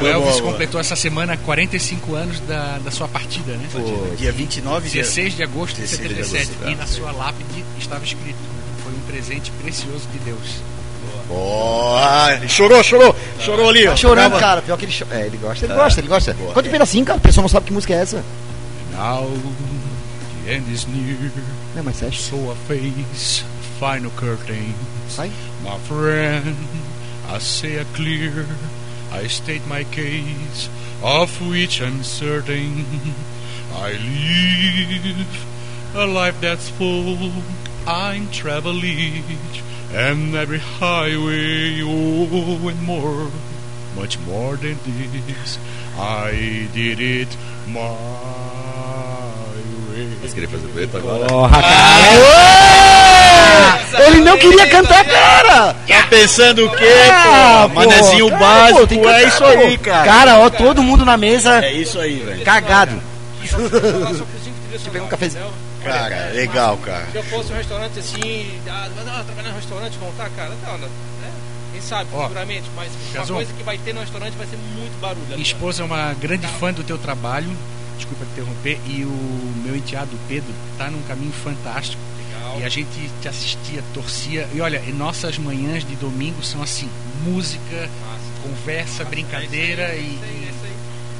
o 0.02 0.06
Elvis 0.06 0.40
completou 0.40 0.80
essa 0.80 0.94
semana 0.94 1.36
45 1.38 2.14
anos 2.14 2.40
da, 2.40 2.78
da 2.84 2.90
sua 2.90 3.08
partida, 3.08 3.52
né? 3.52 3.66
Dia 4.18 4.32
29 4.32 4.88
de 4.88 4.94
16 4.98 5.36
de 5.36 5.42
agosto 5.42 5.76
de 5.76 5.82
16 5.82 6.08
de 6.08 6.24
77. 6.24 6.50
agosto, 6.50 6.68
é. 6.68 6.72
E 6.72 6.74
na 6.74 6.86
sua 6.86 7.12
lápide 7.12 7.64
estava 7.78 8.04
escrito: 8.04 8.36
Foi 8.84 8.92
um 8.92 9.00
presente 9.10 9.50
precioso 9.62 10.06
de 10.12 10.18
Deus. 10.18 10.60
Boa. 11.28 12.40
Chorou, 12.48 12.82
chorou. 12.82 13.16
Chorou 13.38 13.68
ali, 13.70 13.86
ó. 13.86 13.90
Tá 13.90 13.96
chorando, 13.96 14.32
Tava- 14.32 14.40
cara. 14.40 14.62
Pior 14.62 14.76
que 14.76 14.84
ele 14.84 14.92
chora. 14.96 15.20
É, 15.20 15.26
ele 15.26 15.36
gosta, 15.36 15.64
ele 15.64 15.74
gosta, 15.74 16.00
ele 16.00 16.08
gosta. 16.08 16.36
Quando 16.52 16.68
tu 16.68 16.82
assim, 16.82 17.04
cara, 17.04 17.18
a 17.18 17.22
pessoa 17.22 17.42
não 17.42 17.48
sabe 17.48 17.66
que 17.66 17.72
música 17.72 17.94
é 17.94 17.98
essa. 18.02 18.24
Now 18.92 19.30
the 20.44 20.54
end 20.54 20.72
is 20.72 20.86
near, 20.86 21.30
Não, 21.76 21.84
mas 21.84 22.02
é 22.02 22.10
so 22.10 22.36
I 22.36 22.56
face 22.66 23.44
final 23.80 24.10
curtain. 24.10 24.74
My 25.64 25.78
friend, 25.78 26.54
I 27.26 27.38
say 27.38 27.76
it 27.76 27.86
clear, 27.94 28.44
I 29.10 29.26
state 29.26 29.66
my 29.66 29.84
case, 29.84 30.68
of 31.02 31.30
which 31.48 31.80
I'm 31.80 32.02
certain. 32.02 32.84
I 33.72 33.92
live 33.92 35.46
a 35.94 36.06
life 36.06 36.38
that's 36.42 36.68
full, 36.68 37.32
I'm 37.86 38.30
traveling, 38.30 39.24
and 39.94 40.34
every 40.34 40.58
highway, 40.58 41.80
oh, 41.80 42.68
and 42.68 42.82
more, 42.82 43.30
much 43.96 44.18
more 44.18 44.56
than 44.56 44.76
this. 44.84 45.58
I 45.96 46.68
did 46.74 47.00
it 47.00 47.34
my 47.66 48.69
way. 50.34 50.34
Você 50.34 50.34
queria 50.34 50.48
fazer 50.48 50.66
dueto 50.68 50.96
agora? 50.96 51.26
Porra, 51.26 51.62
cara. 51.62 52.00
Ele 54.06 54.20
não 54.20 54.38
queria 54.38 54.68
cantar, 54.68 55.04
cara. 55.04 55.74
Tá 55.74 56.06
pensando 56.08 56.64
o 56.66 56.70
quê, 56.70 56.84
Ah, 57.12 57.68
pô? 57.68 57.74
Manezinho 57.74 58.28
cara, 58.30 58.40
básico, 58.40 58.86
pô, 58.86 58.94
é 58.94 58.96
cantar, 58.98 59.22
isso 59.28 59.38
pô. 59.38 59.44
aí, 59.46 59.78
cara. 59.78 60.04
Cara, 60.04 60.38
ó, 60.38 60.50
todo 60.50 60.82
mundo 60.82 61.04
na 61.04 61.16
mesa 61.16 61.64
É 61.64 61.72
isso 61.72 61.98
aí, 61.98 62.20
velho. 62.20 62.44
cagado. 62.44 63.02
Te 63.42 64.90
pega 64.90 65.04
um 65.04 65.08
cafezinho. 65.08 65.46
Cara, 65.84 66.30
legal, 66.34 66.76
cara. 66.78 67.06
Se 67.10 67.16
eu 67.18 67.22
fosse 67.24 67.52
um 67.52 67.56
restaurante 67.56 67.98
assim, 67.98 68.46
ah, 68.68 68.88
não, 68.96 69.24
trabalhar 69.24 69.48
no 69.50 69.56
restaurante, 69.56 69.98
montar, 69.98 70.28
cara, 70.36 70.50
não, 70.66 70.72
não, 70.72 70.78
né? 70.78 70.88
Quem 71.72 71.80
sabe, 71.80 72.06
Ó, 72.12 72.22
futuramente, 72.22 72.64
mas 72.76 72.90
uma 73.14 73.26
coisa 73.36 73.52
que 73.54 73.62
vai 73.62 73.78
ter 73.78 73.94
no 73.94 74.00
restaurante 74.00 74.34
vai 74.36 74.46
ser 74.46 74.58
muito 74.78 75.00
barulho. 75.00 75.24
Minha 75.28 75.38
ó. 75.38 75.42
esposa 75.42 75.82
é 75.82 75.86
uma 75.86 76.14
grande 76.20 76.46
fã 76.46 76.70
do 76.72 76.82
teu 76.84 76.98
trabalho, 76.98 77.48
desculpa 78.00 78.24
te 78.24 78.32
interromper, 78.32 78.78
e 78.86 79.04
o 79.04 79.52
meu 79.64 79.76
enteado 79.76 80.10
Pedro 80.28 80.52
tá 80.76 80.90
num 80.90 81.02
caminho 81.02 81.32
fantástico. 81.32 82.00
Legal. 82.18 82.60
E 82.60 82.64
a 82.64 82.68
gente 82.68 83.10
te 83.20 83.28
assistia, 83.28 83.82
torcia. 83.94 84.48
E 84.54 84.60
olha, 84.60 84.82
e 84.86 84.92
nossas 84.92 85.38
manhãs 85.38 85.84
de 85.84 85.94
domingo 85.96 86.42
são 86.42 86.62
assim: 86.62 86.88
música, 87.24 87.88
Massa. 88.06 88.42
conversa, 88.42 89.04
brincadeira 89.04 89.82
é 89.82 89.98
e. 89.98 90.14
isso 90.14 90.24
aí, 90.24 90.44
é 90.44 90.50
isso 90.50 90.64
aí. 90.64 90.70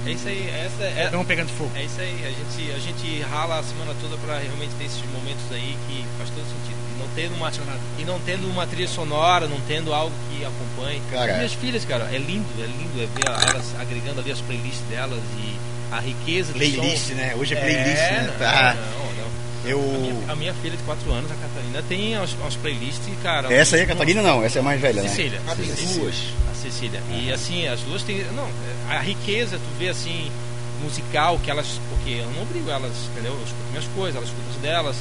É 0.07 0.12
isso 0.12 0.28
aí, 0.28 0.49
essa 0.49 0.85
é, 0.85 1.05
Estão 1.05 1.24
pegando 1.26 1.49
fogo. 1.51 1.70
é 1.74 1.85
isso 1.85 2.01
aí. 2.01 2.24
A 2.24 2.31
gente, 2.31 2.72
a 2.72 2.78
gente 2.78 3.20
rala 3.31 3.59
a 3.59 3.62
semana 3.62 3.95
toda 4.01 4.16
pra 4.16 4.39
realmente 4.39 4.72
ter 4.78 4.85
esses 4.85 5.03
momentos 5.12 5.45
aí 5.53 5.76
que 5.87 6.05
faz 6.16 6.31
todo 6.31 6.45
sentido. 6.45 6.81
E 6.97 6.99
não 6.99 7.09
tendo 7.14 7.35
uma, 7.35 7.53
e 7.99 8.05
não 8.05 8.20
tendo 8.20 8.51
uma 8.51 8.66
trilha 8.66 8.89
sonora, 8.89 9.47
não 9.47 9.61
tendo 9.68 9.93
algo 9.93 10.14
que 10.31 10.43
acompanhe. 10.43 11.03
Cara, 11.11 11.33
As 11.33 11.37
minhas 11.37 11.53
filhas, 11.53 11.85
cara, 11.85 12.09
é 12.11 12.16
lindo, 12.16 12.49
é 12.59 12.66
lindo 12.66 13.03
é 13.03 13.07
ver 13.07 13.51
elas 13.51 13.74
agregando 13.78 14.20
ali 14.20 14.33
as 14.33 14.41
playlists 14.41 14.83
delas 14.89 15.20
e 15.39 15.70
a 15.91 16.01
riqueza 16.01 16.53
do 16.53 16.59
Playlist, 16.59 17.09
som. 17.09 17.14
né? 17.14 17.34
Hoje 17.36 17.55
é 17.55 17.61
playlist, 17.61 17.99
é, 18.03 18.11
né? 18.12 18.26
não, 18.30 18.38
Tá. 18.38 18.74
não, 18.74 19.05
não. 19.14 19.30
A 19.62 19.68
Eu. 19.68 19.78
minha, 19.80 20.32
a 20.32 20.36
minha 20.36 20.55
filha 20.55 20.76
de 20.76 20.82
4 20.84 21.12
anos, 21.12 21.30
a 21.30 21.34
Catarina, 21.34 21.82
tem 21.88 22.14
as, 22.16 22.30
as 22.47 22.57
playlists, 22.57 23.07
cara. 23.22 23.53
Essa 23.53 23.76
aí 23.76 23.82
é 23.82 23.84
a 23.84 23.88
Catarina, 23.88 24.22
não. 24.22 24.43
Essa 24.43 24.59
é 24.59 24.61
a 24.61 24.62
mais 24.62 24.80
velha, 24.80 25.03
né? 25.03 25.09
Cecília. 25.09 25.41
Ah, 25.47 25.55
tem 25.55 25.66
Cecília. 25.66 25.95
duas. 26.01 26.14
A 26.51 26.55
Cecília. 26.55 27.03
E 27.12 27.30
assim, 27.32 27.66
as 27.68 27.80
duas 27.80 28.03
têm. 28.03 28.24
Não, 28.34 28.49
a 28.88 28.99
riqueza, 29.01 29.57
tu 29.59 29.78
vê 29.78 29.88
assim, 29.91 30.30
musical, 30.82 31.38
que 31.45 31.51
elas. 31.51 31.66
Porque 31.91 32.11
eu 32.11 32.30
não 32.30 32.43
obrigo 32.43 32.70
elas, 32.70 32.93
entendeu? 33.12 33.32
Eu 33.34 33.43
escuto 33.45 33.62
minhas 33.70 33.84
coisas, 33.95 34.16
elas 34.16 34.28
escutam 34.28 34.51
as 34.55 34.62
delas. 34.62 34.97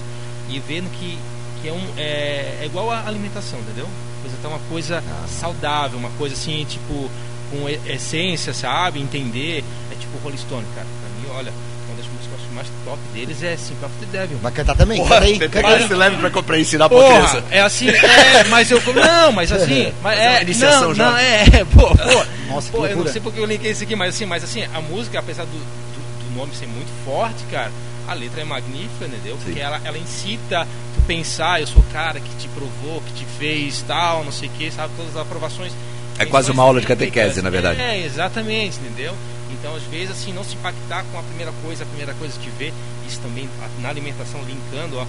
E 0.49 0.59
vendo 0.59 0.89
que, 0.99 1.17
que 1.61 1.69
é, 1.69 1.71
um, 1.71 1.87
é, 1.95 2.57
é 2.61 2.65
igual 2.65 2.91
a 2.91 3.05
alimentação, 3.07 3.59
entendeu? 3.59 3.87
Apresentar 4.19 4.49
uma 4.49 4.59
coisa 4.67 5.01
saudável, 5.39 5.97
uma 5.97 6.09
coisa 6.17 6.35
assim, 6.35 6.65
tipo, 6.67 7.09
com 7.51 7.67
essência, 7.91 8.53
sabe? 8.53 8.99
Entender. 9.01 9.63
É 9.91 9.95
tipo 9.95 10.17
o 10.17 10.19
Rolling 10.21 10.37
Stone, 10.37 10.65
cara. 10.75 10.87
Pra 11.01 11.09
mim, 11.33 11.37
olha, 11.37 11.51
uma 11.87 11.95
das 11.97 12.05
músicas 12.05 12.27
que 12.27 12.33
eu 12.33 12.37
acho 12.45 12.53
mais 12.53 12.67
top 12.85 12.99
deles 13.13 13.43
é 13.43 13.57
Simple 13.57 13.85
of 13.85 13.93
the 13.99 14.17
Devil. 14.17 14.37
Vai 14.39 14.51
cantar 14.51 14.75
também? 14.75 14.97
Porra, 14.97 15.15
Canta 15.15 15.25
aí, 15.25 15.39
canta 15.39 15.59
que 15.63 15.65
aí. 15.65 15.87
se 15.87 15.93
leve 15.93 16.17
pra, 16.29 16.43
pra 16.43 16.59
ensinar 16.59 16.89
pra 16.89 16.97
Porra, 16.97 17.13
criança. 17.27 17.43
é 17.51 17.59
assim, 17.61 17.89
é, 17.89 18.43
mas 18.49 18.69
eu. 18.71 18.81
Não, 18.93 19.31
mas 19.31 19.51
assim. 19.51 19.91
Mas 20.01 20.17
Fazer 20.17 20.27
uma 20.27 20.37
é, 20.37 20.41
iniciação 20.43 20.87
não, 20.89 20.95
já. 20.95 21.09
não, 21.11 21.17
é, 21.17 21.43
é, 21.43 21.65
pô, 21.65 21.87
pô. 21.89 22.25
Nossa, 22.53 22.71
que 22.71 22.77
pô, 22.77 22.85
eu 22.85 22.97
não 22.97 23.07
sei 23.07 23.21
porque 23.21 23.39
eu 23.39 23.45
linkei 23.45 23.71
isso 23.71 23.83
aqui, 23.83 23.95
mas 23.95 24.15
assim, 24.15 24.25
mas 24.25 24.43
assim, 24.43 24.63
a 24.73 24.81
música, 24.81 25.19
apesar 25.19 25.43
do, 25.45 25.51
do, 25.51 26.29
do 26.29 26.35
nome 26.37 26.53
ser 26.55 26.67
muito 26.67 26.89
forte, 27.05 27.43
cara, 27.51 27.71
a 28.07 28.13
letra 28.13 28.41
é 28.41 28.43
magnífica, 28.43 29.05
entendeu? 29.05 29.37
Porque 29.43 29.59
ela, 29.59 29.79
ela 29.83 29.97
incita 29.97 30.67
tu 30.95 31.01
pensar, 31.05 31.61
eu 31.61 31.67
sou 31.67 31.81
o 31.81 31.85
cara 31.93 32.19
que 32.19 32.35
te 32.37 32.47
provou, 32.49 33.01
que 33.01 33.13
te 33.13 33.25
fez 33.37 33.83
tal, 33.87 34.23
não 34.23 34.31
sei 34.31 34.49
o 34.49 34.51
que, 34.53 34.71
sabe, 34.71 34.91
todas 34.97 35.15
as 35.15 35.21
aprovações. 35.21 35.71
É 36.19 36.25
quase 36.25 36.51
uma 36.51 36.63
aula 36.63 36.81
de 36.81 36.87
catequese, 36.87 37.41
na 37.41 37.49
verdade. 37.49 37.79
É, 37.79 38.05
exatamente, 38.05 38.77
entendeu? 38.77 39.15
Então, 39.51 39.73
às 39.75 39.83
vezes, 39.83 40.11
assim, 40.11 40.33
não 40.33 40.43
se 40.43 40.55
impactar 40.55 41.05
com 41.11 41.17
a 41.17 41.23
primeira 41.23 41.51
coisa, 41.63 41.83
a 41.83 41.87
primeira 41.87 42.13
coisa 42.13 42.37
que 42.39 42.49
vê, 42.51 42.73
isso 43.07 43.19
também 43.21 43.49
na 43.81 43.89
alimentação, 43.89 44.41
linkando, 44.43 44.97
ó. 44.97 45.05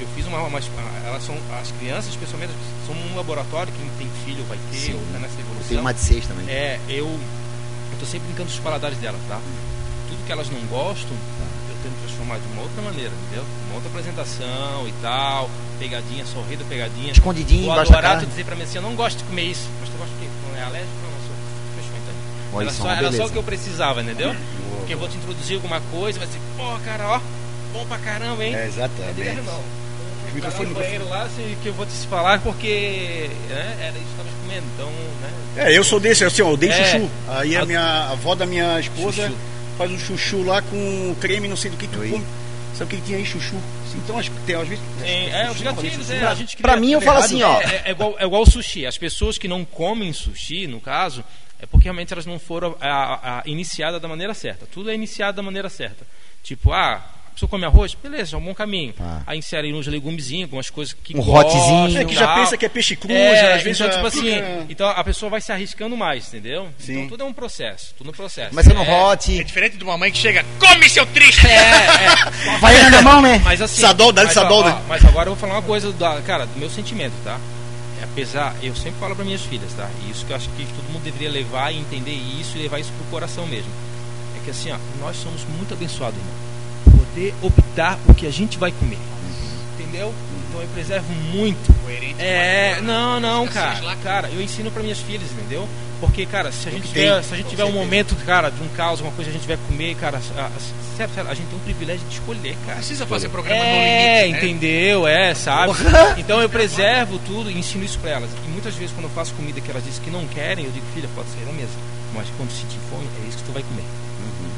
Eu 0.00 0.06
fiz 0.14 0.26
uma, 0.26 0.38
uma 0.42 0.60
elas 1.06 1.22
são 1.22 1.36
as 1.60 1.70
crianças, 1.72 2.10
especialmente, 2.10 2.52
são 2.86 2.94
um 2.94 3.16
laboratório, 3.16 3.72
quem 3.72 3.86
tem 3.98 4.08
filho 4.24 4.44
vai 4.44 4.58
ter, 4.70 4.78
Sim. 4.78 4.94
ou 4.94 5.00
tá 5.12 5.18
nessa 5.18 5.38
evolução. 5.40 5.68
Tem 5.68 5.78
uma 5.78 5.92
de 5.92 6.00
seis 6.00 6.26
também. 6.26 6.48
É, 6.48 6.78
eu, 6.88 7.06
eu 7.06 7.98
tô 7.98 8.06
sempre 8.06 8.26
brincando 8.28 8.48
dos 8.48 8.58
paladares 8.60 8.96
delas, 8.98 9.20
tá? 9.28 9.38
Tudo 10.08 10.24
que 10.24 10.32
elas 10.32 10.48
não 10.48 10.60
gostam, 10.68 11.16
eu 11.84 11.90
tento 11.90 11.98
transformar 12.04 12.38
de 12.38 12.46
uma 12.52 12.62
outra 12.62 12.82
maneira, 12.82 13.10
entendeu? 13.26 13.44
Uma 13.66 13.74
outra 13.76 13.88
apresentação 13.90 14.86
e 14.88 14.92
tal, 15.02 15.50
pegadinha, 15.78 16.24
sorrido, 16.26 16.64
pegadinha. 16.68 17.12
Escondidinho, 17.12 17.70
O 17.70 17.74
tu 17.84 18.26
dizer 18.26 18.44
pra 18.44 18.54
mim 18.56 18.62
assim, 18.64 18.76
eu 18.76 18.82
não 18.82 18.94
gosto 18.94 19.18
de 19.18 19.24
comer 19.24 19.44
isso, 19.44 19.68
mas 19.80 19.88
tu 19.88 19.96
gosta 19.98 20.12
de 20.14 20.20
quê? 20.20 20.28
Não 20.50 20.58
é 20.58 20.62
alérgico? 20.64 20.92
Não, 21.02 21.10
não 21.10 21.20
sou. 21.26 21.36
Fechou 21.76 21.96
então. 21.96 22.14
Olha, 22.52 22.64
Era 22.66 22.70
é 22.70 22.74
só, 22.74 22.90
era 22.90 23.12
só 23.12 23.26
o 23.26 23.30
que 23.30 23.38
eu 23.38 23.42
precisava, 23.42 24.02
entendeu? 24.02 24.34
Porque 24.78 24.94
eu 24.94 24.98
vou 24.98 25.08
te 25.08 25.16
introduzir 25.16 25.56
alguma 25.56 25.80
coisa, 25.90 26.18
vai 26.18 26.28
ser, 26.28 26.38
pô, 26.56 26.64
cara, 26.84 27.08
ó, 27.16 27.20
bom 27.72 27.86
pra 27.86 27.98
caramba, 27.98 28.44
hein? 28.44 28.54
É, 28.54 28.66
exatamente. 28.66 29.20
irmão. 29.20 29.60
Microfone, 30.34 30.68
no 30.68 30.74
banheiro 30.76 31.08
lá, 31.08 31.22
assim, 31.22 31.56
que 31.60 31.68
eu 31.68 31.74
vou 31.74 31.84
te 31.84 31.92
falar 32.08 32.38
porque 32.40 33.28
né, 33.48 33.76
era 33.80 33.98
isso 33.98 34.06
que 34.14 34.20
eu 34.20 34.24
tava 34.24 34.36
comendo, 34.42 34.64
então, 34.76 34.86
né? 34.86 35.30
É, 35.56 35.76
eu 35.76 35.82
sou 35.82 35.98
desse, 35.98 36.24
assim, 36.24 36.40
ó, 36.42 36.50
eu 36.50 36.56
dei 36.56 36.68
É. 36.70 36.84
chuchu. 36.84 37.10
Aí 37.28 37.56
a 37.56 37.62
A- 37.62 37.66
minha 37.66 37.80
a 37.80 38.10
avó 38.12 38.36
da 38.36 38.46
minha 38.46 38.78
esposa 38.78 39.22
Chuchu. 39.26 39.34
Faz 39.80 39.90
um 39.90 39.98
chuchu 39.98 40.42
lá 40.42 40.60
com 40.60 41.16
creme, 41.22 41.48
não 41.48 41.56
sei 41.56 41.70
do 41.70 41.76
que 41.78 41.88
tu 41.88 42.00
Oi. 42.00 42.10
come. 42.10 42.24
Sabe 42.74 42.94
o 42.94 42.98
que 42.98 43.06
tinha 43.06 43.16
aí, 43.16 43.24
chuchu? 43.24 43.56
Então, 43.96 44.18
acho 44.18 44.30
que 44.30 44.38
tem, 44.40 44.54
às 44.54 44.68
vezes. 44.68 44.84
Tem, 45.00 45.30
é, 45.30 45.50
os 45.50 45.58
gatilhos, 45.62 45.94
chuchu, 46.06 46.12
é, 46.12 46.26
a 46.26 46.34
gente 46.34 46.56
Pra 46.58 46.76
mim, 46.76 46.92
eu 46.92 47.00
falo 47.00 47.18
assim, 47.18 47.42
ó. 47.42 47.60
É, 47.62 47.82
é- 47.86 47.90
igual, 47.92 48.14
é 48.18 48.24
igual 48.26 48.42
o 48.42 48.46
sushi. 48.50 48.84
As 48.84 48.98
pessoas 48.98 49.38
que 49.38 49.48
não 49.48 49.64
comem 49.64 50.12
sushi, 50.12 50.66
no 50.66 50.82
caso, 50.82 51.24
é 51.58 51.64
porque 51.64 51.84
realmente 51.84 52.12
elas 52.12 52.26
não 52.26 52.38
foram 52.38 52.76
a, 52.78 52.88
a- 52.88 53.38
a- 53.38 53.42
iniciadas 53.46 54.02
da 54.02 54.06
maneira 54.06 54.34
certa. 54.34 54.66
Tudo 54.66 54.90
é 54.90 54.94
iniciado 54.94 55.36
da 55.36 55.42
maneira 55.42 55.70
certa. 55.70 56.06
Tipo, 56.42 56.72
ah, 56.74 57.02
a 57.30 57.34
pessoa 57.34 57.48
come 57.48 57.64
arroz, 57.64 57.94
beleza, 57.94 58.36
é 58.36 58.38
um 58.38 58.42
bom 58.42 58.54
caminho. 58.54 58.92
Ah. 59.00 59.22
Aí 59.26 59.38
insere 59.38 59.72
uns 59.72 59.86
legumezinhos, 59.86 60.44
algumas 60.44 60.68
coisas 60.68 60.92
que 60.92 61.16
Um 61.16 61.20
hotzinho. 61.20 61.98
É 61.98 62.04
que 62.04 62.14
já 62.14 62.26
tal. 62.26 62.36
pensa 62.36 62.56
que 62.56 62.66
é 62.66 62.68
peixe 62.68 62.96
cru, 62.96 63.12
É, 63.12 63.36
já, 63.36 63.54
às 63.54 63.62
vezes 63.62 63.80
então, 63.80 63.92
já 63.92 63.96
tipo 63.96 64.06
assim, 64.06 64.66
então 64.68 64.88
a 64.88 65.04
pessoa 65.04 65.30
vai 65.30 65.40
se 65.40 65.52
arriscando 65.52 65.96
mais, 65.96 66.28
entendeu? 66.28 66.68
Sim. 66.78 66.92
Então 66.92 67.08
tudo 67.08 67.22
é 67.22 67.26
um 67.26 67.32
processo, 67.32 67.94
tudo 67.96 68.08
é 68.08 68.12
um 68.12 68.16
processo. 68.16 68.54
No 68.54 68.60
é, 68.60 68.86
É 68.86 69.04
hot, 69.04 69.44
diferente 69.44 69.76
de 69.76 69.84
uma 69.84 69.96
mãe 69.96 70.10
que 70.10 70.18
chega, 70.18 70.44
come 70.58 70.88
seu 70.88 71.06
triste! 71.06 71.46
É, 71.46 71.54
é. 71.54 72.58
vai 72.60 72.90
na 72.90 73.02
mão, 73.02 73.22
né? 73.22 73.40
Mas 73.44 73.62
assim. 73.62 73.80
Sadol, 73.80 74.12
dá-lhe 74.12 74.26
mas, 74.26 74.34
Sadol, 74.34 74.62
ó, 74.62 74.68
né? 74.68 74.82
Mas 74.88 75.04
agora 75.04 75.28
eu 75.28 75.34
vou 75.34 75.40
falar 75.40 75.60
uma 75.60 75.66
coisa, 75.66 75.92
da, 75.92 76.20
cara, 76.22 76.46
do 76.46 76.58
meu 76.58 76.68
sentimento, 76.68 77.14
tá? 77.24 77.38
É, 78.00 78.04
Apesar, 78.04 78.54
eu 78.62 78.74
sempre 78.74 78.98
falo 78.98 79.14
para 79.14 79.24
minhas 79.24 79.42
filhas, 79.42 79.72
tá? 79.74 79.88
E 80.04 80.10
isso 80.10 80.26
que 80.26 80.32
eu 80.32 80.36
acho 80.36 80.48
que 80.50 80.66
todo 80.66 80.92
mundo 80.92 81.02
deveria 81.02 81.30
levar 81.30 81.72
e 81.72 81.78
entender 81.78 82.12
isso 82.12 82.56
e 82.56 82.62
levar 82.62 82.78
isso 82.80 82.92
pro 82.92 83.04
coração 83.10 83.46
mesmo. 83.46 83.70
É 84.36 84.44
que 84.44 84.50
assim, 84.50 84.70
ó, 84.72 84.78
nós 85.00 85.16
somos 85.16 85.44
muito 85.44 85.72
abençoados, 85.74 86.18
irmão. 86.18 86.49
Poder 87.12 87.34
optar 87.42 87.98
o 88.08 88.14
que 88.14 88.26
a 88.26 88.30
gente 88.30 88.56
vai 88.58 88.70
comer. 88.72 88.98
Entendeu? 89.78 90.14
Então 90.48 90.62
eu 90.62 90.68
preservo 90.68 91.12
muito. 91.32 91.74
É, 92.18 92.80
não, 92.82 93.18
não, 93.20 93.46
cara. 93.48 93.96
Cara, 94.02 94.28
eu 94.28 94.40
ensino 94.40 94.70
para 94.70 94.82
minhas 94.82 94.98
filhas, 94.98 95.30
entendeu? 95.32 95.68
Porque, 96.00 96.24
cara, 96.24 96.50
se 96.50 96.68
a 96.68 96.72
gente 96.72 96.88
tiver, 96.88 97.22
se 97.22 97.34
a 97.34 97.36
gente 97.36 97.48
tiver 97.50 97.64
um 97.64 97.72
momento, 97.72 98.16
cara, 98.24 98.48
de 98.50 98.62
um 98.62 98.68
caos, 98.68 99.00
uma 99.00 99.10
coisa 99.12 99.30
que 99.30 99.36
a 99.36 99.38
gente 99.40 99.46
vai 99.48 99.58
comer, 99.68 99.94
cara, 99.96 100.18
sério, 100.96 101.12
sério, 101.14 101.30
a 101.30 101.34
gente 101.34 101.46
tem 101.48 101.58
um 101.58 101.62
privilégio 101.62 102.06
de 102.08 102.14
escolher, 102.14 102.56
cara. 102.64 102.78
Precisa 102.78 103.04
fazer 103.06 103.28
programa 103.28 103.60
É, 103.62 104.20
no 104.22 104.26
limite, 104.26 104.32
né? 104.44 104.50
entendeu? 104.50 105.06
É, 105.06 105.34
sabe? 105.34 105.72
Então 106.18 106.40
eu 106.40 106.48
preservo 106.48 107.18
tudo 107.26 107.50
e 107.50 107.58
ensino 107.58 107.84
isso 107.84 107.98
pra 107.98 108.12
elas. 108.12 108.30
E 108.46 108.48
muitas 108.48 108.74
vezes 108.76 108.92
quando 108.94 109.04
eu 109.04 109.10
faço 109.10 109.34
comida 109.34 109.60
que 109.60 109.70
elas 109.70 109.84
dizem 109.84 110.02
que 110.02 110.10
não 110.10 110.26
querem, 110.28 110.64
eu 110.64 110.70
digo, 110.70 110.86
filha, 110.94 111.08
pode 111.14 111.28
sair 111.28 111.44
da 111.44 111.52
mesa. 111.52 111.72
Mas 112.14 112.26
quando 112.36 112.50
sentir 112.50 112.78
fome, 112.88 113.06
é 113.24 113.28
isso 113.28 113.38
que 113.38 113.44
tu 113.44 113.52
vai 113.52 113.62
comer. 113.62 113.84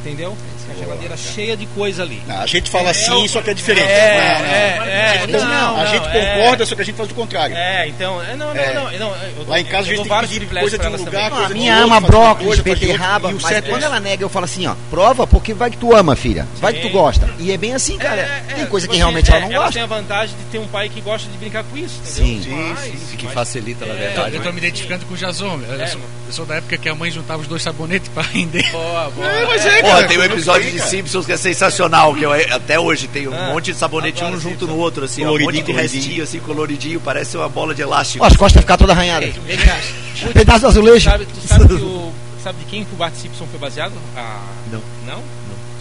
Entendeu? 0.04 0.36
A 0.70 0.74
geladeira 0.78 1.16
cheia 1.16 1.56
de 1.56 1.66
coisa 1.66 2.02
ali. 2.02 2.20
Não, 2.26 2.40
a 2.40 2.46
gente 2.46 2.70
fala 2.70 2.90
assim, 2.90 3.28
só 3.28 3.40
que 3.42 3.50
é 3.50 3.54
diferente. 3.54 3.86
É, 3.86 4.34
Não, 4.38 4.40
não. 4.40 4.86
é, 4.86 5.16
é, 5.22 5.26
Não, 5.26 5.44
não, 5.48 5.80
a 5.80 5.86
gente 5.86 6.02
não, 6.06 6.12
concorda, 6.12 6.62
é. 6.62 6.66
só 6.66 6.74
que 6.74 6.82
a 6.82 6.84
gente 6.84 6.96
faz 6.96 7.10
o 7.10 7.14
contrário. 7.14 7.56
É, 7.56 7.88
então, 7.88 8.22
é, 8.22 8.34
não, 8.36 8.54
não, 8.54 8.60
É. 8.60 8.74
não, 8.74 8.84
não, 8.90 9.14
eu 9.38 9.44
Lá 9.46 9.60
em 9.60 9.64
casa 9.64 9.82
a 9.82 9.84
gente 9.84 9.94
tem 9.96 10.02
que 10.04 10.08
vários 10.08 10.32
pedir 10.32 10.46
coisa 10.48 10.78
de 10.78 10.86
um 10.86 10.96
lugar, 10.96 11.30
coisa 11.30 11.46
A 11.46 11.48
minha 11.50 11.76
ama 11.76 12.00
brócolis, 12.00 12.60
beterraba, 12.60 13.30
e 13.30 13.34
o 13.34 13.40
mas 13.40 13.44
certo 13.44 13.66
é 13.66 13.70
quando 13.70 13.82
ela 13.82 14.00
nega, 14.00 14.24
eu 14.24 14.28
falo 14.28 14.44
assim, 14.44 14.66
ó, 14.66 14.74
prova 14.90 15.26
porque 15.26 15.52
vai 15.52 15.70
que 15.70 15.76
tu 15.76 15.94
ama, 15.94 16.16
filha. 16.16 16.46
Vai 16.56 16.72
que 16.72 16.80
tu 16.80 16.88
gosta. 16.88 17.28
E 17.38 17.52
é 17.52 17.56
bem 17.56 17.74
assim, 17.74 17.98
cara. 17.98 18.20
É, 18.22 18.42
é, 18.52 18.54
Tem 18.54 18.66
coisa 18.66 18.88
que 18.88 18.96
realmente 18.96 19.30
é, 19.30 19.36
ela 19.36 19.40
não 19.46 19.52
Ela 19.52 19.64
gosta. 19.64 19.72
tem 19.74 19.82
a 19.82 19.86
vantagem 19.86 20.36
de 20.36 20.44
ter 20.44 20.58
um 20.58 20.66
pai 20.68 20.88
que 20.88 21.00
gosta 21.00 21.28
de 21.30 21.36
brincar 21.36 21.64
com 21.64 21.76
isso, 21.76 22.00
entendeu? 22.18 22.76
Sim. 22.76 22.94
E 23.12 23.16
que 23.16 23.28
facilita, 23.28 23.84
na 23.84 23.94
É, 23.94 23.96
verdade. 23.96 24.36
Eu 24.36 24.42
tô 24.42 24.52
me 24.52 24.58
identificando 24.58 25.04
com 25.06 25.14
o 25.14 25.16
Jason. 25.16 25.60
Eu, 25.68 25.80
É, 25.80 25.86
sou, 25.86 26.00
mano. 26.00 26.12
eu 26.28 26.32
sou 26.32 26.46
da 26.46 26.54
época 26.56 26.76
que 26.78 26.88
a 26.88 26.94
mãe 26.94 27.10
juntava 27.10 27.42
os 27.42 27.48
dois 27.48 27.62
sabonetes 27.62 28.08
pra 28.08 28.22
render. 28.22 28.70
Boa, 28.72 29.10
boa. 29.10 29.28
mas 29.48 29.66
é, 29.66 29.82
Porra, 29.96 30.08
tem 30.08 30.18
um 30.18 30.24
episódio 30.24 30.70
de. 30.70 30.80
Simpsons 30.80 31.26
que 31.26 31.32
é 31.32 31.36
sensacional, 31.36 32.14
que 32.14 32.24
eu, 32.24 32.32
até 32.32 32.78
hoje 32.78 33.06
tem 33.08 33.28
um 33.28 33.34
Ah, 33.34 33.50
monte 33.52 33.72
de 33.72 33.78
sabonete 33.78 34.22
um 34.24 34.38
junto 34.38 34.66
no 34.66 34.76
outro, 34.76 35.04
assim, 35.04 35.22
um 35.24 35.28
monte 35.28 35.38
Coloridinho, 35.40 35.64
de 35.66 35.72
coloridinho. 35.72 36.02
restinho, 36.02 36.22
assim, 36.24 36.38
coloridinho, 36.40 37.00
parece 37.00 37.36
uma 37.36 37.48
bola 37.48 37.74
de 37.74 37.82
elástico. 37.82 38.24
As 38.24 38.36
costas 38.36 38.60
ficam 38.62 38.76
arranhadas. 38.90 39.34
Vem 39.46 39.56
cá. 39.56 39.78
Um 40.24 40.32
pedaço 40.32 40.60
do 40.60 40.66
azulejo. 40.68 41.10
Sabe, 41.10 41.26
tu 41.26 41.46
sabe, 41.48 41.66
que 41.68 41.74
o, 41.74 42.12
sabe 42.42 42.58
de 42.60 42.64
quem 42.66 42.84
que 42.84 42.92
o 42.92 42.96
Bart 42.96 43.14
Simpson 43.14 43.46
foi 43.50 43.58
baseado? 43.58 43.92
Ah, 44.16 44.40
Não. 44.70 44.80
Não? 45.06 45.16
Não. 45.16 45.22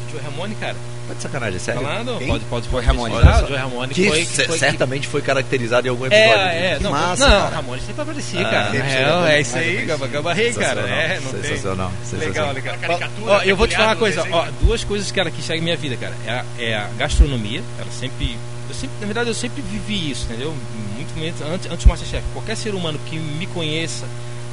Do 0.06 0.12
Joe 0.12 0.22
Ramone, 0.24 0.56
cara. 0.56 0.76
Tá 1.12 1.18
de 1.18 1.24
sacanagem, 1.24 1.56
é 1.58 1.60
sério? 1.60 1.82
Falando? 1.82 2.18
Quem? 2.20 2.28
Pode, 2.28 2.46
pode, 2.46 2.70
pode 2.70 2.86
Ramone. 2.86 3.12
pesquisar, 3.14 3.32
Olha 3.34 3.42
só. 3.42 3.48
Joe 3.48 3.58
Ramone 3.58 3.94
Que, 3.94 4.08
foi, 4.08 4.26
foi 4.26 4.58
certamente 4.58 5.08
foi 5.08 5.22
caracterizado 5.22 5.88
em 5.88 5.90
algum 5.90 6.06
episódio. 6.06 6.32
É, 6.32 6.72
é, 6.72 6.76
Que 6.78 6.84
não, 6.84 6.92
massa, 6.92 7.28
não, 7.28 7.42
cara. 7.42 7.56
Ramone 7.56 7.82
sempre 7.82 8.02
aparecia, 8.02 8.40
Ah, 8.42 8.50
cara. 8.50 8.64
Na 8.64 8.72
sempre 8.72 8.88
real, 8.90 9.28
é 9.28 9.42
isso 9.42 9.58
aí, 9.58 9.86
Gaba- 9.86 10.08
gabarrei, 10.08 10.54
cara. 10.54 10.82
É, 10.82 11.20
não 11.20 11.32
tem. 11.32 11.44
sensacional, 11.44 11.92
sensacional. 12.04 12.54
Legal, 12.54 12.54
legal. 12.54 12.78
Caricatura, 12.80 13.32
Ó, 13.34 13.42
eu 13.42 13.56
vou 13.58 13.68
te 13.68 13.76
falar 13.76 13.90
uma 13.90 13.96
coisa, 13.98 14.26
ó, 14.32 14.48
duas 14.62 14.84
coisas, 14.84 15.12
cara, 15.12 15.30
que 15.30 15.42
seguem 15.42 15.62
minha 15.62 15.76
vida, 15.78 15.98
cara. 15.98 16.14
É 16.26 16.32
a, 16.32 16.46
é 16.60 16.76
a 16.76 16.88
gastronomia, 16.98 17.62
ela 17.78 17.92
sempre. 17.92 18.38
Eu 18.70 18.76
sempre, 18.76 18.96
na 19.02 19.06
verdade, 19.06 19.30
eu 19.30 19.34
sempre 19.34 19.62
vivi 19.62 20.12
isso, 20.12 20.26
entendeu? 20.30 20.56
Muito 20.96 21.14
momento 21.14 21.44
antes, 21.44 21.70
antes 21.70 21.84
do 21.86 21.90
Masterchef. 21.90 22.24
Qualquer 22.32 22.56
ser 22.56 22.74
humano 22.74 22.98
que 23.10 23.18
me 23.18 23.46
conheça, 23.48 24.06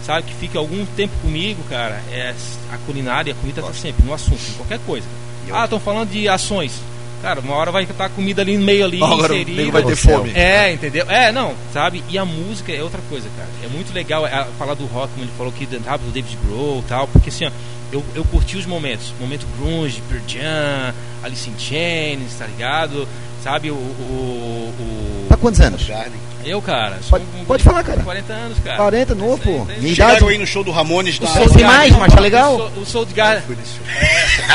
sabe, 0.05 0.25
que 0.27 0.35
fique 0.35 0.57
algum 0.57 0.85
tempo 0.97 1.15
comigo, 1.23 1.63
cara, 1.71 2.01
é 2.11 2.35
a 2.73 2.79
culinária, 2.79 3.33
a 3.33 3.37
comida 3.37 3.63
tá 3.63 3.73
sempre 3.73 4.05
no 4.05 4.13
assunto, 4.13 4.41
em 4.51 4.55
qualquer 4.55 4.81
coisa. 4.85 5.07
Ah, 5.53 5.65
estão 5.65 5.81
falando 5.81 6.11
de 6.11 6.29
ações. 6.29 6.73
Cara, 7.21 7.41
uma 7.41 7.55
hora 7.55 7.73
vai 7.73 7.83
estar 7.83 8.09
comida 8.11 8.43
ali 8.43 8.57
no 8.57 8.65
meio 8.65 8.85
ali, 8.85 9.03
Agora 9.03 9.35
inserida. 9.35 9.73
vai 9.73 9.83
ter 9.83 9.97
fome. 9.97 10.31
É, 10.35 10.73
entendeu? 10.73 11.05
É, 11.11 11.33
não, 11.33 11.53
sabe? 11.73 12.05
E 12.09 12.17
a 12.17 12.25
música 12.25 12.73
é 12.73 12.83
outra 12.83 13.01
coisa, 13.09 13.29
cara. 13.37 13.49
É 13.65 13.67
muito 13.69 13.93
legal 13.93 14.25
é, 14.25 14.47
falar 14.57 14.75
do 14.75 14.87
rock, 14.87 15.13
como 15.13 15.25
ele 15.25 15.33
falou 15.37 15.53
aqui, 15.53 15.67
do 15.67 16.13
David 16.13 16.39
Grohl 16.47 16.79
e 16.79 16.89
tal, 16.89 17.09
porque 17.09 17.29
assim, 17.29 17.47
ó, 17.47 17.51
eu, 17.91 18.05
eu 18.15 18.25
curti 18.25 18.57
os 18.57 18.67
momentos. 18.67 19.13
Momento 19.19 19.47
grunge, 19.59 20.01
Pearl 20.09 20.23
Jam, 20.29 20.95
Alice 21.23 21.51
in 21.51 21.59
Chains, 21.59 22.35
tá 22.39 22.47
ligado? 22.47 23.09
Sabe, 23.43 23.71
o... 23.71 23.75
o, 23.75 24.75
o- 24.81 25.27
Tá 25.29 25.37
quantos 25.37 25.61
anos? 25.61 25.85
Garden. 25.87 26.13
eu, 26.45 26.61
cara, 26.63 26.97
sou 27.03 27.19
Pode- 27.19 27.25
um- 27.41 27.45
pode 27.45 27.63
falar, 27.63 27.85
cara. 27.85 28.03
40 28.03 28.33
anos, 28.33 28.59
cara. 28.61 28.77
40, 28.79 29.15
novo, 29.15 29.39
pô. 29.39 29.65
Minha 29.79 29.93
idade. 29.93 30.25
aí 30.25 30.39
no 30.39 30.47
show 30.47 30.65
do 30.65 30.71
Ramones. 30.71 31.19
O 31.21 31.27
som 31.27 31.47
tem 31.49 31.65
mais, 31.65 31.93
mas 31.97 32.13
tá 32.15 32.21
legal? 32.21 32.71
O 32.77 32.85
Soul- 32.85 33.05
de 33.05 33.15
Gar... 33.15 33.43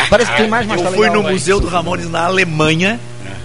Parece 0.10 0.32
que 0.32 0.38
tem 0.38 0.48
mais, 0.48 0.66
mas 0.68 0.80
Eu 0.80 0.86
tá 0.88 0.92
fui 0.92 1.08
legal. 1.08 1.24
no 1.24 1.30
Museu 1.30 1.60
do 1.60 1.68
Ramones 1.68 2.10
na 2.10 2.26
Alemanha 2.26 3.00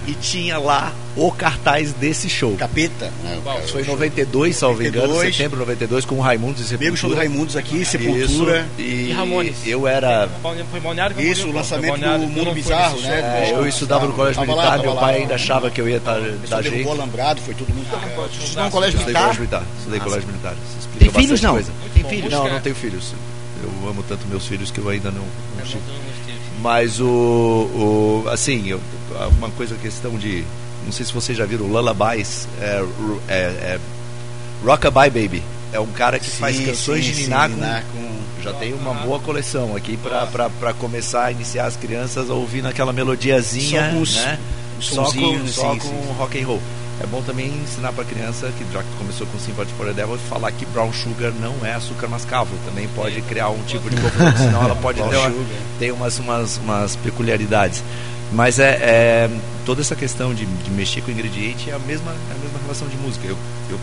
e 0.08 0.14
tinha 0.14 0.58
lá 0.58 0.92
o 1.14 1.30
cartaz 1.30 1.92
desse 1.92 2.28
show. 2.30 2.56
Capeta. 2.56 3.12
né, 3.22 3.38
Qual? 3.42 3.60
foi 3.62 3.82
em 3.82 3.86
92, 3.86 4.56
salvo 4.56 4.82
engano, 4.82 5.08
92. 5.08 5.36
setembro 5.36 5.56
de 5.56 5.60
92, 5.60 6.04
com 6.06 6.14
o 6.14 6.20
Raimundos 6.20 6.62
e 6.62 6.68
Primeiro 6.68 6.96
show 6.96 7.10
do 7.10 7.14
Sepultura. 7.14 7.28
Raimundos 7.28 7.56
aqui, 7.56 7.84
Sepultura. 7.84 8.66
Isso, 8.76 8.80
e 8.80 9.08
E 9.10 9.12
Ramones. 9.12 9.56
eu 9.66 9.86
era... 9.86 10.28
Foi 10.70 10.80
Balneário 10.80 11.14
que 11.14 11.22
Isso, 11.22 11.48
o 11.48 11.52
lançamento 11.52 11.98
do 12.00 12.28
Mundo 12.28 12.52
Bizarro, 12.52 12.98
né? 13.00 13.48
é, 13.50 13.52
eu 13.52 13.66
estudava 13.66 14.06
no 14.06 14.12
colégio 14.14 14.40
Tava 14.40 14.54
lá, 14.54 14.56
militar, 14.56 14.70
tava 14.76 14.82
meu 14.82 14.94
lá. 14.94 15.00
pai 15.00 15.16
ainda 15.22 15.34
achava 15.34 15.70
que 15.70 15.80
eu 15.80 15.88
ia 15.88 15.96
estar 15.98 16.18
da 16.20 16.62
gente. 16.62 16.70
derrubou 16.72 16.92
alambrado, 16.94 17.40
foi 17.42 17.54
todo 17.54 17.68
mundo. 17.68 17.86
Pode 18.16 18.32
Estudou 18.38 18.64
no 18.64 18.70
colégio 18.70 18.98
Estudei 18.98 19.14
militar? 19.14 19.22
colégio 19.36 19.40
militar, 19.40 19.62
estudei 19.78 20.00
colégio 20.00 20.26
militar. 20.28 20.54
Tem 20.98 21.10
filhos, 21.10 21.40
não? 21.42 21.54
Tem 21.92 22.04
filhos? 22.04 22.30
Não, 22.32 22.48
não 22.48 22.60
tenho 22.60 22.74
filhos. 22.74 23.12
Eu 23.62 23.88
amo 23.88 24.02
tanto 24.08 24.26
meus 24.28 24.46
filhos 24.46 24.70
que 24.70 24.78
eu 24.78 24.88
ainda 24.88 25.10
não, 25.10 25.24
não 25.58 25.66
Mas 26.60 27.00
o, 27.00 27.06
o 27.06 28.24
assim, 28.30 28.78
uma 29.38 29.48
coisa 29.50 29.76
questão 29.76 30.16
de, 30.18 30.44
não 30.84 30.90
sei 30.92 31.06
se 31.06 31.12
vocês 31.12 31.36
já 31.38 31.44
viram, 31.46 31.66
Lullabies, 31.66 32.48
é, 32.60 32.84
é, 33.28 33.32
é 33.34 33.78
Rockabye 34.64 35.10
Baby. 35.10 35.42
É 35.72 35.78
um 35.78 35.86
cara 35.86 36.18
que 36.18 36.30
faz 36.30 36.56
Sim, 36.56 36.64
canções 36.64 37.04
sim, 37.04 37.10
de 37.10 37.16
sim, 37.16 37.22
ninar 37.24 37.48
com, 37.50 37.54
ninar 37.56 37.84
com- 37.92 38.42
já 38.42 38.52
tem 38.54 38.72
uma 38.72 38.94
boa 38.94 39.18
coleção 39.20 39.76
aqui 39.76 39.98
pra 39.98 40.72
começar 40.74 41.26
a 41.26 41.32
iniciar 41.32 41.66
as 41.66 41.76
crianças 41.76 42.30
a 42.30 42.34
ouvir 42.34 42.64
aquela 42.66 42.92
melodiazinha, 42.92 43.82
Só 43.82 43.90
com 43.90 44.00
né? 44.26 44.38
os 44.78 44.86
Só 44.86 45.04
com, 45.12 45.46
só 45.48 45.76
com 45.76 46.12
rock 46.14 46.40
and 46.42 46.46
roll. 46.46 46.60
É 47.00 47.06
bom 47.06 47.22
também 47.22 47.46
ensinar 47.62 47.92
pra 47.92 48.04
criança 48.04 48.50
que 48.58 48.64
já 48.72 48.82
que 48.82 48.88
começou 48.98 49.24
com 49.28 49.38
Sympathy 49.38 49.72
for 49.74 49.86
the 49.86 49.92
Devil 49.92 50.18
falar 50.28 50.50
que 50.50 50.66
brown 50.66 50.92
sugar 50.92 51.32
não 51.40 51.54
é 51.64 51.74
açúcar 51.74 52.08
mascavo, 52.08 52.50
também 52.66 52.88
pode 52.88 53.20
criar 53.22 53.50
um 53.50 53.62
tipo 53.64 53.88
de 53.88 53.96
confusão, 54.00 54.36
senão 54.36 54.64
ela 54.64 54.74
pode 54.74 54.98
ter 55.08 55.16
uma, 55.16 55.30
tem 55.78 55.92
umas, 55.92 56.18
umas, 56.18 56.56
umas 56.58 56.96
peculiaridades. 56.96 57.84
Mas 58.32 58.58
é, 58.58 58.70
é 58.82 59.30
toda 59.64 59.80
essa 59.80 59.94
questão 59.94 60.34
de, 60.34 60.44
de 60.44 60.70
mexer 60.72 61.00
com 61.00 61.10
o 61.10 61.14
ingrediente 61.14 61.70
é 61.70 61.74
a 61.74 61.78
mesma, 61.78 62.10
é 62.10 62.34
a 62.34 62.38
mesma 62.42 62.58
relação 62.62 62.88
de 62.88 62.96
música. 62.96 63.26
Eu, 63.28 63.38
eu 63.70 63.78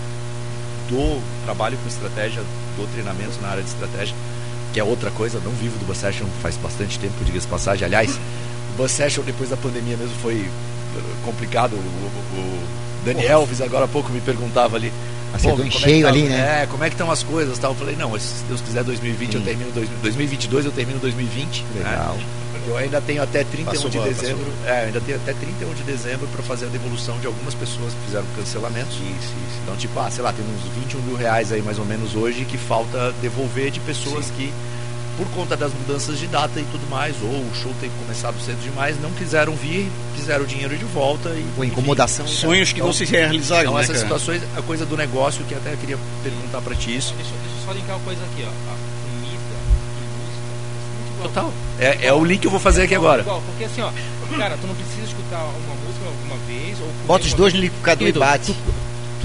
dou 0.89 1.21
trabalho 1.45 1.77
com 1.81 1.87
estratégia, 1.87 2.43
dou 2.75 2.85
treinamentos 2.87 3.39
na 3.41 3.47
área 3.47 3.63
de 3.63 3.69
estratégia, 3.69 4.13
que 4.73 4.79
é 4.79 4.83
outra 4.83 5.09
coisa, 5.11 5.39
não 5.43 5.51
vivo 5.53 5.79
do 5.79 5.85
Bus 5.85 5.97
Session 5.97 6.27
faz 6.43 6.57
bastante 6.57 6.99
tempo, 6.99 7.13
diga-se 7.23 7.45
de 7.45 7.51
passagem. 7.51 7.85
Aliás, 7.85 8.11
o 8.73 8.77
Bus 8.77 8.91
Session 8.91 9.23
depois 9.23 9.49
da 9.49 9.55
pandemia 9.57 9.95
mesmo 9.95 10.13
foi 10.21 10.41
eh, 10.97 10.99
complicado. 11.23 11.73
O, 11.73 11.77
o- 11.77 12.39
o 12.41 12.84
Dani 13.05 13.25
Elvis 13.25 13.61
agora 13.61 13.85
há 13.85 13.87
pouco 13.87 14.11
me 14.11 14.19
perguntava 14.21 14.75
ali. 14.75 14.91
Acertou 15.33 15.57
"Pô, 15.59 15.63
em 15.65 15.69
como 15.69 15.77
é 15.77 15.83
que 15.83 15.89
cheio 15.91 16.03
tá- 16.03 16.09
ali, 16.09 16.23
né? 16.23 16.63
É, 16.63 16.65
como 16.67 16.83
é 16.83 16.87
que 16.89 16.93
estão 16.95 17.11
as 17.11 17.21
coisas 17.23 17.57
tal? 17.59 17.71
Eu 17.71 17.75
falei, 17.77 17.95
não, 17.95 18.17
se 18.19 18.43
Deus 18.47 18.61
quiser 18.61 18.83
2020 18.83 19.35
eu 19.35 19.39
Sim. 19.41 19.45
termino 19.45 19.71
dois- 19.71 19.89
2022 20.01 20.65
eu 20.65 20.71
termino 20.71 20.97
2020. 20.99 21.63
né? 21.75 21.89
Legal. 21.89 22.17
Eu 22.67 22.77
ainda 22.77 22.99
tenho 22.99 23.21
até 23.21 23.43
31 23.43 23.65
Passou 23.75 23.89
de 23.91 23.99
dezembro. 23.99 24.45
É, 24.65 24.81
eu 24.81 24.85
ainda 24.87 24.99
tenho 25.01 25.17
até 25.19 25.33
31 25.33 25.71
de 25.75 25.83
dezembro 25.83 26.25
para 26.33 26.41
fazer 26.41 26.65
a 26.65 26.69
devolução 26.69 27.19
de 27.19 27.27
algumas 27.27 27.53
pessoas 27.53 27.93
que 27.93 28.05
fizeram 28.07 28.25
cancelamentos. 28.35 28.97
Então, 29.63 29.75
tipo, 29.75 29.99
ah, 29.99 30.09
sei 30.09 30.23
lá, 30.23 30.33
tem 30.33 30.43
uns 30.43 30.63
21 30.83 30.99
mil 31.01 31.15
reais 31.15 31.51
aí 31.51 31.61
mais 31.61 31.77
ou 31.77 31.85
menos 31.85 32.15
hoje 32.15 32.43
que 32.45 32.57
falta 32.57 33.13
devolver 33.21 33.69
de 33.69 33.79
pessoas 33.81 34.31
que, 34.35 34.51
por 35.17 35.27
conta 35.29 35.55
das 35.55 35.71
mudanças 35.73 36.19
de 36.19 36.27
data 36.27 36.59
e 36.59 36.63
tudo 36.71 36.89
mais, 36.89 37.15
ou 37.21 37.29
o 37.29 37.51
show 37.55 37.71
ter 37.79 37.89
começado 38.01 38.35
cedo 38.41 38.61
demais, 38.61 38.99
não 39.01 39.09
quiseram 39.11 39.55
vir, 39.55 39.89
fizeram 40.15 40.43
o 40.43 40.47
dinheiro 40.47 40.77
de 40.77 40.85
volta 40.85 41.29
e. 41.29 41.45
Pô, 41.55 41.63
incomodação. 41.63 42.27
Sonhos 42.27 42.73
que 42.73 42.79
não 42.81 42.91
se 42.93 43.05
realizaram, 43.05 43.63
Então, 43.63 43.73
né, 43.75 43.81
essas 43.83 43.95
cara? 43.97 44.05
situações, 44.05 44.41
a 44.57 44.61
coisa 44.61 44.85
do 44.85 44.97
negócio, 44.97 45.43
que 45.45 45.55
até 45.55 45.73
eu 45.73 45.77
queria 45.77 45.97
perguntar 46.23 46.61
para 46.61 46.75
ti 46.75 46.95
isso. 46.95 47.13
Deixa, 47.15 47.31
deixa 47.31 47.57
eu 47.61 47.65
só 47.65 47.71
linkar 47.71 47.95
uma 47.95 48.03
coisa 48.05 48.21
aqui, 48.23 48.43
ó. 48.43 48.49
A 48.49 48.75
comida 49.05 49.55
e 49.95 50.03
música. 50.19 50.45
é 50.83 50.97
muito 50.97 51.13
igual. 51.13 51.29
Total. 51.29 51.53
É, 51.79 52.07
é 52.07 52.13
o 52.13 52.23
link 52.23 52.41
que 52.41 52.47
eu 52.47 52.51
vou 52.51 52.59
fazer 52.59 52.83
aqui 52.83 52.95
agora. 52.95 53.21
Igual, 53.21 53.41
porque 53.45 53.63
assim, 53.63 53.81
ó, 53.81 53.91
cara, 54.37 54.57
tu 54.59 54.67
não 54.67 54.75
precisa 54.75 55.03
escutar 55.05 55.43
uma 55.43 55.75
música 55.85 56.05
alguma 56.05 56.37
vez. 56.47 56.77
Ou 56.81 56.87
Bota 57.07 57.25
os 57.25 57.33
dois 57.33 57.53
no 57.53 57.59
liquidificador 57.61 58.07
e 58.07 58.11
bate. 58.11 58.53
Tu, 58.53 58.55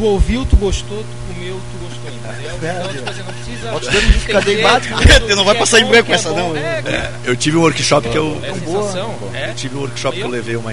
tu 0.00 0.06
ouviu, 0.06 0.46
tu 0.46 0.56
gostou, 0.56 0.96
tu 0.98 1.34
comeu, 1.34 1.54
tu 1.54 1.86
gostou, 1.86 2.10
entendeu? 2.10 2.56
Então, 2.56 2.88
tipo 2.88 3.10
assim, 3.10 3.22
não 3.22 3.34
precisa. 3.34 3.70
Bota 3.70 3.84
os 3.86 3.92
dois 3.92 4.02
no 4.04 4.08
liquidificador 4.08 4.52
e 4.54 4.62
bate. 4.62 4.88
Tu 5.28 5.36
não 5.36 5.44
vai 5.44 5.54
passar 5.56 5.80
em 5.80 5.84
branco 5.84 6.12
essa, 6.12 6.30
não. 6.30 6.56
É, 6.56 7.12
Eu 7.24 7.36
tive 7.36 7.58
um 7.58 7.60
workshop 7.60 8.08
que 8.08 8.16
eu. 8.16 8.40
é. 8.42 8.48
É. 9.34 9.50
Eu 9.50 9.54
tive 9.54 9.76
um 9.76 9.80
workshop 9.80 10.16
que 10.16 10.22
eu 10.22 10.28
levei 10.28 10.56
uma, 10.56 10.72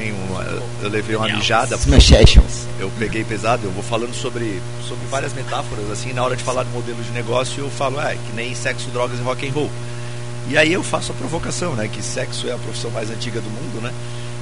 eu 0.82 0.90
levei 0.90 1.16
uma 1.18 1.28
mijada. 1.28 1.76
Smash 1.76 2.08
Sessions. 2.08 2.68
Eu 2.80 2.90
peguei 2.98 3.24
pesado, 3.26 3.68
eu 3.68 3.72
vou 3.72 3.84
falando 3.84 4.14
sobre, 4.16 4.62
sobre 4.88 5.06
várias 5.08 5.34
metáforas, 5.34 5.92
assim, 5.92 6.14
na 6.14 6.24
hora 6.24 6.36
de 6.36 6.44
falar 6.44 6.64
de 6.64 6.70
modelo 6.70 7.02
de 7.04 7.12
negócio, 7.12 7.64
eu 7.64 7.70
falo, 7.70 8.00
é, 8.00 8.14
que 8.14 8.34
nem 8.34 8.56
sexo, 8.56 8.88
drogas 8.92 9.20
e 9.20 9.24
rock 9.24 9.46
and 9.48 9.52
roll. 9.52 9.70
E 10.50 10.58
aí 10.58 10.72
eu 10.72 10.82
faço 10.84 11.12
a 11.12 11.16
provocação, 11.16 11.74
né, 11.74 11.90
que 11.92 12.02
sexo 12.02 12.48
é 12.48 12.54
a 12.54 12.58
profissão 12.58 12.90
mais 12.92 13.10
antiga 13.10 13.42
do 13.42 13.50
mundo, 13.50 13.82
né? 13.82 13.92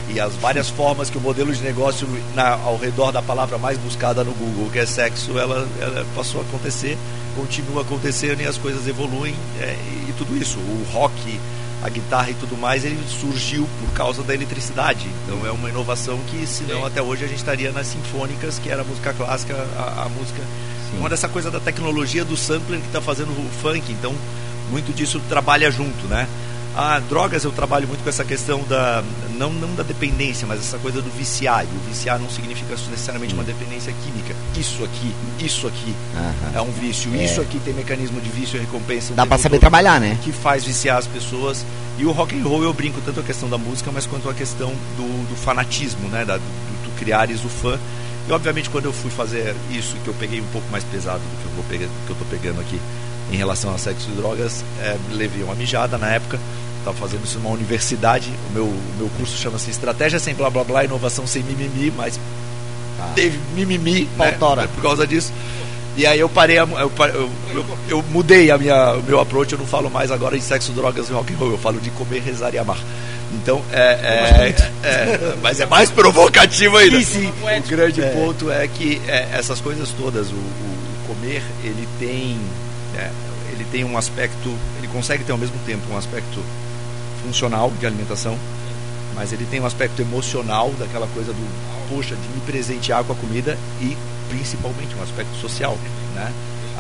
E 0.10 0.20
as 0.20 0.36
várias 0.36 0.70
formas 0.70 1.10
que 1.10 1.18
o 1.18 1.22
modelo 1.22 1.52
de 1.54 1.62
negócio 1.62 2.08
na, 2.36 2.54
ao 2.54 2.78
redor 2.78 3.12
da 3.12 3.22
palavra 3.22 3.58
mais 3.58 3.78
buscada 3.78 4.24
no 4.24 4.34
Google, 4.34 4.70
que 4.70 4.80
é 4.80 4.86
sexo, 4.86 5.38
ela, 5.38 5.68
ela 5.80 6.06
passou 6.16 6.42
a 6.42 6.44
acontecer, 6.44 6.98
continua 7.36 7.82
acontecendo 7.82 8.42
e 8.42 8.46
as 8.46 8.58
coisas 8.58 8.88
evoluem 8.88 9.36
é, 9.60 9.76
e 10.08 10.14
tudo 10.18 10.38
isso. 10.38 10.60
O 10.60 10.86
rock, 10.94 11.40
a 11.84 11.90
guitarra 11.90 12.30
e 12.30 12.34
tudo 12.36 12.56
mais, 12.56 12.86
ele 12.86 13.00
surgiu 13.10 13.68
por 13.80 13.94
causa 13.94 14.22
da 14.22 14.34
eletricidade. 14.34 15.08
Então 15.24 15.46
é 15.46 15.52
uma 15.52 15.70
inovação 15.70 16.20
que, 16.30 16.46
senão 16.46 16.82
Sim. 16.82 16.86
até 16.86 17.02
hoje 17.02 17.26
a 17.26 17.28
gente 17.28 17.40
estaria 17.40 17.72
nas 17.72 17.88
sinfônicas, 17.88 18.60
que 18.60 18.70
era 18.70 18.82
a 18.82 18.86
música 18.86 19.14
clássica, 19.14 19.56
a, 19.78 20.04
a 20.04 20.10
música. 20.10 20.42
Uma 20.98 21.10
dessa 21.10 21.28
coisa 21.28 21.52
da 21.52 21.60
tecnologia 21.60 22.24
do 22.24 22.38
sampler 22.38 22.80
que 22.80 22.88
está 22.88 23.02
fazendo 23.02 23.30
o 23.30 23.50
funk. 23.62 23.92
Então, 23.92 24.16
muito 24.70 24.94
disso 24.94 25.20
trabalha 25.28 25.70
junto, 25.70 26.08
né? 26.08 26.28
Ah, 26.78 27.00
drogas 27.08 27.46
eu 27.46 27.52
trabalho 27.52 27.88
muito 27.88 28.04
com 28.04 28.10
essa 28.10 28.26
questão 28.26 28.62
da 28.64 29.02
não, 29.38 29.52
não 29.52 29.74
da 29.76 29.84
dependência, 29.84 30.46
mas 30.46 30.60
essa 30.60 30.78
coisa 30.78 31.02
do 31.02 31.10
viciar. 31.10 31.64
E 31.64 31.68
o 31.68 31.80
viciar 31.90 32.20
não 32.20 32.30
significa 32.30 32.76
necessariamente 32.90 33.34
uma 33.34 33.44
dependência 33.44 33.94
química. 34.04 34.36
Isso 34.58 34.84
aqui, 34.84 35.14
isso 35.40 35.68
aqui 35.68 35.96
é 36.54 36.62
um 36.62 36.72
vício. 36.72 37.14
É. 37.16 37.24
Isso 37.24 37.40
aqui 37.40 37.60
tem 37.60 37.74
mecanismo 37.74 38.20
de 38.20 38.30
vício 38.30 38.58
e 38.58 38.60
recompensa. 38.60 39.14
Dá 39.14 39.26
pra 39.26 39.38
saber 39.38 39.60
trabalhar, 39.60 40.02
né? 40.02 40.18
Que 40.22 40.32
faz 40.32 40.66
viciar 40.66 40.98
as 40.98 41.08
pessoas. 41.08 41.66
E 41.98 42.06
o 42.06 42.12
rock 42.12 42.38
and 42.38 42.44
roll 42.44 42.64
eu 42.64 42.74
brinco 42.74 43.00
tanto 43.06 43.22
a 43.22 43.24
questão 43.24 43.50
da 43.50 43.58
música, 43.58 43.90
mas 43.94 44.06
quanto 44.06 44.30
a 44.30 44.34
questão 44.34 44.70
do, 44.98 45.30
do 45.30 45.36
fanatismo, 45.36 46.10
né? 46.10 46.26
Da, 46.26 46.36
do, 46.36 46.44
do 46.44 47.00
criares 47.00 47.44
o 47.46 47.50
fã. 47.50 47.80
E 48.28 48.32
obviamente 48.32 48.70
quando 48.70 48.86
eu 48.86 48.94
fui 48.94 49.12
fazer 49.12 49.56
isso, 49.72 49.96
que 50.04 50.08
eu 50.08 50.14
peguei 50.16 50.42
um 50.42 50.48
pouco 50.48 50.68
mais 50.72 50.84
pesado 50.84 51.20
do 51.20 51.42
que 51.42 51.46
eu, 51.46 51.52
vou 51.52 51.64
pegar, 51.66 51.86
do 51.86 52.06
que 52.06 52.12
eu 52.12 52.16
tô 52.18 52.26
pegando 52.26 52.60
aqui 52.60 52.80
em 53.32 53.36
relação 53.38 53.74
a 53.74 53.78
sexo 53.78 54.08
e 54.12 54.16
drogas, 54.16 54.64
é, 54.82 54.96
levei 55.12 55.44
uma 55.44 55.56
mijada 55.56 55.98
na 55.98 56.08
época. 56.10 56.40
Estava 56.80 56.96
fazendo 56.98 57.24
isso 57.26 57.40
numa 57.40 57.50
universidade. 57.50 58.30
O 58.50 58.54
meu, 58.54 58.66
o 58.66 58.94
meu 59.00 59.10
curso 59.18 59.36
chama-se 59.38 59.72
Estratégia 59.72 60.20
sem 60.20 60.36
blá 60.36 60.50
blá 60.50 60.64
blá, 60.64 60.84
inovação 60.84 61.26
sem 61.26 61.42
mimimi, 61.42 61.92
mas 61.98 62.20
teve 63.16 63.40
mimimi 63.56 64.08
né, 64.64 64.68
por 64.76 64.82
causa 64.84 65.08
disso. 65.08 65.34
E 65.98 66.06
aí 66.06 66.20
eu 66.20 66.28
parei, 66.28 66.60
eu, 66.60 66.68
eu, 66.78 66.92
eu, 67.54 67.66
eu 67.88 68.04
mudei 68.12 68.52
a 68.52 68.58
minha, 68.58 68.94
o 68.96 69.04
meu 69.04 69.20
approach, 69.20 69.54
eu 69.54 69.58
não 69.60 69.66
falo 69.66 69.90
mais 69.90 70.12
agora 70.12 70.38
de 70.38 70.44
sexo, 70.44 70.74
drogas 70.74 71.10
e 71.10 71.14
rock 71.14 71.34
and 71.34 71.38
roll, 71.38 71.52
eu 71.52 71.58
falo 71.58 71.80
de 71.80 71.90
comer, 71.92 72.22
rezar 72.22 72.54
e 72.54 72.58
amar. 72.58 72.78
Então, 73.34 73.62
é, 73.72 73.98
é, 74.84 74.88
é, 74.88 75.36
mas 75.42 75.60
é 75.62 75.66
mais 75.66 75.90
provocativo 75.90 76.76
ainda. 76.78 76.98
O 77.66 77.70
grande 77.70 78.02
ponto 78.14 78.52
é 78.52 78.68
que 78.68 79.02
é, 79.08 79.30
essas 79.34 79.60
coisas 79.62 79.90
todas, 79.98 80.28
o- 80.28 80.36
o 80.36 81.08
comer, 81.08 81.42
ele 81.64 81.88
tem, 81.98 82.38
é, 82.96 83.12
ele 83.52 83.66
tem 83.72 83.84
um 83.84 83.98
aspecto, 83.98 84.50
ele 84.78 84.88
consegue 84.88 85.24
ter 85.24 85.32
ao 85.32 85.38
mesmo 85.38 85.58
tempo 85.66 85.82
um 85.92 85.98
aspecto 85.98 86.44
funcional 87.24 87.72
de 87.80 87.86
alimentação, 87.86 88.38
mas 89.16 89.32
ele 89.32 89.46
tem 89.46 89.60
um 89.60 89.66
aspecto 89.66 90.02
emocional 90.02 90.72
daquela 90.78 91.08
coisa 91.08 91.32
do, 91.32 91.90
poxa, 91.90 92.16
de 92.16 92.28
me 92.30 92.42
presentear 92.46 93.04
com 93.04 93.14
a 93.14 93.16
comida 93.16 93.58
e 93.82 93.98
principalmente 94.30 94.96
um 94.96 95.04
aspecto 95.04 95.36
social, 95.38 95.78
né? 96.14 96.32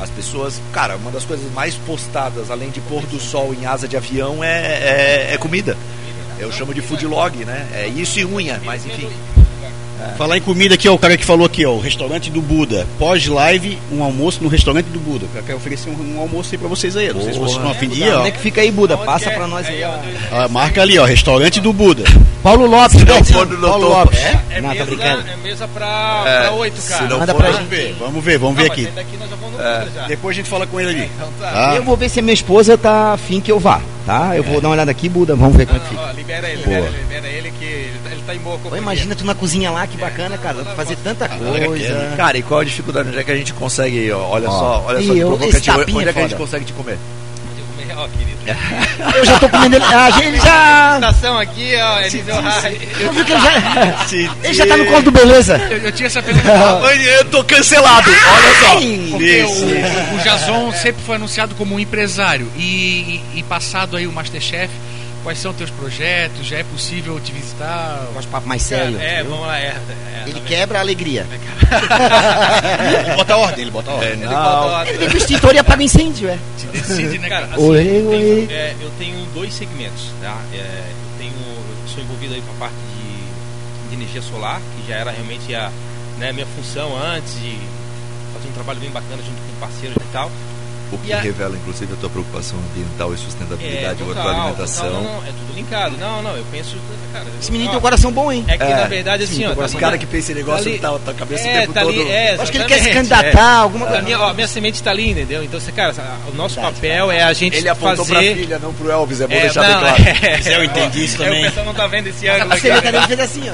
As 0.01 0.09
pessoas, 0.09 0.61
cara, 0.73 0.97
uma 0.97 1.09
das 1.09 1.23
coisas 1.23 1.49
mais 1.53 1.75
postadas, 1.75 2.51
além 2.51 2.69
de 2.69 2.81
pôr 2.81 3.05
do 3.05 3.17
sol 3.17 3.53
em 3.53 3.65
asa 3.65 3.87
de 3.87 3.95
avião, 3.95 4.43
é, 4.43 5.29
é, 5.29 5.33
é 5.33 5.37
comida. 5.37 5.77
Eu 6.37 6.51
chamo 6.51 6.73
de 6.73 6.81
food 6.81 7.05
log, 7.07 7.45
né? 7.45 7.65
É 7.73 7.87
isso 7.87 8.19
e 8.19 8.25
unha, 8.25 8.61
mas 8.65 8.85
enfim. 8.85 9.09
Falar 10.17 10.37
em 10.37 10.41
comida 10.41 10.75
aqui, 10.75 10.87
ó, 10.87 10.93
o 10.93 10.99
cara 10.99 11.17
que 11.17 11.25
falou 11.25 11.45
aqui, 11.45 11.65
ó, 11.65 11.71
o 11.71 11.79
restaurante 11.79 12.29
do 12.31 12.41
Buda. 12.41 12.85
Pós-live, 12.99 13.77
um 13.91 14.03
almoço 14.03 14.39
no 14.41 14.47
restaurante 14.49 14.85
do 14.87 14.99
Buda. 14.99 15.25
Eu 15.35 15.43
quero 15.43 15.57
oferecer 15.57 15.89
um, 15.89 16.15
um 16.17 16.19
almoço 16.21 16.49
aí 16.53 16.57
pra 16.57 16.67
vocês 16.67 16.95
aí. 16.95 17.11
Não 17.13 17.21
sei 17.21 17.33
se 17.33 17.39
vocês 17.39 17.57
estão 17.57 17.71
a 17.71 17.73
fim 17.75 17.87
de 17.89 18.01
ir, 18.01 18.11
ó. 18.13 18.19
Onde 18.19 18.27
é 18.29 18.31
que 18.31 18.39
fica 18.39 18.61
aí, 18.61 18.71
Buda? 18.71 18.95
Onde 18.95 19.05
Passa 19.05 19.29
é? 19.29 19.33
pra 19.33 19.47
nós 19.47 19.67
aí. 19.67 19.83
Ó. 19.83 19.93
Ah, 20.31 20.47
marca 20.47 20.81
ali, 20.81 20.97
ó, 20.99 21.05
restaurante 21.05 21.59
do 21.59 21.73
Buda. 21.73 22.03
Paulo 22.43 22.65
Lopes, 22.67 23.03
não 23.03 23.23
Paulo 23.23 23.57
doutor. 23.57 23.79
Lopes. 23.89 24.19
É 24.19 24.61
Não, 24.61 24.69
tá 24.69 24.73
mesa, 24.75 24.85
brincando. 24.85 25.23
é 25.29 25.35
mesa 25.37 25.67
pra, 25.67 26.23
É, 26.25 26.47
pra 26.49 26.69
cara. 26.87 27.07
não 27.09 27.19
Manda 27.19 27.33
for- 27.33 27.41
pra 27.41 27.51
Vamos 27.51 27.59
gente. 27.61 27.69
ver, 27.69 27.95
vamos 27.99 28.23
ver, 28.23 28.37
vamos 28.37 28.55
Não, 28.55 28.63
ver 28.63 28.71
aqui. 28.71 28.83
saindo 28.83 28.95
daqui 28.95 29.17
nós 29.17 29.29
já 29.29 29.35
vamos 29.35 29.57
no 29.59 29.61
É, 29.65 29.79
Buda 29.79 29.91
já. 29.95 30.07
Depois 30.07 30.35
a 30.35 30.37
gente 30.37 30.49
fala 30.49 30.67
com 30.67 30.79
ele 30.79 30.89
ali. 30.91 31.09
Então 31.15 31.29
tá. 31.39 31.51
Tá? 31.51 31.75
Eu 31.75 31.83
vou 31.83 31.97
ver 31.97 32.09
se 32.09 32.19
a 32.19 32.21
minha 32.21 32.33
esposa 32.33 32.77
tá 32.77 33.13
afim 33.13 33.41
que 33.41 33.51
eu 33.51 33.59
vá, 33.59 33.81
tá? 34.05 34.35
Eu 34.35 34.43
vou 34.43 34.61
dar 34.61 34.67
uma 34.69 34.73
olhada 34.75 34.91
aqui, 34.91 35.09
Buda, 35.09 35.35
vamos 35.35 35.55
ver 35.57 35.65
como 35.65 35.77
é 35.77 35.79
que 35.81 35.93
Não, 35.95 36.01
fica. 36.03 36.11
ó, 36.11 36.15
libera 36.15 36.47
ele, 36.49 36.63
Boa. 36.63 36.75
libera 36.77 36.87
ele, 36.87 37.01
libera 37.01 37.27
ele 37.27 37.44
Pô, 38.45 38.75
imagina 38.77 39.15
tu 39.15 39.25
na 39.25 39.33
cozinha 39.33 39.71
lá, 39.71 39.87
que 39.87 39.97
bacana, 39.97 40.37
cara. 40.37 40.57
Dá 40.57 40.63
pra 40.65 40.75
fazer 40.75 40.95
tanta 40.97 41.27
coisa. 41.27 42.13
Cara, 42.15 42.37
e 42.37 42.43
qual 42.43 42.59
a 42.59 42.63
dificuldade? 42.63 43.09
Onde 43.09 43.17
é 43.17 43.23
que 43.23 43.31
a 43.31 43.35
gente 43.35 43.53
consegue, 43.53 44.11
ó, 44.11 44.19
olha 44.29 44.47
Ó. 44.47 44.51
só, 44.51 44.83
olha 44.87 44.99
Ih, 44.99 45.07
só 45.07 45.13
que 45.13 45.19
eu- 45.19 45.27
provocativo. 45.29 45.81
Onde 45.97 46.05
é 46.07 46.09
é 46.09 46.13
que 46.13 46.19
a 46.19 46.21
gente 46.21 46.31
foda. 46.31 46.35
consegue 46.45 46.65
te 46.65 46.73
comer? 46.73 46.97
Ó, 47.97 48.07
querido. 48.09 48.35
Eu 49.17 49.25
já 49.25 49.39
tô 49.39 49.49
comendo 49.49 49.77
ele. 49.77 49.85
Ah, 49.85 50.09
ele 50.21 50.37
já. 50.39 50.87
Apresentação 50.97 51.39
aqui, 51.39 51.73
ó, 51.77 51.99
é. 51.99 52.05
Eu 52.07 53.13
vi 53.13 53.23
que 53.25 53.31
ele 53.31 53.41
já. 53.41 54.05
Ele 54.43 54.53
já 54.53 54.67
tá 54.67 54.77
no 54.77 54.85
colo 54.85 55.01
do 55.01 55.11
beleza. 55.11 55.57
Eu, 55.71 55.77
eu 55.77 55.91
tinha 55.91 56.07
essa 56.07 56.21
pergunta. 56.21 56.47
Eu 57.17 57.25
tô 57.25 57.43
cancelado, 57.43 58.09
olha 58.09 58.55
só. 58.59 58.73
Porque 59.11 59.43
o, 59.43 59.49
o, 59.49 60.15
o 60.15 60.19
Jason 60.23 60.71
sempre 60.73 61.01
foi 61.03 61.15
anunciado 61.15 61.55
como 61.55 61.73
um 61.75 61.79
empresário. 61.79 62.51
E, 62.57 63.21
e, 63.33 63.39
e 63.39 63.43
passado 63.43 63.95
aí 63.97 64.05
o 64.05 64.11
Masterchef, 64.11 64.69
quais 65.25 65.39
são 65.39 65.51
teus 65.55 65.71
projetos? 65.71 66.45
Já 66.45 66.57
é 66.59 66.63
possível 66.63 67.19
te 67.19 67.31
visitar? 67.31 67.99
Gosto 68.13 68.29
papo 68.29 68.47
mais 68.47 68.61
sério. 68.61 68.99
É, 68.99 69.15
entendeu? 69.15 69.31
vamos 69.31 69.47
lá, 69.47 69.57
é. 69.59 69.63
é 69.69 70.23
Ele 70.27 70.39
quebra 70.41 70.77
a 70.77 70.81
alegria. 70.81 71.25
Ele 73.07 73.15
bota 73.15 73.33
a 73.33 73.37
ordem, 73.37 73.61
ele 73.63 73.71
bota 73.71 73.89
a 73.89 73.93
ordem. 73.95 74.09
É, 74.09 74.13
Ele 74.13 74.25
não. 74.25 74.31
bota- 74.31 74.89
Ele 74.89 74.97
liga 74.99 75.13
o 75.15 75.17
extintor 75.17 75.55
e 75.55 75.57
apaga 75.57 75.81
incêndio, 75.83 76.29
é. 76.29 76.37
Te 76.59 76.67
decide, 76.67 77.17
né, 77.17 77.27
Cara, 77.27 77.47
assim, 77.47 77.57
Oi, 77.57 77.87
eu, 78.01 78.07
oi. 78.07 78.45
tenho, 78.47 78.51
é, 78.51 78.75
eu 78.79 78.91
tenho 78.99 79.25
dois 79.33 79.51
segmentos, 79.51 80.11
tá? 80.21 80.37
É, 80.53 80.57
eu 80.57 81.17
tenho, 81.17 81.31
eu 81.33 81.89
sou 81.91 82.03
envolvido 82.03 82.35
aí 82.35 82.41
com 82.41 82.51
a 82.51 82.55
parte 82.67 82.75
de, 82.75 83.89
de 83.89 83.95
energia 83.95 84.21
solar, 84.21 84.61
que 84.75 84.87
já 84.87 84.95
era 84.97 85.09
realmente 85.09 85.55
a 85.55 85.71
né, 86.19 86.31
minha 86.33 86.45
função 86.55 86.95
antes 86.95 87.33
de 87.41 87.57
fazer 88.31 88.47
um 88.47 88.53
trabalho 88.53 88.79
bem 88.79 88.91
bacana 88.91 89.17
junto 89.23 89.41
com 89.41 89.59
parceiros 89.59 89.97
e 89.97 90.11
tal. 90.13 90.31
O 90.91 90.97
que 90.99 91.09
E 91.09 91.13
a- 91.13 91.19
revela, 91.19 91.55
inclusive, 91.55 91.91
a 91.93 91.95
tua 91.95 92.09
preocupação 92.09 92.59
ambiental 92.59 93.11
e 93.13 93.17
sustentabilidade, 93.17 94.03
ou 94.03 94.11
a 94.11 94.13
tua 94.13 94.23
total, 94.23 94.39
alimentação. 94.41 94.85
total, 94.85 95.01
não, 95.03 95.13
não, 95.13 95.19
é 95.23 95.25
tudo 95.27 95.55
linkado. 95.55 95.97
Não, 95.97 96.21
não, 96.21 96.35
eu 96.37 96.45
penso, 96.51 96.77
cara. 97.11 97.25
Esse 97.41 97.51
menino 97.51 97.69
ó, 97.69 97.71
tem 97.71 97.79
um 97.79 97.81
coração 97.81 98.11
bom, 98.11 98.31
hein? 98.31 98.45
É 98.47 98.55
que 98.57 98.63
É, 98.63 98.75
na 98.75 98.83
verdade 98.87 99.23
assim, 99.23 99.35
sim, 99.37 99.45
ó, 99.47 99.55
tá 99.55 99.65
Esse 99.65 99.77
cara 99.77 99.97
que 99.97 100.05
pensa 100.05 100.31
em 100.31 100.35
negócio 100.35 100.67
ali- 100.69 100.77
tá, 100.79 100.91
tá 101.03 101.11
a 101.11 101.13
cabeça 101.15 101.47
é, 101.47 101.57
o 101.57 101.61
tempo 101.61 101.73
tá 101.73 101.81
todo. 101.81 101.99
ali, 102.01 102.11
é, 102.11 102.35
Acho 102.39 102.51
que 102.51 102.57
ele 102.59 102.65
quer 102.65 102.81
se 102.83 102.89
candidatar, 102.91 103.57
é. 103.57 103.61
alguma 103.61 103.87
coisa. 103.87 104.01
minha, 104.03 104.19
ó, 104.19 104.33
minha 104.33 104.47
semente 104.47 104.81
tá 104.83 104.91
ali, 104.91 105.09
entendeu? 105.09 105.43
Então, 105.43 105.59
você, 105.59 105.71
cara, 105.71 105.93
o 106.31 106.35
nosso 106.35 106.61
papel 106.61 107.11
é 107.11 107.23
a 107.23 107.33
gente 107.33 107.57
Ele 107.57 107.67
apontou 107.67 108.05
pra 108.05 108.15
fazer. 108.15 108.35
filha, 108.35 108.59
não 108.59 108.71
pro 108.73 108.89
Elvis, 108.91 109.21
é 109.21 109.27
bom 109.27 109.35
É, 109.35 109.41
deixar 109.41 109.63
não, 109.63 109.69
bem 109.69 109.79
claro. 109.79 110.03
é, 110.25 110.31
Mas 110.37 110.47
eu 110.47 110.63
entendi 110.63 111.03
isso 111.05 111.21
é, 111.21 111.25
também. 111.25 111.41
O 111.41 111.45
pessoal 111.47 111.65
não 111.65 111.73
tá 111.73 111.87
vendo 111.87 112.07
esse 112.07 112.27
ângulo 112.27 112.53
A 112.53 112.55
dele 112.57 113.01
fez 113.07 113.19
assim, 113.19 113.43
ó. 113.49 113.53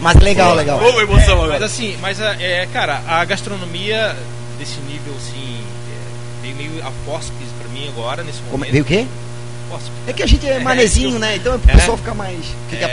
Mas 0.00 0.16
legal, 0.16 0.54
legal. 0.54 0.78
Boa 0.78 1.02
emoção 1.02 1.36
Mas 1.36 1.44
agora. 1.44 1.64
assim, 1.64 1.96
mas 2.00 2.20
é, 2.20 2.66
cara, 2.72 3.00
a 3.06 3.24
gastronomia 3.24 4.16
desse 4.62 4.80
nível 4.82 5.12
assim 5.16 5.60
é, 5.90 6.42
veio 6.42 6.54
meio 6.54 6.86
apóspice 6.86 7.50
pra 7.58 7.68
mim 7.70 7.88
agora 7.88 8.22
nesse 8.22 8.38
Como- 8.42 8.52
momento. 8.52 8.70
Veio 8.70 8.84
o 8.84 8.86
quê? 8.86 9.06
Apóspice. 9.72 9.92
É 10.06 10.12
que 10.12 10.22
a 10.22 10.26
gente 10.26 10.46
é 10.48 10.58
manezinho, 10.60 11.18
né? 11.18 11.36
Então 11.36 11.52
o 11.54 11.60
É. 11.68 11.72
pessoal 11.72 11.96
fica 11.96 12.14
mais. 12.14 12.38
O 12.38 12.70
que, 12.70 12.76
que 12.76 12.84
é? 12.84 12.88
É, 12.88 12.92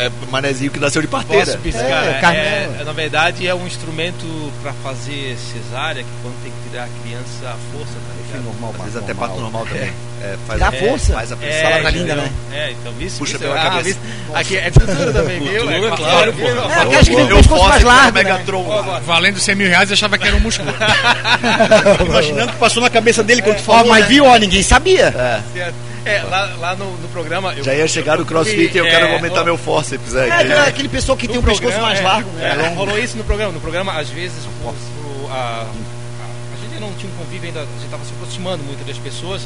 é, 0.00 0.02
é, 0.02 0.06
é 0.06 0.10
manezinho 0.30 0.70
que 0.70 0.78
nasceu 0.78 1.00
de 1.02 1.08
parteira. 1.08 1.58
É, 1.64 1.70
cara, 1.82 2.14
carne- 2.20 2.38
é, 2.38 2.70
é, 2.80 2.84
na 2.84 2.92
verdade 2.92 3.46
é 3.46 3.54
um 3.54 3.66
instrumento 3.66 4.24
pra 4.62 4.72
fazer 4.82 5.36
cesárea, 5.52 6.02
que 6.02 6.08
quando 6.22 6.34
tem 6.42 6.52
que 6.52 6.68
tirar 6.70 6.84
a 6.84 6.88
criança 7.02 7.46
à 7.46 7.56
força, 7.76 7.92
tá 7.94 8.14
ligado? 8.16 8.44
normal, 8.44 8.74
Às 8.78 8.84
vezes 8.84 8.96
até 8.98 9.12
parto 9.14 9.40
normal 9.40 9.66
também. 9.66 9.90
É, 10.22 10.36
faz 10.46 10.60
Dá 10.60 10.68
a, 10.68 10.72
força. 10.72 11.14
Faz 11.14 11.32
a 11.32 11.36
pressão. 11.36 11.58
É, 11.58 11.62
Palavra 11.62 11.90
linda, 11.90 12.14
né? 12.14 12.30
É, 12.52 12.70
então 12.72 12.92
vice, 12.92 13.18
Puxa 13.18 13.38
pela 13.38 13.58
ah, 13.58 13.70
cabeça. 13.70 13.98
aqui 14.34 14.56
é 14.56 14.70
cultura 14.70 15.12
também, 15.14 15.40
viu? 15.40 15.62
Cultura, 15.62 15.86
É, 15.86 15.96
claro, 15.96 16.32
pô. 16.34 16.46
É, 16.46 16.96
acho 16.98 17.10
que 17.10 17.16
vem 17.16 17.24
o 17.24 17.36
pescoço 17.36 17.68
mais 17.68 17.82
largo. 17.82 18.04
né? 18.18 18.22
Megatron. 18.24 19.00
Valendo 19.06 19.40
100 19.40 19.54
mil 19.54 19.68
reais, 19.68 19.88
eu 19.90 19.94
achava 19.94 20.18
que 20.18 20.26
era 20.28 20.36
um 20.36 20.40
músculo. 20.40 20.70
Imaginando 22.06 22.52
que 22.52 22.58
passou 22.58 22.82
na 22.82 22.90
cabeça 22.90 23.22
dele 23.22 23.42
quando 23.42 23.56
tu 23.56 23.62
Ó, 23.70 23.74
falou. 23.76 23.88
mas 23.88 24.02
né? 24.02 24.08
viu, 24.08 24.24
ó, 24.26 24.36
ninguém 24.36 24.62
sabia. 24.62 25.10
Certo. 25.54 25.69
É, 26.04 26.22
lá, 26.22 26.44
lá 26.58 26.76
no, 26.76 26.90
no 26.98 27.08
programa. 27.08 27.52
Eu, 27.54 27.62
Já 27.64 27.74
ia 27.74 27.86
chegar 27.86 28.18
no 28.18 28.24
crossfit 28.24 28.74
e 28.74 28.78
eu 28.78 28.86
é, 28.86 28.90
quero 28.90 29.12
aumentar 29.14 29.42
ó, 29.42 29.44
meu 29.44 29.56
forceps. 29.58 30.14
É, 30.14 30.28
É, 30.28 30.32
aquela- 30.32 30.66
aquele 30.66 30.88
pessoal 30.88 31.16
que 31.16 31.28
tem 31.28 31.38
o 31.38 31.42
pescoço 31.42 31.60
programa, 31.72 31.86
mais 31.88 32.00
é, 32.00 32.02
largo, 32.02 32.30
né? 32.30 32.70
é, 32.72 32.74
rolou 32.74 32.98
isso 32.98 33.16
no 33.16 33.24
programa. 33.24 33.52
No 33.52 33.60
programa, 33.60 33.92
às 33.92 34.08
vezes, 34.08 34.38
o, 34.44 34.68
o- 34.68 35.28
a, 35.30 35.34
a, 35.34 35.66
a 35.66 36.56
gente 36.60 36.80
não 36.80 36.92
tinha 36.94 37.12
um 37.12 37.16
convívio 37.16 37.48
ainda, 37.48 37.60
a 37.60 37.64
gente 37.64 37.84
estava 37.84 38.04
se 38.04 38.12
aproximando 38.12 38.62
muito 38.64 38.84
das 38.86 38.96
pessoas. 38.98 39.42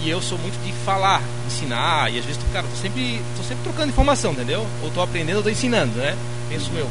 E 0.00 0.08
eu 0.08 0.22
sou 0.22 0.38
muito 0.38 0.56
de 0.64 0.72
falar, 0.84 1.20
ensinar, 1.48 2.08
e 2.12 2.20
às 2.20 2.24
vezes, 2.24 2.40
cara, 2.52 2.64
tô 2.68 2.76
sempre, 2.80 3.20
tô 3.36 3.42
sempre 3.42 3.64
trocando 3.64 3.88
informação, 3.88 4.30
entendeu? 4.30 4.64
Ou 4.84 4.90
tô 4.92 5.00
aprendendo 5.02 5.38
ou 5.38 5.42
tô 5.42 5.48
ensinando, 5.50 5.92
né? 5.98 6.16
Penso 6.48 6.70
eu. 6.76 6.88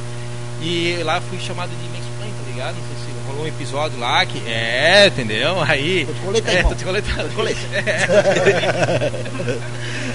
E 0.62 1.02
lá 1.06 1.22
fui 1.22 1.40
chamado 1.40 1.70
de 1.70 1.88
mansplain, 1.88 2.32
tá 2.32 2.52
ligado? 2.52 2.76
Não 2.76 2.84
sei 2.84 2.96
se 3.06 3.07
um 3.40 3.48
episódio 3.48 4.00
lá 4.00 4.26
que. 4.26 4.40
É, 4.48 5.08
entendeu? 5.08 5.62
Aí. 5.62 6.06
Tô 6.06 6.14
te 6.14 6.20
coletando, 6.22 6.58
é, 6.58 6.64
tô 6.64 6.76
te 6.76 6.84
coletando. 6.84 7.30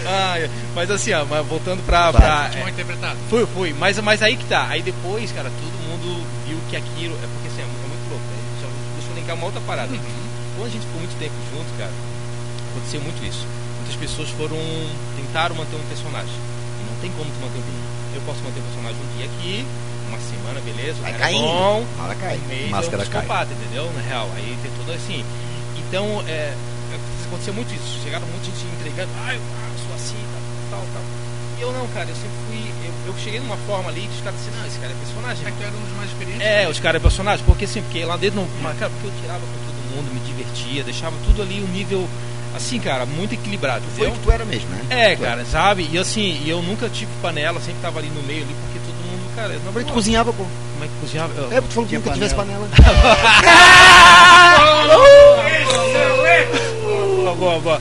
Ah, 0.06 0.38
é. 0.40 0.48
mas 0.74 0.90
assim, 0.90 1.12
ó, 1.12 1.24
mas 1.24 1.46
voltando 1.46 1.84
pra. 1.84 2.12
pra 2.12 2.50
Mal 2.58 2.68
interpretado. 2.68 3.16
Fui, 3.30 3.46
fui. 3.54 3.74
Mas, 3.78 3.98
mas 4.00 4.22
aí 4.22 4.36
que 4.36 4.44
tá. 4.46 4.66
Aí 4.68 4.82
depois, 4.82 5.30
cara, 5.32 5.50
todo 5.50 5.88
mundo 5.88 6.24
viu 6.46 6.58
que 6.70 6.76
aquilo. 6.76 7.14
É 7.22 7.26
porque 7.26 7.48
assim, 7.48 7.62
é, 7.62 7.64
mu- 7.64 7.78
é 7.84 7.88
muito 7.88 8.10
louco. 8.10 8.24
Né? 8.24 8.38
Deixa, 8.52 8.66
eu- 8.66 8.94
deixa 8.96 9.10
eu 9.10 9.14
linkar 9.16 9.36
uma 9.36 9.46
outra 9.46 9.60
parada. 9.66 9.88
Quando 10.56 10.66
a 10.66 10.70
gente 10.70 10.84
ficou 10.86 11.00
muito 11.00 11.18
tempo 11.18 11.34
junto, 11.52 11.70
cara, 11.78 11.90
aconteceu 12.70 13.00
muito 13.00 13.24
isso. 13.24 13.46
Muitas 13.80 13.96
pessoas 13.96 14.28
foram. 14.30 14.56
tentaram 15.16 15.54
manter 15.56 15.76
um 15.76 15.86
personagem. 15.88 16.34
Não 16.90 16.96
tem 17.00 17.10
como 17.16 17.30
tu 17.30 17.38
manter 17.40 17.58
um. 17.58 17.92
Eu 18.14 18.20
posso 18.26 18.40
manter 18.44 18.60
um 18.60 18.64
personagem 18.68 18.98
um 19.00 19.16
dia 19.16 19.26
aqui, 19.26 19.64
uma 20.12 20.20
semana, 20.20 20.60
beleza, 20.60 20.98
o 21.00 21.02
Vai 21.02 21.12
cara 21.12 21.24
é 21.24 21.32
caindo. 21.32 21.42
bom, 21.42 21.84
hora 21.98 22.14
cai. 22.14 22.36
um 22.36 22.48
mês 22.48 22.68
Máscara 22.68 23.02
é 23.02 23.06
um 23.06 23.08
psicopata, 23.08 23.50
entendeu? 23.52 23.90
Na 23.96 24.02
real. 24.02 24.28
Aí 24.36 24.58
tem 24.62 24.70
tudo 24.76 24.92
assim. 24.92 25.24
Então, 25.88 26.22
é, 26.28 26.52
aconteceu 27.32 27.54
muito 27.54 27.72
isso. 27.74 28.00
Chegaram 28.04 28.26
muita 28.28 28.44
gente 28.44 28.64
entregando, 28.76 29.10
ah, 29.24 29.34
eu 29.34 29.40
ah, 29.40 29.72
sou 29.80 29.94
assim, 29.96 30.20
tal, 30.68 30.80
tal, 30.80 30.86
tal. 30.92 31.02
E 31.58 31.62
eu 31.62 31.72
não, 31.72 31.86
cara, 31.88 32.08
eu 32.08 32.16
sempre 32.16 32.36
fui. 32.48 32.60
Eu, 32.84 33.12
eu 33.12 33.18
cheguei 33.18 33.40
numa 33.40 33.56
forma 33.64 33.88
ali 33.88 34.02
que 34.02 34.16
os 34.16 34.20
caras 34.20 34.38
disseram, 34.38 34.58
não, 34.60 34.66
esse 34.68 34.78
cara 34.78 34.92
é 34.92 34.96
personagem. 34.96 35.46
É 35.46 35.50
que 35.50 35.56
tu 35.56 35.64
era 35.64 35.76
um 35.76 35.80
dos 35.80 35.96
mais 35.96 36.08
experientes. 36.10 36.46
É, 36.46 36.68
os 36.68 36.80
caras 36.80 37.00
é 37.00 37.02
personagem, 37.02 37.44
porque 37.46 37.64
assim, 37.64 37.82
porque 37.82 38.04
lá 38.04 38.16
dentro, 38.16 38.40
não, 38.40 38.48
mas, 38.60 38.78
cara, 38.78 38.90
porque 38.90 39.08
eu 39.08 39.12
tirava 39.20 39.40
com 39.40 39.58
todo 39.64 39.80
mundo, 39.96 40.12
me 40.12 40.20
divertia, 40.20 40.84
deixava 40.84 41.16
tudo 41.24 41.40
ali 41.42 41.62
um 41.62 41.68
nível 41.68 42.06
assim, 42.54 42.78
cara, 42.78 43.06
muito 43.06 43.32
equilibrado. 43.32 43.82
Foi 43.96 44.08
o 44.08 44.12
que 44.12 44.18
tu 44.20 44.30
era 44.30 44.44
mesmo, 44.44 44.68
né? 44.68 44.84
É, 44.90 45.16
Tu 45.16 45.22
cara, 45.22 45.44
sabe? 45.44 45.88
E 45.90 45.98
assim, 45.98 46.40
e 46.44 46.50
eu 46.50 46.60
nunca 46.62 46.88
tive 46.88 47.10
panela, 47.20 47.60
sempre 47.60 47.80
tava 47.80 47.98
ali 47.98 48.08
no 48.08 48.22
meio 48.22 48.42
ali, 48.42 48.54
porque 48.54 48.78
cara, 49.36 49.48
não 49.64 49.72
Mas 49.72 49.84
tu 49.86 49.92
cozinhava, 49.92 50.32
pô. 50.32 50.44
Como 50.44 50.84
é 50.84 50.86
que 50.88 50.92
cozinhava? 51.00 51.32
Eu- 51.36 51.44
É, 51.44 51.60
porque 51.60 51.68
tu 51.68 51.74
falou 51.74 51.88
que 51.88 51.94
nunca 51.96 52.10
tivesse 52.12 52.34
panela. 52.34 52.68
Boa, 57.22 57.34
boa, 57.36 57.58
boa. 57.60 57.80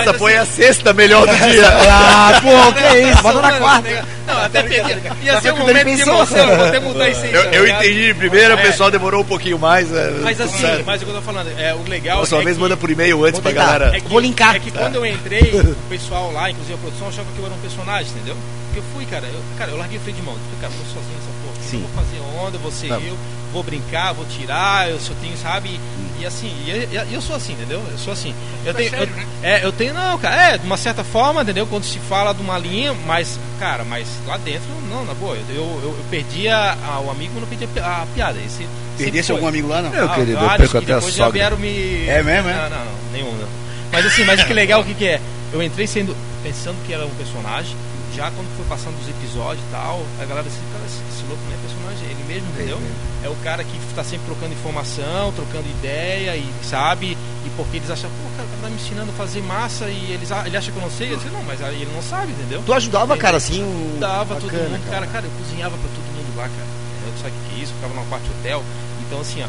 Essa 0.00 0.14
foi 0.14 0.36
a 0.36 0.44
sexta 0.44 0.92
melhor 0.92 1.26
do 1.26 1.34
dia. 1.36 1.66
Ah, 1.88 2.40
pô, 2.42 2.72
que 2.72 2.82
é 2.84 3.10
isso? 3.10 3.22
Bota 3.22 3.40
na 3.40 3.52
quarta. 3.58 4.04
Não, 4.26 4.42
até 4.42 4.62
porque 4.62 4.82
ia 5.22 5.40
ser 5.40 5.52
um 5.52 5.58
momento 5.58 5.84
de 5.94 6.00
emoção, 6.02 6.56
vou 6.56 6.66
até 6.66 6.80
mudar 6.80 7.08
isso 7.08 7.20
aí. 7.22 7.32
Eu, 7.32 7.44
tá 7.44 7.50
eu 7.56 7.66
entendi 7.68 8.06
de 8.08 8.14
primeira, 8.14 8.56
o 8.56 8.58
É. 8.58 8.62
pessoal 8.62 8.90
demorou 8.90 9.20
um 9.20 9.24
pouquinho 9.24 9.58
mais. 9.58 9.92
é, 9.92 10.10
Mas 10.22 10.40
assim, 10.40 10.58
certo. 10.58 10.84
mas 10.84 11.00
o 11.00 11.04
que 11.04 11.10
eu 11.10 11.14
tô 11.16 11.22
falando, 11.22 11.48
é, 11.58 11.72
o 11.74 11.82
legal 11.88 12.16
Próxima 12.18 12.40
é 12.40 12.44
vez 12.44 12.56
que, 12.56 12.62
manda 12.62 12.76
por 12.76 12.90
e-mail 12.90 13.24
antes 13.24 13.40
pra 13.40 13.52
galera. 13.52 13.96
é 13.96 14.00
que, 14.00 14.08
Vou 14.08 14.18
linkar. 14.18 14.56
É 14.56 14.58
que 14.58 14.70
quando 14.72 14.96
eu 14.96 15.06
entrei, 15.06 15.52
o 15.60 15.74
pessoal 15.88 16.32
lá, 16.32 16.50
inclusive 16.50 16.74
a 16.74 16.78
produção, 16.78 17.08
achava 17.08 17.28
que 17.34 17.38
eu 17.38 17.46
era 17.46 17.54
um 17.54 17.58
personagem, 17.58 18.08
entendeu? 18.10 18.36
Porque 18.76 18.80
eu 18.80 18.84
fui, 18.94 19.06
cara, 19.06 19.26
eu, 19.26 19.40
cara, 19.56 19.70
eu 19.70 19.78
larguei 19.78 19.96
o 19.96 20.00
freio 20.02 20.16
de 20.16 20.22
mão. 20.22 20.34
Falei, 20.34 20.58
cara, 20.60 20.72
eu 20.72 20.78
tô 20.78 20.84
sozinho 21.00 21.16
nessa 21.16 21.32
porra. 21.42 21.56
Sim. 21.62 21.76
Eu 21.76 21.88
vou 21.88 22.04
fazer 22.04 22.20
onda, 22.46 22.58
vou 22.58 22.70
ser 22.72 22.88
Não. 22.88 23.00
eu, 23.00 23.16
vou 23.52 23.62
brincar, 23.62 24.12
vou 24.12 24.26
tirar, 24.26 24.90
eu 24.90 25.00
só 25.00 25.14
tenho, 25.22 25.36
sabe? 25.38 25.80
E 26.20 26.26
assim, 26.26 26.52
e 26.66 26.70
eu, 26.94 27.04
e 27.06 27.14
eu 27.14 27.22
sou 27.22 27.36
assim, 27.36 27.54
entendeu? 27.54 27.82
Eu 27.90 27.98
sou 27.98 28.12
assim. 28.12 28.34
Eu 28.66 28.74
tenho, 28.74 28.94
eu, 28.94 29.08
é, 29.42 29.64
eu 29.64 29.72
tenho, 29.72 29.94
não, 29.94 30.18
cara, 30.18 30.36
é, 30.54 30.58
de 30.58 30.66
uma 30.66 30.76
certa 30.76 31.02
forma, 31.02 31.40
entendeu? 31.42 31.66
Quando 31.66 31.84
se 31.84 31.98
fala 32.00 32.34
de 32.34 32.42
uma 32.42 32.58
linha, 32.58 32.92
mas, 33.06 33.38
cara, 33.58 33.82
mas 33.84 34.06
lá 34.26 34.36
dentro, 34.36 34.68
não, 34.90 35.04
na 35.06 35.14
boa, 35.14 35.36
eu, 35.36 35.54
eu, 35.54 35.82
eu 35.98 36.04
perdi 36.10 36.48
a, 36.48 36.76
a- 36.86 37.00
o 37.00 37.10
amigo, 37.10 37.32
mas 37.34 37.42
não 37.42 37.48
perdi 37.58 37.80
a, 37.80 38.02
a 38.02 38.06
piada. 38.14 38.38
Esse, 38.44 38.66
Perdesse 38.98 39.30
algum 39.32 39.46
amigo 39.46 39.68
lá, 39.68 39.80
não? 39.82 39.90
Meu 39.90 40.04
Ah, 40.06 40.14
querido, 40.14 40.38
eu 40.42 40.48
perco 40.56 40.78
até 40.78 40.92
a 40.92 40.96
depois 40.96 41.14
já 41.14 41.24
sogra. 41.24 41.32
vieram 41.32 41.56
me. 41.58 42.06
É 42.08 42.22
mesmo, 42.22 42.48
é? 42.48 42.54
Não, 42.54 42.70
não, 42.70 42.84
não, 42.84 42.92
nenhum, 43.12 43.32
não. 43.36 43.48
Mas 43.92 44.06
assim, 44.06 44.24
mas 44.24 44.40
o 44.42 44.46
que 44.46 44.54
legal, 44.54 44.80
o 44.80 44.84
que, 44.84 44.94
que 44.94 45.06
é? 45.06 45.20
Eu 45.52 45.62
entrei 45.62 45.86
sendo, 45.86 46.16
pensando 46.42 46.76
que 46.86 46.92
era 46.94 47.04
um 47.06 47.10
personagem, 47.10 47.76
já 48.16 48.30
quando 48.30 48.48
foi 48.56 48.64
passando 48.64 48.96
os 48.98 49.08
episódios 49.08 49.62
e 49.68 49.70
tal, 49.70 50.00
a 50.18 50.24
galera 50.24 50.48
disse, 50.48 50.56
cara, 50.72 50.84
esse, 50.88 51.22
louco 51.28 51.42
não 51.44 51.52
é 51.52 51.60
personagem, 51.60 52.08
é 52.08 52.10
ele 52.10 52.24
mesmo, 52.24 52.48
entendeu? 52.48 52.80
É 53.22 53.28
o 53.28 53.36
cara 53.44 53.62
que 53.62 53.78
tá 53.94 54.02
sempre 54.02 54.24
trocando 54.24 54.54
informação, 54.54 55.32
trocando 55.36 55.68
ideia 55.68 56.34
e 56.34 56.48
sabe, 56.64 57.12
e 57.12 57.50
porque 57.56 57.76
eles 57.76 57.90
acham, 57.90 58.08
pô, 58.08 58.24
cara, 58.34 58.48
o 58.48 58.50
cara 58.56 58.62
tá 58.62 58.68
me 58.70 58.76
ensinando 58.76 59.12
a 59.12 59.14
fazer 59.14 59.42
massa 59.42 59.84
e 59.84 60.12
eles, 60.12 60.30
ele 60.30 60.56
acha 60.56 60.72
que 60.72 60.78
eu 60.78 60.82
não 60.82 60.90
sei, 60.90 61.12
eu 61.12 61.16
disse, 61.16 61.28
não, 61.28 61.42
mas 61.44 61.60
aí 61.60 61.82
ele 61.82 61.92
não 61.92 62.02
sabe, 62.02 62.32
entendeu? 62.32 62.62
Tu 62.64 62.72
ajudava, 62.72 63.16
cara, 63.18 63.36
assim, 63.36 63.62
um... 63.62 63.98
Dava 64.00 64.34
todo 64.36 64.50
Bacana, 64.50 64.70
mundo, 64.70 64.90
cara. 64.90 65.06
cara, 65.06 65.26
eu 65.26 65.32
cozinhava 65.36 65.76
pra 65.76 65.88
todo 65.92 66.08
mundo 66.16 66.36
lá, 66.36 66.48
cara. 66.48 66.68
Eu 67.06 67.12
sabe 67.20 67.34
o 67.36 67.50
que 67.50 67.60
é 67.60 67.62
isso? 67.62 67.74
Ficava 67.74 67.92
numa 67.92 68.06
parte 68.06 68.26
hotel. 68.30 68.64
Então 69.06 69.20
assim, 69.20 69.42
ó, 69.44 69.48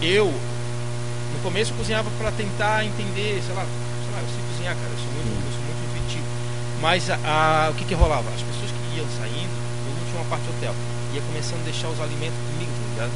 eu 0.00 0.26
no 0.26 1.38
começo 1.42 1.72
eu 1.72 1.76
cozinhava 1.76 2.10
pra 2.18 2.32
tentar 2.32 2.84
entender, 2.84 3.42
sei 3.44 3.54
lá, 3.54 3.62
sei 3.62 4.12
lá, 4.14 4.20
eu 4.20 4.28
sei 4.28 4.40
cozinhar, 4.52 4.74
cara, 4.74 4.88
eu 4.88 4.98
sou 4.98 5.12
muito. 5.12 5.39
Mas 6.80 7.10
a, 7.10 7.16
a- 7.24 7.70
o 7.70 7.74
que 7.74 7.84
que 7.84 7.94
rolava? 7.94 8.24
As 8.34 8.42
pessoas 8.42 8.70
que 8.72 8.98
iam 8.98 9.06
saindo, 9.20 9.52
eu 9.86 9.92
não 9.94 10.04
tinha 10.08 10.20
uma 10.22 10.28
parte 10.30 10.44
hotel, 10.48 10.74
ia 11.14 11.20
começando 11.22 11.60
a 11.60 11.64
deixar 11.64 11.88
os 11.88 12.00
alimentos 12.00 12.38
comigo, 12.52 12.70
tá 12.72 13.04
ligado? 13.04 13.12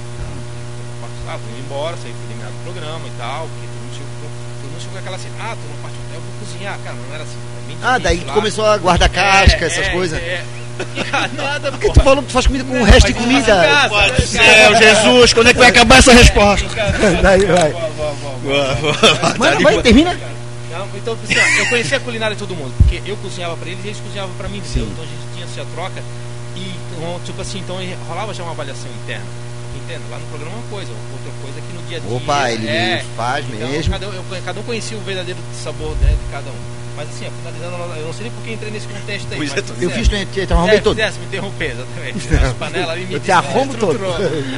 Ah, 1.27 1.39
tô 1.41 1.49
indo 1.57 1.65
embora, 1.65 1.97
saí 1.97 2.13
fui 2.13 2.21
eliminado 2.29 2.53
do 2.53 2.63
programa 2.65 3.01
e 3.09 3.13
tal, 3.17 3.49
porque 3.49 3.65
todo 3.67 3.81
mundo 3.81 3.95
chegou, 3.97 4.29
todo 4.61 4.69
mundo 4.71 4.81
chegou 4.81 4.93
com 4.93 4.99
aquela 5.01 5.17
assim, 5.17 5.33
ah, 5.41 5.57
tô 5.57 5.65
numa 5.73 5.81
parte 5.81 5.97
hotel, 6.05 6.21
vou 6.21 6.33
cozinhar, 6.45 6.79
cara, 6.85 6.97
não 7.01 7.15
era 7.15 7.25
assim. 7.25 7.39
era 7.41 7.67
bem 7.67 7.77
Ah, 7.83 7.99
daí 7.99 8.19
tu 8.21 8.27
lá. 8.29 8.35
começou 8.35 8.67
a 8.67 8.77
guardar 8.77 9.09
casca, 9.09 9.65
É, 9.65 9.67
essas 9.67 9.87
é, 9.89 9.91
coisas. 9.91 10.19
É, 10.21 10.45
Nada, 11.33 11.71
Porque 11.73 11.91
tu 11.93 12.01
falou 12.03 12.21
que 12.23 12.29
tu 12.29 12.33
faz 12.33 12.47
comida 12.47 12.65
com 12.65 12.79
o 12.81 12.85
resto 12.85 13.07
de 13.07 13.15
comida. 13.15 13.89
Pode 13.89 14.27
ser, 14.27 14.77
Jesus, 14.77 15.33
quando 15.33 15.47
é 15.49 15.53
que 15.55 15.59
vai 15.59 15.69
acabar 15.69 15.99
essa 15.99 16.13
resposta? 16.13 16.67
Daí 17.23 17.45
vai. 17.47 17.73
Mano, 19.39 19.61
vai, 19.63 19.83
termina. 19.83 20.19
Não, 20.75 20.89
então, 20.97 21.15
assim, 21.23 21.35
eu 21.59 21.67
conhecia 21.67 21.97
a 21.97 22.01
culinária 22.01 22.35
de 22.35 22.41
todo 22.41 22.55
mundo, 22.55 22.75
porque 22.79 23.01
eu 23.09 23.17
cozinhava 23.19 23.57
pra 23.57 23.69
eles 23.69 23.85
e 23.85 23.89
eles 23.89 24.01
cozinhavam 24.01 24.35
pra 24.37 24.49
mim, 24.49 24.59
entendeu? 24.59 24.89
Então 24.91 25.05
a 25.05 25.07
gente 25.07 25.23
tinha 25.35 25.45
essa 25.47 25.65
troca 25.75 26.03
e, 26.57 26.75
então, 26.91 27.21
tipo 27.25 27.41
assim, 27.41 27.59
então 27.61 27.79
rolava 28.09 28.35
já 28.35 28.43
uma 28.43 28.53
avaliação 28.53 28.91
interna. 29.05 29.25
Entendo? 29.77 30.03
Lá 30.11 30.19
no 30.19 30.27
programa 30.27 30.57
é 30.57 30.59
uma 30.59 30.69
coisa, 30.71 30.91
outra 31.13 31.33
coisa 31.43 31.61
que 31.61 31.73
no 31.77 31.83
dia 31.89 31.99
a 31.99 32.01
dia. 32.01 32.17
Opa, 32.17 32.51
ele 32.51 32.67
é, 32.69 33.05
faz 33.17 33.45
então, 33.49 33.69
mesmo. 33.69 33.93
Cada, 33.93 34.09
um- 34.09 34.13
eu, 34.15 34.25
cada 34.45 34.61
um 34.61 34.63
conhecia 34.63 34.97
o 34.97 35.01
verdadeiro 35.01 35.39
sabor 35.63 35.91
né, 36.01 36.11
de 36.11 36.33
cada 36.33 36.51
um. 36.51 36.75
Mas 36.97 37.09
assim, 37.09 37.27
finalizando, 37.43 37.77
eu 37.99 38.07
não 38.07 38.13
sei 38.13 38.23
nem 38.25 38.33
porque 38.33 38.53
entrei 38.53 38.71
nesse 38.71 38.87
contexto 38.87 39.27
aí. 39.33 39.37
Pois 39.37 39.51
mas 39.51 39.59
é, 39.59 39.85
Eu 39.85 39.91
fiz, 39.91 40.09
tu 40.09 40.47
te 40.47 40.53
arrumei 40.53 40.77
É, 40.77 40.81
todo. 40.81 40.95
fizesse 40.97 41.19
me 41.19 41.27
interromper, 41.27 41.71
exatamente. 41.73 42.35
As 42.47 42.53
panelas 42.55 42.89
ali 42.91 43.05
me 43.05 43.15
Eu 43.15 43.21
te 43.21 43.33
arrumo 43.33 43.75
todo. 43.75 43.99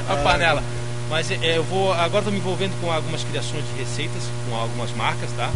A 0.09 0.17
panela. 0.23 0.63
Mas 1.09 1.31
é, 1.31 1.57
eu 1.57 1.65
vou. 1.65 1.93
Agora 1.95 2.19
estou 2.19 2.33
me 2.33 2.39
envolvendo 2.39 2.79
com 2.81 2.93
algumas 2.93 3.25
criações 3.25 3.65
de 3.73 3.81
receitas, 3.83 4.23
com 4.49 4.55
algumas 4.55 4.91
marcas, 4.95 5.31
tá? 5.37 5.51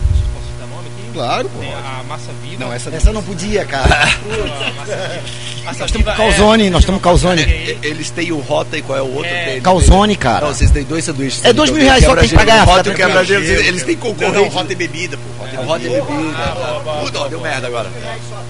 Claro, 1.12 1.48
pô. 1.48 1.58
Tem 1.60 1.72
a 1.74 2.02
Massa 2.08 2.30
Viva. 2.42 2.64
Não, 2.64 2.72
essa 2.72 2.90
Essa 2.90 3.12
não 3.12 3.22
podia, 3.22 3.64
cara. 3.64 3.86
a 3.94 4.72
Massa 4.76 5.80
Nós 5.80 5.80
estamos 5.90 6.06
com 6.06 6.14
calzone, 6.16 6.70
nós 6.70 6.80
estamos 6.82 7.00
com 7.00 7.04
calzone. 7.08 7.42
É, 7.42 7.76
Eles 7.82 8.10
têm 8.10 8.32
o 8.32 8.38
Rota 8.40 8.78
e 8.78 8.82
qual 8.82 8.98
é 8.98 9.02
o 9.02 9.12
outro? 9.14 9.30
É, 9.30 9.44
Tem- 9.52 9.60
Calzone, 9.62 10.16
cara. 10.16 10.46
Não, 10.46 10.54
vocês 10.54 10.70
têm 10.70 10.84
dois 10.84 11.04
sanduíches. 11.04 11.44
É 11.44 11.52
dois 11.52 11.70
mil 11.70 11.82
reais 11.82 12.04
só 12.04 12.14
que 12.14 12.20
tem 12.20 12.28
que 12.30 12.34
pagar, 12.34 12.64
Rota 12.64 12.88
e 12.88 12.92
o 12.92 12.94
quebra-gelo, 12.94 13.44
eles, 13.44 13.66
eles 13.66 13.82
têm 13.82 13.96
Não, 13.96 14.04
não, 14.04 14.14
concorrente. 14.14 14.54
rota 14.54 14.72
e 14.72 14.76
bebida, 14.76 15.16
pô. 15.18 15.44
Rota 15.44 15.54
e 15.54 15.56
É 15.58 15.62
Rota 15.64 15.84
e 15.84 15.88
bebida. 15.88 16.04
bebida. 16.12 17.00
Puta, 17.04 17.18
ó, 17.20 17.28
deu 17.28 17.40
merda 17.40 17.66
agora. 17.66 17.90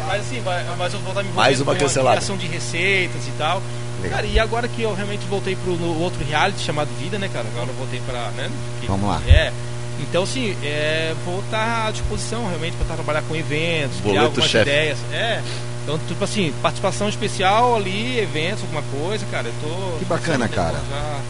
Mas 0.07 0.21
assim, 0.21 0.43
mas 0.79 0.93
eu 0.95 1.01
vou 1.01 1.09
estar 1.11 1.23
me 1.23 1.33
Mais 1.33 1.61
uma 1.61 1.75
cancelada. 1.75 2.17
criação 2.17 2.37
de 2.37 2.47
receitas 2.47 3.27
e 3.27 3.31
tal. 3.39 3.63
Cara, 4.09 4.25
e 4.27 4.39
agora 4.39 4.67
que 4.67 4.81
eu 4.81 4.95
realmente 4.95 5.27
voltei 5.29 5.55
pro 5.57 5.73
outro 6.01 6.25
reality 6.27 6.61
chamado 6.65 6.89
Vida, 6.99 7.19
né, 7.19 7.29
cara? 7.31 7.45
Agora 7.55 7.69
eu 7.69 7.75
voltei 7.75 8.01
pra. 8.07 8.31
Né, 8.31 8.49
Vamos 8.87 9.07
lá. 9.09 9.21
É. 9.29 9.53
Então, 10.09 10.23
assim, 10.25 10.57
é, 10.65 11.13
vou 11.25 11.41
estar 11.41 11.87
à 11.89 11.91
disposição 11.91 12.47
realmente 12.49 12.75
para 12.77 12.95
trabalhar 12.95 13.23
com 13.23 13.35
eventos, 13.37 13.97
criar 14.01 14.13
Boleto 14.13 14.27
algumas 14.27 14.51
chefe. 14.51 14.71
ideias. 14.71 14.99
É. 15.13 15.41
Então, 15.85 15.99
tipo 16.09 16.23
assim, 16.25 16.53
participação 16.63 17.09
especial 17.09 17.75
ali, 17.77 18.19
eventos, 18.21 18.63
alguma 18.63 18.83
coisa, 18.83 19.25
cara. 19.31 19.47
Eu 19.49 19.55
tô. 19.63 19.99
Que 19.99 20.05
bacana, 20.05 20.49
cara. 20.49 20.75
Já, 20.91 20.97
né? 20.97 21.21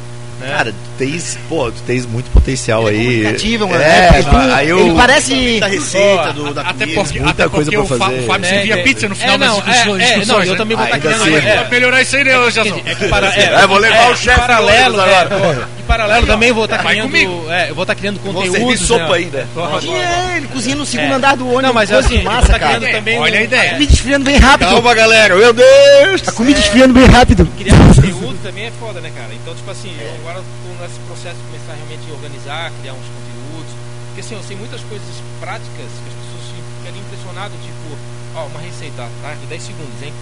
Cara, 0.56 0.72
tu 0.72 0.76
tens, 0.96 1.38
pô, 1.50 1.70
tu 1.70 1.82
tens 1.86 2.06
muito 2.06 2.30
potencial 2.32 2.88
Ele 2.88 2.96
é 2.96 3.00
aí. 3.00 3.06
comunicativo, 3.18 3.68
mano. 3.68 3.82
É, 3.82 3.86
É, 3.86 4.54
aí 4.54 4.68
eu, 4.70 4.78
ele 4.86 4.94
parece. 4.96 5.60
Da 5.60 5.66
receita, 5.66 6.32
do, 6.32 6.54
da 6.54 6.62
Até 6.62 6.72
comida. 6.86 7.02
porque, 7.02 7.20
muita 7.20 7.42
até 7.44 7.48
coisa 7.54 7.70
porque 7.70 7.86
pra 7.86 7.96
o, 7.96 7.98
Fa- 7.98 8.04
fazer. 8.06 8.20
o 8.20 8.26
Fábio 8.26 8.46
É, 8.46 8.48
servia 8.48 8.74
é, 8.74 8.82
pizza 8.82 9.08
no 9.10 9.14
final 9.16 9.34
é, 9.34 9.38
das 9.38 9.48
não, 9.48 9.60
discussões. 9.60 10.02
é, 10.02 10.12
é, 10.14 10.24
não, 10.24 10.42
eu 10.42 10.52
né? 10.52 10.56
também 10.56 10.76
vou 10.78 10.86
estar 10.86 10.98
criando. 10.98 11.22
assim, 11.22 11.34
é, 11.34 11.56
Pra 11.58 11.68
melhorar 11.68 12.02
isso 12.02 12.16
aí, 12.16 12.24
né, 12.24 12.50
Jason? 12.50 12.80
É 12.86 12.94
que 12.94 13.08
para, 13.08 13.26
é, 13.34 13.42
É, 13.62 13.66
vou 13.66 13.76
levar 13.78 14.10
o 14.12 14.16
chefe 14.16 14.40
paralelo, 14.40 15.00
é, 15.02 15.14
agora. 15.20 15.68
Em 15.94 15.98
paralelo 15.98 16.26
também 16.26 16.52
vou 16.52 16.64
estar 16.64 16.82
Vai 16.82 16.94
criando, 16.94 17.50
é, 17.50 17.70
eu 17.70 17.74
vou 17.74 17.82
estar 17.82 17.94
criando 17.94 18.20
Vou 18.20 18.32
conteúdos. 18.32 18.58
servir 18.58 18.78
sopa 18.78 19.04
né? 19.08 19.14
ainda. 19.14 19.48
Tinha 19.80 20.36
ele 20.36 20.46
cozinha 20.48 20.76
no 20.76 20.86
segundo 20.86 21.12
É. 21.12 21.14
andar 21.14 21.36
do 21.36 21.44
ônibus. 21.46 21.62
Não, 21.62 21.72
mas 21.74 21.90
coisa 21.90 22.06
assim, 22.06 22.22
massa, 22.22 22.58
cara. 22.58 22.76
criando 22.78 22.92
também 22.92 23.18
Olha 23.18 23.38
a 23.38 23.42
ideia. 23.42 23.60
é, 23.60 23.72
Comida 23.72 23.92
esfriando 23.92 24.24
bem 24.24 24.36
rápido. 24.38 24.68
Calma, 24.68 24.94
galera, 24.94 25.34
meu 25.36 25.52
Deus! 25.52 26.28
A 26.28 26.32
comida 26.32 26.58
esfriando 26.60 26.94
bem 26.94 27.06
rápido. 27.06 27.46
criar 27.58 27.76
conteúdo 27.76 28.38
também 28.42 28.66
é 28.66 28.72
foda, 28.78 29.00
né, 29.00 29.10
cara? 29.16 29.30
Então, 29.34 29.54
tipo 29.54 29.70
assim, 29.70 29.92
eu 30.00 30.10
agora 30.20 30.42
tô 30.44 30.82
nesse 30.82 30.98
processo 31.06 31.36
de 31.36 31.42
começar 31.50 31.74
realmente 31.74 32.02
a 32.10 32.14
organizar, 32.14 32.72
criar 32.80 32.92
uns 32.94 33.06
conteúdos. 33.06 33.72
Porque 34.08 34.20
assim, 34.20 34.34
eu 34.34 34.42
sei 34.46 34.56
muitas 34.56 34.80
coisas 34.82 35.06
práticas 35.40 35.68
que 35.76 36.08
as 36.08 36.16
pessoas 36.16 36.44
ficam 36.54 37.00
impressionadas, 37.00 37.58
tipo, 37.62 37.88
ó, 38.36 38.46
uma 38.46 38.60
receita, 38.60 39.08
tá? 39.22 39.34
De 39.34 39.46
10 39.46 39.62
segundos, 39.62 40.02
hein? 40.02 40.12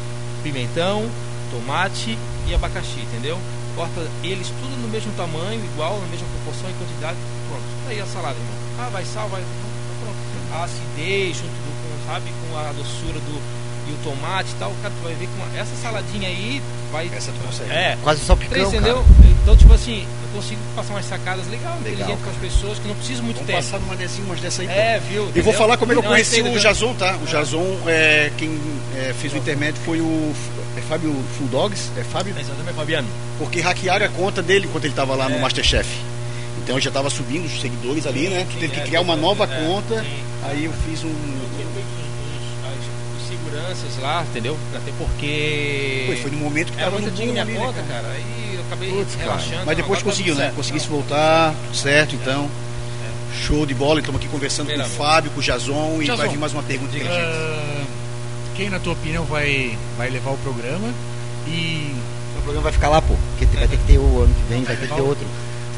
Pimentão, 0.42 1.04
tomate 1.50 2.16
e 2.48 2.54
abacaxi, 2.54 3.00
entendeu? 3.00 3.38
Corta 3.78 4.02
eles 4.24 4.48
tudo 4.58 4.74
no 4.82 4.88
mesmo 4.88 5.12
tamanho, 5.14 5.62
igual, 5.62 6.00
na 6.02 6.08
mesma 6.10 6.26
proporção 6.34 6.66
e 6.68 6.74
quantidade. 6.74 7.14
Pronto. 7.46 7.62
Tá 7.86 7.90
Aí 7.94 8.00
a 8.02 8.06
salada, 8.06 8.34
irmão. 8.34 8.58
Ah, 8.82 8.88
vai 8.90 9.04
sal, 9.06 9.28
vai. 9.28 9.38
Então, 9.40 9.70
pronto. 10.02 10.18
A 10.50 10.64
acidez 10.66 11.36
junto 11.38 11.54
do, 11.62 11.70
com, 11.78 12.10
sabe, 12.10 12.26
com 12.42 12.58
a 12.58 12.72
doçura 12.74 13.20
do. 13.22 13.38
E 13.88 13.92
o 13.92 13.96
tomate 14.02 14.50
e 14.50 14.54
tal, 14.58 14.74
cara, 14.82 14.92
tu 14.98 15.02
vai 15.04 15.14
ver 15.14 15.26
que 15.28 15.32
uma- 15.38 15.56
essa 15.56 15.74
saladinha 15.80 16.28
aí 16.28 16.60
vai. 16.90 17.08
Essa 17.14 17.30
tu 17.30 17.38
consegue. 17.46 17.70
É, 17.70 17.96
Quase 18.02 18.20
só 18.24 18.34
picão, 18.34 18.66
entendeu? 18.68 18.96
cara. 18.96 19.28
Então, 19.42 19.56
tipo 19.56 19.72
assim, 19.72 20.04
eu 20.28 20.34
consigo 20.40 20.60
passar 20.76 20.94
umas 20.94 21.04
sacadas 21.06 21.46
legal, 21.48 21.76
inteligentes 21.80 22.24
com 22.24 22.30
as 22.30 22.36
pessoas 22.36 22.78
que 22.78 22.88
não 22.88 22.94
precisam 22.94 23.24
muito 23.24 23.36
Vamos 23.36 23.46
tempo. 23.52 23.62
passar 23.64 23.78
numa 23.80 23.96
desenho 23.96 24.24
umas 24.26 24.40
dessa 24.40 24.62
aí. 24.62 24.68
É, 24.68 25.00
viu? 25.00 25.22
E 25.22 25.24
vou 25.24 25.30
entendeu? 25.30 25.52
falar 25.54 25.76
como 25.76 25.92
é 25.92 25.94
que 25.94 25.98
eu 25.98 26.02
Não, 26.02 26.10
conheci 26.10 26.36
receita 26.42 26.58
o 26.58 26.60
Jason, 26.60 26.94
tá? 26.94 27.16
O 27.22 27.26
Jason, 27.26 27.78
é, 27.86 28.30
quem 28.36 28.58
é, 28.96 29.14
fez 29.18 29.32
o 29.32 29.36
intermédio 29.36 29.80
foi 29.84 30.00
o 30.00 30.34
é 30.76 30.80
Fábio 30.82 31.14
Full 31.36 31.48
Dogs, 31.48 31.90
é 31.96 32.04
Fábio? 32.04 32.34
Exatamente, 32.38 32.74
Fabiano. 32.76 33.08
Porque 33.38 33.60
hackearam 33.60 34.06
a 34.06 34.08
conta 34.08 34.42
dele 34.42 34.66
enquanto 34.66 34.84
ele 34.84 34.92
estava 34.92 35.14
lá 35.14 35.28
no 35.28 35.36
É. 35.36 35.40
Masterchef. 35.40 35.88
Então 36.62 36.76
eu 36.76 36.80
já 36.82 36.90
estava 36.90 37.08
subindo 37.08 37.46
os 37.46 37.60
seguidores 37.60 38.06
ali, 38.06 38.28
né? 38.28 38.46
Tu 38.52 38.58
teve 38.58 38.74
que 38.74 38.80
é, 38.80 38.84
criar 38.84 39.00
uma 39.00 39.16
nova 39.16 39.44
é, 39.44 39.64
conta. 39.66 40.02
sim. 40.02 40.22
Aí 40.44 40.64
eu 40.64 40.72
fiz 40.86 41.02
um. 41.04 41.08
Seguranças 43.74 44.02
lá, 44.02 44.22
entendeu? 44.22 44.56
Até 44.74 44.92
porque. 44.98 46.04
Pô, 46.08 46.22
foi 46.22 46.30
no 46.30 46.38
momento 46.38 46.72
que 46.72 46.78
Era 46.78 46.90
tava 46.90 46.96
no 46.96 47.02
muito 47.02 47.12
antiga 47.14 47.26
boom 47.26 47.32
minha 47.32 47.42
ali, 47.42 47.52
né, 47.52 47.60
conta, 47.60 47.82
cara? 47.82 48.02
cara. 48.02 48.14
Aí 48.14 48.54
eu 48.54 48.60
acabei 48.62 48.90
Putz, 48.90 49.14
cara. 49.14 49.24
relaxando. 49.26 49.66
Mas 49.66 49.76
depois 49.76 50.02
conseguiu, 50.02 50.34
né? 50.34 50.40
certo. 50.42 50.54
Conseguisse 50.56 50.88
voltar, 50.88 51.54
tudo 51.66 51.76
certo, 51.76 52.14
então. 52.14 52.48
Show 53.46 53.66
de 53.66 53.74
bola, 53.74 54.00
estamos 54.00 54.20
aqui 54.20 54.28
conversando 54.28 54.72
com 54.74 54.80
o 54.80 54.84
Fábio, 54.86 55.30
com 55.30 55.38
o 55.40 55.42
Jason 55.42 55.98
e 56.00 56.06
Jason. 56.06 56.16
vai 56.16 56.28
vir 56.28 56.38
mais 56.38 56.52
uma 56.52 56.62
pergunta. 56.62 56.96
Ah, 57.08 57.84
quem, 58.56 58.70
na 58.70 58.80
tua 58.80 58.94
opinião, 58.94 59.24
vai, 59.24 59.78
vai 59.96 60.10
levar 60.10 60.30
o 60.30 60.38
programa? 60.38 60.92
E 61.46 61.94
O 62.38 62.42
programa 62.42 62.62
vai 62.64 62.72
ficar 62.72 62.88
lá, 62.88 63.00
pô. 63.02 63.14
Porque 63.36 63.56
vai 63.56 63.68
ter 63.68 63.76
que 63.76 63.84
ter 63.84 63.98
o 63.98 64.22
ano 64.22 64.34
que 64.34 64.52
vem, 64.52 64.64
vai 64.64 64.76
ter 64.76 64.88
que 64.88 64.94
ter 64.94 65.00
outro. 65.00 65.26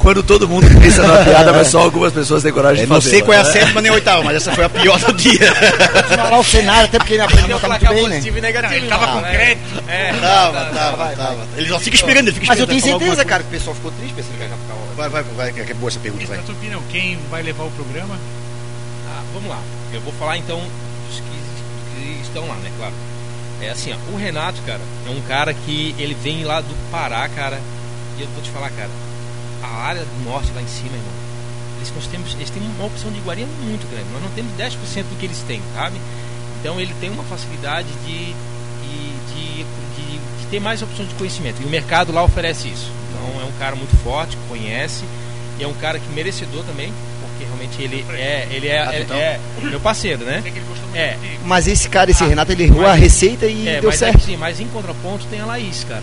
Quando 0.00 0.22
todo 0.22 0.48
mundo 0.48 0.66
pensa 0.80 1.02
na 1.06 1.18
piada, 1.24 1.52
mas 1.52 1.68
só 1.68 1.80
algumas 1.80 2.10
pessoas 2.12 2.42
têm 2.42 2.50
coragem 2.52 2.80
É, 2.82 2.84
de 2.84 2.88
não 2.90 2.96
fazer. 2.96 3.10
sei 3.10 3.22
qual 3.22 3.34
é 3.36 3.40
a 3.40 3.44
né? 3.44 3.52
sétima 3.52 3.80
nem 3.82 3.90
a 3.90 3.94
oitava, 3.94 4.22
mas 4.24 4.36
essa 4.36 4.50
foi 4.52 4.64
a 4.64 4.68
pior 4.68 4.98
do 4.98 5.12
dia. 5.12 5.54
falar 6.16 6.38
o 6.38 6.44
cenário, 6.44 6.84
até 6.86 6.98
porque 6.98 7.12
ele 7.14 7.22
aprendeu 7.22 7.58
Tem 7.58 7.60
tá 7.60 7.66
o 7.66 7.70
muito 7.70 7.80
placar 7.80 7.94
bem, 7.94 8.08
né? 8.08 8.20
e 8.24 8.40
negativo. 8.40 8.74
Ele 8.74 8.86
tava 8.88 9.06
não, 9.06 9.14
com 9.14 9.20
né? 9.20 9.30
crédito. 9.30 9.84
É, 9.88 10.12
Tava, 10.14 10.64
tava, 10.74 11.16
tava. 11.16 11.46
Ele 11.56 11.68
só 11.68 11.78
fica 11.80 11.96
esperando, 11.96 12.28
ele 12.28 12.32
fica 12.34 12.46
Mas 12.46 12.58
eu 12.58 12.66
tenho 12.66 12.80
certeza, 12.80 13.24
cara, 13.26 13.42
que 13.42 13.48
o 13.48 13.52
pessoal 13.52 13.76
ficou 13.76 13.90
triste 13.92 14.14
pensando 14.14 14.36
que 14.38 14.42
ia 14.42 14.48
ficar. 14.48 14.74
Vai, 14.96 15.08
vai, 15.08 15.22
vai, 15.36 15.52
que 15.52 15.60
é 15.70 15.74
boa 15.74 15.88
essa 15.90 16.00
pergunta, 16.00 16.26
vai. 16.26 16.36
Na 16.38 16.42
tua 16.44 16.54
opinião, 16.54 16.82
quem 16.90 17.18
vai 17.30 17.42
levar 17.42 17.64
o 17.64 17.70
programa? 17.70 18.16
Ah, 19.08 19.22
vamos 19.34 19.50
lá. 19.50 19.58
Eu 19.92 20.00
vou 20.00 20.12
falar 20.14 20.38
então 20.38 20.58
dos 21.08 21.16
que, 21.20 21.22
que 21.94 22.22
estão 22.22 22.48
lá, 22.48 22.54
né? 22.54 22.70
Claro. 22.78 22.94
É 23.60 23.68
assim, 23.68 23.92
ó, 23.92 24.12
o 24.14 24.16
Renato, 24.16 24.62
cara, 24.62 24.80
é 25.06 25.10
um 25.10 25.20
cara 25.28 25.52
que 25.52 25.94
ele 25.98 26.16
vem 26.22 26.44
lá 26.44 26.62
do 26.62 26.74
Pará, 26.90 27.28
cara. 27.28 27.60
E 28.18 28.22
eu 28.22 28.28
vou 28.28 28.42
te 28.42 28.50
falar, 28.50 28.70
cara, 28.70 28.88
a 29.62 29.66
área 29.66 30.02
do 30.02 30.24
norte 30.24 30.50
lá 30.54 30.62
em 30.62 30.68
cima, 30.68 30.94
irmão. 30.96 31.12
Eles, 31.78 31.92
nós 31.94 32.06
temos, 32.06 32.34
eles 32.34 32.50
têm 32.50 32.62
uma 32.62 32.86
opção 32.86 33.10
de 33.10 33.18
iguaria 33.18 33.46
muito 33.62 33.88
grande. 33.90 34.06
Nós 34.12 34.22
não 34.22 34.30
temos 34.30 34.52
10% 34.58 35.02
do 35.04 35.18
que 35.18 35.26
eles 35.26 35.38
têm, 35.48 35.60
sabe? 35.74 35.96
Então 36.60 36.78
ele 36.80 36.94
tem 37.00 37.08
uma 37.10 37.24
facilidade 37.24 37.88
de, 38.06 38.26
de, 38.26 39.12
de, 39.34 39.64
de- 39.64 40.18
de 40.40 40.46
ter 40.50 40.60
mais 40.60 40.82
opções 40.82 41.08
de 41.08 41.14
conhecimento. 41.14 41.62
E 41.62 41.64
o 41.64 41.68
mercado 41.68 42.12
lá 42.12 42.22
oferece 42.22 42.68
isso. 42.68 42.90
Então 43.10 43.40
é 43.40 43.44
um 43.44 43.52
cara 43.58 43.74
muito 43.76 43.96
forte, 44.02 44.36
conhece. 44.48 45.04
E 45.58 45.62
é 45.64 45.66
um 45.66 45.74
cara 45.74 45.98
que 45.98 46.08
merecedor 46.12 46.64
também, 46.64 46.92
porque 47.20 47.44
realmente 47.44 47.82
ele 47.82 48.04
é, 48.14 48.46
ele 48.50 48.68
é, 48.68 48.78
Ah, 48.82 48.94
é- 48.94 49.00
então. 49.00 49.16
é 49.16 49.38
meu 49.62 49.80
parceiro, 49.80 50.24
né? 50.24 50.42
É. 50.94 51.16
Mas 51.44 51.66
esse 51.68 51.88
cara, 51.88 52.10
esse 52.10 52.24
Renato, 52.24 52.50
ele 52.52 52.64
errou 52.64 52.86
a 52.86 52.94
receita 52.94 53.46
e 53.46 53.68
É, 53.68 53.80
deu 53.80 53.90
mas, 53.90 53.98
certo. 53.98 54.16
Assim, 54.18 54.36
mas 54.36 54.58
em 54.60 54.66
contraponto 54.68 55.24
tem 55.30 55.40
a 55.40 55.46
Laís, 55.46 55.84
cara. 55.88 56.02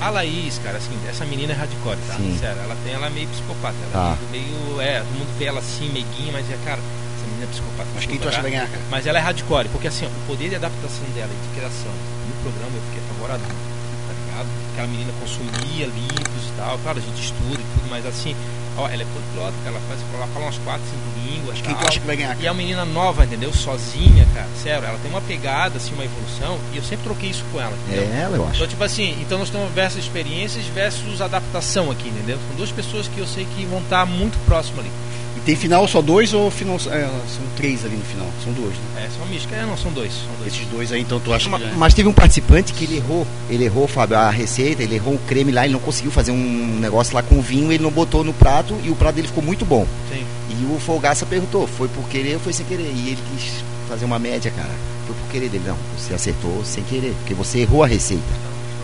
A 0.00 0.10
Laís, 0.10 0.58
cara, 0.58 0.78
assim, 0.78 0.94
essa 1.08 1.24
menina 1.26 1.52
é 1.52 1.56
hardcore, 1.56 1.98
tá? 2.06 2.14
Sim. 2.14 2.36
Sério, 2.38 2.60
ela 2.62 2.76
tem, 2.84 2.92
ela 2.94 3.06
é 3.06 3.10
meio 3.10 3.26
psicopata. 3.28 3.74
Ela 3.82 4.14
Tá. 4.14 4.18
é 4.22 4.30
meio, 4.30 4.80
é, 4.80 5.00
todo 5.00 5.18
mundo 5.18 5.28
vê 5.38 5.46
ela 5.46 5.58
assim, 5.58 5.88
meiguinha, 5.90 6.32
mas 6.32 6.48
é, 6.50 6.56
cara, 6.64 6.78
essa 7.16 7.26
menina 7.26 7.44
é 7.44 7.48
psicopata. 7.48 7.88
Mas 7.94 8.06
quem 8.06 8.18
tu 8.18 8.28
acha 8.28 8.36
que 8.36 8.42
vai 8.42 8.50
ganhar, 8.52 8.68
cara? 8.68 8.82
Mas 8.90 9.06
ela 9.06 9.18
é 9.18 9.22
hardcore, 9.22 9.68
porque 9.70 9.88
assim, 9.88 10.06
ó, 10.06 10.08
o 10.08 10.26
poder 10.26 10.48
de 10.48 10.54
adaptação 10.56 11.04
dela 11.14 11.30
e 11.32 11.48
de 11.48 11.54
criação 11.58 11.90
no 11.90 12.34
programa 12.42 12.76
eu 12.76 12.82
fiquei 12.88 13.02
apavorado, 13.10 13.42
tá 13.42 14.14
ligado? 14.14 14.48
Aquela 14.72 14.86
menina 14.88 15.12
consumia 15.18 15.86
livros 15.86 16.44
e 16.46 16.52
tal, 16.56 16.78
claro, 16.78 16.98
a 16.98 17.02
gente 17.02 17.20
estuda 17.20 17.58
e 17.58 17.66
tudo, 17.74 17.90
mas 17.90 18.06
assim, 18.06 18.36
ó, 18.78 18.88
ela 18.88 19.02
é 19.02 19.06
poliglota, 19.06 19.54
cara, 19.64 19.76
ela, 19.76 19.80
faz, 19.88 20.00
ela 20.14 20.26
fala 20.28 20.44
umas 20.46 20.58
quatro, 20.58 20.82
cinco 20.86 21.28
línguas, 21.30 21.60
Quem 21.60 21.74
tu 21.74 21.78
tal. 21.78 21.88
acha 21.88 22.00
que 22.00 22.06
vai 22.06 22.16
ganhar, 22.16 22.30
E 22.30 22.32
é 22.32 22.36
cara? 22.36 22.48
uma 22.52 22.54
menina 22.54 22.84
nova, 22.84 23.24
entendeu? 23.24 23.52
Sozinha, 23.52 24.26
cara, 24.34 24.46
sério, 24.62 24.86
ela 24.86 24.98
tem 25.02 25.10
uma 25.10 25.20
pegada, 25.20 25.76
assim, 25.76 25.92
uma 25.94 26.04
evolução, 26.04 26.58
e 26.72 26.76
eu 26.76 26.82
sempre 26.82 27.04
troquei 27.04 27.30
isso 27.30 27.44
com 27.52 27.60
ela, 27.60 27.72
entendeu? 27.86 28.08
É 28.12 28.20
ela, 28.22 28.36
eu 28.36 28.44
acho. 28.44 28.54
Então, 28.56 28.66
tipo 28.68 28.84
assim, 28.84 29.16
então 29.20 29.38
nós 29.38 29.50
temos 29.50 29.70
versus 29.72 30.02
experiências 30.02 30.64
versus 30.66 31.20
adaptação 31.20 31.90
aqui, 31.90 32.08
entendeu? 32.08 32.38
São 32.48 32.56
duas 32.56 32.70
pessoas 32.70 33.08
que 33.08 33.18
eu 33.18 33.26
sei 33.26 33.46
que 33.56 33.64
vão 33.66 33.80
estar 33.80 34.06
muito 34.06 34.38
próximo 34.46 34.80
ali. 34.80 34.90
Tem 35.48 35.56
final 35.56 35.88
só 35.88 36.02
dois 36.02 36.34
ou 36.34 36.50
final, 36.50 36.76
é, 36.76 37.08
são 37.08 37.42
três 37.56 37.82
ali 37.82 37.96
no 37.96 38.04
final? 38.04 38.26
São 38.44 38.52
duas, 38.52 38.74
né? 38.74 39.06
É, 39.06 39.08
são 39.16 39.26
mística. 39.28 39.56
É, 39.56 39.64
não, 39.64 39.78
são 39.78 39.90
dois. 39.90 40.12
São 40.12 40.34
dois. 40.38 40.52
Esses 40.52 40.66
dois 40.66 40.92
aí, 40.92 41.00
então 41.00 41.18
tu 41.18 41.32
acha 41.32 41.46
que 41.46 41.50
Ma- 41.50 41.58
ganha? 41.58 41.72
Mas 41.74 41.94
teve 41.94 42.06
um 42.06 42.12
participante 42.12 42.74
que 42.74 42.84
ele 42.84 42.98
errou. 42.98 43.26
Ele 43.48 43.64
errou, 43.64 43.88
Fábio, 43.88 44.18
a 44.18 44.28
receita, 44.28 44.82
ele 44.82 44.96
errou 44.96 45.14
o 45.14 45.18
creme 45.20 45.50
lá, 45.50 45.64
ele 45.64 45.72
não 45.72 45.80
conseguiu 45.80 46.10
fazer 46.10 46.32
um 46.32 46.76
negócio 46.78 47.14
lá 47.14 47.22
com 47.22 47.40
vinho, 47.40 47.72
ele 47.72 47.82
não 47.82 47.90
botou 47.90 48.22
no 48.22 48.34
prato 48.34 48.76
e 48.84 48.90
o 48.90 48.94
prato 48.94 49.14
dele 49.14 49.28
ficou 49.28 49.42
muito 49.42 49.64
bom. 49.64 49.86
Sim. 50.12 50.22
E 50.50 50.64
o 50.66 50.78
Folgaça 50.78 51.24
perguntou, 51.24 51.66
foi 51.66 51.88
por 51.88 52.06
querer 52.10 52.34
ou 52.34 52.40
foi 52.40 52.52
sem 52.52 52.66
querer? 52.66 52.82
E 52.94 53.08
ele 53.08 53.18
quis 53.34 53.64
fazer 53.88 54.04
uma 54.04 54.18
média, 54.18 54.50
cara. 54.50 54.68
Foi 55.06 55.16
por 55.16 55.30
querer 55.32 55.48
dele. 55.48 55.64
Não, 55.66 55.78
você 55.96 56.12
acertou 56.12 56.62
sem 56.62 56.84
querer, 56.84 57.14
porque 57.20 57.32
você 57.32 57.60
errou 57.60 57.82
a 57.82 57.86
receita. 57.86 58.22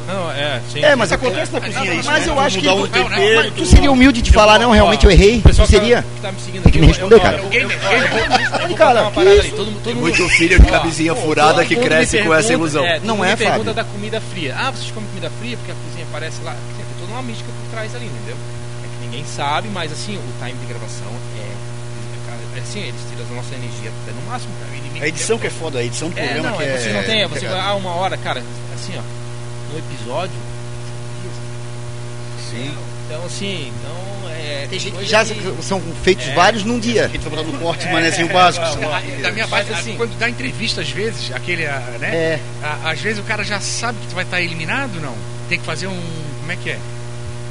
Não, 0.06 0.30
é, 0.30 0.60
sim. 0.70 0.84
É, 0.84 0.94
mas 0.94 1.10
acontece 1.12 1.52
na 1.52 1.60
cozinha, 1.60 1.94
isso, 1.94 2.10
Mas 2.10 2.26
né? 2.26 2.32
eu 2.32 2.40
acho 2.40 2.58
que 2.58 2.66
tu, 2.68 2.88
tempero, 2.88 3.36
mas 3.36 3.54
tu 3.54 3.64
seria 3.66 3.90
humilde 3.90 4.20
de 4.20 4.30
falar, 4.30 4.58
não, 4.58 4.70
realmente 4.70 5.04
eu 5.06 5.10
errei. 5.10 5.40
Tu 5.40 5.54
tá- 5.56 5.66
seria? 5.66 6.02
que 6.02 6.20
tá 6.20 6.30
me 6.32 6.40
seguindo 6.40 6.62
Tem 6.62 6.72
que 6.72 6.78
aqui, 6.78 6.80
me 6.80 6.86
responder, 6.88 7.20
cara. 7.20 7.38
vou 7.38 8.76
Cara, 8.76 9.10
muito 9.94 10.28
filho 10.28 10.60
de 10.60 10.66
camisinha 10.66 11.14
furada 11.14 11.64
que 11.64 11.76
cresce 11.76 12.22
com 12.22 12.34
essa 12.34 12.52
ilusão. 12.52 12.84
É, 12.84 13.00
Não 13.00 13.24
é, 13.24 13.30
me 13.30 13.36
pergunta 13.36 13.58
Fábio? 13.58 13.74
da 13.74 13.84
comida 13.84 14.20
fria. 14.20 14.54
Ah, 14.58 14.70
vocês 14.70 14.90
comem 14.90 15.08
comida 15.08 15.30
fria 15.40 15.56
porque 15.56 15.72
a 15.72 15.74
cozinha 15.74 16.06
parece 16.12 16.42
lá. 16.42 16.52
Tem 16.52 16.84
toda 17.00 17.12
uma 17.12 17.22
mística 17.22 17.48
por 17.50 17.70
trás 17.70 17.94
ali, 17.94 18.06
entendeu? 18.06 18.36
É 18.36 18.86
que 18.86 19.06
ninguém 19.06 19.24
sabe, 19.24 19.68
mas 19.72 19.90
assim, 19.92 20.16
o 20.16 20.44
time 20.44 20.58
de 20.58 20.66
gravação 20.66 21.08
é. 21.38 22.58
é 22.58 22.60
assim, 22.60 22.80
eles 22.80 23.00
tiram 23.10 23.24
a 23.30 23.34
nossa 23.36 23.54
energia 23.54 23.90
até 24.02 24.12
no 24.12 24.22
máximo, 24.30 24.52
cara. 24.60 24.74
A 25.04 25.08
edição 25.08 25.38
que 25.38 25.46
é 25.46 25.50
foda, 25.50 25.78
a 25.78 25.82
edição 25.84 26.08
do 26.08 26.18
É, 26.18 26.22
programa 26.24 26.50
não, 26.50 26.56
que 26.58 26.64
é... 26.64 26.78
você 26.78 26.92
não 26.92 27.02
tem, 27.02 27.26
você 27.26 27.46
vai, 27.48 27.60
ah, 27.60 27.74
uma 27.74 27.90
hora, 27.96 28.16
cara, 28.16 28.42
assim, 28.74 28.92
ó, 28.96 29.02
no 29.74 29.78
episódio. 29.78 30.34
Sim. 32.50 32.72
Então, 33.06 33.24
assim, 33.26 33.72
então 33.78 34.30
é. 34.30 34.66
Tem 34.70 34.78
gente 34.78 34.96
que 34.96 35.04
já 35.04 35.24
que- 35.24 35.34
são 35.62 35.80
feitos 36.02 36.26
É. 36.28 36.34
vários 36.34 36.64
num 36.64 36.76
A 36.76 36.80
dia. 36.80 37.08
gente 37.08 37.18
vai 37.28 37.30
botar 37.30 37.42
no 37.42 37.58
corte, 37.58 37.86
manezinho 37.88 38.28
básico. 38.32 38.64
é, 38.64 38.68
assim. 38.68 39.22
Da 39.22 39.30
minha 39.32 39.48
parte, 39.48 39.72
assim- 39.72 39.96
quando 39.96 40.16
dá 40.18 40.28
entrevista, 40.28 40.80
às 40.80 40.90
vezes, 40.90 41.32
aquele, 41.32 41.66
ah, 41.66 41.80
né? 42.00 42.08
É. 42.14 42.40
Ah, 42.62 42.90
Às 42.90 43.00
vezes 43.00 43.18
o 43.18 43.22
cara 43.22 43.42
já 43.44 43.60
sabe 43.60 43.98
que 44.00 44.06
tu 44.08 44.14
vai 44.14 44.24
estar 44.24 44.40
eliminado, 44.40 45.00
não? 45.00 45.14
Tem 45.48 45.58
que 45.58 45.64
fazer 45.66 45.86
um. 45.86 46.00
Como 46.40 46.52
é 46.52 46.56
que 46.56 46.70
é? 46.70 46.78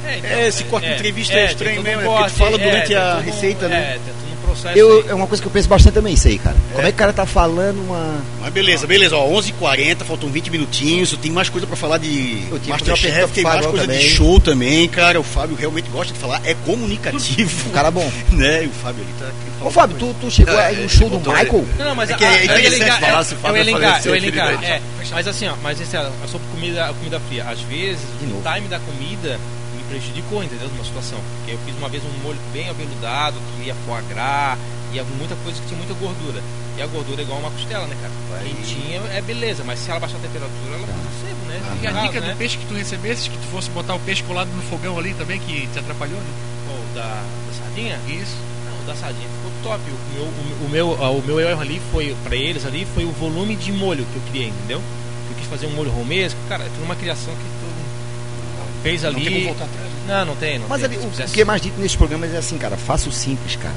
É, 0.05 0.17
então, 0.17 0.29
É, 0.31 0.47
esse 0.47 0.63
corte 0.65 0.87
de 0.87 0.93
entrevista 0.93 1.33
é 1.33 1.45
estranho 1.45 1.81
mesmo, 1.81 2.01
um 2.01 2.03
é 2.03 2.05
porque 2.17 2.17
tu 2.17 2.21
corte, 2.21 2.35
fala 2.37 2.57
durante 2.57 2.95
a 2.95 3.17
um- 3.17 3.21
receita, 3.21 3.67
né? 3.69 3.97
É, 4.43 4.47
processo. 4.47 4.77
Eu, 4.77 5.09
é 5.09 5.13
uma 5.13 5.27
coisa 5.27 5.41
que 5.41 5.47
eu 5.47 5.51
penso 5.51 5.67
bastante 5.69 5.93
também, 5.93 6.13
isso 6.13 6.27
aí, 6.27 6.37
cara. 6.37 6.55
Como 6.71 6.81
é 6.87 6.91
que 6.91 6.95
o 6.95 6.97
cara 6.99 7.13
tá 7.13 7.25
falando 7.25 7.79
uma. 7.81 8.17
Mas 8.41 8.53
beleza, 8.53 8.85
beleza, 8.87 9.15
ó, 9.15 9.27
11h40, 9.29 9.97
faltam 10.03 10.29
20 10.29 10.49
minutinhos, 10.51 11.11
eu 11.11 11.17
tenho 11.17 11.33
mais 11.33 11.49
coisa 11.49 11.65
pra 11.65 11.75
falar 11.75 11.97
de 11.97 12.43
Eu 12.51 12.59
Masterchef, 12.67 13.33
tem 13.33 13.43
mais 13.43 13.65
coisa 13.65 13.87
de 13.87 13.93
também. 13.93 14.09
show 14.09 14.39
também, 14.39 14.87
cara, 14.89 15.19
o 15.19 15.23
Fábio 15.23 15.55
realmente 15.55 15.89
gosta 15.89 16.13
de 16.13 16.19
falar, 16.19 16.41
é 16.45 16.53
comunicativo, 16.65 17.69
Um 17.69 17.71
cara 17.71 17.89
bom. 17.91 18.09
né, 18.31 18.63
e 18.63 18.67
o 18.67 18.71
Fábio 18.71 19.03
ali 19.03 19.13
tá... 19.19 19.65
Ô, 19.65 19.71
Fábio, 19.71 19.95
tu, 19.97 20.13
tu 20.19 20.29
chegou 20.29 20.57
aí 20.57 20.75
no 20.81 20.89
show 20.89 21.09
do 21.09 21.17
Michael? 21.19 21.65
Não, 21.77 21.85
não, 21.85 21.95
mas 21.95 22.09
É 22.09 22.13
que 22.15 22.23
é 22.25 22.27
eu 22.27 22.33
ia 22.37 22.43
interessante 22.45 22.99
falar 22.99 23.19
eu- 23.19 23.23
se 23.23 23.33
o 23.33 23.35
eu 23.35 23.39
Fábio 23.39 23.57
ia 23.57 23.63
linkar, 23.63 23.81
falecer 23.81 24.11
eu 24.11 24.15
ia 24.15 24.29
aquele 24.29 24.65
é, 24.65 24.81
mas 25.11 25.27
assim, 25.27 25.47
ó, 25.47 25.53
mas 25.63 25.79
esse, 25.79 25.95
é 25.95 26.09
sobre 26.29 26.47
comida, 26.53 26.93
comida 26.99 27.19
fria, 27.29 27.45
às 27.49 27.61
vezes 27.61 28.01
De 28.19 28.25
o 28.33 28.41
time 28.41 28.67
da 28.67 28.79
comida 28.79 29.39
me 29.83 29.89
prejudicou, 29.89 30.43
entendeu, 30.43 30.69
numa 30.69 30.83
situação, 30.83 31.19
porque 31.37 31.51
eu 31.53 31.59
fiz 31.65 31.75
uma 31.77 31.89
vez 31.89 32.03
um 32.03 32.23
molho 32.23 32.39
bem 32.51 32.69
aveludado, 32.69 33.35
que 33.57 33.67
ia 33.67 33.75
foie 33.85 34.01
gras, 34.09 34.57
ia 34.93 35.03
muita 35.17 35.35
coisa 35.43 35.59
que 35.61 35.67
tinha 35.67 35.77
muita 35.77 35.93
gordura, 35.95 36.41
e 36.77 36.81
a 36.81 36.87
gordura 36.87 37.21
é 37.21 37.23
igual 37.23 37.39
uma 37.39 37.51
costela, 37.51 37.85
né, 37.87 37.95
cara, 38.01 38.43
quentinha 38.43 39.01
é 39.11 39.21
beleza, 39.21 39.63
mas 39.63 39.79
se 39.79 39.89
ela 39.89 39.99
baixar 39.99 40.17
a 40.17 40.21
temperatura, 40.21 40.75
ela 40.75 40.87
fica 40.87 41.09
seco, 41.21 41.45
né, 41.47 41.61
E 41.81 41.87
a 41.87 41.89
Errado, 41.91 42.07
dica 42.07 42.21
né? 42.21 42.31
do 42.31 42.37
peixe 42.37 42.57
que 42.57 42.65
tu 42.65 42.73
recebesses, 42.73 43.27
que 43.27 43.37
tu 43.37 43.47
fosse 43.51 43.69
botar 43.71 43.95
o 43.95 43.99
peixe 43.99 44.23
colado 44.23 44.49
no 44.49 44.61
fogão 44.63 44.97
ali 44.97 45.13
também, 45.13 45.39
que 45.39 45.67
te 45.67 45.79
atrapalhou, 45.79 46.17
né? 46.17 46.33
Ou 46.71 46.95
da, 46.95 47.03
da 47.03 47.53
sardinha? 47.57 47.99
Isso. 48.07 48.35
Não, 48.65 48.81
o 48.81 48.85
da 48.87 48.95
sardinha 48.95 49.27
ficou 49.29 49.51
top. 49.71 49.81
O 49.83 50.13
meu, 50.15 50.25
o, 50.25 50.69
meu, 50.69 51.03
ah, 51.03 51.11
o 51.11 51.21
meu 51.21 51.39
erro 51.39 51.61
ali 51.61 51.81
foi, 51.91 52.15
pra 52.23 52.35
eles 52.35 52.65
ali, 52.65 52.87
foi 52.93 53.05
o 53.05 53.11
volume 53.11 53.55
de 53.55 53.71
molho 53.71 54.05
que 54.05 54.15
eu 54.15 54.21
criei, 54.31 54.47
entendeu? 54.49 54.81
Eu 55.29 55.35
quis 55.35 55.47
fazer 55.47 55.67
um 55.67 55.71
molho 55.71 55.91
romesco, 55.91 56.39
cara, 56.49 56.65
foi 56.75 56.83
uma 56.83 56.95
criação 56.95 57.33
que 57.33 57.43
tu 57.43 57.72
fez 58.83 59.01
Não 59.03 59.09
ali. 59.09 59.23
tem 59.23 59.33
como 59.33 59.45
voltar 59.45 59.63
atrás, 59.65 59.87
né? 59.87 59.93
Não, 60.07 60.25
não 60.25 60.35
tem, 60.35 60.59
não 60.59 60.67
Mas 60.67 60.81
tem. 60.81 60.89
ali, 60.91 60.97
o, 60.97 61.07
o 61.07 61.29
que 61.31 61.41
é 61.41 61.45
mais 61.45 61.61
dito 61.61 61.79
nesses 61.79 61.95
programas 61.95 62.33
é 62.33 62.37
assim, 62.37 62.57
cara, 62.57 62.77
faça 62.77 63.09
o 63.09 63.11
simples, 63.11 63.55
cara. 63.55 63.73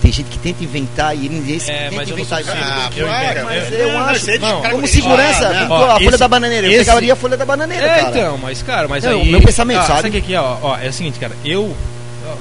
Tem 0.00 0.12
gente 0.12 0.28
que 0.28 0.38
tenta 0.38 0.62
inventar 0.62 1.16
e 1.16 1.28
ninguém 1.30 1.58
se 1.58 1.70
É, 1.70 1.84
tenta 1.84 1.96
mas 1.96 2.08
eu 2.10 2.16
não 2.16 2.22
inventar. 2.24 2.40
igual. 2.42 2.56
Ah, 2.58 2.90
Eu 2.94 3.06
mas 3.44 3.72
eu- 3.72 3.78
eu 3.78 3.92
não, 3.92 4.00
acho. 4.00 4.30
é 4.30 4.38
Não, 4.38 4.60
cara 4.62 4.74
Como 4.74 4.86
segurança, 4.86 5.46
Ah, 5.46 5.50
né? 5.52 5.62
a 5.64 5.66
folha 5.68 6.08
esse- 6.08 6.18
da 6.18 6.28
bananeira. 6.28 6.66
Eu 6.66 6.72
esse- 6.72 6.84
pegaria 6.84 7.12
a 7.12 7.16
folha 7.16 7.36
da 7.38 7.44
bananeira, 7.46 7.86
É, 7.86 7.94
cara. 8.00 8.10
então, 8.10 8.38
mas 8.38 8.62
cara, 8.62 8.86
mas 8.86 9.02
Não, 9.04 9.12
aí. 9.12 9.22
o 9.22 9.24
meu 9.24 9.40
pensamento, 9.40 9.78
ah, 9.80 9.84
sabe? 9.86 10.08
o 10.18 10.22
que 10.22 10.34
é, 10.34 10.40
ó, 10.40 10.58
ó, 10.62 10.76
é 10.78 10.88
o 10.88 10.92
seguinte, 10.92 11.18
cara, 11.18 11.32
eu. 11.44 11.74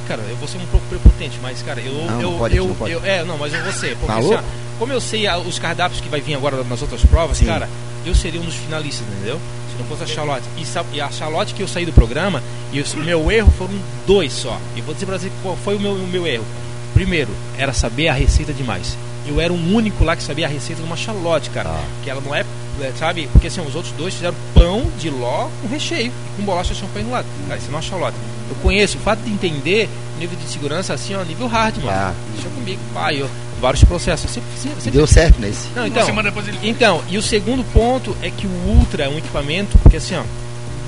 Cara, 0.07 0.22
eu 0.30 0.35
vou 0.38 0.48
ser 0.48 0.57
um 0.57 0.65
pouco 0.68 0.85
prepotente, 0.88 1.38
mas, 1.41 1.61
cara, 1.61 1.80
eu. 1.81 1.94
Não, 1.94 2.06
não 2.07 2.22
eu, 2.22 2.31
pode, 2.38 2.57
eu, 2.57 2.68
não 2.68 2.76
pode. 2.76 2.91
eu- 2.94 3.02
É, 3.06 3.23
não, 3.23 3.38
mas 3.38 3.53
eu 3.53 3.61
vou 3.64 3.72
ser. 3.73 3.95
Porque, 3.98 4.07
Tá 4.07 4.18
assim, 4.18 4.38
como 4.80 4.91
eu 4.94 4.99
sei 5.02 5.26
os 5.45 5.60
cardápios 5.60 6.02
que 6.02 6.10
vai 6.10 6.19
vir 6.22 6.35
agora 6.35 6.64
nas 6.64 6.81
outras 6.81 7.02
provas, 7.06 7.38
Sim. 7.38 7.45
cara, 7.45 7.69
eu 8.06 8.14
seria 8.15 8.40
um 8.41 8.45
dos 8.45 8.56
finalistas, 8.56 9.06
entendeu? 9.07 9.40
Se 9.73 9.79
não 9.79 9.85
fosse 9.85 10.03
a 10.03 10.07
Charlotte. 10.07 10.45
E, 10.93 11.01
a 11.01 11.09
Charlotte 11.09 11.53
que 11.53 11.61
eu 11.61 11.67
saí 11.67 11.85
do 11.85 11.93
programa, 11.93 12.41
e 12.71 12.79
o 12.79 12.97
meu 12.99 13.31
erro 13.31 13.51
foram 13.57 13.73
dois 14.05 14.31
só. 14.31 14.57
E 14.75 14.81
vou 14.81 14.93
dizer 14.93 15.05
pra 15.05 15.17
você 15.17 15.31
qual 15.41 15.55
foi 15.57 15.75
o 15.75 15.79
meu, 15.79 15.93
o 15.93 16.07
meu 16.07 16.27
erro. 16.27 16.45
Primeiro, 16.93 17.31
era 17.57 17.73
saber 17.73 18.07
a 18.07 18.13
receita 18.13 18.53
demais. 18.53 18.95
Eu 19.25 19.39
era 19.41 19.51
o 19.51 19.55
único 19.55 20.03
lá 20.03 20.15
que 20.15 20.21
sabia 20.21 20.45
a 20.45 20.49
receita 20.49 20.81
de 20.81 20.87
uma 20.87 20.95
Charlotte, 20.95 21.49
cara. 21.49 21.69
Ah. 21.69 21.83
Que 22.03 22.09
ela 22.09 22.21
não 22.21 22.35
é, 22.35 22.45
é, 22.81 22.91
sabe? 22.97 23.27
Porque 23.31 23.47
assim, 23.47 23.61
os 23.61 23.73
outros 23.73 23.93
dois 23.93 24.13
fizeram 24.13 24.35
pão 24.53 24.85
de 24.99 25.09
ló 25.09 25.47
com 25.61 25.67
recheio, 25.67 26.11
com 26.35 26.43
bolacha 26.43 26.73
de 26.73 26.79
champanhe 26.79 27.05
do 27.05 27.11
lado. 27.11 27.25
Cara, 27.47 27.57
isso 27.57 27.67
não 27.67 27.75
é 27.75 27.77
uma 27.77 27.81
Charlotte. 27.81 28.17
Eu 28.49 28.55
conheço, 28.57 28.97
o 28.97 29.01
fato 29.01 29.21
de 29.21 29.31
entender 29.31 29.89
nível 30.19 30.37
de 30.37 30.47
segurança 30.47 30.93
assim, 30.93 31.15
ó, 31.15 31.23
nível 31.23 31.47
hard, 31.47 31.77
mano. 31.77 31.89
Ah. 31.89 32.13
Deixa 32.33 32.49
comigo, 32.49 32.79
pai, 32.93 33.21
eu, 33.21 33.29
vários 33.64 33.84
processos. 33.85 34.30
Sempre, 34.30 34.49
sempre, 34.57 34.76
sempre- 34.81 34.91
Deu 34.91 35.07
certo 35.07 35.40
nesse. 35.40 35.68
Não, 35.69 35.84
Uma 35.84 35.88
então, 35.88 36.06
semana 36.06 36.30
depois 36.30 36.48
ele. 36.48 36.60
então, 36.61 37.02
e 37.10 37.18
o 37.18 37.22
segundo 37.22 37.64
ponto 37.72 38.15
é 38.22 38.30
que 38.30 38.45
o 38.45 38.49
Ultra 38.68 39.06
é 39.06 39.10
um 39.10 39.18
equipamento, 39.18 39.77
porque 39.80 39.95
assim, 39.98 40.15
ó, 40.15 40.23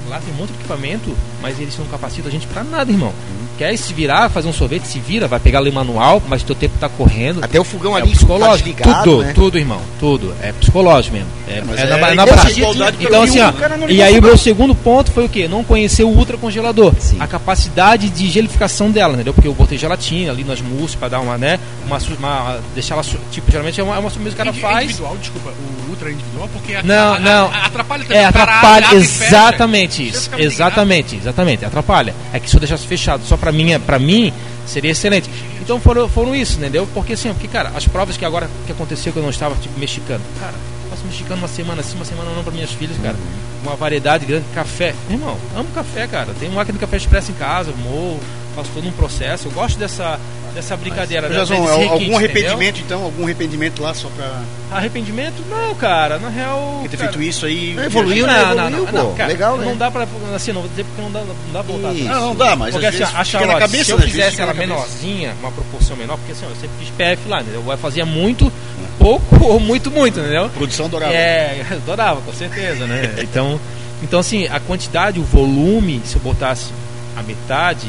lá 0.10 0.20
tem 0.20 0.34
um 0.34 0.38
monte 0.38 0.50
de 0.50 0.56
equipamento, 0.60 1.16
mas 1.46 1.60
eles 1.60 1.78
não 1.78 1.86
capacitam 1.86 2.28
a 2.28 2.32
gente 2.32 2.48
pra 2.48 2.64
nada, 2.64 2.92
irmão. 2.92 3.14
Quer 3.58 3.78
se 3.78 3.94
virar, 3.94 4.28
fazer 4.30 4.50
um 4.50 4.54
sorvete, 4.54 4.86
se 4.86 5.00
vira, 5.00 5.28
vai 5.30 5.40
pegar 5.40 5.60
ali 5.60 5.70
o 5.70 5.74
manual, 5.74 6.22
mas 6.28 6.44
teu 6.44 6.56
tempo 6.56 6.76
tá 6.78 6.90
correndo. 6.90 7.42
Até 7.42 7.58
o 7.60 7.64
fogão 7.64 7.96
É 7.98 8.02
ali 8.02 8.12
psicológico, 8.12 8.70
tá 8.70 8.76
desligado, 8.84 9.04
tudo, 9.04 9.24
né? 9.24 9.32
tudo, 9.34 9.58
irmão, 9.58 9.82
tudo. 9.98 10.36
É 10.42 10.52
psicológico 10.52 11.16
mesmo. 11.16 11.30
É, 11.48 11.62
mas 11.66 11.80
é 11.80 11.84
é 11.84 11.86
na, 11.86 12.16
na 12.16 12.28
prática. 12.28 12.52
Então, 13.00 13.22
assim, 13.22 13.40
ó, 13.40 13.54
e 13.88 14.02
aí 14.02 14.18
o 14.20 14.22
meu 14.22 14.38
segundo 14.38 14.74
ponto 14.76 15.10
foi 15.12 15.24
o 15.26 15.30
quê? 15.30 15.48
Não 15.48 15.64
conhecer 15.64 16.04
o 16.04 16.10
ultracongelador. 16.10 16.94
Sim. 17.00 17.18
A 17.20 17.28
capacidade 17.28 18.10
de 18.10 18.28
gelificação 18.30 18.90
dela, 18.92 19.14
entendeu? 19.14 19.34
Porque 19.34 19.48
eu 19.48 19.54
botei 19.54 19.78
gelatina 19.78 20.32
ali 20.32 20.44
nas 20.44 20.60
mousses 20.60 20.96
pra 20.96 21.08
dar 21.08 21.20
uma, 21.22 21.38
né? 21.38 21.58
Uma, 21.86 22.00
su- 22.00 22.16
uma 22.20 22.60
deixar 22.74 22.96
ela, 22.96 23.04
tipo, 23.32 23.50
geralmente 23.50 23.80
é 23.80 23.84
uma, 23.84 23.96
é 23.96 24.00
uma 24.00 24.10
sobremesa 24.10 24.36
que 24.36 24.42
o 24.42 24.46
cara 24.46 24.58
faz. 24.58 24.84
Individual, 24.86 25.16
desculpa, 25.22 25.52
o 25.52 25.90
ultra 25.92 26.12
individual, 26.12 26.50
porque 26.52 26.76
a- 26.76 26.84
Não, 26.84 27.14
a- 27.14 27.16
a- 27.16 27.20
não. 27.20 27.46
a- 27.48 27.66
atrapalha 27.68 28.04
também. 28.04 28.18
É, 28.22 28.30
o 28.30 28.34
cara 28.34 28.44
atrapalha, 28.44 28.96
exatamente 28.96 30.08
isso. 30.10 30.30
meio 30.32 30.44
Exatamente, 30.44 31.16
exatamente, 31.36 31.66
atrapalha. 31.66 32.16
É 32.32 32.40
que 32.40 32.50
se 32.50 32.56
eu 32.56 32.60
deixasse 32.60 32.88
fechado 32.88 33.24
só 33.26 33.36
pra 33.36 33.52
mim, 33.52 33.78
pra 33.82 34.00
mim, 34.00 34.34
seria 34.66 34.92
excelente. 34.92 35.30
Então 35.62 35.80
foram, 35.80 36.08
foram 36.08 36.34
isso, 36.34 36.58
entendeu? 36.58 36.88
Porque 36.94 37.14
assim, 37.14 37.32
porque, 37.34 37.48
cara, 37.48 37.72
as 37.76 37.86
provas 37.88 38.16
que 38.16 38.24
agora 38.24 38.50
que 38.66 38.72
aconteceu 38.72 39.12
que 39.12 39.20
eu 39.20 39.24
não 39.24 39.30
estava, 39.30 39.54
tipo, 39.56 39.78
mexicano. 39.78 40.24
Cara, 40.40 40.54
faço 40.90 41.06
mexicano 41.06 41.42
uma 41.42 41.48
semana 41.48 41.84
sim, 41.84 41.96
uma 41.96 42.06
semana 42.06 42.32
não 42.34 42.44
pra 42.44 42.54
minhas 42.54 42.72
filhas, 42.72 42.98
cara. 43.04 43.18
Uma 43.62 43.76
variedade 43.76 44.26
grande 44.26 44.46
de 44.46 44.54
café. 44.54 44.96
Meu 45.10 45.20
irmão, 45.20 45.38
amo 45.56 45.70
café, 45.76 46.08
cara. 46.08 46.34
Tenho 46.40 46.52
uma 46.52 46.62
máquina 46.62 46.78
de 46.78 46.86
café 46.86 46.98
expresso 46.98 47.32
em 47.32 47.36
casa, 47.36 47.72
morro, 47.84 48.20
faço 48.56 48.70
todo 48.74 48.88
um 48.88 48.92
processo. 48.92 49.48
Eu 49.48 49.52
gosto 49.52 49.78
dessa, 49.78 50.20
dessa 50.56 50.76
brincadeira. 50.76 51.28
né? 51.30 51.36
Jazão, 51.36 51.58
Desses 51.62 51.72
al- 51.72 51.78
requintes, 51.80 51.92
algum 51.92 52.04
entendeu? 52.06 52.18
arrependimento, 52.18 52.80
então? 52.82 53.04
Algum 53.04 53.24
arrependimento 53.26 53.82
lá 53.84 53.94
só 53.94 54.08
pra 54.16 54.42
Arrependimento? 54.72 55.44
Não, 55.50 55.76
cara. 55.76 56.18
Na 56.18 56.30
real. 56.30 56.80
ter 56.90 56.98
cara, 56.98 57.12
feito 57.12 57.22
isso 57.24 57.46
aí? 57.46 57.78
Evoluiu, 57.78 58.26
né? 58.26 58.42
Evoluiu, 58.42 58.88
pô. 58.88 59.10
cara, 59.16 59.28
Legal, 59.30 59.58
né? 59.58 59.66
Não 59.66 59.78
dá 59.78 59.92
pra. 59.92 60.08
Assim, 60.36 60.52
não 60.52 60.62
vou 60.62 60.70
dizer 60.70 60.84
porque 60.86 61.02
não 61.02 61.12
dá, 61.12 61.20
não 61.20 61.54
dá 61.54 61.64
pra 61.64 61.74
voltar 61.74 61.90
atrás. 61.90 62.06
Não, 62.06 62.22
não 62.30 62.36
dá, 62.36 62.56
mas 62.56 62.72
Porque 62.72 62.86
assim, 62.88 63.04
a 63.04 63.06
fica 63.06 63.18
na 63.18 63.24
Charlotte, 63.24 63.60
cabeça, 63.60 63.84
se 63.86 63.92
eu 63.92 64.00
né? 64.00 64.06
Fizesse 64.06 64.42
ela 64.42 64.54
menorzinha, 64.54 65.36
uma 65.40 65.52
proporção 65.52 65.96
menor, 65.96 66.18
porque 66.18 66.32
assim, 66.32 66.46
eu 66.46 66.56
sempre 66.56 66.78
fiz 66.80 66.90
PF 66.90 67.28
lá, 67.30 67.42
entendeu? 67.42 67.64
Eu 67.68 67.78
fazia 67.78 68.06
muito, 68.06 68.52
pouco 68.98 69.46
ou 69.46 69.60
muito, 69.60 69.92
muito, 69.92 70.20
entendeu? 70.20 70.50
Produção 70.50 70.90
dourada. 70.90 71.14
É, 71.14 71.64
adorava, 71.72 72.22
com 72.22 72.34
certeza, 72.34 72.86
né? 72.88 73.14
Então, 73.20 73.60
então 74.02 74.20
assim, 74.20 74.48
a 74.48 74.60
quantidade, 74.60 75.20
o 75.20 75.24
volume, 75.24 76.02
se 76.06 76.16
eu 76.16 76.22
botasse 76.22 76.72
a 77.16 77.22
metade, 77.24 77.88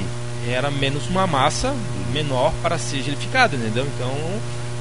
era 0.48 0.70
menos 0.70 1.08
uma 1.08 1.26
massa 1.26 1.74
menor 2.16 2.52
para 2.62 2.78
ser 2.78 3.02
gelificada, 3.02 3.56
entendeu? 3.56 3.86
Então, 3.94 4.10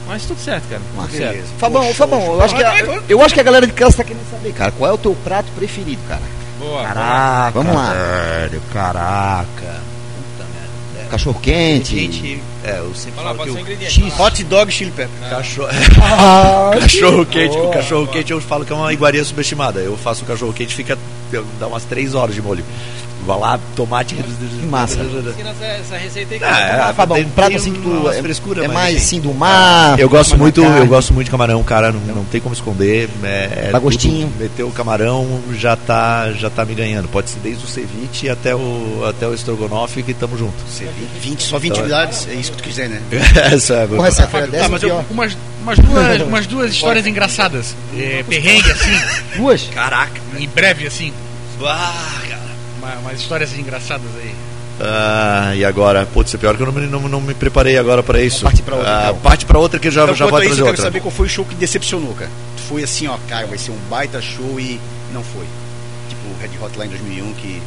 mas 0.07 0.23
tudo 0.25 0.39
certo, 0.39 0.67
cara. 0.69 0.81
Tudo 0.95 1.11
certo. 1.11 1.31
Beleza. 1.31 1.47
Fabão, 1.57 1.81
Poxa, 1.83 1.95
Fabão, 1.95 2.21
eu 2.21 2.41
acho, 2.41 2.55
que 2.55 2.63
a, 2.63 2.75
eu 3.09 3.21
acho 3.21 3.33
que 3.33 3.39
a 3.39 3.43
galera 3.43 3.67
de 3.67 3.73
casa 3.73 3.97
tá 3.97 4.03
querendo 4.03 4.29
saber, 4.29 4.53
cara, 4.53 4.71
qual 4.71 4.89
é 4.89 4.93
o 4.93 4.97
teu 4.97 5.15
prato 5.23 5.51
preferido, 5.55 6.01
cara? 6.07 6.21
Boa. 6.59 6.83
Caraca, 6.83 7.51
Vamos 7.51 7.75
lá. 7.75 7.93
velho, 7.93 8.61
caraca. 8.71 9.45
Puta 9.55 10.45
merda. 10.93 11.09
Cachorro 11.11 11.39
quente. 11.41 11.99
Gente, 11.99 12.41
é, 12.63 12.79
eu 12.79 12.95
sempre 12.95 13.21
falo 13.21 13.35
pode 13.35 13.49
que 13.49 13.55
ser 13.55 13.59
o 13.59 13.61
ingrediente. 13.61 14.13
Hot 14.21 14.43
dog 14.45 14.71
chili 14.71 14.91
pepper. 14.91 15.09
cachorro, 15.29 15.69
Ah, 16.01 16.71
cachorro 16.79 17.25
quente, 17.25 17.57
o 17.57 17.69
cachorro 17.69 18.07
quente 18.07 18.31
eu 18.31 18.39
falo 18.41 18.63
que 18.65 18.71
é 18.71 18.75
uma 18.75 18.93
iguaria 18.93 19.23
subestimada. 19.23 19.81
Eu 19.81 19.97
faço 19.97 20.23
o 20.23 20.27
cachorro 20.27 20.53
quente 20.53 20.73
fica 20.73 20.97
dá 21.59 21.67
umas 21.67 21.83
3 21.83 22.15
horas 22.15 22.33
de 22.35 22.41
molho. 22.41 22.63
Vai 23.26 23.39
lá, 23.39 23.60
tomate. 23.76 24.15
Que 24.15 24.65
massa. 24.68 24.99
Ensina 25.02 25.49
essa, 25.49 25.65
essa 25.65 25.97
receita 25.97 26.35
aí, 26.35 26.41
Ah, 26.43 26.89
é. 26.89 26.93
Fabão, 26.93 27.18
tem- 27.18 27.26
um 27.26 27.30
prato 27.30 27.56
assim 27.56 27.73
que 27.73 27.80
tu 27.81 28.10
é, 28.10 28.22
frescura, 28.22 28.65
é 28.65 28.68
mais 28.68 28.97
assim, 28.97 29.19
do 29.19 29.34
mar. 29.34 29.99
Eu 29.99 30.07
gosto 30.10 30.38
muito, 30.38 30.61
eu 30.64 30.85
gosto 30.88 31.14
muito 31.14 31.26
de 31.26 31.31
camarão, 31.31 31.64
cara, 31.64 31.91
não, 31.91 31.99
não 32.15 32.23
tem 32.26 32.39
como 32.39 32.53
esconder. 32.53 33.10
É, 33.23 33.69
Dá 33.72 33.80
tudo- 33.80 33.81
gostinho. 33.81 34.31
meteu 34.39 34.68
o 34.68 34.72
camarão 34.72 35.41
já 35.57 35.76
tá, 35.76 36.31
já 36.34 36.49
tá 36.49 36.64
me 36.65 36.76
ganhando. 36.76 37.07
Pode 37.07 37.30
ser 37.30 37.39
desde 37.39 37.64
o 37.64 37.68
ceviche 37.68 38.30
até 38.30 38.56
o 38.56 39.03
até 39.10 39.27
o 39.27 39.34
estrogonofe 39.34 40.03
que 40.03 40.14
tamo 40.14 40.38
junto. 40.38 40.53
20, 41.22 41.41
só 41.43 41.57
20 41.57 41.80
unidades, 41.80 42.27
é 42.27 42.34
isso 42.34 42.52
que 42.52 42.57
tu 42.57 42.64
quiser, 42.64 42.89
né? 42.89 43.02
Essa 43.52 43.73
é 43.76 43.88
Porra, 43.88 44.07
essa 44.07 44.27
feira 44.27 44.47
dessa 44.47 44.65
Ah, 44.65 44.69
mas 44.69 44.84
ó. 44.84 45.03
Umas, 45.10 45.38
umas, 45.61 45.80
duas, 45.80 46.22
umas 46.27 46.47
duas 46.47 46.72
histórias 46.72 47.06
engraçadas. 47.07 47.76
É, 47.97 48.23
perrengue, 48.27 48.72
assim, 48.72 48.91
Duas? 49.38 49.64
Caraca. 49.73 50.19
em 50.38 50.47
breve, 50.47 50.88
assim. 50.88 51.11
Ah, 51.64 51.93
cara. 52.30 52.44
Uma, 52.85 52.99
umas 52.99 53.19
histórias 53.19 53.57
engraçadas 53.57 54.07
aí. 54.21 54.35
Ah, 54.79 55.53
e 55.55 55.63
agora? 55.63 56.05
Putz, 56.05 56.33
é 56.33 56.37
pior 56.37 56.55
que 56.57 56.61
eu 56.63 56.65
não 56.67 56.73
me, 56.73 56.85
não, 56.87 57.07
não 57.07 57.21
me 57.21 57.33
preparei 57.33 57.77
agora 57.77 58.03
pra 58.03 58.21
isso. 58.21 58.43
Parte 58.43 58.61
pra 58.61 58.75
outra, 58.75 58.91
Ah, 58.97 59.03
então. 59.09 59.15
Parte 59.21 59.45
pra 59.45 59.57
outra 59.59 59.79
que 59.79 59.89
já, 59.89 60.03
Então, 60.03 60.15
já 60.15 60.25
vai 60.25 60.41
a 60.41 60.45
isso, 60.45 60.55
trazer 60.55 60.61
eu 60.61 60.65
quero 60.65 60.71
outra. 60.73 60.83
saber 60.83 60.99
qual 61.01 61.11
foi 61.11 61.25
o 61.27 61.29
show 61.29 61.45
que 61.45 61.55
decepcionou, 61.55 62.13
cara. 62.13 62.29
Tu 62.57 62.63
foi 62.63 62.83
assim, 62.83 63.07
ó, 63.07 63.17
cara, 63.29 63.47
vai 63.47 63.57
ser 63.57 63.71
um 63.71 63.77
baita 63.89 64.21
show 64.21 64.59
e 64.59 64.79
não 65.13 65.23
foi. 65.23 65.45
Tipo 66.09 66.21
o 66.27 66.35
Red 66.41 66.49
Hot 66.65 66.77
lá 66.77 66.85
em 66.85 66.89
2001, 66.89 67.33
que 67.35 67.61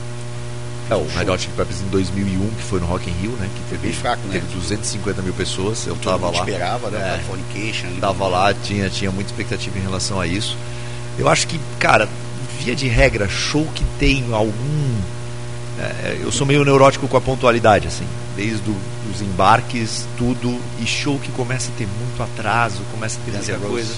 É, 0.90 0.94
o 0.94 1.06
Red 1.16 1.30
Hot 1.30 1.42
Chili 1.42 1.54
Peppers 1.56 1.80
em 1.80 1.88
2001, 1.88 2.50
que 2.50 2.62
foi 2.62 2.78
no 2.80 2.86
Rock 2.86 3.08
in 3.10 3.14
Rio, 3.22 3.30
né? 3.32 3.48
Que 3.54 3.60
teve, 3.70 3.86
Bem 3.88 3.92
fraco, 3.92 4.20
né? 4.26 4.34
teve 4.34 4.46
250 4.54 5.22
mil 5.22 5.32
pessoas. 5.32 5.86
Eu 5.86 5.94
todo 5.96 6.12
tava 6.12 6.26
mundo 6.26 6.36
lá. 6.38 6.44
esperava, 6.44 6.90
né? 6.90 7.20
É. 7.20 7.24
Fornication. 7.26 7.86
ali. 7.88 8.00
Tava 8.00 8.26
lá, 8.28 8.52
tinha, 8.54 8.90
tinha 8.90 9.10
muita 9.10 9.30
expectativa 9.30 9.78
em 9.78 9.82
relação 9.82 10.20
a 10.20 10.26
isso. 10.26 10.56
Eu 11.18 11.26
acho 11.28 11.46
que, 11.46 11.58
cara, 11.78 12.06
via 12.58 12.74
de 12.74 12.88
regra, 12.88 13.28
show 13.28 13.66
que 13.74 13.84
tem 13.98 14.24
algum. 14.32 14.98
é, 15.80 16.18
eu 16.22 16.32
sou 16.32 16.46
meio 16.46 16.64
neurótico 16.64 17.06
com 17.08 17.16
a 17.16 17.20
pontualidade, 17.20 17.86
assim. 17.86 18.04
Desde 18.36 18.70
os 19.12 19.22
embarques, 19.22 20.06
tudo. 20.16 20.58
E 20.80 20.86
show 20.86 21.18
que 21.18 21.30
começa 21.32 21.70
a 21.74 21.78
ter 21.78 21.86
muito 21.86 22.22
atraso, 22.22 22.80
começa 22.92 23.18
a 23.18 23.24
ter 23.24 23.32
muita 23.36 23.66
coisa. 23.68 23.92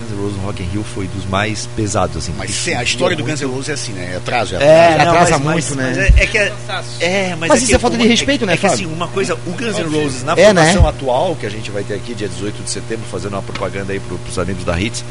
Guns 0.00 0.10
N' 0.10 0.20
Roses 0.20 0.36
no 0.36 0.42
Rock 0.46 0.62
in 0.62 0.66
Rio 0.66 0.82
foi 0.82 1.06
dos 1.06 1.24
mais 1.26 1.66
pesados, 1.76 2.16
assim. 2.16 2.34
Mas 2.36 2.50
sim, 2.50 2.74
a 2.74 2.82
história 2.82 3.16
do 3.16 3.22
Guns 3.22 3.40
N' 3.40 3.46
Roses 3.46 3.68
é 3.68 3.72
assim, 3.74 3.92
né? 3.92 4.10
É 4.14 4.16
atraso, 4.16 4.56
é 4.56 4.58
É, 4.64 4.88
atraso. 4.94 5.04
não, 5.04 5.12
atrasa 5.14 5.30
mas- 5.38 5.42
muito, 5.70 5.76
mas- 5.76 5.96
né? 5.96 6.06
mas 6.10 6.18
É, 6.18 6.22
é 6.24 6.26
que 6.26 6.38
é, 6.38 6.52
é, 6.98 7.36
mas, 7.38 7.48
Mas 7.50 7.60
é 7.60 7.64
isso 7.64 7.76
é 7.76 7.78
falta 7.78 7.96
de 7.96 8.06
respeito, 8.08 8.44
né, 8.44 8.54
é 8.54 8.56
que, 8.56 8.66
assim, 8.66 8.86
uma 8.86 9.06
coisa, 9.06 9.34
o 9.34 9.50
Guns 9.52 9.78
N' 9.78 9.84
Roses 10.02 10.24
na 10.24 10.32
É, 10.32 10.52
né? 10.52 10.62
formação 10.72 10.88
atual, 10.88 11.36
que 11.36 11.46
a 11.46 11.50
gente 11.50 11.70
vai 11.70 11.84
ter 11.84 11.94
aqui 11.94 12.14
dia 12.14 12.28
18 12.28 12.64
de 12.64 12.70
setembro, 12.70 13.04
fazendo 13.12 13.34
uma 13.34 13.42
propaganda 13.42 13.92
aí 13.92 14.00
pro, 14.00 14.18
pros 14.18 14.40
amigos 14.40 14.64
da 14.64 14.80
Hits, 14.80 15.04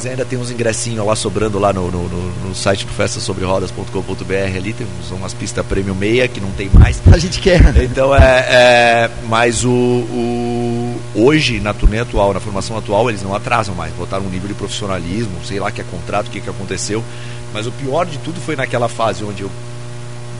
quiser 0.00 0.10
ainda 0.12 0.24
tem 0.24 0.38
uns 0.38 0.50
ingressinhos 0.50 1.04
lá 1.06 1.14
sobrando 1.14 1.58
lá 1.58 1.72
no, 1.72 1.90
no, 1.90 2.08
no- 2.08 2.48
no 2.48 2.54
site 2.54 2.86
do 2.86 2.92
festasobrerodas.com.br 2.92 4.56
ali, 4.56 4.72
temos 4.72 5.10
umas 5.10 5.34
pistas 5.34 5.64
prêmio 5.66 5.94
meia 5.94 6.26
que 6.26 6.40
não 6.40 6.50
tem 6.52 6.70
mais. 6.72 7.00
A 7.12 7.18
gente 7.18 7.38
quer. 7.40 7.60
Então 7.84 8.14
é, 8.14 8.20
é 8.48 9.10
mas 9.28 9.64
o, 9.64 9.70
o- 9.70 11.00
hoje 11.14 11.60
na 11.60 11.74
turnê 11.74 12.00
atual, 12.00 12.32
na 12.32 12.40
formação 12.40 12.76
atual, 12.78 13.08
eles 13.10 13.22
não 13.22 13.34
atrasam 13.34 13.74
mais, 13.74 13.92
botaram 13.92 14.24
um 14.24 14.30
nível 14.30 14.48
de 14.48 14.54
profissionalismo, 14.54 15.32
sei 15.44 15.60
lá 15.60 15.70
que 15.70 15.80
é 15.80 15.84
contrato, 15.84 16.28
o 16.28 16.30
que, 16.30 16.40
que 16.40 16.48
aconteceu. 16.50 17.04
Mas 17.52 17.66
o 17.66 17.72
pior 17.72 18.06
de 18.06 18.16
tudo 18.18 18.40
foi 18.40 18.56
naquela 18.56 18.88
fase 18.88 19.22
onde 19.24 19.42
eu 19.42 19.50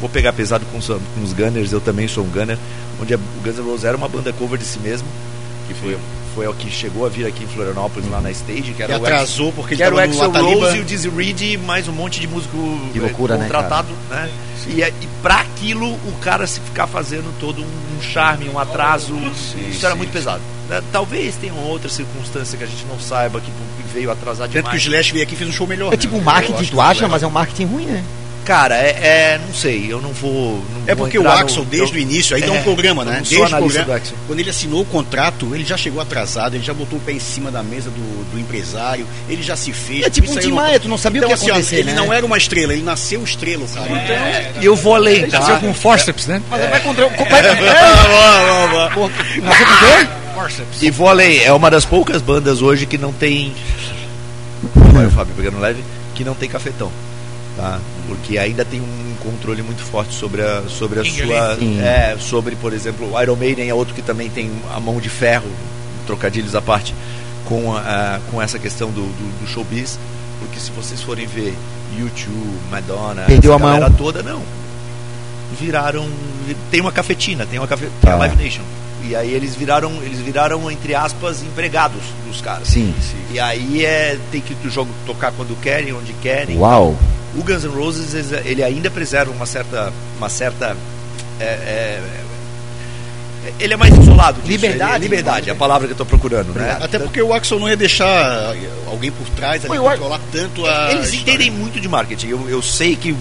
vou 0.00 0.08
pegar 0.08 0.32
pesado 0.32 0.64
com 0.72 0.78
os, 0.78 0.86
com 0.86 1.22
os 1.22 1.32
Gunners, 1.34 1.72
eu 1.72 1.80
também 1.80 2.08
sou 2.08 2.24
um 2.24 2.28
Gunner, 2.30 2.56
onde 3.00 3.12
a- 3.12 3.18
o 3.18 3.40
Guns 3.44 3.56
N' 3.58 3.62
Roses 3.64 3.84
era 3.84 3.96
uma 3.96 4.08
banda 4.08 4.32
cover 4.32 4.58
de 4.58 4.64
si 4.64 4.78
mesmo, 4.78 5.06
que 5.68 5.74
foi, 5.74 5.98
foi 6.34 6.46
o 6.46 6.54
que 6.54 6.70
chegou 6.70 7.06
a 7.06 7.08
vir 7.08 7.26
aqui 7.26 7.44
em 7.44 7.46
Florianópolis 7.46 8.08
lá 8.10 8.20
na 8.20 8.30
stage, 8.30 8.72
que 8.72 8.82
era 8.82 8.94
Que 8.94 9.00
o 9.00 9.04
atrasou 9.04 9.52
porque 9.52 9.76
que 9.76 9.82
ele 9.82 9.86
era 9.86 9.94
o 9.94 9.98
Axel. 9.98 10.30
Rose 10.30 10.76
e 10.76 10.80
o 10.80 10.84
Dizzy 10.84 11.08
Reed 11.08 11.40
e 11.40 11.56
mais 11.56 11.88
um 11.88 11.92
monte 11.92 12.20
de 12.20 12.26
músico 12.28 12.56
Que 12.92 12.98
eh, 12.98 13.02
loucura, 13.02 13.36
né, 13.36 13.44
contratado, 13.44 13.88
né? 14.08 14.30
E, 14.66 14.82
é- 14.82 14.92
e 15.00 15.08
pra 15.22 15.40
aquilo, 15.40 15.90
o 15.90 16.12
cara 16.20 16.46
se 16.46 16.60
ficar 16.60 16.86
fazendo 16.86 17.32
todo 17.40 17.62
um, 17.62 17.98
um 17.98 18.02
charme, 18.02 18.48
um 18.48 18.58
atraso, 18.58 19.14
isso 19.70 19.84
era 19.84 19.94
sim, 19.94 19.98
muito 19.98 20.10
sim. 20.10 20.18
pesado. 20.18 20.42
né? 20.68 20.82
Talvez 20.92 21.34
tenha 21.36 21.52
uma 21.52 21.66
outra 21.66 21.88
circunstância 21.88 22.56
que 22.58 22.64
a 22.64 22.66
gente 22.66 22.84
não 22.86 23.00
saiba, 23.00 23.40
que 23.40 23.50
veio 23.92 24.10
atrasar 24.10 24.48
Tanto 24.48 24.70
que 24.70 24.76
o 24.76 24.78
demais. 24.78 24.82
Slash 24.82 25.12
veio 25.12 25.24
aqui 25.24 25.34
e 25.34 25.36
fez 25.36 25.50
um 25.50 25.52
show 25.52 25.66
melhor. 25.66 25.88
É 25.88 25.90
né? 25.92 25.96
tipo 25.96 26.16
um 26.16 26.20
marketing, 26.22 26.64
tu 26.64 26.80
acha, 26.80 27.08
mas 27.08 27.22
é 27.22 27.26
um 27.26 27.30
marketing 27.30 27.64
ruim, 27.64 27.86
né? 27.86 28.04
Cara, 28.50 28.74
é, 28.74 28.88
é- 29.00 29.40
não 29.46 29.54
sei, 29.54 29.86
eu 29.88 30.00
não 30.00 30.12
vou. 30.12 30.54
não 30.54 30.82
É 30.88 30.94
vou 30.96 31.04
porque 31.06 31.16
o 31.16 31.20
entrar 31.20 31.36
no- 31.36 31.40
Axel, 31.42 31.64
desde 31.64 31.94
eu- 31.96 32.00
o 32.00 32.02
início, 32.02 32.34
aí 32.34 32.42
dá 32.42 32.48
É, 32.48 32.50
um 32.58 32.62
programa, 32.64 33.04
né? 33.04 33.22
Desde 33.24 33.36
o 33.36 33.48
programa, 33.48 33.84
do 33.84 33.92
Axel. 33.92 34.16
quando 34.26 34.40
ele 34.40 34.50
assinou 34.50 34.80
o 34.82 34.84
contrato, 34.84 35.54
ele 35.54 35.64
já 35.64 35.76
chegou 35.76 36.02
atrasado, 36.02 36.56
ele 36.56 36.64
já 36.64 36.74
botou 36.74 36.98
o 36.98 37.00
pé 37.00 37.12
em 37.12 37.20
cima 37.20 37.48
da 37.52 37.62
mesa 37.62 37.90
do, 37.90 38.24
do 38.32 38.40
empresário, 38.40 39.06
ele 39.28 39.40
já 39.40 39.54
se 39.54 39.72
fez. 39.72 40.04
É 40.04 40.10
tipo 40.10 40.32
um 40.32 40.36
Tim 40.36 40.50
Maia, 40.50 40.80
tu 40.80 40.88
não 40.88 40.98
sabia 40.98 41.20
o 41.20 41.24
Então, 41.24 41.28
que 41.28 41.34
assim, 41.34 41.46
ia 41.46 41.52
ó, 41.52 41.56
acontecer, 41.58 41.76
ele 41.76 41.92
né? 41.92 41.96
não 41.96 42.12
era 42.12 42.26
uma 42.26 42.36
estrela, 42.36 42.72
ele 42.72 42.82
nasceu 42.82 43.22
estrela, 43.22 43.64
cara. 43.72 43.86
Então, 43.86 44.62
E 44.62 44.66
eu 44.66 44.74
vou 44.74 44.96
além, 44.96 45.28
tá? 45.30 45.38
Nasceu 45.38 45.56
com 45.60 45.72
forceps, 45.72 46.26
né? 46.26 46.42
Mas 46.50 46.70
vai 46.70 46.80
contra. 46.80 47.06
Vai, 47.06 47.42
Nasceu 47.42 48.96
com 48.96 49.04
o 49.04 49.08
quê? 49.10 50.08
Forceps. 50.34 50.82
E 50.82 50.90
vou 50.90 51.08
além, 51.08 51.38
é 51.44 51.52
uma 51.52 51.70
das 51.70 51.84
poucas 51.84 52.20
bandas 52.20 52.62
hoje 52.62 52.84
que 52.84 52.98
não 52.98 53.12
tem. 53.12 53.54
Olha 54.96 55.06
o 55.06 55.10
Fábio 55.12 55.34
pegando 55.36 55.60
leve, 55.60 55.84
que 56.16 56.24
não 56.24 56.34
tem 56.34 56.48
cafetão. 56.48 56.90
Tá? 57.56 57.78
Porque 58.10 58.38
ainda 58.38 58.64
tem 58.64 58.80
um 58.80 59.14
controle 59.22 59.62
muito 59.62 59.82
forte 59.84 60.12
sobre 60.12 60.42
a, 60.42 60.64
sobre 60.68 60.98
a 60.98 61.02
King 61.04 61.26
sua. 61.26 61.56
Sim. 61.56 61.80
É, 61.80 62.16
sobre, 62.18 62.56
por 62.56 62.72
exemplo, 62.72 63.12
o 63.14 63.22
Iron 63.22 63.36
Maiden 63.36 63.68
é 63.68 63.72
outro 63.72 63.94
que 63.94 64.02
também 64.02 64.28
tem 64.28 64.50
a 64.74 64.80
mão 64.80 64.98
de 64.98 65.08
ferro, 65.08 65.48
trocadilhos 66.08 66.56
à 66.56 66.60
parte, 66.60 66.92
com, 67.44 67.72
a, 67.76 68.18
com 68.28 68.42
essa 68.42 68.58
questão 68.58 68.90
do, 68.90 69.02
do, 69.02 69.40
do 69.40 69.46
showbiz. 69.46 69.96
Porque 70.40 70.58
se 70.58 70.72
vocês 70.72 71.00
forem 71.00 71.24
ver 71.24 71.54
YouTube, 71.96 72.58
Madonna, 72.68 73.22
Perdeu 73.28 73.52
a 73.54 73.58
mão. 73.60 73.90
toda, 73.92 74.24
não. 74.24 74.42
Viraram. 75.60 76.08
Tem 76.68 76.80
uma 76.80 76.90
cafetina, 76.90 77.46
tem 77.46 77.60
uma 77.60 77.68
cafe, 77.68 77.88
tem 78.00 78.10
a 78.10 78.14
Ah. 78.14 78.18
Live 78.18 78.42
Nation. 78.42 78.62
E 79.04 79.14
aí 79.14 79.32
eles 79.32 79.54
viraram, 79.54 79.92
eles 80.02 80.18
viraram, 80.18 80.68
entre 80.70 80.94
aspas, 80.94 81.42
empregados 81.42 82.02
dos 82.26 82.40
caras. 82.40 82.66
Sim. 82.68 82.92
E 83.30 83.38
aí 83.38 83.84
é 83.84 84.18
tem 84.32 84.40
que 84.40 84.54
o 84.66 84.70
jogo 84.70 84.90
tocar 85.06 85.32
quando 85.32 85.58
querem, 85.60 85.92
onde 85.92 86.12
querem. 86.14 86.58
Uau. 86.58 86.96
O 87.36 87.42
Guns 87.42 87.64
N' 87.64 87.70
Roses 87.70 88.32
ele 88.44 88.62
ainda 88.62 88.90
preserva 88.90 89.30
uma 89.30 89.46
certa, 89.46 89.92
uma 90.18 90.28
certa 90.28 90.76
é, 91.38 91.44
é, 91.44 92.00
ele 93.58 93.74
é 93.74 93.76
mais 93.76 93.96
isolado. 93.96 94.40
Disso. 94.40 94.48
Liberdade. 94.48 94.94
É 94.94 94.98
liberdade, 94.98 95.48
é 95.48 95.52
a 95.52 95.56
palavra 95.56 95.86
que 95.86 95.92
eu 95.92 95.94
estou 95.94 96.06
procurando, 96.06 96.52
né? 96.52 96.78
Até 96.80 96.98
porque 96.98 97.22
o 97.22 97.32
Axel 97.32 97.58
não 97.58 97.68
ia 97.68 97.76
deixar 97.76 98.54
alguém 98.86 99.10
por 99.10 99.28
trás 99.30 99.64
ali 99.64 99.78
controlar 99.78 100.20
tanto 100.30 100.66
a. 100.66 100.90
Eles 100.92 101.06
história. 101.06 101.20
entendem 101.20 101.50
muito 101.50 101.80
de 101.80 101.88
marketing. 101.88 102.28
Eu, 102.28 102.48
eu 102.48 102.62
sei 102.62 102.96
que 102.96 103.16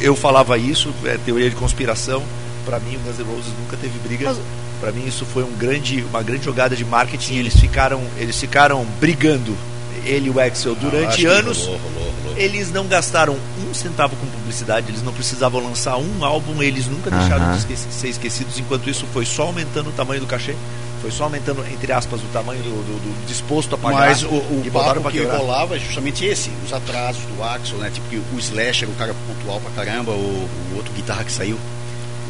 eu 0.00 0.14
falava 0.14 0.58
isso, 0.58 0.92
é 1.04 1.16
teoria 1.24 1.48
de 1.48 1.56
conspiração. 1.56 2.22
Pra 2.66 2.78
mim, 2.78 2.96
o 2.96 2.98
Guns 3.00 3.18
N' 3.18 3.24
Roses 3.24 3.52
nunca 3.58 3.76
teve 3.76 3.98
briga. 4.06 4.34
Pra 4.80 4.92
mim, 4.92 5.06
isso 5.06 5.24
foi 5.24 5.42
um 5.42 5.52
grande, 5.52 6.04
uma 6.10 6.22
grande 6.22 6.44
jogada 6.44 6.76
de 6.76 6.84
marketing. 6.84 7.36
Eles 7.36 7.56
ficaram, 7.56 8.02
eles 8.18 8.38
ficaram 8.38 8.84
brigando, 9.00 9.56
ele 10.04 10.26
e 10.28 10.30
o 10.30 10.40
Axel, 10.40 10.72
Ah, 10.72 10.80
durante 10.80 11.16
que 11.18 11.26
anos. 11.26 11.58
rolou, 11.58 11.78
rolou, 11.80 12.12
rolou. 12.24 12.38
Eles 12.38 12.70
não 12.72 12.86
gastaram 12.86 13.36
um 13.68 13.74
centavo 13.74 14.16
com 14.16 14.26
publicidade, 14.26 14.86
eles 14.88 15.02
não 15.02 15.12
precisavam 15.12 15.62
lançar 15.62 15.96
um 15.98 16.24
álbum, 16.24 16.62
eles 16.62 16.86
nunca 16.86 17.10
deixaram 17.10 17.44
Aham. 17.44 17.52
de 17.52 17.72
esque- 17.72 17.76
ser 17.92 18.08
esquecidos. 18.08 18.58
Enquanto 18.58 18.88
isso, 18.88 19.06
foi 19.12 19.24
só 19.24 19.42
aumentando 19.44 19.90
o 19.90 19.92
tamanho 19.92 20.20
do 20.20 20.26
cachê, 20.26 20.54
foi 21.00 21.10
só 21.10 21.24
aumentando, 21.24 21.64
entre 21.72 21.92
aspas, 21.92 22.20
o 22.20 22.26
tamanho 22.32 22.62
do, 22.62 22.70
do- 22.70 22.98
do 23.22 23.26
disposto 23.26 23.74
a 23.74 23.78
pagar. 23.78 23.98
Mas 24.08 24.22
o, 24.22 24.28
o 24.28 24.62
e 24.64 24.70
papo 24.70 25.02
que 25.10 25.18
quebrar. 25.18 25.36
rolava 25.38 25.76
é 25.76 25.78
justamente 25.78 26.24
esse, 26.24 26.50
os 26.64 26.72
atrasos 26.72 27.22
do 27.36 27.42
Axel, 27.42 27.78
né? 27.78 27.90
Tipo, 27.92 28.08
que 28.08 28.16
o 28.16 28.38
Slash 28.38 28.84
era 28.84 28.92
o 28.92 28.96
cara 28.96 29.14
pontual 29.26 29.60
pra 29.60 29.84
caramba, 29.84 30.12
o, 30.12 30.14
o 30.14 30.76
outro 30.76 30.92
guitarra 30.94 31.24
que 31.24 31.32
saiu, 31.32 31.58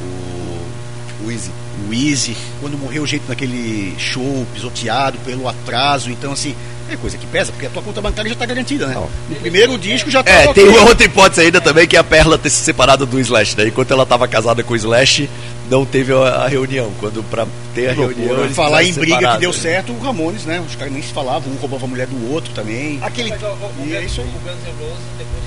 o, 0.01 1.27
o 1.27 1.31
Easy. 1.31 1.51
O 1.89 1.93
Easy, 1.95 2.37
quando 2.61 2.79
morreu 2.79 3.07
gente 3.07 3.25
naquele 3.29 3.95
show, 3.99 4.47
pisoteado 4.55 5.19
pelo 5.25 5.49
atraso, 5.49 6.11
então 6.11 6.33
assim, 6.33 6.55
é 6.95 6.97
coisa 6.97 7.17
que 7.17 7.27
pesa, 7.27 7.53
porque 7.53 7.67
a 7.67 7.71
tua 7.71 7.83
conta 7.83 8.01
bancária 8.01 8.29
já 8.29 8.37
tá 8.37 8.47
garantida, 8.47 8.87
né? 8.87 8.95
No 9.29 9.37
primeiro 9.37 9.79
disco 9.79 10.11
já 10.11 10.23
tá. 10.23 10.31
É, 10.31 10.53
tem 10.53 10.69
uma 10.69 10.83
outra 10.83 11.07
hipótese 11.07 11.43
ainda 11.43 11.61
também 11.61 11.87
que 11.87 11.97
é 11.97 11.99
a 11.99 12.05
Perla 12.05 12.39
ter 12.39 12.51
se 12.51 12.63
separado 12.65 13.07
do 13.07 13.19
Slash, 13.21 13.57
né? 13.57 13.69
Enquanto 13.69 13.91
ela 13.91 14.03
estava 14.03 14.27
casada 14.29 14.63
com 14.63 14.75
o 14.75 14.77
Slash, 14.77 15.29
não 15.71 15.85
teve 15.85 16.13
a, 16.13 16.47
reunião. 16.47 16.93
Quando 17.01 17.23
pra 17.25 17.47
ter 17.75 17.91
a 17.91 17.93
reunião. 17.93 18.49
falar 18.51 18.85
em 18.85 18.93
briga 18.93 19.15
separar, 19.17 19.35
que 19.35 19.41
deu 19.41 19.53
né? 19.53 19.59
certo, 19.59 19.93
o 19.93 19.99
Ramones, 19.99 20.45
né? 20.45 20.63
Os 20.67 20.75
caras 20.77 20.93
nem 20.93 21.03
se 21.03 21.13
falavam, 21.13 21.53
um 21.53 21.57
roubava 21.57 21.85
a 21.85 21.89
mulher 21.89 22.07
do 22.07 22.33
outro 22.33 22.53
também. 22.55 22.99
Aquele. 23.03 23.31
Mas 23.31 23.43
o, 23.43 23.47
o, 23.47 23.49
o, 23.49 23.87
E 23.87 23.97
é 23.97 24.03
isso 24.03 24.21
aí. 24.21 24.27
o 24.27 24.31
Guns 24.31 24.63
N' 24.63 24.75
Roses, 24.81 25.05
depois 25.19 25.43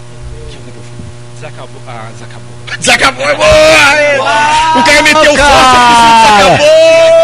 que 0.50 0.58
entrou... 0.58 0.84
Desacabou. 1.36 1.82
Ah, 1.88 2.10
desacabou. 2.14 2.56
Desacabou, 2.80 3.30
é 3.30 3.36
boa! 3.36 4.80
O 4.80 4.84
cara 4.84 5.02
meteu 5.04 5.34
o 5.34 5.38
forte, 5.38 6.58
Como 6.58 7.15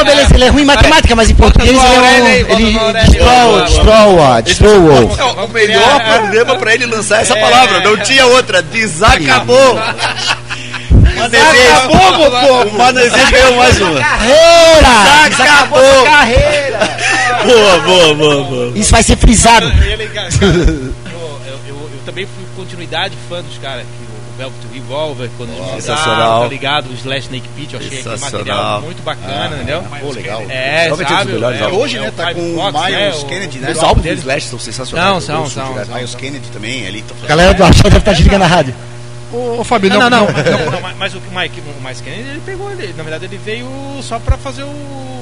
é 0.00 0.04
que 0.04 0.10
é 0.10 0.14
beleza? 0.14 0.34
Ele 0.34 0.44
é 0.44 0.48
ruim 0.48 0.62
em 0.62 0.66
matemática, 0.66 1.14
mas 1.16 1.30
em 1.30 1.34
português 1.34 1.70
ele 1.70 1.78
é 1.78 2.00
um. 2.22 2.26
Ele 2.58 2.78
destroa, 2.92 3.62
destroa, 3.62 4.42
destroa. 4.42 5.16
Não, 5.16 5.44
o 5.44 5.48
melhor 5.48 6.00
programa 6.04 6.56
pra 6.56 6.74
ele 6.74 6.86
lançar 6.86 7.22
essa 7.22 7.34
palavra, 7.36 7.80
não 7.80 7.96
tinha 7.98 8.26
outra. 8.26 8.62
Desacabou! 8.62 9.78
Desacabou, 11.30 12.30
pô! 12.30 12.68
O 12.68 12.78
Manezinho 12.78 13.30
ganhou 13.30 13.56
mais 13.56 13.80
uma. 13.80 14.00
Carreira! 14.00 15.28
Desacabou! 15.30 16.04
Carreira! 16.04 16.78
Boa, 17.44 17.78
boa, 17.80 18.14
boa, 18.14 18.44
boa. 18.44 18.72
Isso 18.74 18.90
vai 18.90 19.02
ser 19.02 19.16
frisado. 19.16 19.66
Eu 20.40 22.02
também 22.04 22.26
fui 22.26 22.44
continuidade 22.56 23.14
fã 23.28 23.42
dos 23.42 23.58
caras. 23.58 23.84
Velvet 24.36 24.66
Revolver, 24.72 25.30
quando 25.36 25.48
eles 25.50 25.60
mudaram, 25.60 25.80
sensacional. 25.80 26.42
tá 26.42 26.48
ligado? 26.48 26.90
O 26.90 26.94
Slash 26.94 27.20
Snake 27.26 27.48
Pit, 27.56 27.74
eu 27.74 27.80
achei 27.80 28.00
aquele 28.00 28.16
material 28.18 28.80
muito 28.82 29.02
bacana, 29.02 29.56
entendeu? 29.56 29.82
Pô, 30.00 30.10
legal. 30.12 30.42
É, 30.48 30.90
sabe? 30.96 31.32
é, 31.32 31.62
álbuns. 31.62 31.78
Hoje, 31.80 31.98
né, 32.00 32.08
o 32.08 32.12
tá 32.12 32.34
com 32.34 32.54
o 32.54 32.56
Fox, 32.72 32.86
Miles 32.90 33.22
o- 33.22 33.26
Kennedy, 33.26 33.58
né? 33.58 33.70
Os 33.72 33.82
álbuns 33.82 34.04
do. 34.04 34.12
Slash 34.12 34.46
são 34.48 34.58
sensacionais. 34.58 35.08
Não, 35.12 35.20
são, 35.20 35.46
são. 35.48 35.94
Miles 35.94 36.14
Kennedy 36.14 36.48
também, 36.52 36.86
ali 36.86 37.02
tá 37.02 37.14
A 37.22 37.26
galera 37.26 37.54
do 37.54 37.64
Axel 37.64 37.84
deve 37.84 37.98
estar 37.98 38.12
desligando 38.12 38.44
a 38.44 38.48
rádio. 38.48 38.74
Ô, 39.32 39.60
ô 39.60 39.64
Fábio, 39.64 39.90
Não, 39.90 39.98
não, 39.98 40.10
não, 40.10 40.26
não, 40.26 40.32
não, 40.64 40.70
não, 40.72 40.80
mas- 40.80 40.96
mas 40.96 41.14
o 41.14 41.20
Mike, 41.32 41.60
o 41.60 41.86
Mike 41.88 42.02
Kennedy, 42.02 42.28
ele 42.28 42.42
pegou 42.46 42.70
ele. 42.70 42.94
Na 42.96 43.02
verdade, 43.02 43.24
ele 43.24 43.36
veio 43.44 43.66
só 44.02 44.18
pra 44.18 44.36
fazer 44.36 44.62
o. 44.62 45.13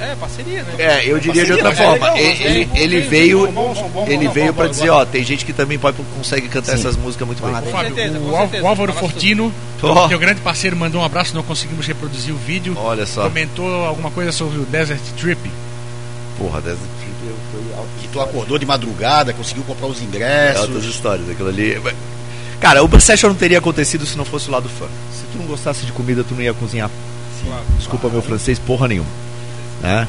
É, 0.00 0.14
parceria, 0.16 0.62
né? 0.62 0.74
É, 0.78 1.06
eu 1.06 1.18
diria 1.18 1.44
de 1.44 1.52
outra 1.52 1.70
é 1.70 1.74
forma. 1.74 1.92
legal, 1.92 2.16
ele, 2.16 2.28
mas 2.28 2.40
ele, 2.40 2.68
é- 2.74 2.82
ele 2.82 2.98
é- 2.98 3.00
veio, 3.00 3.44
são 3.44 3.52
bons, 3.52 3.78
ele 4.08 4.24
bons, 4.26 4.32
veio 4.34 4.52
bons, 4.52 4.70
dizer, 4.70 4.90
ó, 4.90 5.04
tem 5.04 5.24
gente 5.24 5.44
que 5.44 5.52
também 5.52 5.78
pode, 5.78 5.96
consegue 6.16 6.48
cantar 6.48 6.74
essas 6.74 6.96
músicas 6.96 7.26
muito 7.26 7.42
bem. 7.42 7.52
Com 7.54 7.70
Fábio, 7.70 7.94
certeza, 7.94 8.18
com 8.18 8.28
o, 8.28 8.36
certeza. 8.36 8.64
o 8.64 8.66
Álvaro 8.66 8.92
Fortino, 8.92 9.52
teu 10.08 10.18
grande 10.18 10.40
parceiro, 10.40 10.76
mandou 10.76 11.00
um 11.00 11.04
abraço, 11.04 11.34
não 11.34 11.42
conseguimos 11.42 11.86
reproduzir 11.86 12.34
o 12.34 12.38
vídeo. 12.38 12.76
Olha 12.76 13.06
só. 13.06 13.24
Comentou 13.24 13.84
alguma 13.84 14.10
coisa 14.10 14.32
sobre 14.32 14.58
o 14.58 14.64
Desert 14.64 15.00
Trip. 15.18 15.50
Porra, 16.38 16.60
dessa 16.60 16.78
trip 16.98 17.34
foi 17.52 17.78
alto. 17.78 17.88
Que 18.00 18.08
tu 18.08 18.20
acordou 18.20 18.58
de 18.58 18.66
madrugada, 18.66 19.32
conseguiu 19.32 19.62
comprar 19.64 19.86
os 19.86 20.00
ingressos. 20.02 20.62
Altas 20.62 20.84
histórias, 20.84 21.28
aquilo 21.30 21.48
ali. 21.48 21.80
Cara, 22.60 22.82
o 22.82 23.00
Session 23.00 23.28
não 23.28 23.34
teria 23.36 23.58
acontecido 23.58 24.06
se 24.06 24.16
não 24.16 24.24
fosse 24.24 24.48
o 24.48 24.52
lado 24.52 24.68
fã. 24.68 24.86
Se 25.12 25.24
tu 25.32 25.38
não 25.38 25.46
gostasse 25.46 25.84
de 25.84 25.92
comida, 25.92 26.24
tu 26.24 26.34
não 26.34 26.42
ia 26.42 26.54
cozinhar. 26.54 26.90
Desculpa 27.76 28.08
meu 28.08 28.22
francês, 28.22 28.58
porra 28.58 28.88
nenhuma. 28.88 29.08
Né? 29.82 30.06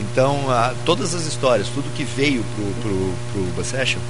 Então, 0.00 0.50
ah, 0.50 0.74
todas 0.84 1.14
as 1.14 1.26
histórias, 1.26 1.68
tudo 1.68 1.88
que 1.94 2.04
veio 2.04 2.44
pro, 2.56 2.64
pro, 2.82 3.14
pro 3.32 3.42
Bus 3.54 3.66
Session 3.68 4.00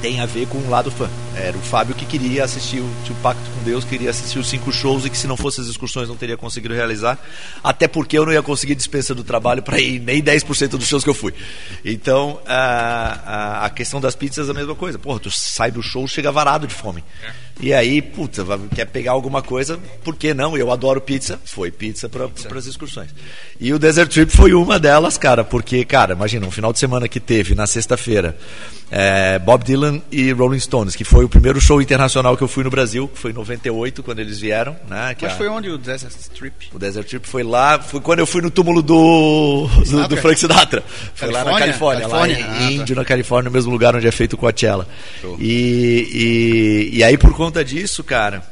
tem 0.00 0.20
a 0.20 0.26
ver 0.26 0.46
com 0.46 0.58
o 0.58 0.70
lado 0.70 0.90
fã. 0.90 1.08
Era 1.34 1.56
o 1.56 1.60
Fábio 1.60 1.94
que 1.94 2.04
queria 2.04 2.44
assistir 2.44 2.80
o, 2.80 2.84
o 2.84 3.14
Pacto 3.22 3.42
com 3.50 3.62
Deus, 3.64 3.84
queria 3.84 4.10
assistir 4.10 4.38
os 4.38 4.48
cinco 4.48 4.72
shows 4.72 5.04
e 5.04 5.10
que 5.10 5.16
se 5.16 5.26
não 5.26 5.36
fosse 5.36 5.60
as 5.60 5.66
excursões 5.66 6.08
não 6.08 6.16
teria 6.16 6.36
conseguido 6.36 6.74
realizar. 6.74 7.18
Até 7.62 7.88
porque 7.88 8.16
eu 8.18 8.24
não 8.24 8.32
ia 8.32 8.42
conseguir 8.42 8.74
dispensa 8.74 9.14
do 9.14 9.24
trabalho 9.24 9.62
para 9.62 9.80
ir 9.80 10.00
nem 10.00 10.22
10% 10.22 10.70
dos 10.70 10.86
shows 10.86 11.04
que 11.04 11.10
eu 11.10 11.14
fui. 11.14 11.34
Então, 11.84 12.40
a, 12.46 13.62
a, 13.62 13.66
a 13.66 13.70
questão 13.70 14.00
das 14.00 14.14
pizzas 14.14 14.48
é 14.48 14.50
a 14.50 14.54
mesma 14.54 14.74
coisa. 14.74 14.98
Porra, 14.98 15.20
tu 15.20 15.30
sai 15.30 15.70
do 15.70 15.82
show, 15.82 16.06
chega 16.06 16.30
varado 16.30 16.66
de 16.66 16.74
fome. 16.74 17.04
E 17.60 17.74
aí, 17.74 18.00
puta, 18.00 18.44
quer 18.74 18.84
pegar 18.86 19.12
alguma 19.12 19.42
coisa, 19.42 19.78
por 20.04 20.14
que 20.14 20.32
não? 20.32 20.56
Eu 20.56 20.70
adoro 20.70 21.00
pizza, 21.00 21.40
foi 21.44 21.70
pizza 21.72 22.08
para 22.08 22.28
as 22.56 22.66
excursões. 22.66 23.10
E 23.60 23.72
o 23.72 23.78
Desert 23.78 24.10
Trip 24.12 24.30
foi 24.30 24.54
uma 24.54 24.78
delas, 24.78 25.18
cara, 25.18 25.42
porque, 25.42 25.84
cara, 25.84 26.12
imagina, 26.14 26.46
um 26.46 26.50
final 26.52 26.72
de 26.72 26.78
semana 26.78 27.08
que 27.08 27.18
teve 27.18 27.56
na 27.56 27.66
sexta-feira, 27.66 28.36
é, 28.90 29.38
Bob 29.40 29.64
Dylan 29.64 30.00
e 30.10 30.30
Rolling 30.32 30.60
Stones, 30.60 30.94
que 30.96 31.02
foi 31.04 31.24
o 31.24 31.28
primeiro 31.28 31.60
show 31.60 31.82
internacional 31.82 32.36
que 32.36 32.42
eu 32.44 32.48
fui 32.48 32.62
no 32.64 32.70
Brasil, 32.70 33.08
que 33.08 33.18
foi 33.18 33.32
em 33.32 33.34
98, 33.34 34.02
quando 34.04 34.20
eles 34.20 34.38
vieram, 34.38 34.76
né? 34.88 35.14
Mas 35.20 35.32
a- 35.32 35.36
foi 35.36 35.48
onde 35.48 35.68
o 35.68 35.76
Desert 35.76 36.14
Strip? 36.16 36.68
o 36.72 36.78
Desert 36.78 37.06
Trip 37.08 37.28
foi 37.28 37.42
lá, 37.42 37.80
foi 37.80 38.00
quando 38.00 38.20
eu 38.20 38.26
fui 38.26 38.40
no 38.40 38.50
túmulo 38.52 38.80
do, 38.80 39.66
do, 39.84 40.08
do? 40.08 40.16
Frank 40.16 40.38
Sinatra. 40.38 40.82
Foi 41.14 41.28
lá 41.30 41.44
na 41.44 41.58
Califórnia? 41.58 42.08
Califórnia, 42.08 42.36
Califórnia? 42.36 42.46
lá 42.46 42.52
Ah, 42.66 42.70
em 42.72 42.76
tá. 42.76 42.82
Índio, 42.82 42.96
na 42.96 43.04
Califórnia, 43.04 43.50
no 43.50 43.54
mesmo 43.54 43.70
lugar 43.72 43.94
onde 43.96 44.06
é 44.06 44.12
feito 44.12 44.34
o 44.34 44.36
Coachella. 44.38 44.86
Show. 45.20 45.36
E, 45.40 46.88
e, 46.92 46.98
e 46.98 47.04
aí, 47.04 47.18
por 47.18 47.32
conta 47.34 47.47
disso, 47.64 48.02
cara, 48.04 48.42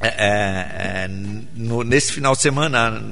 é, 0.00 0.08
é, 0.08 1.04
é, 1.04 1.08
no- 1.54 1.82
nesse 1.82 2.12
final 2.12 2.34
de 2.34 2.42
semana, 2.42 3.02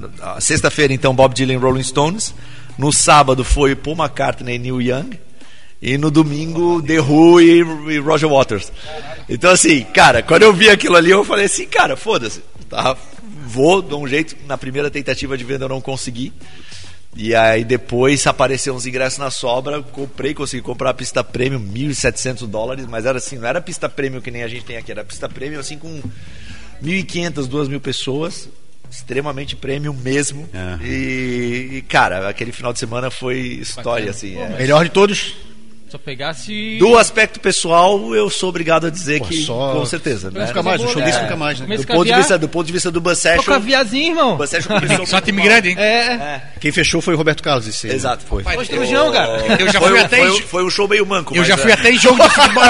sexta-feira, 0.40 0.92
então, 0.92 1.14
Bob 1.14 1.34
Dylan 1.34 1.58
Rolling 1.58 1.82
Stones. 1.82 2.34
No 2.76 2.92
sábado 2.92 3.44
foi 3.44 3.74
Paul 3.76 3.96
McCartney 3.96 4.56
e 4.56 4.58
Neil 4.58 4.82
Young. 4.82 5.18
E 5.80 5.98
no 5.98 6.10
domingo, 6.10 6.82
The 6.82 6.98
Who 7.00 7.40
e, 7.40 7.58
e 7.94 7.98
Roger 7.98 8.28
Waters. 8.28 8.72
Então, 9.28 9.50
assim, 9.50 9.82
cara, 9.84 10.22
quando 10.22 10.42
eu 10.42 10.52
vi 10.52 10.68
aquilo 10.70 10.96
ali, 10.96 11.10
eu 11.10 11.24
falei 11.24 11.44
assim, 11.44 11.66
cara, 11.66 11.94
foda-se. 11.96 12.42
Tá, 12.70 12.96
vou, 13.46 13.82
dou 13.82 14.02
um 14.02 14.08
jeito. 14.08 14.34
Na 14.46 14.56
primeira 14.56 14.90
tentativa 14.90 15.36
de 15.36 15.44
venda 15.44 15.66
eu 15.66 15.68
não 15.68 15.80
consegui. 15.80 16.32
E 17.16 17.34
aí 17.34 17.64
depois 17.64 18.26
apareceu 18.26 18.74
uns 18.74 18.86
ingressos 18.86 19.18
na 19.18 19.30
sobra, 19.30 19.82
comprei, 19.82 20.34
consegui 20.34 20.62
comprar 20.62 20.90
a 20.90 20.94
pista 20.94 21.22
premium, 21.22 21.60
1.700 21.60 22.46
dólares, 22.46 22.86
mas 22.86 23.06
era 23.06 23.18
assim, 23.18 23.38
não 23.38 23.46
era 23.46 23.60
pista 23.60 23.88
premium 23.88 24.20
que 24.20 24.30
nem 24.30 24.42
a 24.42 24.48
gente 24.48 24.64
tem 24.64 24.76
aqui, 24.76 24.90
era 24.90 25.04
pista 25.04 25.28
premium 25.28 25.60
assim 25.60 25.78
com 25.78 26.02
1.500, 26.82 27.48
2.000 27.48 27.80
pessoas, 27.80 28.48
extremamente 28.90 29.54
premium 29.54 29.94
mesmo. 29.94 30.48
Aham. 30.52 30.80
E, 30.82 31.68
e, 31.74 31.82
cara, 31.82 32.28
aquele 32.28 32.52
final 32.52 32.72
de 32.72 32.78
semana 32.80 33.10
foi 33.10 33.38
história 33.38 34.10
assim. 34.10 34.36
é. 34.36 34.48
Melhor 34.58 34.84
de 34.84 34.90
todos? 34.90 35.34
Só 35.94 35.98
pegasse. 35.98 36.76
Do 36.80 36.98
aspecto 36.98 37.38
pessoal, 37.38 38.12
eu 38.16 38.28
sou 38.28 38.48
obrigado 38.48 38.88
a 38.88 38.90
dizer 38.90 39.20
Pô, 39.20 39.26
que 39.26 39.44
só- 39.44 39.74
com 39.74 39.86
certeza, 39.86 40.28
né? 40.28 40.44
Nunca 40.44 40.60
mais, 40.60 40.80
um 40.80 40.88
show 40.88 41.00
É. 41.00 41.04
desse 41.04 41.20
nunca 41.22 41.36
mais, 41.36 41.60
né? 41.60 41.76
Do 41.76 41.86
ponto, 41.86 42.04
de 42.04 42.12
vista, 42.14 42.36
do 42.36 42.48
ponto 42.48 42.66
de 42.66 42.72
vista 42.72 42.90
do 42.90 43.00
Bus 43.00 43.22
Tô 43.22 43.28
com 43.28 43.36
Session, 43.36 43.52
aviazinho, 43.54 44.10
irmão. 44.10 44.36
Bus 44.36 44.50
Session 44.50 44.74
começou 44.80 45.06
Só 45.06 45.20
time 45.20 45.40
grande, 45.40 45.68
hein? 45.68 45.76
É. 45.78 46.40
Quem 46.58 46.72
fechou 46.72 47.00
foi 47.00 47.14
o 47.14 47.16
Roberto 47.16 47.44
Carlos, 47.44 47.68
esse 47.68 47.86
aí. 47.88 47.94
Exato. 47.94 48.24
Foi. 48.26 48.42
Pô, 48.42 48.60
estrujão, 48.60 49.12
cara. 49.12 49.40
Eu 49.56 49.70
já 49.70 49.78
foi, 49.78 49.88
fui 49.90 50.00
um- 50.00 50.04
até 50.04 50.16
foi, 50.16 50.26
em- 50.26 50.32
um- 50.32 50.42
foi 50.42 50.64
um 50.64 50.70
show 50.70 50.88
meio 50.88 51.06
manco. 51.06 51.32
Eu 51.32 51.38
mas, 51.38 51.46
já 51.48 51.56
fui 51.56 51.70
é, 51.70 51.74
até 51.74 51.92
em 51.92 51.98
jogo 52.00 52.20
de 52.20 52.28
futebol. 52.34 52.64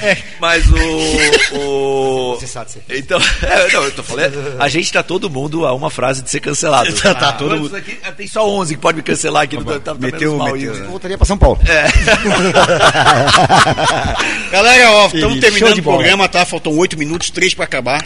É. 0.00 0.18
Mas 0.40 0.64
o. 0.70 1.56
o... 1.56 2.36
Cessado, 2.38 2.70
sim. 2.70 2.80
Então, 2.90 3.18
é, 3.42 3.72
não, 3.72 3.82
eu 3.82 3.90
tô 3.90 4.04
falando. 4.04 4.54
A 4.60 4.68
gente 4.68 4.92
tá 4.92 5.02
todo 5.02 5.28
mundo 5.28 5.66
a 5.66 5.74
uma 5.74 5.90
frase 5.90 6.22
de 6.22 6.30
ser 6.30 6.38
cancelado. 6.38 6.92
Tá, 6.94 7.12
tá, 7.12 7.32
todo 7.32 7.48
Quantos 7.48 7.62
mundo. 7.72 7.76
aqui? 7.76 7.98
Ah, 8.04 8.12
Tem 8.12 8.28
só 8.28 8.48
11 8.48 8.76
que 8.76 8.80
pode 8.80 8.96
me 8.98 9.02
cancelar 9.02 9.42
aqui. 9.42 9.56
Tá, 9.56 9.64
tá, 9.64 9.80
tá 9.80 9.94
Meteu, 9.94 10.38
meteu, 10.38 10.56
isso. 10.56 10.80
né? 10.80 10.86
Voltaria 10.86 11.16
pra 11.18 11.26
São 11.26 11.36
Paulo. 11.38 11.58
Galera, 14.50 14.90
ó, 14.90 15.06
estamos 15.06 15.40
terminando 15.40 15.78
o 15.78 15.82
programa, 15.82 16.28
tá? 16.28 16.44
Faltam 16.44 16.76
oito 16.76 16.98
minutos, 16.98 17.30
três 17.30 17.54
pra 17.54 17.64
acabar. 17.64 18.02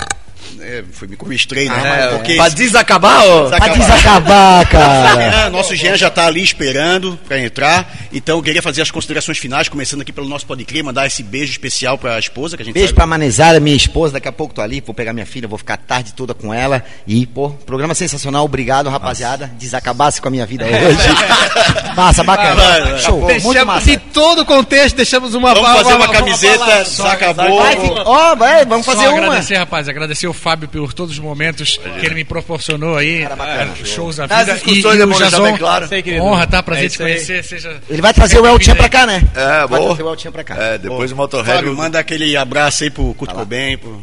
É, 0.67 0.85
foi 0.93 1.07
me 1.07 1.17
mestrei, 1.27 1.69
né? 1.69 2.09
É, 2.11 2.17
Porque 2.17 2.35
pra 2.35 2.49
desacabar, 2.49 3.23
ó. 3.25 3.49
Pra 3.49 3.69
desacabar, 3.69 4.67
cara. 4.71 5.31
Jean, 5.31 5.51
nosso 5.51 5.77
Jean 5.77 5.97
já 5.97 6.09
está 6.09 6.27
ali 6.27 6.43
esperando 6.43 7.19
para 7.29 7.39
entrar. 7.39 7.89
Então 8.13 8.37
eu 8.39 8.43
queria 8.43 8.61
fazer 8.63 8.83
as 8.83 8.91
considerações 8.91 9.39
finais, 9.39 9.69
começando 9.69 10.01
aqui 10.01 10.13
pelo 10.13 10.29
nosso 10.29 10.45
Pode 10.47 10.65
Crer, 10.65 10.83
mandar 10.83 11.07
esse 11.07 11.23
beijo 11.23 11.53
especial 11.53 11.97
para 11.99 12.17
a 12.17 12.19
esposa, 12.19 12.57
que 12.57 12.63
a 12.63 12.67
gente 12.67 12.75
Beijo 12.75 12.89
sabe- 12.89 12.97
pra 12.97 13.07
Manezada, 13.07 13.61
minha 13.61 13.77
esposa. 13.77 14.15
Daqui 14.15 14.27
a 14.29 14.33
pouco 14.33 14.55
tô 14.55 14.61
ali, 14.61 14.81
vou 14.85 14.95
pegar 14.95 15.13
minha 15.13 15.27
filha, 15.27 15.47
vou 15.47 15.59
ficar 15.59 15.75
a 15.75 15.79
tarde 15.79 16.13
toda 16.15 16.35
com 16.35 16.53
ela. 16.53 16.83
E, 17.07 17.25
pô, 17.27 17.51
programa 17.51 17.95
sensacional. 17.95 18.45
Obrigado, 18.45 18.89
rapaziada. 18.91 19.51
Desacabasse 19.59 20.21
com 20.21 20.29
a 20.29 20.31
minha 20.31 20.47
vida 20.47 20.65
hoje. 20.67 21.95
massa, 21.95 22.25
bacana. 22.25 22.55
Vai, 22.57 22.81
vai, 22.83 22.91
vai. 22.93 22.99
Show, 23.01 23.21
muito 23.21 23.27
Deixamos, 23.29 23.67
massa. 23.67 23.91
em 23.93 23.99
todo 23.99 24.41
o 24.43 24.45
contexto, 24.45 24.97
deixamos 24.97 25.35
uma 25.35 25.55
Vamos 25.55 25.71
fazer 25.71 25.95
uma 25.95 26.09
camiseta, 26.09 26.85
fica- 26.85 28.03
ó, 28.05 28.35
vai, 28.35 28.65
vamos 28.65 28.85
Só 28.87 28.93
fazer 28.93 29.09
uma. 29.09 29.19
agradecer, 29.19 29.57
rapaz, 29.57 29.89
agradecer 29.89 30.27
o 30.27 30.33
Fábio 30.33 30.56
por 30.57 30.93
todos 30.93 31.13
os 31.13 31.19
momentos 31.19 31.79
que 32.01 32.07
ele 32.07 32.15
me 32.15 32.25
proporcionou 32.25 32.97
aí, 32.97 33.23
é, 33.25 33.85
shows 33.85 34.17
da 34.17 34.27
Nas 34.27 34.47
vida. 34.47 34.55
discussões 34.55 35.01
é 35.01 35.07
bom 35.07 35.19
deixar 35.19 35.41
bem 35.41 35.57
claro. 35.57 35.89
Sei, 35.89 36.03
querido. 36.03 36.23
honra, 36.25 36.47
tá? 36.47 36.63
Prazer 36.63 36.87
É 36.87 36.89
te 36.89 36.99
conhecer, 36.99 37.45
seja... 37.45 37.81
Ele 37.89 38.01
vai 38.01 38.15
trazer 38.15 38.39
o 38.41 38.47
Eltinha 38.47 38.77
pra 38.77 38.89
cá, 38.89 39.07
né? 39.07 39.23
É, 39.35 39.67
Vai 39.67 39.81
boa. 39.81 39.87
trazer 39.87 40.03
o 40.03 40.09
Eltinha 40.11 40.33
pra 40.33 40.45
cá. 40.45 40.57
É, 40.57 40.79
depois 40.79 41.11
do 41.11 41.17
Motorhead. 41.17 41.57
Fábio, 41.59 41.77
manda 41.77 41.99
aquele 41.99 42.37
abraço 42.37 42.85
aí 42.85 42.91
pro 42.91 43.13
Kurt 43.15 43.33
Cobain. 43.33 43.77
Pro... 43.77 44.03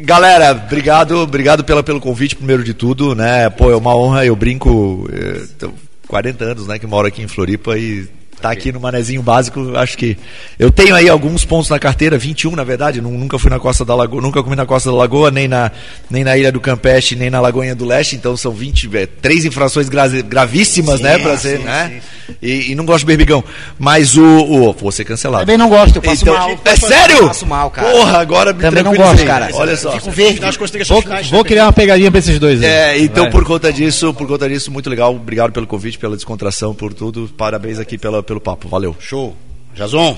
Galera, 0.00 0.52
obrigado, 0.52 1.18
obrigado 1.18 1.64
pela, 1.64 1.82
pelo 1.82 2.00
convite, 2.00 2.36
primeiro 2.36 2.62
de 2.64 2.74
tudo, 2.74 3.14
né? 3.14 3.50
Pô, 3.50 3.70
é 3.70 3.76
uma 3.76 3.94
honra, 3.96 4.24
eu 4.24 4.36
brinco, 4.36 5.08
eh, 5.12 5.42
tô 5.58 5.72
40 6.08 6.44
anos, 6.44 6.66
né, 6.66 6.78
que 6.78 6.86
moro 6.86 7.08
aqui 7.08 7.22
em 7.22 7.28
Floripa 7.28 7.78
e 7.78 8.06
tá 8.42 8.50
aqui 8.50 8.72
no 8.72 8.80
Manezinho 8.80 9.22
Básico, 9.22 9.76
acho 9.76 9.96
que 9.96 10.16
eu 10.58 10.70
tenho 10.70 10.94
aí 10.94 11.08
alguns 11.08 11.44
pontos 11.44 11.70
na 11.70 11.78
carteira, 11.78 12.18
21 12.18 12.56
na 12.56 12.64
verdade, 12.64 13.00
nu- 13.00 13.10
nunca 13.12 13.38
fui 13.38 13.48
na 13.50 13.58
Costa 13.60 13.84
da 13.84 13.94
Lagoa, 13.94 14.20
nunca 14.20 14.42
comi 14.42 14.56
na 14.56 14.66
Costa 14.66 14.90
da 14.90 14.96
Lagoa, 14.96 15.30
nem 15.30 15.46
na, 15.48 15.70
nem 16.10 16.24
na 16.24 16.36
Ilha 16.36 16.50
do 16.52 16.60
Campeche, 16.60 17.14
nem 17.16 17.30
na 17.30 17.40
Lagoinha 17.40 17.74
do 17.74 17.84
Leste, 17.86 18.16
então 18.16 18.36
são 18.36 18.52
20, 18.52 18.90
é, 18.96 19.06
três 19.06 19.44
infrações 19.44 19.88
gra- 19.88 20.08
gravíssimas, 20.08 21.00
né, 21.00 21.18
pra 21.18 21.36
ser, 21.38 21.60
né? 21.60 22.00
E, 22.40 22.70
e 22.72 22.74
não 22.74 22.84
gosto 22.86 23.00
de 23.00 23.06
berbigão, 23.06 23.44
mas 23.78 24.16
o, 24.16 24.22
o 24.24 24.72
vou 24.72 24.90
ser 24.90 25.04
cancelado. 25.04 25.44
Também 25.44 25.58
não 25.58 25.68
gosto, 25.68 25.96
eu 25.96 26.02
passo 26.02 26.22
Então, 26.22 26.34
mal. 26.34 26.58
é 26.64 26.76
sério? 26.76 27.26
Passo 27.28 27.46
mal, 27.46 27.70
cara. 27.70 27.90
Porra, 27.90 28.18
agora 28.18 28.52
me 28.52 28.60
Também 28.62 28.82
não 28.82 28.94
gosto, 28.94 29.24
cara. 29.26 29.48
Olha 29.54 29.76
só. 29.76 29.92
Fico 29.92 30.10
verde. 30.10 30.40
Vou, 30.88 31.02
vou 31.30 31.44
criar 31.44 31.66
uma 31.66 31.72
pegadinha 31.72 32.10
pra 32.10 32.18
esses 32.20 32.38
dois 32.38 32.62
aí. 32.62 32.68
É, 32.68 32.98
então 32.98 33.24
Vai. 33.24 33.32
por 33.32 33.44
conta 33.44 33.72
disso, 33.72 34.14
por 34.14 34.26
conta 34.26 34.48
disso, 34.48 34.70
muito 34.70 34.88
legal. 34.88 35.14
Obrigado 35.14 35.52
pelo 35.52 35.66
convite, 35.66 35.98
pela 35.98 36.16
descontração, 36.16 36.74
por 36.74 36.94
tudo. 36.94 37.28
Parabéns 37.36 37.78
aqui 37.78 37.98
pela, 37.98 38.22
pelo 38.32 38.40
papo. 38.40 38.68
Valeu. 38.68 38.96
Show. 38.98 39.34
Jason. 39.74 40.16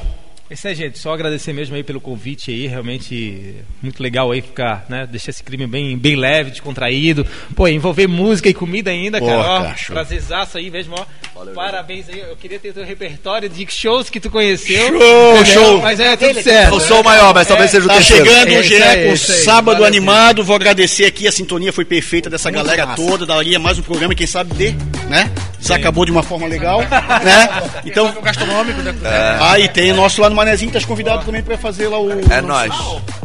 É 0.50 0.54
isso 0.54 0.68
aí, 0.68 0.74
gente. 0.74 0.98
Só 0.98 1.14
agradecer 1.14 1.54
mesmo 1.54 1.74
aí 1.74 1.82
pelo 1.82 2.00
convite 2.00 2.50
aí. 2.50 2.66
Realmente 2.66 3.54
muito 3.82 4.02
legal 4.02 4.30
aí 4.30 4.42
ficar, 4.42 4.84
né? 4.90 5.06
Deixar 5.10 5.30
esse 5.30 5.42
crime 5.42 5.66
bem, 5.66 5.96
bem 5.96 6.16
leve, 6.16 6.50
descontraído. 6.50 7.26
Pô, 7.56 7.66
envolver 7.66 8.06
música 8.06 8.48
e 8.48 8.54
comida 8.54 8.90
ainda, 8.90 9.18
Porra, 9.18 9.42
cara. 9.42 9.74
Ó, 9.90 9.92
prazerzaço 9.92 10.58
aí 10.58 10.70
mesmo, 10.70 10.94
ó. 10.98 11.44
Parabéns 11.54 12.08
aí. 12.10 12.20
Eu 12.20 12.36
queria 12.36 12.58
ter 12.58 12.74
teu 12.74 12.84
repertório 12.84 13.48
de 13.48 13.66
shows 13.70 14.10
que 14.10 14.20
tu 14.20 14.30
conheceu. 14.30 14.86
Show, 14.98 15.34
Entendeu? 15.36 15.46
show. 15.46 15.80
Mas 15.80 15.98
é 15.98 16.14
tudo 16.16 16.42
certo. 16.42 16.74
Eu 16.74 16.80
sou 16.80 17.00
o 17.00 17.04
maior, 17.04 17.34
mas 17.34 17.48
talvez 17.48 17.70
seja 17.70 17.84
o 17.86 17.88
Tá 17.88 17.94
terceiro. 17.94 18.24
chegando 18.26 18.52
É 18.52 18.58
o 18.58 18.62
GE 18.62 18.78
com 18.78 19.12
é 19.12 19.16
sábado 19.16 19.76
Valeu, 19.76 19.86
animado. 19.86 20.44
Vou 20.44 20.54
agradecer 20.54 21.06
aqui, 21.06 21.26
a 21.26 21.32
sintonia 21.32 21.72
foi 21.72 21.86
perfeita 21.86 22.28
dessa 22.28 22.50
galera 22.50 22.84
massa. 22.86 23.02
toda. 23.02 23.24
Daria 23.24 23.58
mais 23.58 23.78
um 23.78 23.82
programa, 23.82 24.14
quem 24.14 24.26
sabe 24.26 24.52
dê, 24.54 24.72
né? 25.08 25.32
Desacabou 25.58 26.04
de 26.04 26.12
uma 26.12 26.22
forma 26.22 26.46
legal, 26.46 26.80
né? 27.24 27.80
Então, 27.86 28.12
gastronômico, 28.22 28.82
né? 28.82 28.94
aí 29.40 29.66
tem 29.68 29.90
o 29.92 29.96
nosso 29.96 30.20
lá 30.20 30.28
no 30.28 30.33
Manezinho, 30.34 30.70
tá 30.72 30.80
convidado 30.82 31.24
também 31.24 31.42
pra 31.42 31.56
fazer 31.56 31.88
lá 31.88 31.98
o. 31.98 32.10
É 32.30 32.40
nóis. 32.40 32.74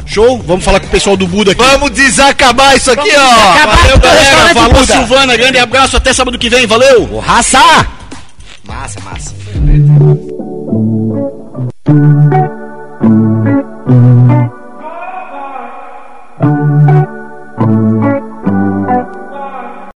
Show? 0.05 0.41
Vamos 0.45 0.63
falar 0.63 0.79
com 0.79 0.87
o 0.87 0.89
pessoal 0.89 1.17
do 1.17 1.27
Buda 1.27 1.51
aqui. 1.51 1.61
Vamos 1.61 1.91
desacabar 1.91 2.75
isso 2.75 2.91
aqui, 2.91 3.11
ó. 3.15 3.65
Valeu, 3.67 3.99
galera. 3.99 4.53
Buda. 4.69 4.93
Silvana. 4.93 5.37
Grande 5.37 5.59
abraço. 5.59 5.97
Até 5.97 6.13
sábado 6.13 6.37
que 6.37 6.49
vem. 6.49 6.65
Valeu. 6.65 7.09
Ô, 7.13 7.19
raça! 7.19 7.59
Massa, 8.63 8.99
massa. 9.01 9.35
Thank 13.89 14.58